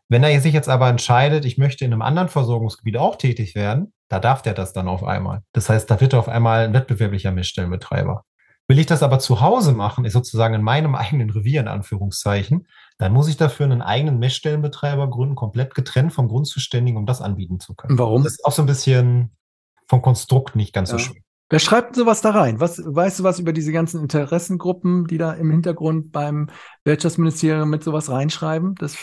Wenn 0.08 0.24
er 0.24 0.40
sich 0.40 0.54
jetzt 0.54 0.70
aber 0.70 0.88
entscheidet, 0.88 1.46
ich 1.46 1.58
möchte 1.58 1.84
in 1.84 1.92
einem 1.92 2.02
anderen 2.02 2.30
Versorgungsgebiet 2.30 2.98
auch 2.98 3.16
tätig 3.16 3.56
werden, 3.56 3.94
da 4.08 4.20
darf 4.20 4.42
der 4.42 4.54
das 4.54 4.72
dann 4.72 4.88
auf 4.88 5.04
einmal. 5.04 5.42
Das 5.52 5.68
heißt, 5.70 5.90
da 5.90 6.00
wird 6.00 6.14
er 6.14 6.20
auf 6.20 6.30
einmal 6.30 6.66
ein 6.66 6.74
wettbewerblicher 6.74 7.32
Messstellenbetreiber. 7.32 8.24
Will 8.68 8.80
ich 8.80 8.88
das 8.88 9.04
aber 9.04 9.20
zu 9.20 9.42
Hause 9.42 9.74
machen, 9.74 10.06
ist 10.06 10.14
sozusagen 10.14 10.56
in 10.56 10.64
meinem 10.64 10.96
eigenen 10.96 11.30
Revier 11.30 11.62
in 11.62 11.68
Anführungszeichen, 11.68 12.68
dann 12.98 13.14
muss 13.14 13.28
ich 13.28 13.38
dafür 13.38 13.66
einen 13.66 13.82
eigenen 13.82 14.20
Messstellenbetreiber 14.20 15.10
gründen, 15.10 15.36
komplett 15.36 15.76
getrennt 15.76 16.14
vom 16.14 16.28
Grundzuständigen, 16.28 16.98
um 16.98 17.06
das 17.06 17.22
anbieten 17.22 17.60
zu 17.60 17.76
können. 17.76 17.98
Warum? 17.98 18.24
Das 18.24 18.34
ist 18.34 18.46
auch 18.46 18.52
so 18.52 18.64
ein 18.64 18.68
bisschen 18.68 19.32
vom 19.88 20.02
Konstrukt 20.02 20.56
nicht 20.56 20.74
ganz 20.74 20.92
ja. 20.92 20.98
so 20.98 21.04
schön. 21.06 21.22
Wer 21.50 21.60
schreibt 21.60 21.96
sowas 21.96 22.22
da 22.22 22.32
rein? 22.32 22.60
Was, 22.60 22.82
weißt 22.84 23.20
du 23.20 23.24
was 23.24 23.40
über 23.40 23.54
diese 23.54 23.72
ganzen 23.72 24.02
Interessengruppen, 24.02 25.06
die 25.06 25.20
da 25.20 25.32
im 25.34 25.52
Hintergrund 25.52 26.12
beim 26.12 26.50
Wirtschaftsministerium 26.86 27.70
mit 27.70 27.84
sowas 27.84 28.10
reinschreiben? 28.10 28.74
Das, 28.76 28.98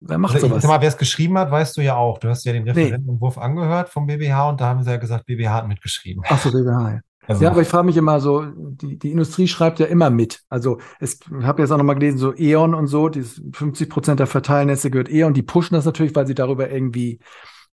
wer 0.00 0.16
macht 0.16 0.36
also 0.36 0.48
sowas? 0.48 0.64
Mal, 0.64 0.80
wer 0.80 0.88
es 0.88 0.96
geschrieben 0.96 1.36
hat, 1.36 1.50
weißt 1.50 1.76
du 1.76 1.82
ja 1.82 1.96
auch. 1.96 2.16
Du 2.18 2.30
hast 2.30 2.46
ja 2.46 2.54
den 2.54 2.64
Referentenentwurf 2.64 3.36
nee. 3.36 3.42
angehört 3.42 3.90
vom 3.90 4.06
BBH 4.06 4.48
und 4.48 4.60
da 4.62 4.68
haben 4.68 4.82
sie 4.82 4.90
ja 4.90 4.96
gesagt, 4.96 5.26
BBH 5.26 5.52
hat 5.52 5.68
mitgeschrieben. 5.68 6.22
Ach 6.26 6.40
so, 6.40 6.50
BBH, 6.50 6.90
ja. 6.90 7.00
Also, 7.28 7.44
ja, 7.44 7.50
aber 7.50 7.62
ich 7.62 7.68
frage 7.68 7.86
mich 7.86 7.96
immer 7.96 8.20
so, 8.20 8.44
die, 8.44 8.98
die 8.98 9.10
Industrie 9.10 9.48
schreibt 9.48 9.78
ja 9.80 9.86
immer 9.86 10.10
mit. 10.10 10.42
Also 10.48 10.78
es, 11.00 11.20
ich 11.20 11.44
habe 11.44 11.62
jetzt 11.62 11.70
auch 11.70 11.78
nochmal 11.78 11.96
gelesen, 11.96 12.18
so 12.18 12.34
E.ON 12.36 12.74
und 12.74 12.86
so, 12.86 13.08
die 13.08 13.22
50 13.22 13.90
Prozent 13.90 14.20
der 14.20 14.26
Verteilnetze 14.26 14.90
gehört 14.90 15.10
E.ON, 15.10 15.34
die 15.34 15.42
pushen 15.42 15.74
das 15.74 15.84
natürlich, 15.84 16.14
weil 16.14 16.26
sie 16.26 16.34
darüber 16.34 16.70
irgendwie 16.70 17.18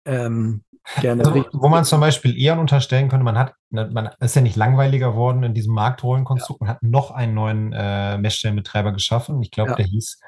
ähm, 0.05 0.63
gerne. 1.01 1.25
Also, 1.25 1.45
wo 1.53 1.69
man 1.69 1.85
zum 1.85 1.99
Beispiel 1.99 2.35
E.ON 2.37 2.59
unterstellen 2.59 3.09
könnte, 3.09 3.23
man 3.23 3.37
hat, 3.37 3.53
ne, 3.69 3.89
man 3.91 4.09
ist 4.19 4.35
ja 4.35 4.41
nicht 4.41 4.55
langweiliger 4.55 5.15
worden 5.15 5.43
in 5.43 5.53
diesem 5.53 5.73
Marktrollenkonstrukt, 5.73 6.61
ja. 6.61 6.65
man 6.65 6.75
hat 6.75 6.83
noch 6.83 7.11
einen 7.11 7.33
neuen 7.33 7.73
äh, 7.73 8.17
Messstellenbetreiber 8.17 8.91
geschaffen. 8.91 9.41
Ich 9.41 9.51
glaube, 9.51 9.71
ja. 9.71 9.75
der 9.77 9.85
hieß 9.85 10.19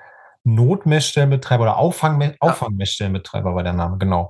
Notmessstellenbetreiber 0.55 1.63
oder 1.63 1.77
Auffang, 1.77 2.35
Auffangmessstellenbetreiber 2.39 3.55
war 3.55 3.63
der 3.63 3.73
Name, 3.73 3.97
genau. 3.97 4.29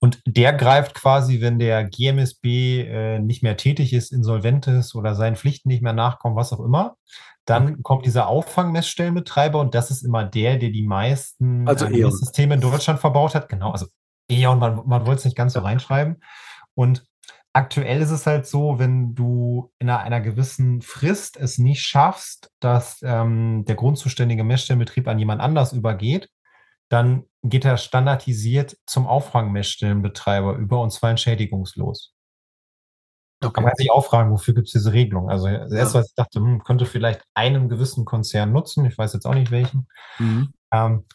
Und 0.00 0.20
der 0.26 0.52
greift 0.52 0.94
quasi, 0.94 1.40
wenn 1.40 1.58
der 1.58 1.84
GMSB 1.84 2.80
äh, 2.82 3.18
nicht 3.18 3.42
mehr 3.42 3.56
tätig 3.56 3.92
ist, 3.92 4.12
insolvent 4.12 4.66
ist 4.66 4.94
oder 4.94 5.14
seinen 5.14 5.36
Pflichten 5.36 5.68
nicht 5.68 5.82
mehr 5.82 5.92
nachkommt, 5.92 6.36
was 6.36 6.52
auch 6.52 6.60
immer, 6.60 6.96
dann 7.44 7.72
okay. 7.72 7.82
kommt 7.82 8.06
dieser 8.06 8.28
Auffangmessstellenbetreiber 8.28 9.58
und 9.58 9.74
das 9.74 9.90
ist 9.90 10.02
immer 10.02 10.24
der, 10.24 10.56
der 10.56 10.70
die 10.70 10.86
meisten 10.86 11.66
also 11.66 11.86
äh, 11.86 12.10
Systeme 12.10 12.54
in 12.54 12.60
Deutschland 12.60 13.00
verbaut 13.00 13.34
hat. 13.34 13.48
Genau, 13.48 13.72
also 13.72 13.86
E.ON, 14.30 14.58
man, 14.58 14.82
man 14.86 15.06
wollte 15.06 15.20
es 15.20 15.24
nicht 15.24 15.36
ganz 15.36 15.54
so 15.54 15.60
reinschreiben. 15.60 16.22
Und 16.74 17.04
aktuell 17.52 18.00
ist 18.00 18.10
es 18.10 18.26
halt 18.26 18.46
so, 18.46 18.78
wenn 18.78 19.14
du 19.14 19.72
in 19.78 19.88
einer, 19.88 20.00
einer 20.00 20.20
gewissen 20.20 20.82
Frist 20.82 21.36
es 21.36 21.58
nicht 21.58 21.82
schaffst, 21.82 22.50
dass 22.60 23.00
ähm, 23.02 23.64
der 23.66 23.74
grundzuständige 23.74 24.44
Messstellenbetrieb 24.44 25.08
an 25.08 25.18
jemand 25.18 25.40
anders 25.40 25.72
übergeht, 25.72 26.28
dann 26.88 27.24
geht 27.42 27.64
er 27.64 27.76
standardisiert 27.76 28.76
zum 28.86 29.06
Auffangmessstellenbetreiber 29.06 30.54
über 30.54 30.80
und 30.80 30.90
zwar 30.90 31.10
entschädigungslos. 31.10 32.14
Okay. 33.40 33.60
Man 33.60 33.70
kann 33.70 33.76
sich 33.76 33.90
auch 33.92 34.04
fragen, 34.04 34.32
wofür 34.32 34.54
gibt 34.54 34.66
es 34.66 34.72
diese 34.72 34.92
Regelung? 34.92 35.30
Also 35.30 35.46
das 35.46 35.72
erste, 35.72 35.98
was 36.00 36.08
ich 36.08 36.14
dachte, 36.14 36.40
hm, 36.40 36.64
könnte 36.64 36.86
vielleicht 36.86 37.22
einen 37.34 37.68
gewissen 37.68 38.04
Konzern 38.04 38.52
nutzen, 38.52 38.84
ich 38.84 38.98
weiß 38.98 39.12
jetzt 39.12 39.26
auch 39.26 39.34
nicht 39.34 39.52
welchen. 39.52 39.86
Mhm. 40.18 40.52
Ähm, 40.72 41.06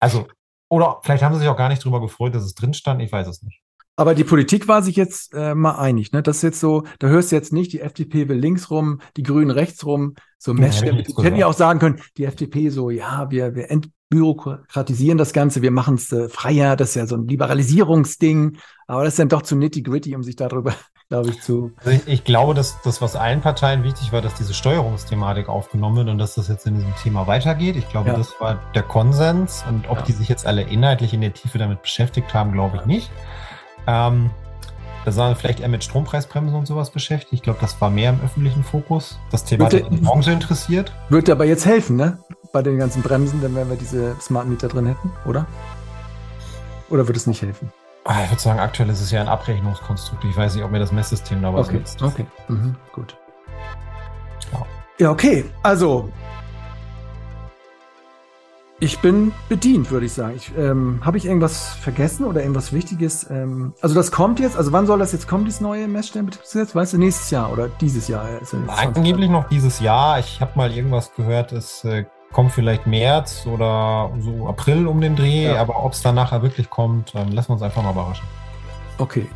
also, 0.00 0.26
oder 0.68 1.00
vielleicht 1.02 1.22
haben 1.22 1.34
sie 1.34 1.40
sich 1.40 1.48
auch 1.48 1.56
gar 1.56 1.68
nicht 1.68 1.82
darüber 1.82 2.00
gefreut, 2.00 2.34
dass 2.34 2.42
es 2.42 2.54
drin 2.54 2.74
stand, 2.74 3.00
ich 3.02 3.12
weiß 3.12 3.28
es 3.28 3.42
nicht. 3.42 3.62
Aber 4.00 4.14
die 4.14 4.24
Politik 4.24 4.66
war 4.66 4.80
sich 4.80 4.96
jetzt 4.96 5.34
äh, 5.34 5.54
mal 5.54 5.72
einig. 5.72 6.10
Ne? 6.12 6.22
Das 6.22 6.36
ist 6.36 6.42
jetzt 6.42 6.60
so, 6.60 6.84
da 7.00 7.08
hörst 7.08 7.32
du 7.32 7.36
jetzt 7.36 7.52
nicht, 7.52 7.74
die 7.74 7.82
FDP 7.82 8.30
will 8.30 8.38
links 8.38 8.70
rum, 8.70 9.02
die 9.18 9.22
Grünen 9.22 9.50
rechts 9.50 9.84
rum, 9.84 10.14
so 10.38 10.54
Messstellen. 10.54 11.04
Ja, 11.06 11.22
hätten 11.22 11.36
ja 11.36 11.46
auch 11.46 11.52
sagen 11.52 11.80
können, 11.80 12.00
die 12.16 12.24
FDP 12.24 12.70
so, 12.70 12.88
ja, 12.88 13.30
wir, 13.30 13.54
wir 13.54 13.70
entbürokratisieren 13.70 15.18
das 15.18 15.34
Ganze, 15.34 15.60
wir 15.60 15.70
machen 15.70 15.96
es 15.96 16.10
äh, 16.12 16.30
freier, 16.30 16.76
das 16.76 16.88
ist 16.88 16.94
ja 16.94 17.06
so 17.06 17.14
ein 17.14 17.28
Liberalisierungsding. 17.28 18.56
Aber 18.86 19.04
das 19.04 19.12
ist 19.12 19.18
dann 19.18 19.28
doch 19.28 19.42
zu 19.42 19.54
nitty-gritty, 19.54 20.16
um 20.16 20.22
sich 20.22 20.36
darüber, 20.36 20.72
glaube 21.10 21.28
ich, 21.28 21.42
zu. 21.42 21.72
Also 21.76 21.90
ich, 21.90 22.08
ich, 22.08 22.24
glaube, 22.24 22.54
dass 22.54 22.80
das, 22.80 23.02
was 23.02 23.16
allen 23.16 23.42
Parteien 23.42 23.84
wichtig 23.84 24.14
war, 24.14 24.22
dass 24.22 24.32
diese 24.32 24.54
Steuerungsthematik 24.54 25.50
aufgenommen 25.50 25.96
wird 25.96 26.08
und 26.08 26.16
dass 26.16 26.36
das 26.36 26.48
jetzt 26.48 26.66
in 26.66 26.76
diesem 26.76 26.94
Thema 27.02 27.26
weitergeht. 27.26 27.76
Ich 27.76 27.90
glaube, 27.90 28.08
ja. 28.08 28.16
das 28.16 28.32
war 28.40 28.62
der 28.74 28.82
Konsens. 28.82 29.62
Und 29.68 29.90
ob 29.90 29.98
ja. 29.98 30.04
die 30.04 30.12
sich 30.12 30.30
jetzt 30.30 30.46
alle 30.46 30.62
inhaltlich 30.62 31.12
in 31.12 31.20
der 31.20 31.34
Tiefe 31.34 31.58
damit 31.58 31.82
beschäftigt 31.82 32.32
haben, 32.32 32.52
glaube 32.52 32.78
ich 32.78 32.86
nicht. 32.86 33.10
Ähm, 33.86 34.30
Da 35.04 35.16
waren 35.16 35.34
vielleicht 35.34 35.60
eher 35.60 35.68
mit 35.68 35.82
Strompreisbremsen 35.82 36.54
und 36.54 36.66
sowas 36.66 36.90
beschäftigt. 36.90 37.32
Ich 37.32 37.42
glaube, 37.42 37.58
das 37.60 37.80
war 37.80 37.88
mehr 37.90 38.10
im 38.10 38.20
öffentlichen 38.22 38.62
Fokus. 38.64 39.18
Das 39.30 39.44
Thema 39.44 39.64
hat 39.64 39.72
die 39.72 39.82
Branche 39.82 40.32
interessiert. 40.32 40.92
Würde 41.08 41.32
aber 41.32 41.46
jetzt 41.46 41.64
helfen, 41.64 41.96
ne? 41.96 42.18
Bei 42.52 42.62
den 42.62 42.78
ganzen 42.78 43.00
Bremsen, 43.02 43.40
dann 43.40 43.54
wenn 43.54 43.70
wir 43.70 43.76
diese 43.76 44.14
Smart 44.20 44.46
Meter 44.46 44.68
drin 44.68 44.86
hätten, 44.86 45.10
oder? 45.24 45.46
Oder 46.90 47.06
würde 47.06 47.16
es 47.16 47.26
nicht 47.26 47.40
helfen? 47.40 47.72
Ah, 48.04 48.24
ich 48.24 48.30
würde 48.30 48.42
sagen, 48.42 48.58
aktuell 48.58 48.90
ist 48.90 49.00
es 49.00 49.10
ja 49.10 49.20
ein 49.20 49.28
Abrechnungskonstrukt. 49.28 50.24
Ich 50.24 50.36
weiß 50.36 50.54
nicht, 50.54 50.64
ob 50.64 50.70
mir 50.70 50.80
das 50.80 50.90
Messsystem 50.90 51.40
da 51.42 51.54
was 51.54 51.68
okay. 51.68 51.78
nützt. 51.78 52.02
Okay, 52.02 52.26
mhm. 52.48 52.74
gut. 52.92 53.16
Ja. 54.52 54.66
ja, 54.98 55.10
okay. 55.10 55.44
Also, 55.62 56.10
ich 58.80 58.98
bin 59.00 59.32
bedient, 59.50 59.90
würde 59.90 60.06
ich 60.06 60.14
sagen. 60.14 60.34
Ich, 60.36 60.52
ähm, 60.56 61.00
Habe 61.04 61.18
ich 61.18 61.26
irgendwas 61.26 61.68
vergessen 61.74 62.24
oder 62.24 62.40
irgendwas 62.40 62.72
Wichtiges? 62.72 63.28
Ähm, 63.30 63.74
also 63.82 63.94
das 63.94 64.10
kommt 64.10 64.40
jetzt, 64.40 64.56
also 64.56 64.72
wann 64.72 64.86
soll 64.86 64.98
das 64.98 65.12
jetzt 65.12 65.28
kommen, 65.28 65.44
dieses 65.44 65.60
neue 65.60 65.86
Messstellenbetriebsgesetz? 65.86 66.74
Weißt 66.74 66.94
du, 66.94 66.98
nächstes 66.98 67.30
Jahr 67.30 67.52
oder 67.52 67.68
dieses 67.68 68.08
Jahr? 68.08 68.24
Also 68.40 68.56
Angeblich 68.66 69.28
noch 69.28 69.48
dieses 69.48 69.80
Jahr. 69.80 70.18
Ich 70.18 70.40
habe 70.40 70.52
mal 70.54 70.72
irgendwas 70.72 71.14
gehört, 71.14 71.52
es 71.52 71.84
äh, 71.84 72.06
kommt 72.32 72.52
vielleicht 72.52 72.86
März 72.86 73.46
oder 73.46 74.10
so 74.20 74.48
April 74.48 74.86
um 74.86 75.00
den 75.00 75.14
Dreh, 75.14 75.44
ja. 75.44 75.60
aber 75.60 75.84
ob 75.84 75.92
es 75.92 76.00
dann 76.00 76.14
nachher 76.14 76.42
wirklich 76.42 76.70
kommt, 76.70 77.14
ähm, 77.14 77.32
lassen 77.32 77.50
wir 77.50 77.54
uns 77.54 77.62
einfach 77.62 77.82
mal 77.82 77.92
überraschen. 77.92 78.26
Okay. 78.96 79.26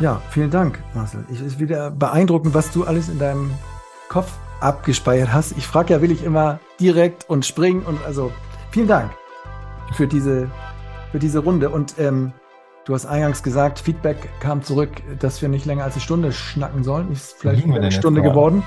Ja, 0.00 0.20
vielen 0.30 0.50
Dank, 0.50 0.82
Marcel. 0.94 1.24
Ich 1.30 1.40
ist 1.40 1.60
wieder 1.60 1.90
beeindruckend, 1.90 2.54
was 2.54 2.70
du 2.72 2.84
alles 2.84 3.08
in 3.08 3.18
deinem 3.18 3.50
Kopf 4.08 4.32
abgespeichert 4.64 5.32
hast. 5.32 5.56
Ich 5.56 5.66
frage 5.66 5.92
ja 5.92 6.02
will 6.02 6.10
ich 6.10 6.24
immer 6.24 6.58
direkt 6.80 7.28
und 7.28 7.44
springen 7.44 7.82
und 7.82 8.04
also 8.04 8.32
vielen 8.70 8.88
Dank 8.88 9.10
für 9.92 10.06
diese, 10.06 10.50
für 11.12 11.18
diese 11.18 11.40
Runde. 11.40 11.70
Und 11.70 11.98
ähm, 11.98 12.32
du 12.84 12.94
hast 12.94 13.06
eingangs 13.06 13.42
gesagt, 13.42 13.78
Feedback 13.78 14.28
kam 14.40 14.62
zurück, 14.62 14.90
dass 15.20 15.42
wir 15.42 15.48
nicht 15.48 15.66
länger 15.66 15.84
als 15.84 15.94
eine 15.94 16.02
Stunde 16.02 16.32
schnacken 16.32 16.82
sollen. 16.82 17.12
Ist 17.12 17.36
vielleicht 17.38 17.64
eine 17.64 17.92
Stunde 17.92 18.22
geworden. 18.22 18.62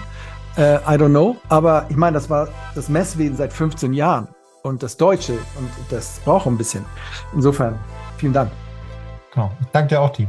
Äh, 0.56 0.76
I 0.78 0.98
don't 0.98 1.10
know. 1.10 1.36
Aber 1.50 1.86
ich 1.90 1.98
meine, 1.98 2.14
das 2.14 2.30
war 2.30 2.48
das 2.76 2.90
Messwesen 2.90 3.36
seit 3.36 3.52
15 3.52 3.94
Jahren 3.94 4.28
und 4.64 4.84
das 4.84 4.98
Deutsche 4.98 5.34
und 5.34 5.70
das 5.90 6.20
braucht 6.24 6.48
ein 6.48 6.58
bisschen. 6.58 6.86
Insofern, 7.34 7.78
vielen 8.18 8.34
Dank. 8.34 8.52
Genau. 9.34 9.52
Ich 9.62 9.68
danke 9.72 9.90
dir 9.90 10.02
auch, 10.02 10.12
Team. 10.12 10.28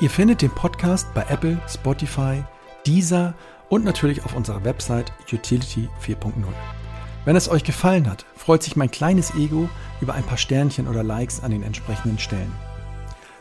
Ihr 0.00 0.10
findet 0.10 0.42
den 0.42 0.50
Podcast 0.50 1.06
bei 1.14 1.24
Apple, 1.28 1.58
Spotify, 1.68 2.42
Deezer 2.86 3.34
und 3.72 3.86
natürlich 3.86 4.22
auf 4.26 4.36
unserer 4.36 4.64
Website 4.64 5.14
Utility 5.32 5.88
4.0. 6.06 6.34
Wenn 7.24 7.36
es 7.36 7.48
euch 7.48 7.64
gefallen 7.64 8.06
hat, 8.06 8.26
freut 8.36 8.62
sich 8.62 8.76
mein 8.76 8.90
kleines 8.90 9.34
Ego 9.34 9.66
über 10.02 10.12
ein 10.12 10.24
paar 10.24 10.36
Sternchen 10.36 10.88
oder 10.88 11.02
Likes 11.02 11.42
an 11.42 11.52
den 11.52 11.62
entsprechenden 11.62 12.18
Stellen. 12.18 12.52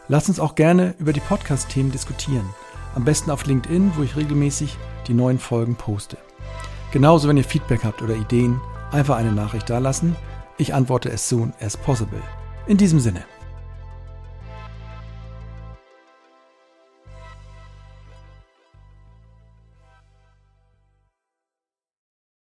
Lasst 0.07 0.29
uns 0.29 0.39
auch 0.39 0.55
gerne 0.55 0.95
über 0.99 1.11
die 1.11 1.19
Podcast-Themen 1.19 1.91
diskutieren. 1.91 2.49
Am 2.95 3.03
besten 3.03 3.29
auf 3.29 3.45
LinkedIn, 3.45 3.91
wo 3.97 4.03
ich 4.03 4.15
regelmäßig 4.15 4.77
die 5.07 5.13
neuen 5.13 5.37
Folgen 5.37 5.75
poste. 5.75 6.15
Genauso, 6.93 7.27
wenn 7.27 7.35
ihr 7.35 7.43
Feedback 7.43 7.83
habt 7.83 8.01
oder 8.01 8.15
Ideen, 8.15 8.61
einfach 8.93 9.17
eine 9.17 9.33
Nachricht 9.33 9.69
dalassen. 9.69 10.15
Ich 10.57 10.73
antworte 10.73 11.11
as 11.11 11.27
soon 11.27 11.51
as 11.59 11.75
possible. 11.75 12.21
In 12.67 12.77
diesem 12.77 13.01
Sinne. 13.01 13.25